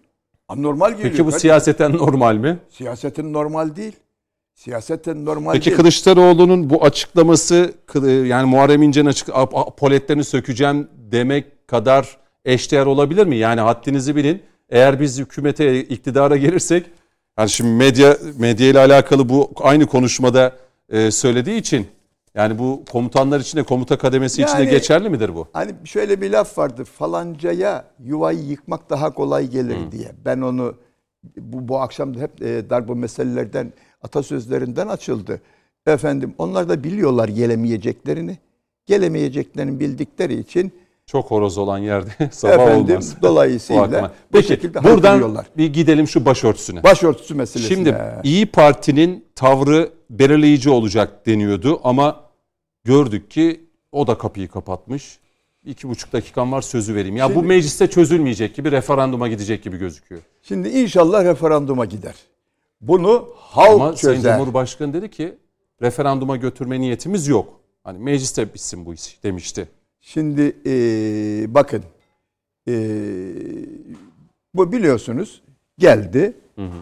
Anormal 0.49 0.91
geliyor. 0.91 1.11
Peki 1.11 1.19
bu 1.19 1.25
kardeşim. 1.25 1.41
siyaseten 1.41 1.93
normal 1.93 2.37
mi? 2.37 2.59
siyasetin 2.71 3.33
normal 3.33 3.77
değil. 3.77 3.97
Siyasetin 4.65 5.25
normal 5.25 5.53
Peki 5.53 5.67
değil. 5.67 5.77
Kılıçdaroğlu'nun 5.77 6.71
bu 6.71 6.85
açıklaması 6.85 7.73
kı- 7.89 8.27
yani 8.27 8.51
Muharrem 8.51 8.83
İnce'nin 8.83 9.07
açık 9.09 9.29
apoletlerini 9.35 10.25
sökeceğim 10.25 10.89
demek 10.95 11.69
kadar 11.69 12.17
eşdeğer 12.45 12.87
olabilir 12.87 13.27
mi? 13.27 13.37
Yani 13.37 13.61
haddinizi 13.61 14.17
bilin. 14.17 14.43
Eğer 14.71 15.01
biz 15.01 15.19
hükümete, 15.19 15.81
iktidara 15.85 16.37
gelirsek 16.37 16.87
yani 17.39 17.51
şimdi 17.51 17.71
medya 17.71 18.17
medya 18.39 18.69
ile 18.69 18.79
alakalı 18.79 19.29
bu 19.29 19.51
aynı 19.61 19.87
konuşmada 19.87 20.53
e, 20.89 21.11
söylediği 21.11 21.57
için 21.61 21.87
yani 22.35 22.59
bu 22.59 22.83
komutanlar 22.93 23.41
için 23.41 23.59
de 23.59 23.63
komuta 23.63 23.99
kademesi 23.99 24.43
için 24.43 24.57
de 24.59 24.63
Yani- 24.63 24.71
geçerli 24.71 25.09
midir 25.09 25.35
bu? 25.35 25.49
Hani 25.53 25.73
şöyle 25.85 26.21
bir 26.21 26.31
laf 26.31 26.59
vardır. 26.59 26.85
Falancaya 26.85 27.85
yuvayı 28.05 28.39
yıkmak 28.41 28.91
daha 28.91 29.15
kolay 29.15 29.47
gelir 29.51 29.77
diye. 29.93 30.13
Ben 30.25 30.41
onu 30.41 30.75
bu, 31.37 31.69
bu 31.69 31.79
akşam 31.81 32.15
hep 32.15 32.43
e, 32.43 32.71
darbe 32.71 32.95
meselelerden 32.95 33.73
atasözlerinden 34.03 34.89
açıldı. 34.89 35.41
Efendim 35.87 36.35
onlar 36.39 36.69
da 36.69 36.85
biliyorlar 36.85 37.29
gelemeyeceklerini. 37.29 38.39
Gelemeyeceklerini 38.87 39.81
bildikleri 39.81 40.39
için 40.39 40.73
Çok 41.07 41.31
horoz 41.31 41.59
olan 41.59 41.79
yerde 41.79 42.11
sabah 42.33 42.55
efendim 42.55 42.95
olmaz. 42.95 43.17
Bu 43.19 43.23
dolayısıyla 43.23 44.03
bu 44.03 44.11
Peki 44.33 44.49
şekilde 44.49 44.85
buradan 44.85 45.45
bir 45.57 45.73
gidelim 45.73 46.09
şu 46.09 46.25
başörtüsüne. 46.25 46.83
Başörtüsü 46.83 47.35
meselesine. 47.35 47.75
Şimdi 47.75 47.97
İyi 48.25 48.47
Parti'nin 48.47 49.25
tavrı 49.35 49.91
belirleyici 50.11 50.71
olacak 50.71 51.27
deniyordu 51.27 51.81
ama 51.85 52.21
gördük 52.85 53.31
ki 53.31 53.61
o 53.93 54.07
da 54.07 54.19
kapıyı 54.19 54.49
kapatmış. 54.49 55.19
İki 55.65 55.89
buçuk 55.89 56.13
dakikam 56.13 56.53
var 56.53 56.63
sözü 56.63 56.95
vereyim. 56.95 57.17
Ya 57.17 57.29
bu 57.29 57.33
Şimdi- 57.33 57.47
mecliste 57.47 57.91
çözülmeyecek 57.91 58.55
gibi 58.55 58.71
referanduma 58.71 59.29
gidecek 59.29 59.63
gibi 59.63 59.77
gözüküyor. 59.77 60.23
Şimdi 60.43 60.69
inşallah 60.69 61.25
referanduma 61.25 61.85
gider. 61.85 62.15
Bunu 62.83 63.29
halk 63.37 63.69
Ama 63.81 63.97
Sayın 63.97 64.17
çözer. 64.17 64.39
Cumhurbaşkanı 64.39 64.93
dedi 64.93 65.11
ki 65.11 65.35
referanduma 65.83 66.37
götürme 66.37 66.81
niyetimiz 66.81 67.29
yok. 67.29 67.61
Hani 67.85 67.99
mecliste 67.99 68.55
bitsin 68.55 68.87
bu 68.87 68.95
iş 68.95 69.23
demişti. 69.23 69.69
Şimdi 70.01 70.43
eee, 70.65 71.55
bakın 71.55 71.83
eee, 72.67 72.75
bu 74.55 74.73
biliyorsunuz 74.73 75.43
geldi 75.79 76.33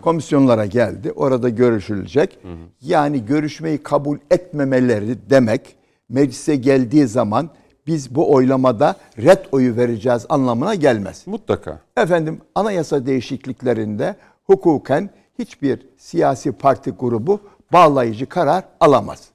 komisyonlara 0.03 0.67
geldi 0.67 1.13
orada 1.13 1.49
görüşülecek. 1.49 2.39
Yani 2.81 3.25
görüşmeyi 3.27 3.79
kabul 3.83 4.19
etmemeleri 4.31 5.31
demek 5.31 5.77
meclise 6.09 6.57
geldiği 6.57 7.07
zaman 7.07 7.51
biz 7.87 8.15
bu 8.15 8.33
oylamada 8.33 8.97
red 9.19 9.39
oyu 9.53 9.77
vereceğiz 9.77 10.27
anlamına 10.29 10.75
gelmez. 10.75 11.27
Mutlaka. 11.27 11.81
Efendim 11.97 12.41
anayasa 12.55 13.07
değişikliklerinde 13.07 14.17
hukuken 14.45 15.11
hiçbir 15.45 15.87
siyasi 15.99 16.53
parti 16.53 16.91
grubu 16.91 17.41
bağlayıcı 17.73 18.27
karar 18.29 18.65
alamaz. 18.81 19.29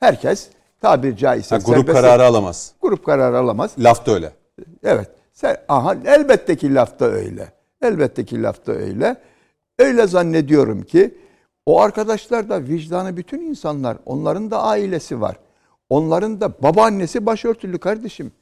Herkes 0.00 0.48
tabir 0.80 1.16
caizse 1.16 1.54
Ha, 1.54 1.62
grup 1.64 1.76
serbest- 1.88 1.92
kararı 1.92 2.24
alamaz. 2.24 2.72
grup 2.82 3.06
kararı 3.06 3.38
alamaz. 3.38 3.70
Laf 3.78 4.06
da 4.06 4.12
öyle. 4.14 4.32
Evet. 4.84 5.10
Sen, 5.32 5.56
aha, 5.68 5.96
elbette 6.04 6.56
ki 6.56 6.74
lafta 6.74 7.04
öyle. 7.04 7.52
Elbette 7.82 8.24
ki 8.24 8.42
lafta 8.42 8.72
öyle. 8.72 9.16
Öyle 9.78 10.06
zannediyorum 10.06 10.82
ki 10.82 11.14
o 11.66 11.80
arkadaşlar 11.80 12.48
da 12.48 12.62
vicdanı 12.64 13.16
bütün 13.16 13.40
insanlar. 13.40 13.96
Onların 14.06 14.50
da 14.50 14.62
ailesi 14.62 15.20
var. 15.20 15.36
Onların 15.90 16.40
da 16.40 16.62
babaannesi 16.62 17.26
başörtülü 17.26 17.78
kardeşim. 17.78 18.32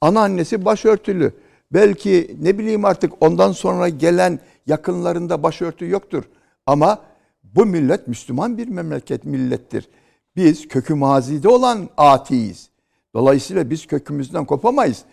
Anaannesi 0.00 0.64
başörtülü. 0.64 1.32
Belki 1.72 2.36
ne 2.42 2.58
bileyim 2.58 2.84
artık 2.84 3.12
ondan 3.20 3.52
sonra 3.52 3.88
gelen 3.88 4.38
yakınlarında 4.66 5.42
başörtü 5.42 5.88
yoktur. 5.90 6.24
Ama 6.66 6.98
bu 7.44 7.66
millet 7.66 8.08
Müslüman 8.08 8.58
bir 8.58 8.68
memleket 8.68 9.24
millettir. 9.24 9.88
Biz 10.36 10.68
kökü 10.68 10.94
mazide 10.94 11.48
olan 11.48 11.88
atiyiz. 11.96 12.68
Dolayısıyla 13.14 13.70
biz 13.70 13.86
kökümüzden 13.86 14.44
kopamayız. 14.44 15.04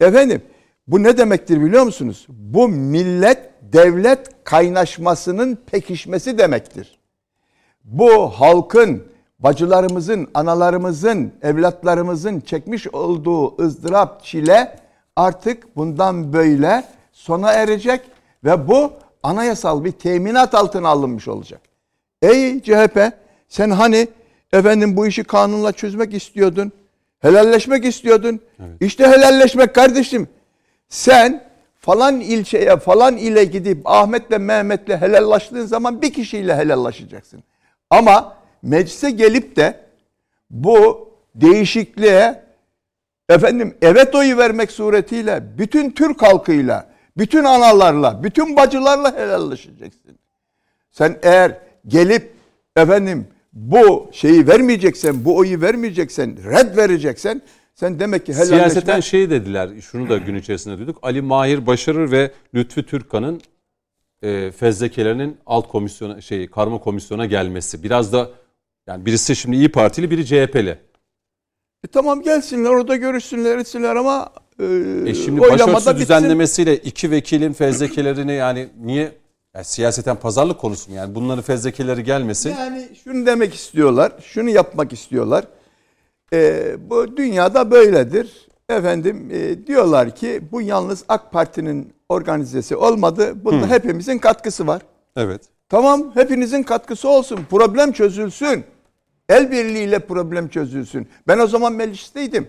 Efendim 0.00 0.42
bu 0.86 1.02
ne 1.02 1.18
demektir 1.18 1.64
biliyor 1.64 1.82
musunuz? 1.82 2.26
Bu 2.28 2.68
millet 2.68 3.50
devlet 3.72 4.44
kaynaşmasının 4.44 5.58
pekişmesi 5.66 6.38
demektir. 6.38 6.98
Bu 7.84 8.28
halkın, 8.28 9.02
bacılarımızın, 9.38 10.28
analarımızın, 10.34 11.32
evlatlarımızın 11.42 12.40
çekmiş 12.40 12.88
olduğu 12.88 13.62
ızdırap, 13.62 14.24
çile 14.24 14.76
artık 15.16 15.76
bundan 15.76 16.32
böyle 16.32 16.84
sona 17.12 17.52
erecek 17.52 18.00
ve 18.44 18.68
bu 18.68 18.92
anayasal 19.22 19.84
bir 19.84 19.92
teminat 19.92 20.54
altına 20.54 20.88
alınmış 20.88 21.28
olacak. 21.28 21.60
Ey 22.22 22.60
CHP 22.62 23.12
sen 23.48 23.70
hani 23.70 24.08
efendim 24.52 24.96
bu 24.96 25.06
işi 25.06 25.24
kanunla 25.24 25.72
çözmek 25.72 26.14
istiyordun. 26.14 26.72
Helalleşmek 27.20 27.84
istiyordun. 27.84 28.40
İşte 28.80 29.06
helalleşmek 29.06 29.74
kardeşim. 29.74 30.28
Sen 30.88 31.44
falan 31.78 32.20
ilçeye 32.20 32.76
falan 32.76 33.16
ile 33.16 33.44
gidip 33.44 33.80
Ahmet'le 33.84 34.38
Mehmet'le 34.38 35.00
helallaştığın 35.00 35.66
zaman 35.66 36.02
bir 36.02 36.12
kişiyle 36.12 36.56
helallaşacaksın. 36.56 37.42
Ama 37.90 38.36
meclise 38.62 39.10
gelip 39.10 39.56
de 39.56 39.80
bu 40.50 41.08
değişikliğe 41.34 42.42
efendim 43.28 43.76
evet 43.82 44.14
oyu 44.14 44.36
vermek 44.36 44.70
suretiyle 44.70 45.42
bütün 45.58 45.90
Türk 45.90 46.22
halkıyla, 46.22 46.89
bütün 47.20 47.44
analarla, 47.44 48.22
bütün 48.22 48.56
bacılarla 48.56 49.16
helallaşacaksın. 49.16 50.18
Sen 50.90 51.18
eğer 51.22 51.58
gelip 51.86 52.32
efendim 52.76 53.26
bu 53.52 54.10
şeyi 54.12 54.46
vermeyeceksen, 54.46 55.24
bu 55.24 55.36
oyu 55.36 55.60
vermeyeceksen, 55.60 56.36
red 56.44 56.76
vereceksen 56.76 57.42
sen 57.74 58.00
demek 58.00 58.26
ki 58.26 58.32
helalleşme... 58.32 58.56
Siyaseten 58.56 59.00
şey 59.00 59.30
dediler, 59.30 59.70
şunu 59.80 60.08
da 60.08 60.18
gün 60.18 60.34
içerisinde 60.34 60.78
duyduk. 60.78 60.98
Ali 61.02 61.22
Mahir 61.22 61.66
Başarır 61.66 62.10
ve 62.10 62.30
Lütfü 62.54 62.86
Türkkan'ın 62.86 63.40
e, 64.22 64.50
fezlekelerinin 64.50 65.36
alt 65.46 65.68
komisyona, 65.68 66.20
şey 66.20 66.50
karma 66.50 66.78
komisyona 66.78 67.26
gelmesi. 67.26 67.82
Biraz 67.82 68.12
da 68.12 68.30
yani 68.86 69.06
birisi 69.06 69.36
şimdi 69.36 69.56
İyi 69.56 69.72
Partili, 69.72 70.10
biri 70.10 70.26
CHP'li. 70.26 70.78
E 71.84 71.86
tamam 71.86 72.22
gelsinler 72.22 72.70
orada 72.70 72.96
görüşsünler 72.96 73.58
etsinler 73.58 73.96
ama 73.96 74.32
e, 74.60 74.64
E 75.06 75.14
şimdi 75.14 75.40
başörtüsü 75.40 75.96
düzenlemesiyle 75.96 76.76
iki 76.76 77.10
vekilin 77.10 77.52
fezlekelerini 77.52 78.32
yani 78.32 78.68
niye 78.80 79.12
yani 79.54 79.64
siyaseten 79.64 80.16
pazarlık 80.16 80.58
konusu 80.58 80.90
mu 80.90 80.96
yani 80.96 81.14
bunların 81.14 81.42
fezlekeleri 81.42 82.04
gelmesin. 82.04 82.50
Yani 82.50 82.88
şunu 83.04 83.26
demek 83.26 83.54
istiyorlar, 83.54 84.12
şunu 84.22 84.50
yapmak 84.50 84.92
istiyorlar. 84.92 85.44
E, 86.32 86.76
bu 86.90 87.16
dünyada 87.16 87.70
böyledir. 87.70 88.48
Efendim 88.68 89.30
e, 89.32 89.66
diyorlar 89.66 90.14
ki 90.14 90.40
bu 90.52 90.62
yalnız 90.62 91.04
AK 91.08 91.32
Parti'nin 91.32 91.92
organizesi 92.08 92.76
olmadı. 92.76 93.44
Bunda 93.44 93.66
hepimizin 93.66 94.18
katkısı 94.18 94.66
var. 94.66 94.82
Evet. 95.16 95.42
Tamam 95.68 96.10
hepinizin 96.14 96.62
katkısı 96.62 97.08
olsun. 97.08 97.40
Problem 97.50 97.92
çözülsün. 97.92 98.64
El 99.30 99.50
birliğiyle 99.50 99.98
problem 99.98 100.48
çözülsün. 100.48 101.08
Ben 101.28 101.38
o 101.38 101.46
zaman 101.46 101.72
meclisteydim. 101.72 102.48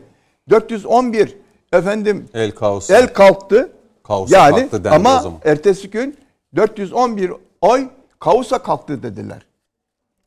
411 0.49 1.37
efendim 1.73 2.25
El 2.33 2.51
kaosu. 2.51 2.93
el 2.93 3.07
kalktı. 3.13 3.71
Kaosa 4.03 4.37
yani 4.37 4.59
kalktı 4.59 4.83
dendi 4.83 4.93
o 4.93 4.95
ama 4.95 5.19
zaman. 5.21 5.39
ertesi 5.45 5.89
gün 5.89 6.17
411 6.55 7.31
oy 7.61 7.87
kaosa 8.19 8.57
kalktı 8.57 9.03
dediler. 9.03 9.45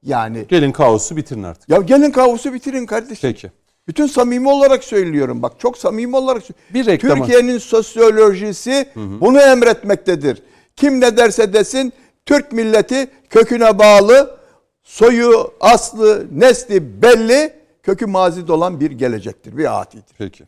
Yani 0.02 0.44
Gelin 0.48 0.72
kaosu 0.72 1.16
bitirin 1.16 1.42
artık. 1.42 1.68
ya 1.68 1.78
gelin 1.78 2.10
kaosu 2.10 2.52
bitirin 2.54 2.86
kardeşim. 2.86 3.30
Peki. 3.30 3.50
Bütün 3.88 4.06
samimi 4.06 4.48
olarak 4.48 4.84
söylüyorum. 4.84 5.42
Bak 5.42 5.52
çok 5.58 5.78
samimi 5.78 6.16
olarak. 6.16 6.42
Bir 6.74 6.86
reklama- 6.86 7.18
Türkiye'nin 7.26 7.58
sosyolojisi 7.58 8.88
bunu 8.96 9.40
emretmektedir. 9.40 10.42
Kim 10.76 11.00
ne 11.00 11.16
derse 11.16 11.52
desin 11.52 11.92
Türk 12.26 12.52
milleti 12.52 13.08
köküne 13.30 13.78
bağlı, 13.78 14.36
soyu, 14.84 15.52
aslı, 15.60 16.26
nesli 16.32 17.02
belli, 17.02 17.52
kökü 17.82 18.06
mazide 18.06 18.52
olan 18.52 18.80
bir 18.80 18.90
gelecektir, 18.90 19.56
bir 19.56 19.80
atidir. 19.80 20.14
Peki. 20.18 20.44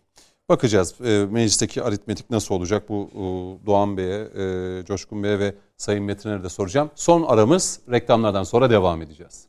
Bakacağız 0.48 0.94
e, 1.04 1.26
meclisteki 1.30 1.82
aritmetik 1.82 2.30
nasıl 2.30 2.54
olacak 2.54 2.88
bu 2.88 3.10
e, 3.12 3.66
Doğan 3.66 3.96
Bey'e, 3.96 4.28
e, 4.80 4.84
Coşkun 4.84 5.22
Bey'e 5.22 5.38
ve 5.38 5.54
Sayın 5.76 6.04
Metiner'e 6.04 6.42
de 6.44 6.48
soracağım. 6.48 6.90
Son 6.94 7.22
aramız 7.22 7.80
reklamlardan 7.90 8.42
sonra 8.42 8.70
devam 8.70 9.02
edeceğiz. 9.02 9.46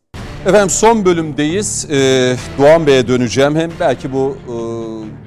Efendim 0.47 0.69
son 0.69 1.05
bölümdeyiz. 1.05 1.87
E, 1.91 2.35
Doğan 2.57 2.87
Bey'e 2.87 3.07
döneceğim. 3.07 3.55
Hem 3.55 3.71
belki 3.79 4.13
bu 4.13 4.37
e, 4.45 4.55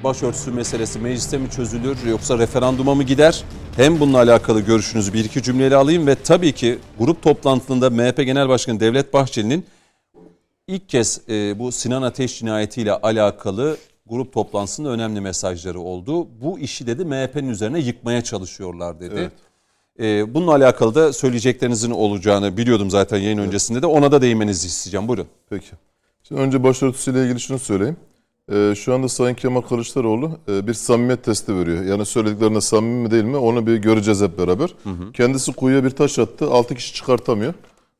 başörtüsü 0.03 0.51
meselesi 0.51 0.99
mecliste 0.99 1.37
mi 1.37 1.49
çözülür 1.49 1.97
yoksa 2.09 2.37
referanduma 2.37 2.95
mı 2.95 3.03
gider? 3.03 3.43
Hem 3.75 3.99
bununla 3.99 4.17
alakalı 4.17 4.61
görüşünüzü 4.61 5.13
bir 5.13 5.25
iki 5.25 5.43
cümleyle 5.43 5.75
alayım 5.75 6.07
ve 6.07 6.15
tabii 6.15 6.51
ki 6.51 6.79
grup 6.99 7.21
toplantısında 7.21 7.89
MHP 7.89 8.17
Genel 8.17 8.49
Başkanı 8.49 8.79
Devlet 8.79 9.13
Bahçeli'nin 9.13 9.65
ilk 10.67 10.89
kez 10.89 11.21
e, 11.29 11.59
bu 11.59 11.71
Sinan 11.71 12.01
Ateş 12.01 12.39
cinayetiyle 12.39 12.91
alakalı 12.91 13.77
grup 14.05 14.33
toplantısında 14.33 14.89
önemli 14.89 15.21
mesajları 15.21 15.79
oldu. 15.79 16.27
Bu 16.41 16.59
işi 16.59 16.87
dedi 16.87 17.05
MHP'nin 17.05 17.49
üzerine 17.49 17.79
yıkmaya 17.79 18.23
çalışıyorlar 18.23 18.99
dedi. 18.99 19.15
Evet. 19.17 19.31
E, 20.01 20.33
bununla 20.33 20.51
alakalı 20.51 20.95
da 20.95 21.13
söyleyeceklerinizin 21.13 21.91
olacağını 21.91 22.57
biliyordum 22.57 22.89
zaten 22.89 23.17
yayın 23.17 23.37
öncesinde 23.37 23.81
de 23.81 23.85
ona 23.85 24.11
da 24.11 24.21
değinmenizi 24.21 24.67
isteyeceğim. 24.67 25.07
Buyurun. 25.07 25.27
Peki. 25.49 25.71
Şimdi 26.23 26.41
önce 26.41 26.63
başörtüsüyle 26.63 27.23
ilgili 27.23 27.39
şunu 27.39 27.59
söyleyeyim. 27.59 27.97
Ee, 28.51 28.73
şu 28.75 28.93
anda 28.93 29.09
Sayın 29.09 29.35
Kemal 29.35 29.61
Kılıçdaroğlu 29.61 30.39
e, 30.49 30.67
bir 30.67 30.73
samimiyet 30.73 31.23
testi 31.23 31.55
veriyor. 31.55 31.83
Yani 31.85 32.05
söylediklerinde 32.05 32.61
samimi 32.61 33.03
mi 33.03 33.11
değil 33.11 33.23
mi 33.23 33.37
onu 33.37 33.67
bir 33.67 33.77
göreceğiz 33.77 34.21
hep 34.21 34.37
beraber. 34.37 34.73
Kendisi 35.13 35.53
kuyuya 35.53 35.83
bir 35.83 35.89
taş 35.89 36.19
attı. 36.19 36.45
6 36.51 36.75
kişi 36.75 36.93
çıkartamıyor. 36.93 37.53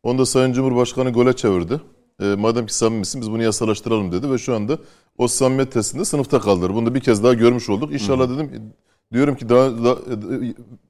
Onu 0.03 0.19
da 0.19 0.25
Sayın 0.25 0.53
Cumhurbaşkanı 0.53 1.11
gole 1.11 1.35
çevirdi. 1.35 1.81
E, 2.21 2.25
madem 2.25 2.65
ki 2.65 2.75
samimisin 2.75 3.21
biz 3.21 3.31
bunu 3.31 3.43
yasalaştıralım 3.43 4.11
dedi 4.11 4.31
ve 4.31 4.37
şu 4.37 4.55
anda 4.55 4.77
o 5.17 5.27
samimiyet 5.27 5.71
testinde 5.71 6.05
sınıfta 6.05 6.39
kaldılar. 6.39 6.73
Bunu 6.73 6.85
da 6.85 6.95
bir 6.95 6.99
kez 6.99 7.23
daha 7.23 7.33
görmüş 7.33 7.69
olduk. 7.69 7.93
İnşallah 7.93 8.29
dedim 8.29 8.73
diyorum 9.13 9.35
ki 9.35 9.49
daha, 9.49 9.83
daha- 9.83 9.97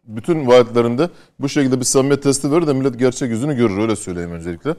bütün 0.03 0.48
vaatlerinde 0.48 1.10
bu 1.39 1.49
şekilde 1.49 1.80
bir 1.80 1.85
samimiyet 1.85 2.23
testi 2.23 2.52
verir 2.52 2.68
de 2.68 2.73
millet 2.73 2.99
gerçek 2.99 3.30
yüzünü 3.30 3.56
görür 3.56 3.77
öyle 3.77 3.95
söyleyeyim 3.95 4.31
öncelikle. 4.31 4.76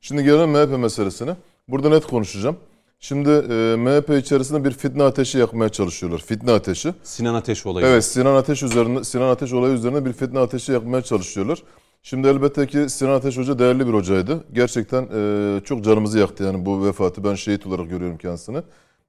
Şimdi 0.00 0.24
gelelim 0.24 0.50
MHP 0.50 0.78
meselesine. 0.78 1.36
Burada 1.68 1.88
net 1.88 2.06
konuşacağım. 2.06 2.56
Şimdi 3.00 3.28
e, 3.30 3.76
MHP 3.76 4.18
içerisinde 4.18 4.64
bir 4.64 4.70
fitne 4.72 5.02
ateşi 5.02 5.38
yakmaya 5.38 5.68
çalışıyorlar. 5.68 6.18
Fitne 6.18 6.52
ateşi. 6.52 6.94
Sinan 7.02 7.34
Ateş 7.34 7.66
olayı. 7.66 7.86
Evet 7.86 8.04
Sinan 8.04 8.34
Ateş 8.34 8.62
üzerine 8.62 9.04
Sinan 9.04 9.28
Ateş 9.28 9.52
olayı 9.52 9.74
üzerine 9.74 10.04
bir 10.04 10.12
fitne 10.12 10.38
ateşi 10.38 10.72
yakmaya 10.72 11.02
çalışıyorlar. 11.02 11.62
Şimdi 12.02 12.28
elbette 12.28 12.66
ki 12.66 12.88
Sinan 12.88 13.10
Ateş 13.12 13.36
Hoca 13.38 13.58
değerli 13.58 13.86
bir 13.86 13.92
hocaydı. 13.92 14.44
Gerçekten 14.52 15.08
e, 15.14 15.60
çok 15.64 15.84
canımızı 15.84 16.18
yaktı 16.18 16.44
yani 16.44 16.66
bu 16.66 16.84
vefatı. 16.84 17.24
Ben 17.24 17.34
şehit 17.34 17.66
olarak 17.66 17.90
görüyorum 17.90 18.18
kendisini. 18.18 18.62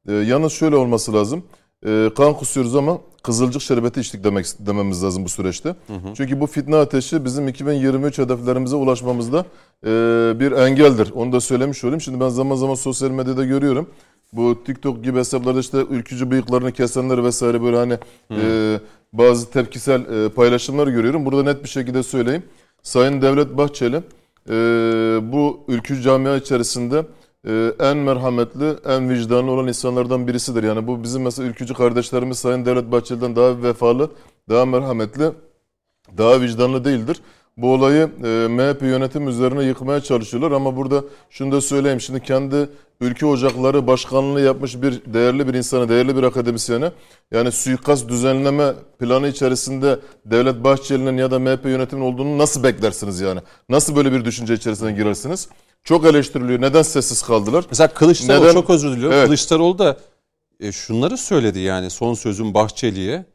E, 0.08 0.14
yalnız 0.14 0.52
şöyle 0.54 0.76
olması 0.76 1.14
lazım. 1.14 1.44
E, 1.86 2.10
kan 2.18 2.34
kusuyoruz 2.34 2.76
ama 2.76 2.98
kızılcık 3.24 3.62
şerbeti 3.62 4.00
içtik 4.00 4.24
demek 4.24 4.46
dememiz 4.60 5.04
lazım 5.04 5.26
bu 5.26 5.30
süreçte. 5.30 5.76
Çünkü 6.18 6.40
bu 6.40 6.48
fitne 6.48 6.76
ateşi 6.76 7.26
bizim 7.26 7.48
2023 7.48 8.18
hedeflerimize 8.18 8.76
ulaşmamızda 8.76 9.46
e, 9.86 9.90
bir 10.40 10.52
engeldir. 10.52 11.12
Onu 11.16 11.32
da 11.32 11.42
söylemiş 11.42 11.84
olayım. 11.84 12.02
Şimdi 12.02 12.20
ben 12.20 12.30
zaman 12.30 12.56
zaman 12.56 12.76
sosyal 12.76 13.12
medyada 13.12 13.46
görüyorum. 13.46 13.90
Bu 14.34 14.64
TikTok 14.64 15.04
gibi 15.04 15.20
hesaplarda 15.20 15.60
işte 15.60 15.78
ülkücü 15.90 16.32
bıyıklarını 16.32 16.72
kesenler 16.72 17.24
vesaire 17.24 17.62
böyle 17.62 17.78
hani 17.78 17.98
e, 18.32 18.80
bazı 19.14 19.52
tepkisel 19.52 20.26
e, 20.26 20.30
paylaşımlar 20.30 20.88
görüyorum. 20.88 21.26
Burada 21.26 21.44
net 21.44 21.64
bir 21.64 21.70
şekilde 21.70 22.04
söyleyeyim. 22.04 22.44
Sayın 22.84 23.22
Devlet 23.22 23.58
Bahçeli 23.58 24.04
e, 24.50 24.54
bu 25.22 25.60
ülkücü 25.68 26.02
camia 26.02 26.36
içerisinde 26.38 27.06
e, 27.48 27.74
en 27.80 27.98
merhametli, 27.98 28.76
en 28.86 29.10
vicdanlı 29.10 29.52
olan 29.52 29.68
insanlardan 29.68 30.28
birisidir. 30.28 30.64
Yani 30.64 30.88
bu 30.88 31.04
bizim 31.04 31.22
mesela 31.22 31.50
ülkücü 31.50 31.74
kardeşlerimiz 31.74 32.40
Sayın 32.40 32.66
Devlet 32.66 32.92
Bahçeli'den 32.92 33.36
daha 33.36 33.62
vefalı, 33.64 34.12
daha 34.50 34.66
merhametli, 34.66 35.32
daha 36.18 36.42
vicdanlı 36.42 36.86
değildir. 36.86 37.22
Bu 37.58 37.74
olayı 37.74 38.10
e, 38.24 38.48
MHP 38.48 38.82
yönetim 38.82 39.28
üzerine 39.28 39.64
yıkmaya 39.64 40.02
çalışıyorlar 40.02 40.52
ama 40.52 40.76
burada 40.76 41.04
şunu 41.30 41.52
da 41.52 41.62
söyleyeyim. 41.62 42.02
Şimdi 42.02 42.20
kendi 42.20 42.70
ülke 43.02 43.26
ocakları 43.26 43.88
başkanlığı 43.88 44.42
yapmış 44.42 44.82
bir 44.82 45.02
değerli 45.06 45.48
bir 45.48 45.54
insana, 45.54 45.90
değerli 45.90 46.16
bir 46.16 46.24
akademisyene 46.24 46.92
yani 47.32 47.52
suikast 47.52 48.10
düzenleme 48.10 48.74
planı 49.00 49.28
içerisinde 49.28 50.00
Devlet 50.26 50.64
Bahçeli'nin 50.64 51.18
ya 51.18 51.32
da 51.32 51.40
MHP 51.40 51.66
yönetiminin 51.66 52.06
olduğunu 52.06 52.38
nasıl 52.38 52.64
beklersiniz 52.64 53.20
yani? 53.20 53.40
Nasıl 53.70 53.96
böyle 53.96 54.12
bir 54.12 54.26
düşünce 54.26 54.54
içerisine 54.54 54.92
girersiniz? 54.92 55.50
Çok 55.84 56.06
eleştiriliyor. 56.06 56.62
Neden 56.62 56.82
sessiz 56.82 57.22
kaldılar? 57.22 57.66
Mesela 57.70 57.88
Kılıçdaroğlu 57.88 58.44
Neden? 58.44 58.54
çok 58.54 58.70
özür 58.70 58.92
diliyorum. 58.92 59.18
Evet. 59.18 59.26
Kılıçdaroğlu 59.26 59.80
da 59.80 59.98
e, 60.60 60.72
şunları 60.72 61.18
söyledi 61.18 61.60
yani 61.60 61.90
son 61.90 62.14
sözüm 62.14 62.54
Bahçeli'ye. 62.54 63.26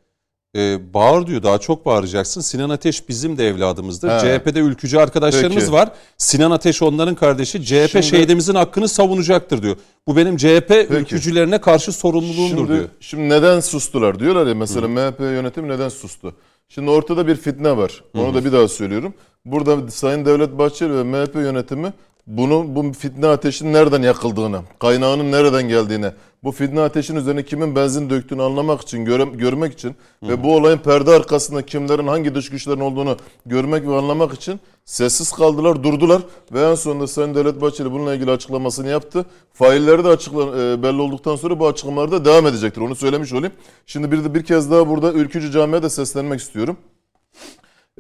E, 0.57 0.95
bağır 0.95 1.27
diyor 1.27 1.43
daha 1.43 1.59
çok 1.59 1.87
bağıracaksın. 1.87 2.41
Sinan 2.41 2.71
Ateş 2.71 3.09
bizim 3.09 3.39
de 3.39 3.49
evladımızdır. 3.49 4.09
He. 4.11 4.19
CHP'de 4.21 4.61
ülkücü 4.61 4.99
arkadaşlarımız 4.99 5.55
Peki. 5.65 5.73
var. 5.73 5.91
Sinan 6.19 6.51
Ateş 6.51 6.83
onların 6.83 7.15
kardeşi. 7.15 7.65
CHP 7.65 7.89
Şimdi- 7.91 8.07
şehidimizin 8.07 8.55
hakkını 8.55 8.89
savunacaktır 8.89 9.63
diyor. 9.63 9.77
Bu 10.07 10.17
benim 10.17 10.37
CHP 10.37 10.87
ülkücülerine 10.91 11.61
karşı 11.61 11.93
sorumluluğumdur 11.93 12.57
Şimdi, 12.57 12.73
diyor. 12.73 12.85
şimdi 13.01 13.29
neden 13.29 13.61
sustular 13.61 14.19
diyorlar 14.19 14.47
ya 14.47 14.55
mesela 14.55 14.89
MHP 14.89 15.21
yönetimi 15.21 15.69
neden 15.69 15.89
sustu? 15.89 16.35
Şimdi 16.69 16.91
ortada 16.91 17.27
bir 17.27 17.37
fitne 17.37 17.77
var. 17.77 18.05
Onu 18.19 18.35
da 18.35 18.45
bir 18.45 18.53
daha 18.53 18.69
söylüyorum. 18.69 19.15
Burada 19.45 19.91
Sayın 19.91 20.25
Devlet 20.27 20.59
Bahçeli 20.59 20.95
ve 20.95 21.03
MHP 21.03 21.35
yönetimi 21.35 21.93
bunu 22.27 22.75
bu 22.77 22.93
fitne 22.93 23.27
ateşinin 23.27 23.73
nereden 23.73 24.03
yakıldığını, 24.03 24.61
kaynağının 24.79 25.33
nereden 25.33 25.69
geldiğini, 25.69 26.07
bu 26.45 26.53
fitne 26.53 26.81
ateşin 26.81 27.17
üzerine 27.17 27.45
kimin 27.45 27.77
benzin 27.77 28.11
döktüğünü 28.11 28.43
anlamak 28.43 28.81
için, 28.81 29.05
göre- 29.05 29.37
görmek 29.37 29.73
için 29.73 29.95
ve 30.23 30.45
bu 30.45 30.57
olayın 30.57 30.79
perde 30.79 31.11
arkasında 31.11 31.67
kimlerin 31.67 32.07
hangi 32.07 32.35
dış 32.35 32.51
güçlerin 32.51 32.81
olduğunu 32.81 33.17
görmek 33.47 33.89
ve 33.89 33.97
anlamak 33.97 34.35
için 34.35 34.61
sessiz 34.85 35.33
kaldılar, 35.33 35.83
durdular 35.83 36.23
ve 36.53 36.71
en 36.71 36.75
sonunda 36.75 37.07
Sayın 37.07 37.35
Devlet 37.35 37.61
Bahçeli 37.61 37.93
bununla 37.93 38.15
ilgili 38.15 38.31
açıklamasını 38.31 38.89
yaptı. 38.89 39.27
Failleri 39.53 40.05
de 40.05 40.09
açıkla, 40.09 40.43
e, 40.43 40.83
belli 40.83 41.01
olduktan 41.01 41.37
sonra 41.37 41.61
bu 41.61 41.69
açıklamalar 41.69 42.13
da 42.13 42.25
devam 42.25 42.47
edecektir. 42.47 42.81
Onu 42.81 42.95
söylemiş 42.95 43.33
olayım. 43.33 43.53
Şimdi 43.87 44.13
bir 44.13 44.25
de 44.25 44.35
bir 44.35 44.45
kez 44.45 44.71
daha 44.71 44.89
burada 44.89 45.13
ülkücü 45.13 45.51
camiye 45.51 45.83
de 45.83 45.91
seslenmek 45.91 46.41
istiyorum. 46.41 46.77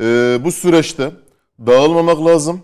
Ee, 0.00 0.38
bu 0.44 0.52
süreçte 0.52 1.10
dağılmamak 1.66 2.24
lazım, 2.26 2.60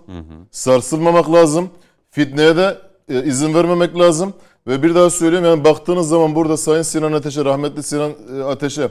sarsılmamak 0.50 1.32
lazım, 1.32 1.70
fitneye 2.10 2.56
de 2.56 2.78
e, 3.08 3.24
izin 3.24 3.54
vermemek 3.54 3.98
lazım. 3.98 4.34
Ve 4.66 4.82
bir 4.82 4.94
daha 4.94 5.10
söyleyeyim 5.10 5.44
yani 5.44 5.64
baktığınız 5.64 6.08
zaman 6.08 6.34
burada 6.34 6.56
Sayın 6.56 6.82
Sinan 6.82 7.12
Ateş'e, 7.12 7.44
rahmetli 7.44 7.82
Sinan 7.82 8.12
e, 8.38 8.42
Ateş'e 8.42 8.88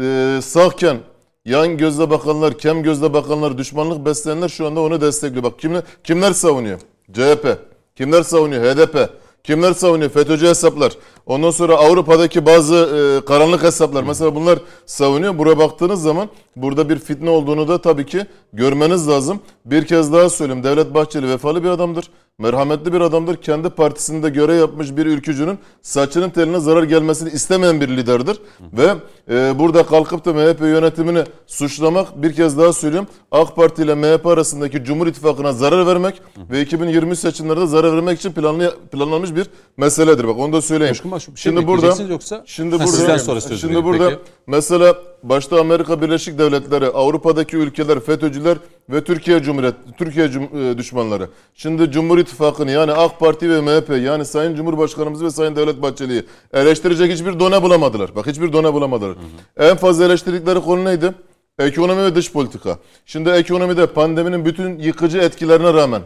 e, 0.00 0.38
sağken 0.42 0.96
yan 1.44 1.76
gözle 1.76 2.10
bakanlar, 2.10 2.58
kem 2.58 2.82
gözle 2.82 3.12
bakanlar, 3.12 3.58
düşmanlık 3.58 4.06
besleyenler 4.06 4.48
şu 4.48 4.66
anda 4.66 4.80
onu 4.80 5.00
destekliyor. 5.00 5.44
Bak 5.44 5.58
kimler, 5.58 5.82
kimler 6.04 6.32
savunuyor? 6.32 6.80
CHP. 7.12 7.58
Kimler 7.96 8.22
savunuyor? 8.22 8.64
HDP. 8.64 9.10
Kimler 9.44 9.72
savunuyor? 9.72 10.10
FETÖ'cü 10.10 10.46
hesaplar. 10.46 10.92
Ondan 11.26 11.50
sonra 11.50 11.76
Avrupa'daki 11.76 12.46
bazı 12.46 12.74
e, 12.74 13.24
karanlık 13.24 13.62
hesaplar. 13.62 14.02
Mesela 14.02 14.34
bunlar 14.34 14.58
savunuyor. 14.86 15.38
Buraya 15.38 15.58
baktığınız 15.58 16.02
zaman 16.02 16.28
burada 16.56 16.88
bir 16.88 16.98
fitne 16.98 17.30
olduğunu 17.30 17.68
da 17.68 17.80
tabii 17.80 18.06
ki 18.06 18.26
görmeniz 18.52 19.08
lazım. 19.08 19.40
Bir 19.64 19.86
kez 19.86 20.12
daha 20.12 20.30
söyleyeyim. 20.30 20.64
Devlet 20.64 20.94
Bahçeli 20.94 21.28
vefalı 21.28 21.62
bir 21.64 21.68
adamdır. 21.68 22.10
Merhametli 22.48 22.92
bir 22.92 23.00
adamdır. 23.00 23.36
Kendi 23.36 23.70
partisinde 23.70 24.28
görev 24.28 24.58
yapmış 24.58 24.96
bir 24.96 25.06
ülkücünün 25.06 25.58
saçının 25.82 26.30
teline 26.30 26.58
zarar 26.60 26.82
gelmesini 26.82 27.30
istemeyen 27.30 27.80
bir 27.80 27.88
liderdir. 27.88 28.40
Ve 28.72 28.94
e, 29.30 29.58
burada 29.58 29.86
kalkıp 29.86 30.24
da 30.24 30.32
MHP 30.32 30.60
yönetimini 30.60 31.24
suçlamak 31.46 32.22
bir 32.22 32.32
kez 32.32 32.58
daha 32.58 32.72
söylüyorum. 32.72 33.08
AK 33.30 33.56
Parti 33.56 33.82
ile 33.82 33.94
MHP 33.94 34.26
arasındaki 34.26 34.84
Cumhur 34.84 35.06
İttifakı'na 35.06 35.52
zarar 35.52 35.86
vermek 35.86 36.22
ve 36.50 36.62
2023 36.62 37.18
seçimlerde 37.18 37.66
zarar 37.66 37.96
vermek 37.96 38.18
için 38.18 38.32
planlı, 38.32 38.76
planlanmış 38.92 39.34
bir 39.34 39.46
meseledir. 39.76 40.28
Bak 40.28 40.38
onu 40.38 40.52
da 40.52 40.62
söyleyeyim. 40.62 40.94
Başkan, 41.04 41.18
şey 41.34 41.52
şimdi 41.52 41.66
burada 41.66 41.86
yoksa? 41.86 42.42
şimdi 42.46 42.76
Ha, 42.76 42.84
burada 42.84 42.96
sizden 42.96 43.16
sonra 43.16 43.40
söz 43.40 43.60
şimdi 43.60 43.84
burada 43.84 44.08
Peki. 44.08 44.20
Mesela 44.48 44.94
başta 45.22 45.60
Amerika 45.60 46.02
Birleşik 46.02 46.38
Devletleri, 46.38 46.86
Avrupa'daki 46.86 47.56
ülkeler, 47.56 48.00
FETÖ'cüler 48.00 48.58
ve 48.90 49.04
Türkiye 49.04 49.42
Cumhuriyet 49.42 49.74
Türkiye 49.98 50.26
cum- 50.26 50.72
e, 50.72 50.78
düşmanları. 50.78 51.28
Şimdi 51.54 51.90
Cumhur 51.90 52.18
İttifakı'nı 52.18 52.70
yani 52.70 52.92
AK 52.92 53.20
Parti 53.20 53.50
ve 53.50 53.60
MHP 53.60 53.90
yani 54.04 54.24
Sayın 54.24 54.54
Cumhurbaşkanımız 54.54 55.24
ve 55.24 55.30
Sayın 55.30 55.56
Devlet 55.56 55.82
Bahçeli'yi 55.82 56.24
eleştirecek 56.52 57.12
hiçbir 57.12 57.40
done 57.40 57.62
bulamadılar. 57.62 58.16
Bak 58.16 58.26
hiçbir 58.26 58.52
done 58.52 58.72
bulamadılar. 58.72 59.16
En 59.56 59.76
fazla 59.76 60.04
eleştirdikleri 60.04 60.60
konu 60.60 60.84
neydi? 60.84 61.12
Ekonomi 61.58 62.02
ve 62.02 62.14
dış 62.14 62.32
politika. 62.32 62.78
Şimdi 63.06 63.28
ekonomide 63.30 63.86
pandeminin 63.86 64.44
bütün 64.44 64.78
yıkıcı 64.78 65.18
etkilerine 65.18 65.74
rağmen 65.74 66.02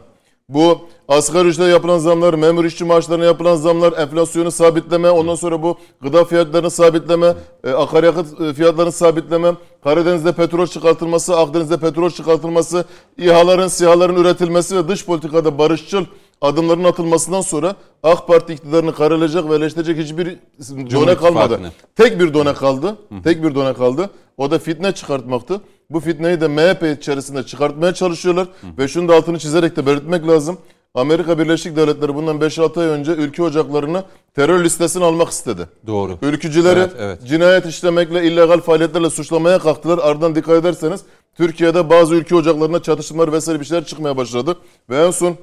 Bu 0.55 0.79
asgari 1.09 1.49
ücrete 1.49 1.71
yapılan 1.71 1.99
zamlar, 1.99 2.35
memur 2.35 2.65
işçi 2.65 2.85
maaşlarına 2.85 3.25
yapılan 3.25 3.57
zamlar, 3.57 3.93
enflasyonu 3.93 4.51
sabitleme, 4.51 5.11
ondan 5.11 5.35
sonra 5.35 5.63
bu 5.63 5.79
gıda 6.01 6.25
fiyatlarını 6.25 6.71
sabitleme, 6.71 7.35
e, 7.65 7.71
akaryakıt 7.71 8.41
e, 8.41 8.55
fiyatlarını 8.55 8.93
sabitleme, 8.93 9.53
Karadeniz'de 9.85 10.33
petrol 10.33 10.67
çıkartılması, 10.67 11.37
Akdeniz'de 11.37 11.77
petrol 11.77 12.11
çıkartılması, 12.11 12.85
İHA'ların, 13.19 13.69
SİHA'ların 13.69 14.17
üretilmesi 14.17 14.77
ve 14.77 14.89
dış 14.89 15.07
politikada 15.07 15.59
barışçıl 15.59 16.05
adımların 16.43 16.85
atılmasından 16.85 17.41
sonra 17.41 17.77
AK 18.03 18.27
Parti 18.27 18.53
iktidarını 18.53 18.95
karalayacak 18.95 19.51
ve 19.51 19.55
eleştirecek 19.55 19.99
hiçbir 19.99 20.39
done 20.69 21.15
kalmadı. 21.17 21.55
İttifakı'nı. 21.55 21.71
Tek 21.97 22.21
bir 22.21 22.35
done 22.35 22.55
kaldı. 22.55 22.97
Tek 23.25 23.43
bir 23.45 23.55
done 23.55 23.75
kaldı. 23.75 24.11
O 24.37 24.51
da 24.51 24.59
fitne 24.59 24.93
çıkartmaktı. 24.93 25.61
Bu 25.91 26.01
fitneyi 26.01 26.41
de 26.41 26.49
MHP 26.49 26.99
içerisinde 26.99 27.43
çıkartmaya 27.43 27.95
çalışıyorlar. 27.95 28.49
Ve 28.79 28.89
şunu 28.89 29.09
da 29.09 29.15
altını 29.15 29.39
çizerek 29.39 29.77
de 29.77 29.87
belirtmek 29.87 30.29
lazım. 30.29 30.59
Amerika 30.95 31.39
Birleşik 31.39 31.77
Devletleri 31.77 32.15
bundan 32.15 32.37
5-6 32.37 32.81
ay 32.81 32.87
önce 32.87 33.13
ülke 33.13 33.43
ocaklarını 33.43 34.05
terör 34.35 34.65
listesine 34.65 35.05
almak 35.05 35.29
istedi. 35.29 35.69
Doğru. 35.87 36.19
Ülkücüleri 36.23 36.79
Evet, 36.79 36.93
evet. 36.99 37.27
cinayet 37.27 37.67
işlemekle, 37.67 38.25
illegal 38.27 38.61
faaliyetlerle 38.61 39.11
suçlamaya 39.11 39.59
kalktılar. 39.59 39.99
Ardından 39.99 40.35
dikkat 40.35 40.55
ederseniz 40.55 41.01
Türkiye'de 41.37 41.91
bazı 41.91 42.15
ülke 42.15 42.35
ocaklarına 42.35 42.83
çatışmalar 42.83 43.33
vesaire 43.33 43.61
bir 43.61 43.65
şeyler 43.65 43.85
çıkmaya 43.85 44.17
başladı. 44.17 44.57
Ve 44.91 45.07
en 45.07 45.11
son 45.11 45.37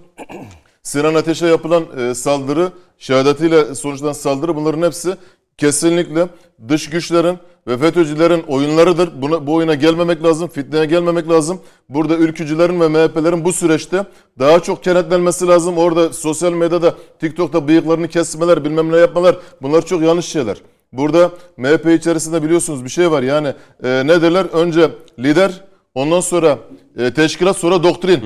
Sinan 0.83 1.15
Ateş'e 1.15 1.47
yapılan 1.47 1.83
e, 1.97 2.15
saldırı, 2.15 2.71
şehadetiyle 2.97 3.75
sonuçlanan 3.75 4.13
saldırı 4.13 4.55
bunların 4.55 4.81
hepsi 4.81 5.17
kesinlikle 5.57 6.27
dış 6.67 6.89
güçlerin 6.89 7.37
ve 7.67 7.77
FETÖ'cülerin 7.77 8.43
oyunlarıdır. 8.47 9.21
Buna, 9.21 9.47
bu 9.47 9.53
oyuna 9.53 9.75
gelmemek 9.75 10.23
lazım, 10.23 10.47
fitneye 10.47 10.85
gelmemek 10.85 11.29
lazım. 11.29 11.61
Burada 11.89 12.17
ülkücülerin 12.17 12.79
ve 12.81 12.87
MHP'lerin 12.87 13.45
bu 13.45 13.53
süreçte 13.53 14.05
daha 14.39 14.59
çok 14.59 14.83
kenetlenmesi 14.83 15.47
lazım. 15.47 15.77
Orada 15.77 16.13
sosyal 16.13 16.53
medyada, 16.53 16.95
TikTok'ta 17.19 17.67
bıyıklarını 17.67 18.07
kesmeler, 18.07 18.63
bilmem 18.63 18.91
ne 18.91 18.97
yapmalar 18.97 19.37
bunlar 19.61 19.85
çok 19.85 20.01
yanlış 20.01 20.25
şeyler. 20.25 20.57
Burada 20.93 21.31
MHP 21.57 21.85
içerisinde 21.99 22.43
biliyorsunuz 22.43 22.83
bir 22.85 22.89
şey 22.89 23.11
var 23.11 23.23
yani 23.23 23.53
e, 23.83 24.07
ne 24.07 24.21
derler? 24.21 24.45
Önce 24.45 24.91
lider, 25.19 25.61
ondan 25.95 26.19
sonra 26.19 26.59
e, 26.97 27.13
teşkilat, 27.13 27.57
sonra 27.57 27.83
doktrin. 27.83 28.21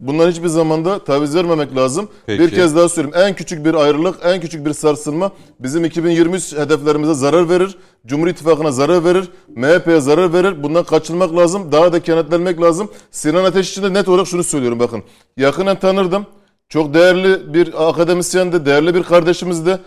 Bundan 0.00 0.30
hiçbir 0.30 0.48
zamanda 0.48 1.04
taviz 1.04 1.34
vermemek 1.34 1.76
lazım. 1.76 2.08
Peki. 2.26 2.42
Bir 2.42 2.50
kez 2.50 2.76
daha 2.76 2.88
söyleyeyim. 2.88 3.16
En 3.16 3.34
küçük 3.34 3.64
bir 3.64 3.74
ayrılık, 3.74 4.18
en 4.24 4.40
küçük 4.40 4.66
bir 4.66 4.72
sarsılma 4.72 5.30
bizim 5.60 5.84
2023 5.84 6.52
hedeflerimize 6.52 7.14
zarar 7.14 7.48
verir. 7.48 7.78
Cumhur 8.06 8.26
İttifakı'na 8.26 8.70
zarar 8.72 9.04
verir. 9.04 9.28
MHP'ye 9.56 10.00
zarar 10.00 10.32
verir. 10.32 10.62
Bundan 10.62 10.84
kaçınmak 10.84 11.36
lazım. 11.36 11.72
Daha 11.72 11.92
da 11.92 12.00
kenetlenmek 12.02 12.60
lazım. 12.62 12.90
Sinan 13.10 13.44
Ateş 13.44 13.70
için 13.70 13.82
de 13.82 13.92
net 13.94 14.08
olarak 14.08 14.26
şunu 14.26 14.44
söylüyorum 14.44 14.78
bakın. 14.80 15.02
Yakından 15.36 15.78
tanırdım. 15.78 16.26
Çok 16.68 16.94
değerli 16.94 17.54
bir 17.54 17.88
akademisyendi, 17.88 18.66
değerli 18.66 18.94
bir 18.94 19.02
kardeşimizdi. 19.02 19.78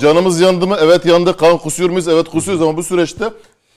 Canımız 0.00 0.40
yandı 0.40 0.66
mı? 0.66 0.76
Evet 0.80 1.06
yandı. 1.06 1.36
Kan 1.36 1.58
kusuyor 1.58 1.90
muyuz? 1.90 2.08
Evet 2.08 2.28
kusuyoruz 2.28 2.62
ama 2.62 2.76
bu 2.76 2.82
süreçte 2.82 3.24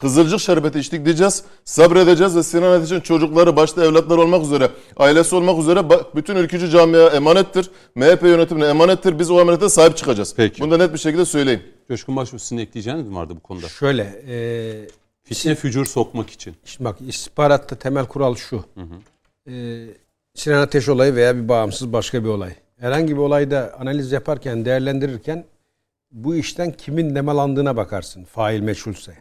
Kızılcık 0.02 0.40
şerbeti 0.40 0.80
içtik 0.80 1.06
diyeceğiz. 1.06 1.44
Sabredeceğiz 1.66 2.36
ve 2.36 2.44
Sinan 2.44 2.72
Ateş'in 2.72 3.00
çocukları 3.00 3.56
başta 3.56 3.86
evlatlar 3.86 4.18
olmak 4.18 4.44
üzere, 4.44 4.70
ailesi 4.98 5.36
olmak 5.36 5.60
üzere 5.60 5.90
bütün 6.16 6.36
ülkücü 6.36 6.70
camiaya 6.70 7.08
emanettir. 7.08 7.72
MHP 7.96 8.24
yönetimine 8.24 8.66
emanettir. 8.66 9.20
Biz 9.20 9.32
o 9.32 9.40
emanete 9.40 9.70
sahip 9.70 9.98
çıkacağız. 9.98 10.34
Peki. 10.38 10.62
Bunu 10.62 10.72
da 10.72 10.78
net 10.78 10.94
bir 10.94 11.00
şekilde 11.00 11.26
söyleyeyim. 11.26 11.64
Coşkun 11.88 12.16
Başbuğ 12.16 12.40
sizin 12.40 12.58
ekleyeceğiniz 12.58 13.08
mi 13.08 13.16
vardı 13.16 13.34
bu 13.36 13.40
konuda? 13.40 13.68
Şöyle, 13.68 14.24
e, 14.28 14.88
Fitne 15.24 15.56
fücur 15.56 15.86
sokmak 15.86 16.30
için. 16.30 16.56
Şimdi 16.66 16.86
bak 16.86 16.98
istihbaratta 17.08 17.76
temel 17.76 18.06
kural 18.06 18.36
şu. 18.36 18.66
Ee, 19.48 19.86
Sinan 20.36 20.62
Ateş 20.62 20.90
olayı 20.90 21.16
veya 21.16 21.36
bir 21.36 21.48
bağımsız 21.48 21.94
başka 21.94 22.24
bir 22.24 22.30
olay. 22.30 22.56
Herhangi 22.80 23.14
bir 23.14 23.22
olayda 23.22 23.76
analiz 23.80 24.12
yaparken, 24.12 24.66
değerlendirirken 24.66 25.46
bu 26.12 26.36
işten 26.36 26.72
kimin 26.72 27.16
nemalandığına 27.16 27.78
bakarsın. 27.78 28.24
Fail 28.24 28.60
meçhulse. 28.62 29.18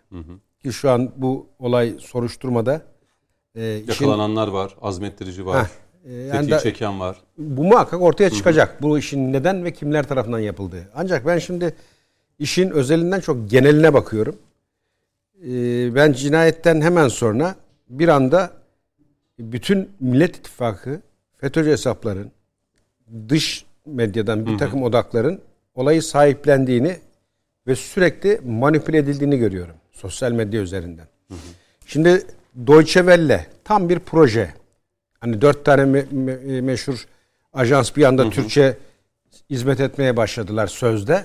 Ki 0.62 0.72
şu 0.72 0.90
an 0.90 1.10
bu 1.16 1.46
olay 1.58 1.94
soruşturmada 2.00 2.82
e, 3.54 3.78
işin- 3.78 3.88
Yakalananlar 3.88 4.48
var, 4.48 4.76
azmettirici 4.82 5.46
var, 5.46 5.64
Heh, 5.64 6.10
e, 6.10 6.14
yani 6.14 6.50
da- 6.50 6.58
çeken 6.58 7.00
var. 7.00 7.16
bu 7.38 7.64
muhakkak 7.64 8.02
ortaya 8.02 8.30
çıkacak. 8.30 8.82
Bu 8.82 8.98
işin 8.98 9.32
neden 9.32 9.64
ve 9.64 9.72
kimler 9.72 10.08
tarafından 10.08 10.38
yapıldığı. 10.38 10.88
Ancak 10.94 11.26
ben 11.26 11.38
şimdi 11.38 11.74
işin 12.38 12.70
özelinden 12.70 13.20
çok 13.20 13.50
geneline 13.50 13.94
bakıyorum. 13.94 14.36
Ee, 15.46 15.94
ben 15.94 16.12
cinayetten 16.12 16.80
hemen 16.80 17.08
sonra 17.08 17.54
bir 17.88 18.08
anda 18.08 18.50
bütün 19.38 19.88
Millet 20.00 20.36
İttifakı, 20.36 21.00
FETÖ'cü 21.36 21.70
hesapların, 21.70 22.30
dış 23.28 23.64
medyadan 23.86 24.46
bir 24.46 24.58
takım 24.58 24.82
odakların 24.82 25.40
olayı 25.74 26.02
sahiplendiğini 26.02 26.96
ve 27.66 27.76
sürekli 27.76 28.40
manipüle 28.44 28.98
edildiğini 28.98 29.38
görüyorum. 29.38 29.74
Sosyal 29.92 30.32
medya 30.32 30.60
üzerinden. 30.60 31.06
Şimdi 31.86 32.26
Deutsche 32.66 33.00
Welle 33.00 33.46
tam 33.64 33.88
bir 33.88 33.98
proje. 33.98 34.54
Hani 35.20 35.40
dört 35.40 35.64
tane 35.64 35.82
me- 35.82 36.06
me- 36.08 36.60
meşhur 36.60 37.06
ajans 37.52 37.96
bir 37.96 38.04
anda 38.04 38.30
Türkçe 38.30 38.76
hizmet 39.50 39.80
etmeye 39.80 40.16
başladılar 40.16 40.66
sözde. 40.66 41.24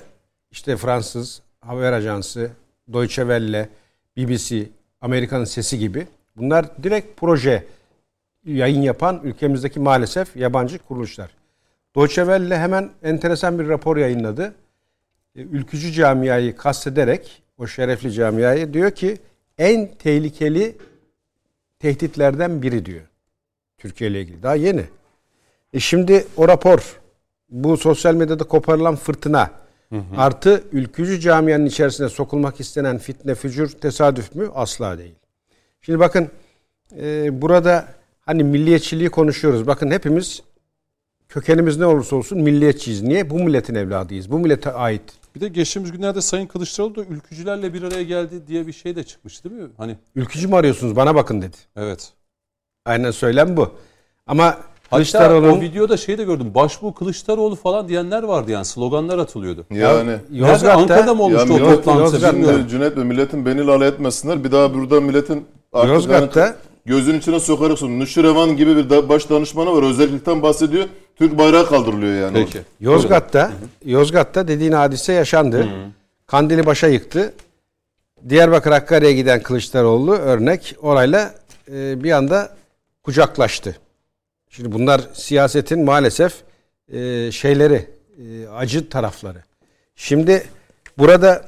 İşte 0.52 0.78
Fransız 0.78 1.42
haber 1.62 1.94
ajansı, 1.94 2.52
Deutsche 2.94 3.22
Welle, 3.22 3.70
BBC, 4.18 4.70
Amerika'nın 5.02 5.46
sesi 5.46 5.80
gibi. 5.80 6.08
Bunlar 6.38 6.84
direkt 6.84 7.20
proje 7.20 7.64
yayın 8.46 8.82
yapan 8.82 9.22
ülkemizdeki 9.24 9.80
maalesef 9.80 10.36
yabancı 10.36 10.80
kuruluşlar. 10.80 11.30
Deutsche 11.96 12.22
Welle 12.22 12.58
hemen 12.58 12.90
enteresan 13.04 13.60
bir 13.60 13.68
rapor 13.68 13.98
yayınladı. 13.98 14.54
E, 15.36 15.42
Ülkücü 15.42 15.92
camiayı 15.92 16.56
kastederek 16.58 17.42
o 17.58 17.68
şerefli 17.68 18.12
camiayı 18.12 18.74
diyor 18.74 18.92
ki 18.92 19.18
en 19.58 19.96
tehlikeli 19.96 20.76
tehditlerden 21.80 22.62
biri 22.62 22.86
diyor. 22.86 23.02
Türkiye 23.78 24.10
ile 24.10 24.22
ilgili. 24.22 24.44
Daha 24.44 24.56
yeni. 24.56 24.86
E 25.74 25.80
şimdi 25.80 26.28
o 26.38 26.48
rapor 26.48 27.00
bu 27.50 27.78
sosyal 27.78 28.16
medyada 28.16 28.44
koparılan 28.44 28.96
fırtına 28.96 29.52
artı 30.18 30.64
ülkücü 30.72 31.20
camianın 31.20 31.66
içerisine 31.66 32.10
sokulmak 32.10 32.60
istenen 32.60 32.98
fitne 32.98 33.36
fücur 33.36 33.68
tesadüf 33.70 34.36
mü? 34.36 34.50
Asla 34.56 34.98
değil. 34.98 35.16
Şimdi 35.82 36.00
bakın 36.00 36.30
e, 37.00 37.42
burada 37.42 37.88
hani 38.22 38.44
milliyetçiliği 38.44 39.10
konuşuyoruz. 39.10 39.68
Bakın 39.68 39.92
hepimiz 39.92 40.44
kökenimiz 41.30 41.78
ne 41.78 41.86
olursa 41.86 42.16
olsun 42.16 42.42
milliyetçiyiz. 42.42 43.02
Niye? 43.02 43.30
Bu 43.30 43.40
milletin 43.40 43.76
evladıyız. 43.76 44.32
Bu 44.32 44.40
millete 44.40 44.72
ait. 44.72 45.02
Bir 45.36 45.42
de 45.42 45.48
geçtiğimiz 45.48 45.92
günlerde 45.92 46.22
Sayın 46.22 46.48
Kılıçdaroğlu 46.48 46.96
da 46.96 47.02
ülkücülerle 47.04 47.74
bir 47.74 47.84
araya 47.84 48.04
geldi 48.04 48.48
diye 48.48 48.68
bir 48.68 48.74
şey 48.74 48.96
de 48.96 49.04
çıkmış 49.04 49.44
değil 49.44 49.56
mi? 49.56 49.70
Hani 49.78 49.96
Ülkücü 50.16 50.48
mü 50.48 50.56
arıyorsunuz? 50.56 50.96
Bana 50.96 51.16
bakın 51.16 51.42
dedi. 51.42 51.58
evet. 51.76 52.14
Aynen 52.86 53.12
söylem 53.12 53.58
bu. 53.58 53.72
Ama 54.28 54.46
Hatta 54.46 54.68
o 54.92 54.96
Kılıçdaroğlu'nun 54.96 55.62
videoda 55.62 55.98
şey 55.98 56.18
de 56.18 56.24
gördüm. 56.24 56.52
Başbuğ 56.56 56.94
Kılıçdaroğlu 56.94 57.56
falan 57.56 57.88
diyenler 57.88 58.24
vardı 58.24 58.52
yani 58.52 58.66
sloganlar 58.66 59.18
atılıyordu. 59.20 59.66
Yani 59.72 60.08
Nerede? 60.08 60.20
Yozgat'ta 60.32 60.74
Ankara'da 60.74 61.14
mı 61.14 61.24
olmuştu 61.24 61.48
Ya 61.48 61.54
o 61.56 61.58
millet- 61.60 61.76
toplantı 61.76 62.02
Yozgat'ta- 62.02 62.34
bilmiyorum. 62.36 62.68
Cüneyt 62.68 62.98
ve 62.98 63.04
milletin 63.04 63.46
beni 63.46 63.62
alay 63.72 63.88
etmesinler. 63.88 64.44
Bir 64.44 64.52
daha 64.52 64.74
burada 64.74 65.02
milletin 65.02 65.46
artık 65.74 65.90
Yozgat'ta 65.94 66.40
yani 66.40 66.56
gözün 66.86 67.20
içine 67.20 67.40
sokarak 67.40 67.80
sun. 67.80 68.00
Nuşirevan 68.00 68.58
gibi 68.58 68.78
bir 68.78 68.90
da- 68.90 69.10
baş 69.10 69.30
danışmanı 69.30 69.72
var. 69.76 69.84
Özellikten 69.84 70.42
bahsediyor. 70.42 70.86
Türk 71.16 71.38
bayrağı 71.38 71.70
kaldırılıyor 71.70 72.22
yani. 72.22 72.34
Peki. 72.34 72.62
Yozgat'ta 72.80 73.52
Yozgat'ta 73.86 74.48
dediğin 74.48 74.72
hadise 74.72 75.14
yaşandı. 75.14 75.68
Kandili 76.28 76.66
başa 76.66 76.88
yıktı. 76.88 77.34
Diyarbakır 78.30 78.72
Hakkari'ye 78.72 79.14
giden 79.14 79.44
Kılıçdaroğlu 79.44 80.14
örnek 80.16 80.76
orayla 80.82 81.36
e, 81.72 82.04
bir 82.04 82.12
anda 82.12 82.56
kucaklaştı. 83.04 83.78
Şimdi 84.50 84.72
bunlar 84.72 85.02
siyasetin 85.14 85.86
maalesef 85.86 86.34
e, 86.94 87.32
şeyleri, 87.32 87.90
e, 88.18 88.48
acı 88.48 88.90
tarafları. 88.90 89.44
Şimdi 89.96 90.44
burada 90.98 91.46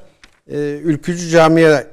e, 0.51 0.57
ülkücü 0.83 1.29
camiye 1.29 1.87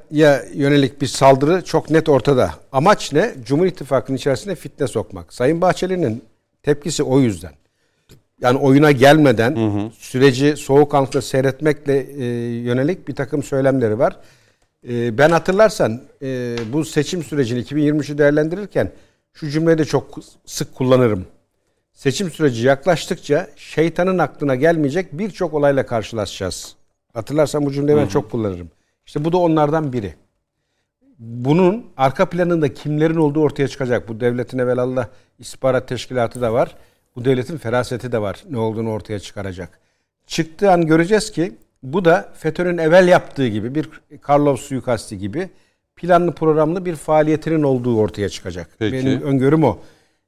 yönelik 0.55 1.01
bir 1.01 1.07
saldırı 1.07 1.65
çok 1.65 1.91
net 1.91 2.09
ortada. 2.09 2.55
Amaç 2.73 3.13
ne? 3.13 3.35
Cumhur 3.45 3.67
İttifakı'nın 3.67 4.17
içerisine 4.17 4.55
fitne 4.55 4.87
sokmak. 4.87 5.33
Sayın 5.33 5.61
Bahçeli'nin 5.61 6.25
tepkisi 6.63 7.03
o 7.03 7.21
yüzden. 7.21 7.53
Yani 8.41 8.59
oyuna 8.59 8.93
gelmeden 8.93 9.57
süreci 9.99 10.57
soğukkanlıkla 10.57 11.23
seyretmekle 11.23 11.99
e, 11.99 12.25
yönelik 12.63 13.09
bir 13.09 13.15
takım 13.15 13.43
söylemleri 13.43 13.99
var. 13.99 14.17
E, 14.89 15.19
ben 15.19 15.31
hatırlarsan 15.31 16.03
e, 16.23 16.57
bu 16.73 16.85
seçim 16.85 17.23
sürecini 17.23 17.61
2023'ü 17.61 18.19
değerlendirirken 18.19 18.91
şu 19.33 19.51
cümleyi 19.51 19.79
de 19.79 19.85
çok 19.85 20.19
sık 20.47 20.75
kullanırım. 20.75 21.27
Seçim 21.93 22.31
süreci 22.31 22.67
yaklaştıkça 22.67 23.49
şeytanın 23.57 24.19
aklına 24.19 24.55
gelmeyecek 24.55 25.13
birçok 25.13 25.55
olayla 25.55 25.87
karşılaşacağız. 25.87 26.77
Hatırlarsan 27.15 27.67
bu 27.67 27.73
cümleyi 27.73 27.99
ben 27.99 28.07
çok 28.07 28.31
kullanırım. 28.31 28.71
İşte 29.07 29.25
bu 29.25 29.33
da 29.33 29.37
onlardan 29.37 29.93
biri. 29.93 30.15
Bunun 31.19 31.87
arka 31.97 32.29
planında 32.29 32.75
kimlerin 32.75 33.17
olduğu 33.17 33.41
ortaya 33.41 33.69
çıkacak. 33.69 34.09
Bu 34.09 34.21
devletin 34.21 34.59
evvelallah 34.59 35.09
istihbarat 35.39 35.89
teşkilatı 35.89 36.41
da 36.41 36.53
var. 36.53 36.77
bu 37.17 37.25
devletin 37.25 37.57
feraseti 37.57 38.13
de 38.13 38.21
var. 38.21 38.45
Ne 38.51 38.59
olduğunu 38.59 38.91
ortaya 38.91 39.19
çıkaracak. 39.19 39.79
Çıktığı 40.27 40.73
an 40.73 40.87
göreceğiz 40.87 41.33
ki 41.33 41.53
bu 41.83 42.05
da 42.05 42.33
FETÖ'nün 42.35 42.79
evvel 42.79 43.09
yaptığı 43.09 43.49
gibi 43.49 43.75
bir 43.75 43.89
Karlov 44.21 44.57
suikasti 44.57 45.19
gibi 45.19 45.51
planlı 45.97 46.33
programlı 46.33 46.85
bir 46.85 46.97
faaliyetinin 46.97 47.63
olduğu 47.63 47.99
ortaya 47.99 48.29
çıkacak. 48.29 48.69
Peki. 48.79 48.97
Benim 48.97 49.23
öngörüm 49.23 49.65
o. 49.65 49.79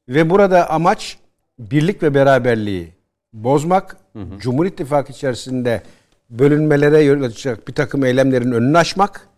Ve 0.08 0.30
burada 0.30 0.70
amaç 0.70 1.18
birlik 1.58 2.02
ve 2.02 2.14
beraberliği 2.14 2.92
bozmak, 3.32 3.96
Cumhur 4.38 4.66
İttifakı 4.66 5.12
içerisinde 5.12 5.82
bölünmelere 6.30 7.00
yol 7.00 7.22
açacak 7.22 7.68
bir 7.68 7.72
takım 7.72 8.04
eylemlerin 8.04 8.52
önünü 8.52 8.78
açmak. 8.78 9.28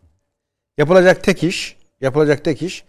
Yapılacak 0.78 1.24
tek 1.24 1.44
iş, 1.44 1.77
yapılacak 2.01 2.44
tek 2.44 2.62
iş 2.62 2.85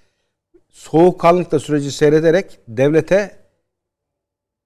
soğukkanlılıkla 0.69 1.59
süreci 1.59 1.91
seyrederek 1.91 2.59
devlete 2.67 3.31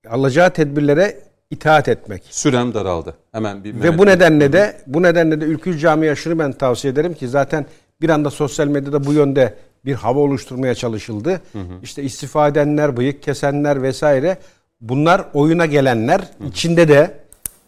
alacağı 0.09 0.53
tedbirlere 0.53 1.19
itaat 1.51 1.87
etmek. 1.87 2.23
Sürem 2.29 2.73
daraldı. 2.73 3.15
Hemen 3.31 3.63
bir 3.63 3.83
Ve 3.83 3.97
bu 3.97 4.05
nedenle 4.05 4.53
de 4.53 4.81
bu 4.87 5.03
nedenle 5.03 5.41
de 5.41 5.45
ülkücü 5.45 5.79
camiye 5.79 6.15
şunu 6.15 6.39
ben 6.39 6.51
tavsiye 6.51 6.93
ederim 6.93 7.13
ki 7.13 7.27
zaten 7.27 7.65
bir 8.01 8.09
anda 8.09 8.29
sosyal 8.29 8.67
medyada 8.67 9.05
bu 9.05 9.13
yönde 9.13 9.53
bir 9.85 9.93
hava 9.93 10.19
oluşturmaya 10.19 10.75
çalışıldı. 10.75 11.41
İşte 11.83 12.03
istifa 12.03 12.47
edenler, 12.47 12.97
bıyık 12.97 13.23
kesenler 13.23 13.81
vesaire 13.81 14.37
bunlar 14.81 15.25
oyuna 15.33 15.65
gelenler 15.65 16.21
içinde 16.47 16.87
de 16.87 17.22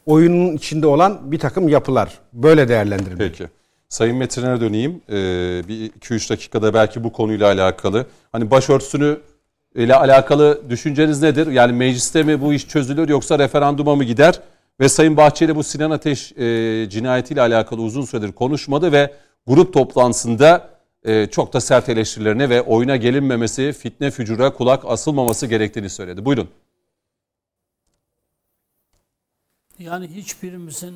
oyunun 0.05 0.55
içinde 0.55 0.87
olan 0.87 1.31
bir 1.31 1.39
takım 1.39 1.69
yapılar. 1.69 2.19
Böyle 2.33 2.67
değerlendirilmeli. 2.67 3.31
Peki. 3.31 3.49
Sayın 3.89 4.17
Metin'e 4.17 4.61
döneyim. 4.61 5.01
Ee, 5.09 5.13
bir 5.67 5.91
2-3 5.91 6.29
dakikada 6.29 6.73
belki 6.73 7.03
bu 7.03 7.11
konuyla 7.11 7.47
alakalı. 7.47 8.05
Hani 8.31 8.51
başörtüsünü 8.51 9.17
ile 9.75 9.95
alakalı 9.95 10.61
düşünceniz 10.69 11.21
nedir? 11.21 11.47
Yani 11.47 11.73
mecliste 11.73 12.23
mi 12.23 12.41
bu 12.41 12.53
iş 12.53 12.67
çözülür 12.67 13.09
yoksa 13.09 13.39
referanduma 13.39 13.95
mı 13.95 14.03
gider? 14.03 14.39
Ve 14.79 14.89
Sayın 14.89 15.17
Bahçeli 15.17 15.55
bu 15.55 15.63
Sinan 15.63 15.91
Ateş 15.91 16.31
e, 16.31 16.87
cinayetiyle 16.89 17.41
alakalı 17.41 17.81
uzun 17.81 18.05
süredir 18.05 18.31
konuşmadı 18.31 18.91
ve 18.91 19.13
grup 19.47 19.73
toplantısında 19.73 20.69
e, 21.05 21.27
çok 21.27 21.53
da 21.53 21.61
sert 21.61 21.89
eleştirilerine 21.89 22.49
ve 22.49 22.61
oyuna 22.61 22.95
gelinmemesi, 22.95 23.73
fitne 23.73 24.11
fücura 24.11 24.53
kulak 24.53 24.83
asılmaması 24.85 25.47
gerektiğini 25.47 25.89
söyledi. 25.89 26.25
Buyurun. 26.25 26.49
Yani 29.79 30.07
hiçbirimizin 30.07 30.95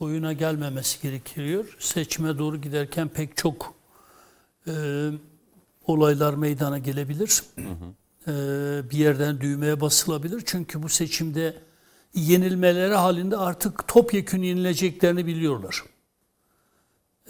oyuna 0.00 0.32
gelmemesi 0.32 1.02
gerekiyor. 1.02 1.76
Seçime 1.78 2.38
doğru 2.38 2.60
giderken 2.60 3.08
pek 3.08 3.36
çok 3.36 3.74
e, 4.66 4.72
olaylar 5.86 6.34
meydana 6.34 6.78
gelebilir. 6.78 7.42
E, 8.28 8.32
bir 8.90 8.98
yerden 8.98 9.40
düğmeye 9.40 9.80
basılabilir. 9.80 10.42
Çünkü 10.46 10.82
bu 10.82 10.88
seçimde 10.88 11.56
yenilmeleri 12.14 12.94
halinde 12.94 13.36
artık 13.36 13.88
topyekün 13.88 14.42
yenileceklerini 14.42 15.26
biliyorlar. 15.26 15.82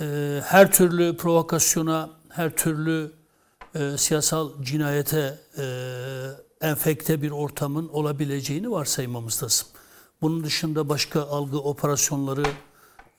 E, 0.00 0.40
her 0.44 0.72
türlü 0.72 1.16
provokasyona, 1.16 2.10
her 2.28 2.56
türlü 2.56 3.12
e, 3.74 3.98
siyasal 3.98 4.62
cinayete 4.62 5.38
e, 5.58 5.66
enfekte 6.60 7.22
bir 7.22 7.30
ortamın 7.30 7.88
olabileceğini 7.88 8.70
varsaymamız 8.70 9.42
lazım. 9.42 9.68
Bunun 10.22 10.44
dışında 10.44 10.88
başka 10.88 11.22
algı 11.22 11.58
operasyonları 11.58 12.42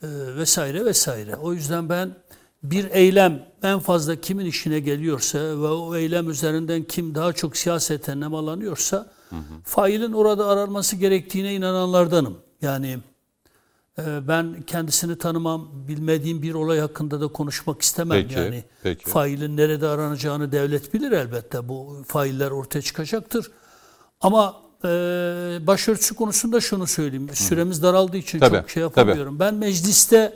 e, 0.04 0.08
vesaire 0.36 0.86
vesaire. 0.86 1.36
O 1.36 1.54
yüzden 1.54 1.90
ben 1.90 2.16
bir 2.64 2.92
eylem 2.92 3.46
en 3.64 3.80
fazla 3.80 4.16
kimin 4.16 4.46
işine 4.46 4.80
geliyorsa 4.80 5.40
ve 5.40 5.68
o 5.68 5.96
eylem 5.96 6.30
üzerinden 6.30 6.84
kim 6.84 7.16
daha 7.16 7.34
çok 7.34 7.58
siyaseten 7.58 8.22
nemalanıyorsa 8.22 9.12
failin 9.64 10.14
orada 10.14 10.48
aranması 10.48 10.96
gerektiğine 10.96 11.54
inananlardanım. 11.54 12.38
Yani 12.62 12.98
e, 14.00 14.28
ben 14.28 14.62
kendisini 14.68 15.18
tanımam, 15.18 15.70
bilmediğim 15.88 16.42
bir 16.42 16.54
olay 16.54 16.80
hakkında 16.80 17.22
da 17.22 17.28
konuşmak 17.28 17.82
istemem. 17.82 18.22
Peki, 18.22 18.40
yani 18.40 18.64
peki. 18.84 19.10
failin 19.10 19.58
nerede 19.58 19.88
aranacağını 19.88 20.52
devlet 20.52 20.94
bilir 20.94 21.12
elbette. 21.12 21.70
Bu 21.70 22.04
failler 22.08 22.52
ortaya 22.52 22.82
çıkacaktır. 22.82 23.52
Ama 24.22 24.67
e, 24.84 24.88
başörtüsü 25.68 26.16
konusunda 26.16 26.62
şunu 26.62 26.88
söyleyeyim. 26.88 27.30
Süremiz 27.34 27.84
daraldığı 27.84 28.18
için 28.18 28.40
Tabii, 28.40 28.58
çok 28.58 28.70
şey 28.70 28.82
yapamıyorum. 28.82 29.40
Ben 29.40 29.54
mecliste 29.54 30.34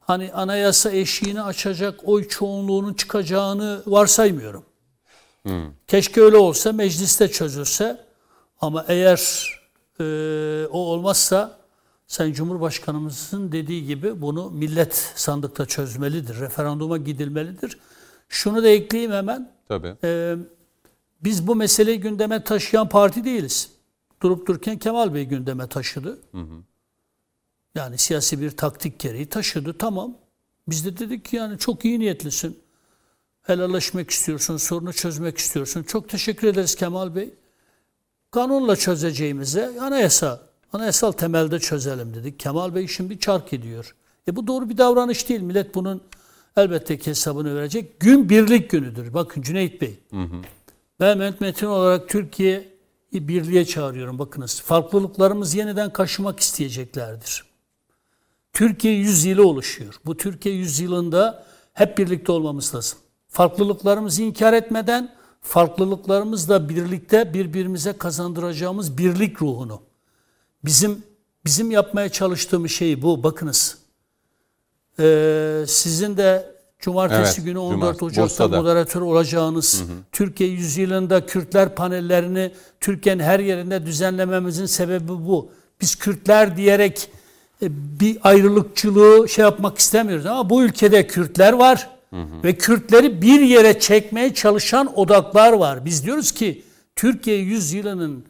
hani 0.00 0.32
anayasa 0.32 0.90
eşiğini 0.90 1.42
açacak 1.42 2.00
oy 2.04 2.28
çoğunluğunun 2.28 2.94
çıkacağını 2.94 3.82
varsaymıyorum. 3.86 4.64
Keşke 5.86 6.20
öyle 6.20 6.36
olsa 6.36 6.72
mecliste 6.72 7.28
çözülse. 7.28 8.04
Ama 8.60 8.84
eğer 8.88 9.50
e, 10.00 10.04
o 10.66 10.78
olmazsa 10.78 11.58
Sayın 12.06 12.32
Cumhurbaşkanımızın 12.32 13.52
dediği 13.52 13.86
gibi 13.86 14.20
bunu 14.20 14.50
millet 14.50 15.12
sandıkta 15.14 15.66
çözmelidir. 15.66 16.40
Referanduma 16.40 16.98
gidilmelidir. 16.98 17.78
Şunu 18.28 18.62
da 18.62 18.68
ekleyeyim 18.68 19.12
hemen. 19.12 19.52
Tabii. 19.68 19.94
Ee, 20.04 20.36
biz 21.24 21.46
bu 21.46 21.56
meseleyi 21.56 22.00
gündeme 22.00 22.44
taşıyan 22.44 22.88
parti 22.88 23.24
değiliz. 23.24 23.70
Durup 24.24 24.46
dururken 24.46 24.78
Kemal 24.78 25.14
Bey 25.14 25.24
gündeme 25.24 25.68
taşıdı. 25.68 26.18
Yani 27.74 27.98
siyasi 27.98 28.40
bir 28.40 28.50
taktik 28.50 28.98
gereği 28.98 29.26
taşıdı. 29.26 29.78
Tamam. 29.78 30.16
Biz 30.68 30.86
de 30.86 30.98
dedik 30.98 31.24
ki 31.24 31.36
yani 31.36 31.58
çok 31.58 31.84
iyi 31.84 32.00
niyetlisin. 32.00 32.58
Helalleşmek 33.42 34.10
istiyorsun, 34.10 34.56
sorunu 34.56 34.92
çözmek 34.92 35.38
istiyorsun. 35.38 35.82
Çok 35.82 36.08
teşekkür 36.08 36.48
ederiz 36.48 36.74
Kemal 36.74 37.14
Bey. 37.14 37.34
Kanunla 38.30 38.76
çözeceğimize 38.76 39.80
anayasa, 39.80 40.42
anayasal 40.72 41.12
temelde 41.12 41.58
çözelim 41.58 42.14
dedik. 42.14 42.40
Kemal 42.40 42.74
Bey 42.74 42.88
şimdi 42.88 43.18
çark 43.18 43.52
ediyor. 43.52 43.94
E 44.28 44.36
bu 44.36 44.46
doğru 44.46 44.68
bir 44.68 44.78
davranış 44.78 45.28
değil. 45.28 45.40
Millet 45.40 45.74
bunun 45.74 46.02
elbette 46.56 46.98
ki 46.98 47.10
hesabını 47.10 47.56
verecek. 47.56 48.00
Gün 48.00 48.28
birlik 48.28 48.70
günüdür. 48.70 49.14
Bakın 49.14 49.42
Cüneyt 49.42 49.80
Bey. 49.80 49.98
Ben 51.00 51.18
Mehmet 51.18 51.40
Metin 51.40 51.66
olarak 51.66 52.08
Türkiye'yi 52.08 52.73
birliğe 53.14 53.64
çağırıyorum. 53.64 54.18
Bakınız 54.18 54.60
farklılıklarımız 54.60 55.54
yeniden 55.54 55.92
kaşımak 55.92 56.40
isteyeceklerdir. 56.40 57.44
Türkiye 58.52 58.94
yüzyılı 58.94 59.48
oluşuyor. 59.48 59.94
Bu 60.06 60.16
Türkiye 60.16 60.54
yüzyılında 60.54 61.46
hep 61.72 61.98
birlikte 61.98 62.32
olmamız 62.32 62.74
lazım. 62.74 62.98
Farklılıklarımızı 63.28 64.22
inkar 64.22 64.52
etmeden 64.52 65.14
farklılıklarımızla 65.40 66.68
birlikte 66.68 67.34
birbirimize 67.34 67.92
kazandıracağımız 67.92 68.98
birlik 68.98 69.42
ruhunu. 69.42 69.82
Bizim 70.64 71.02
bizim 71.44 71.70
yapmaya 71.70 72.08
çalıştığımız 72.08 72.70
şey 72.70 73.02
bu. 73.02 73.22
Bakınız. 73.22 73.78
Ee, 74.98 75.64
sizin 75.68 76.16
de 76.16 76.53
cumartesi 76.80 77.40
Evet, 77.40 77.46
günü 77.46 77.58
14 77.58 77.80
cumartesi, 77.80 78.04
Ocak'ta 78.04 78.22
Bursa'da. 78.22 78.56
moderatör 78.62 79.00
olacağınız 79.00 79.82
Türkiye 80.12 80.50
yüzyılında 80.50 81.26
Kürtler 81.26 81.74
panellerini 81.74 82.52
Türkiye'nin 82.80 83.22
her 83.22 83.40
yerinde 83.40 83.86
düzenlememizin 83.86 84.66
sebebi 84.66 85.08
bu. 85.08 85.50
Biz 85.80 85.94
Kürtler 85.96 86.56
diyerek 86.56 87.08
e, 87.62 87.66
bir 88.00 88.18
ayrılıkçılığı 88.22 89.28
şey 89.28 89.42
yapmak 89.42 89.78
istemiyoruz 89.78 90.26
ama 90.26 90.50
bu 90.50 90.62
ülkede 90.62 91.06
Kürtler 91.06 91.52
var 91.52 91.90
ve 92.44 92.54
Kürtleri 92.56 93.22
bir 93.22 93.40
yere 93.40 93.78
çekmeye 93.80 94.34
çalışan 94.34 94.98
odaklar 94.98 95.52
var. 95.52 95.84
Biz 95.84 96.04
diyoruz 96.04 96.32
ki 96.32 96.62
Türkiye 96.96 97.36
yüzyılının 97.38 98.24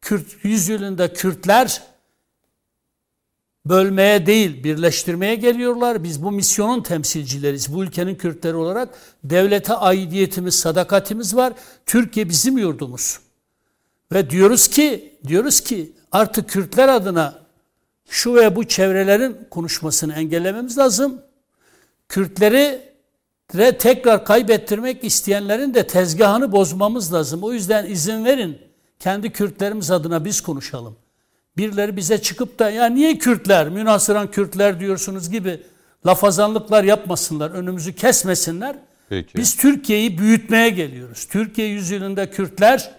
Kürt 0.00 0.26
yüzyılında 0.42 1.12
Kürtler 1.12 1.82
bölmeye 3.66 4.26
değil 4.26 4.64
birleştirmeye 4.64 5.34
geliyorlar. 5.34 6.04
Biz 6.04 6.22
bu 6.22 6.32
misyonun 6.32 6.82
temsilcileriz. 6.82 7.74
Bu 7.74 7.84
ülkenin 7.84 8.14
Kürtleri 8.14 8.54
olarak 8.54 8.88
devlete 9.24 9.74
aidiyetimiz, 9.74 10.54
sadakatimiz 10.54 11.36
var. 11.36 11.52
Türkiye 11.86 12.28
bizim 12.28 12.58
yurdumuz. 12.58 13.18
Ve 14.12 14.30
diyoruz 14.30 14.68
ki, 14.68 15.14
diyoruz 15.26 15.60
ki 15.60 15.92
artık 16.12 16.48
Kürtler 16.48 16.88
adına 16.88 17.40
şu 18.08 18.34
ve 18.34 18.56
bu 18.56 18.68
çevrelerin 18.68 19.36
konuşmasını 19.50 20.14
engellememiz 20.14 20.78
lazım. 20.78 21.22
Kürtleri 22.08 22.90
de 23.54 23.78
tekrar 23.78 24.24
kaybettirmek 24.24 25.04
isteyenlerin 25.04 25.74
de 25.74 25.86
tezgahını 25.86 26.52
bozmamız 26.52 27.12
lazım. 27.12 27.42
O 27.42 27.52
yüzden 27.52 27.86
izin 27.86 28.24
verin 28.24 28.58
kendi 28.98 29.32
Kürtlerimiz 29.32 29.90
adına 29.90 30.24
biz 30.24 30.40
konuşalım. 30.40 30.96
Birileri 31.56 31.96
bize 31.96 32.22
çıkıp 32.22 32.58
da 32.58 32.70
ya 32.70 32.86
niye 32.86 33.18
Kürtler, 33.18 33.68
münasıran 33.68 34.30
Kürtler 34.30 34.80
diyorsunuz 34.80 35.30
gibi 35.30 35.62
lafazanlıklar 36.06 36.84
yapmasınlar, 36.84 37.50
önümüzü 37.50 37.94
kesmesinler. 37.94 38.76
Peki. 39.08 39.36
Biz 39.36 39.56
Türkiye'yi 39.56 40.18
büyütmeye 40.18 40.70
geliyoruz. 40.70 41.24
Türkiye 41.24 41.68
yüzyılında 41.68 42.30
Kürtler 42.30 42.90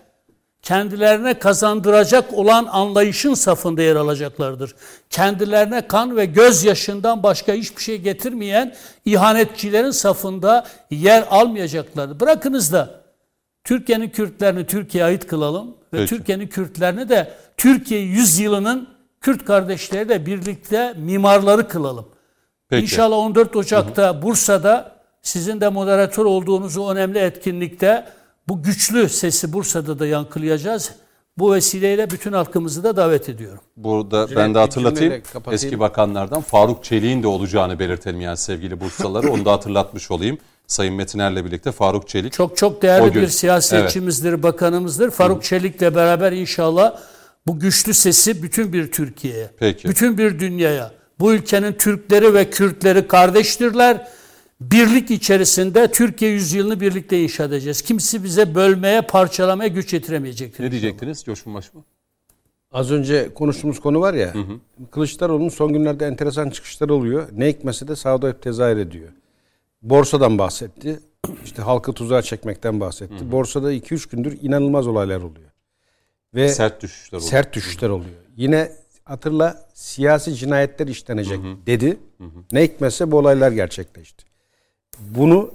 kendilerine 0.61 1.33
kazandıracak 1.39 2.33
olan 2.33 2.67
anlayışın 2.71 3.33
safında 3.33 3.81
yer 3.81 3.95
alacaklardır. 3.95 4.75
Kendilerine 5.09 5.87
kan 5.87 6.17
ve 6.17 6.25
gözyaşından 6.25 7.23
başka 7.23 7.53
hiçbir 7.53 7.81
şey 7.81 7.97
getirmeyen 8.01 8.75
ihanetçilerin 9.05 9.91
safında 9.91 10.67
yer 10.91 11.27
almayacaklardır. 11.29 12.19
Bırakınız 12.19 12.73
da 12.73 13.01
Türkiye'nin 13.63 14.09
Kürtlerini 14.09 14.65
Türkiye'ye 14.65 15.05
ait 15.07 15.27
kılalım 15.27 15.75
ve. 15.93 16.05
Türkiye'nin 16.05 16.47
Kürtlerini 16.47 17.09
de 17.09 17.33
Türkiye 17.57 18.01
yüzyılının 18.01 18.87
Kürt 19.21 19.45
kardeşleriyle 19.45 20.25
birlikte 20.25 20.93
mimarları 20.97 21.67
kılalım. 21.67 22.05
Peki. 22.69 22.83
İnşallah 22.83 23.17
14 23.17 23.55
Ocak'ta 23.55 24.21
Bursa'da 24.21 24.95
sizin 25.21 25.61
de 25.61 25.69
moderatör 25.69 26.25
olduğunuz 26.25 26.77
o 26.77 26.91
önemli 26.91 27.19
etkinlikte 27.19 28.05
bu 28.47 28.63
güçlü 28.63 29.09
sesi 29.09 29.53
Bursa'da 29.53 29.99
da 29.99 30.07
yankılayacağız. 30.07 30.91
Bu 31.37 31.53
vesileyle 31.53 32.09
bütün 32.09 32.33
halkımızı 32.33 32.83
da 32.83 32.95
davet 32.95 33.29
ediyorum. 33.29 33.59
Burada 33.77 34.27
Cüneyt, 34.27 34.37
ben 34.37 34.55
de 34.55 34.59
hatırlatayım. 34.59 35.23
Eski 35.51 35.79
bakanlardan 35.79 36.41
Faruk 36.41 36.83
Çelik'in 36.83 37.23
de 37.23 37.27
olacağını 37.27 37.79
belirtelim 37.79 38.21
yani 38.21 38.37
sevgili 38.37 38.79
Bursalıları. 38.79 39.31
Onu 39.31 39.45
da 39.45 39.51
hatırlatmış 39.51 40.11
olayım. 40.11 40.37
Sayın 40.67 40.95
Metiner'le 40.95 41.45
birlikte 41.45 41.71
Faruk 41.71 42.07
Çelik. 42.07 42.33
Çok 42.33 42.57
çok 42.57 42.81
değerli 42.81 43.15
bir 43.15 43.27
siyasetçimizdir, 43.27 44.43
bakanımızdır. 44.43 45.11
Faruk 45.11 45.43
Çelik'le 45.43 45.81
beraber 45.81 46.31
inşallah 46.31 46.99
bu 47.47 47.59
güçlü 47.59 47.93
sesi 47.93 48.43
bütün 48.43 48.73
bir 48.73 48.91
Türkiye'ye, 48.91 49.49
Peki. 49.59 49.89
bütün 49.89 50.17
bir 50.17 50.39
dünyaya, 50.39 50.91
bu 51.19 51.33
ülkenin 51.33 51.73
Türkleri 51.73 52.33
ve 52.33 52.49
Kürtleri 52.49 53.07
kardeştirler. 53.07 54.07
Birlik 54.61 55.11
içerisinde 55.11 55.91
Türkiye 55.91 56.31
yüzyılını 56.31 56.79
birlikte 56.79 57.23
inşa 57.23 57.43
edeceğiz. 57.43 57.81
Kimse 57.81 58.23
bize 58.23 58.55
bölmeye, 58.55 59.01
parçalamaya 59.01 59.67
güç 59.67 59.93
yetiremeyecektir. 59.93 60.63
Ne 60.63 60.71
diyecektiniz 60.71 61.23
Coşkun 61.23 61.53
Başbuğ? 61.53 61.83
Az 62.71 62.91
önce 62.91 63.33
konuştuğumuz 63.33 63.79
konu 63.79 64.01
var 64.01 64.13
ya. 64.13 64.33
Kılıçdaroğlu'nun 64.91 65.49
son 65.49 65.73
günlerde 65.73 66.05
enteresan 66.05 66.49
çıkışları 66.49 66.93
oluyor. 66.93 67.27
Ne 67.33 67.47
hikmetse 67.47 67.87
de 67.87 67.95
sağda 67.95 68.27
hep 68.27 68.41
tezahür 68.41 68.77
ediyor. 68.77 69.09
Borsadan 69.81 70.37
bahsetti. 70.37 70.99
İşte 71.45 71.61
halkı 71.61 71.93
tuzağa 71.93 72.21
çekmekten 72.21 72.79
bahsetti. 72.79 73.31
Borsada 73.31 73.73
2-3 73.73 74.09
gündür 74.11 74.37
inanılmaz 74.41 74.87
olaylar 74.87 75.17
oluyor. 75.17 75.51
Ve 76.35 76.49
Sert 76.49 76.81
düşüşler 76.81 77.17
oldu. 77.17 77.25
sert 77.25 77.53
düşüşler 77.53 77.89
oluyor. 77.89 78.15
Yine 78.37 78.71
hatırla 79.03 79.65
siyasi 79.73 80.35
cinayetler 80.35 80.87
işlenecek 80.87 81.39
dedi. 81.65 81.97
Ne 82.51 82.63
hikmetse 82.63 83.11
bu 83.11 83.17
olaylar 83.17 83.51
gerçekleşti. 83.51 84.23
Bunu 84.99 85.51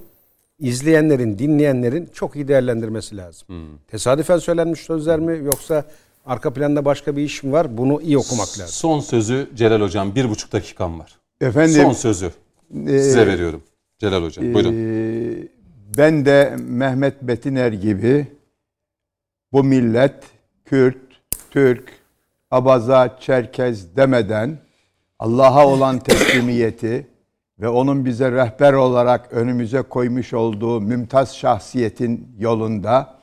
izleyenlerin, 0.59 1.39
dinleyenlerin 1.39 2.11
çok 2.15 2.37
iyi 2.37 2.49
değerlendirmesi 2.49 3.17
lazım. 3.17 3.49
Tesadüfen 3.89 4.39
söylenmiş 4.39 4.81
sözler 4.81 5.19
mi 5.19 5.45
yoksa 5.45 5.85
arka 6.27 6.53
planda 6.53 6.85
başka 6.85 7.17
bir 7.17 7.23
iş 7.23 7.43
mi 7.43 7.53
var? 7.53 7.79
Bunu 7.79 8.03
iyi 8.03 8.19
okumak 8.19 8.49
lazım. 8.49 8.69
Son 8.69 9.01
sözü 9.01 9.51
Celal 9.55 9.81
Hocam. 9.81 10.15
Bir 10.15 10.31
buçuk 10.31 10.53
dakikam 10.53 10.99
var. 11.01 11.19
Efendim 11.41 11.83
Son 11.83 11.93
sözü 11.93 12.31
size 12.87 13.27
veriyorum. 13.27 13.63
Celal 13.99 14.23
Hocam. 14.23 14.55
Buyurun. 14.55 14.73
Ee, 14.73 15.49
ben 15.99 16.25
de 16.27 16.57
Mehmet 16.59 17.23
Betiner 17.23 17.73
gibi 17.73 18.27
bu 19.53 19.65
millet 19.65 20.25
Kürt, 20.65 20.97
Türk, 21.51 21.93
Abaza, 22.51 23.19
Çerkez 23.21 23.97
demeden 23.97 24.59
Allah'a 25.19 25.67
olan 25.67 25.99
teslimiyeti 25.99 27.07
ve 27.61 27.69
onun 27.69 28.05
bize 28.05 28.33
rehber 28.33 28.73
olarak 28.73 29.33
önümüze 29.33 29.83
koymuş 29.83 30.33
olduğu 30.33 30.81
mümtaz 30.81 31.37
şahsiyetin 31.37 32.29
yolunda 32.39 33.17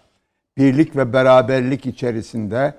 birlik 0.57 0.95
ve 0.95 1.13
beraberlik 1.13 1.85
içerisinde 1.85 2.73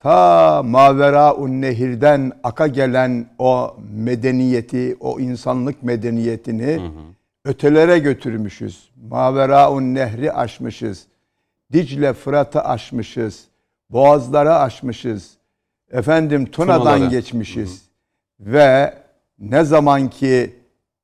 ta 0.00 0.62
Maveraun 0.62 1.60
Nehir'den 1.60 2.32
aka 2.42 2.66
gelen 2.66 3.26
o 3.38 3.76
medeniyeti, 3.90 4.96
o 5.00 5.20
insanlık 5.20 5.82
medeniyetini 5.82 6.80
ötelere 7.44 7.98
götürmüşüz. 7.98 8.90
Maveraun 9.10 9.94
Nehri 9.94 10.32
aşmışız. 10.32 11.06
Dicle 11.72 12.12
Fırat'ı 12.12 12.64
aşmışız. 12.64 13.44
Boğazları 13.90 14.54
aşmışız. 14.54 15.36
Efendim 15.90 16.46
Tuna'dan 16.46 16.80
Tunaları. 16.80 17.10
geçmişiz. 17.10 17.82
Ve 18.40 18.94
ne 19.38 19.64
zaman 19.64 20.10
ki 20.10 20.54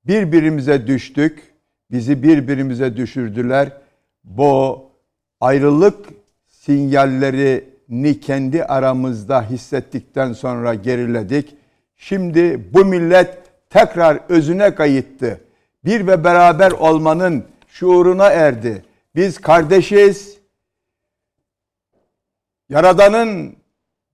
birbirimize 0.06 0.86
düştük, 0.86 1.42
bizi 1.90 2.22
birbirimize 2.22 2.96
düşürdüler. 2.96 3.72
Bu 4.24 4.82
ayrılık 5.40 6.08
sinyallerini 7.92 8.20
kendi 8.20 8.64
aramızda 8.64 9.42
hissettikten 9.50 10.32
sonra 10.32 10.74
geriledik. 10.74 11.56
Şimdi 11.96 12.60
bu 12.74 12.84
millet 12.84 13.38
tekrar 13.70 14.20
özüne 14.28 14.74
kayıttı. 14.74 15.40
Bir 15.84 16.06
ve 16.06 16.24
beraber 16.24 16.70
olmanın 16.70 17.44
şuuruna 17.68 18.30
erdi. 18.30 18.84
Biz 19.14 19.38
kardeşiz. 19.38 20.38
Yaradan'ın 22.68 23.56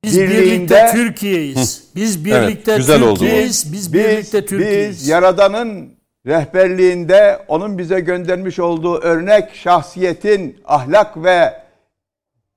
Biz 0.05 0.21
birlikte 0.21 0.89
Türkiye'yiz. 0.93 1.89
Biz 1.95 2.25
birlikte 2.25 2.77
güzel 2.77 3.03
oldu 3.03 3.11
bu. 3.11 3.19
Türkiye'yiz. 3.19 3.73
Biz 3.73 3.93
birlikte 3.93 4.47
Türkiye'yiz. 4.47 5.01
biz 5.01 5.09
Yaradan'ın 5.09 5.91
rehberliğinde 6.27 7.45
onun 7.49 7.79
bize 7.79 8.01
göndermiş 8.01 8.59
olduğu 8.59 8.99
örnek 9.01 9.55
şahsiyetin 9.55 10.61
ahlak 10.65 11.25
ve 11.25 11.68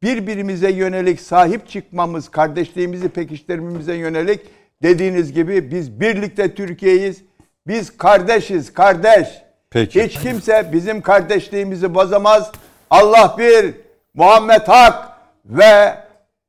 birbirimize 0.03 0.71
yönelik 0.71 1.21
sahip 1.21 1.69
çıkmamız, 1.69 2.29
kardeşliğimizi 2.29 3.09
pekiştirmemize 3.09 3.93
yönelik 3.95 4.41
dediğiniz 4.83 5.33
gibi 5.33 5.71
biz 5.71 5.99
birlikte 5.99 6.55
Türkiye'yiz. 6.55 7.21
Biz 7.67 7.97
kardeşiz, 7.97 8.73
kardeş. 8.73 9.27
Peki. 9.69 10.03
Hiç 10.03 10.19
kimse 10.19 10.69
bizim 10.73 11.01
kardeşliğimizi 11.01 11.95
bozamaz. 11.95 12.51
Allah 12.89 13.35
bir, 13.37 13.73
Muhammed 14.13 14.67
Hak 14.67 15.09
ve 15.45 15.95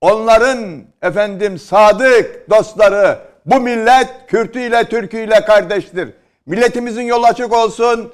onların 0.00 0.84
efendim 1.02 1.58
sadık 1.58 2.50
dostları 2.50 3.18
bu 3.46 3.60
millet 3.60 4.08
Kürtü 4.26 4.60
ile 4.60 4.84
Türkü 4.84 5.18
ile 5.18 5.44
kardeştir. 5.44 6.08
Milletimizin 6.46 7.02
yolu 7.02 7.26
açık 7.26 7.52
olsun. 7.52 8.12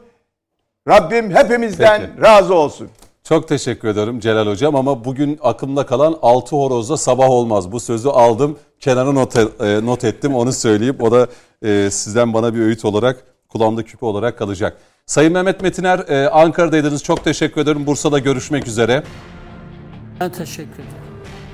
Rabbim 0.89 1.31
hepimizden 1.31 2.00
Peki. 2.00 2.23
razı 2.23 2.55
olsun. 2.55 2.91
Çok 3.28 3.48
teşekkür 3.48 3.89
ederim 3.89 4.20
Celal 4.20 4.47
Hocam 4.47 4.76
ama 4.76 5.05
bugün 5.05 5.39
aklımda 5.42 5.86
kalan 5.86 6.18
altı 6.23 6.57
horozda 6.57 6.97
sabah 6.97 7.31
olmaz. 7.31 7.73
Bu 7.73 7.81
sözü 7.81 8.08
aldım, 8.08 8.58
kenara 8.81 9.12
not, 9.12 9.36
e, 9.36 9.47
not 9.86 10.05
ettim 10.05 10.34
onu 10.34 10.52
söyleyeyim. 10.52 10.97
O 11.00 11.12
da 11.12 11.26
e, 11.62 11.90
sizden 11.90 12.34
bana 12.34 12.55
bir 12.55 12.60
öğüt 12.60 12.84
olarak, 12.84 13.24
kulağımda 13.48 13.82
küpe 13.82 14.07
olarak 14.07 14.39
kalacak. 14.39 14.78
Sayın 15.07 15.32
Mehmet 15.32 15.62
Metiner, 15.62 15.98
e, 15.98 16.28
Ankara'daydınız. 16.28 17.02
Çok 17.02 17.24
teşekkür 17.24 17.60
ederim. 17.60 17.86
Bursa'da 17.86 18.18
görüşmek 18.18 18.66
üzere. 18.66 19.02
Ben 20.20 20.32
teşekkür 20.32 20.73
ederim. 20.73 21.07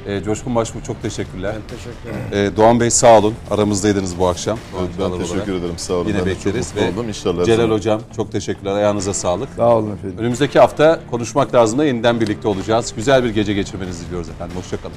E, 0.06 0.22
Coşkun 0.22 0.54
Başbuğ 0.54 0.82
çok 0.86 1.02
teşekkürler. 1.02 1.54
Teşekkür 1.68 2.18
ederim. 2.32 2.52
E, 2.52 2.56
Doğan 2.56 2.80
Bey 2.80 2.90
sağ 2.90 3.18
olun. 3.18 3.34
Aramızdaydınız 3.50 4.18
bu 4.18 4.26
akşam. 4.28 4.58
Evet, 4.80 4.90
ben 4.98 5.04
Olarak. 5.04 5.20
teşekkür 5.28 5.54
ederim. 5.54 5.74
Sağ 5.78 5.94
olun. 5.94 6.08
Yine 6.08 6.18
ben 6.18 6.26
de 6.26 6.34
çok 6.34 6.44
bekleriz. 6.46 6.68
mutlu 6.74 6.86
Ve 6.86 6.90
oldum. 6.90 7.08
İnşallah. 7.08 7.44
Celal 7.44 7.56
zaman. 7.56 7.76
Hocam 7.76 8.00
çok 8.16 8.32
teşekkürler. 8.32 8.72
Ayağınıza 8.72 9.14
sağlık. 9.14 9.48
Sağ 9.56 9.76
olun 9.76 9.90
efendim. 9.96 10.18
Önümüzdeki 10.18 10.58
hafta 10.58 11.00
konuşmak 11.10 11.54
lazım 11.54 11.78
da 11.78 11.84
yeniden 11.84 12.20
birlikte 12.20 12.48
olacağız. 12.48 12.92
Güzel 12.96 13.24
bir 13.24 13.30
gece 13.30 13.54
geçirmenizi 13.54 14.06
diliyoruz 14.06 14.28
efendim. 14.28 14.56
Hoşçakalın. 14.56 14.94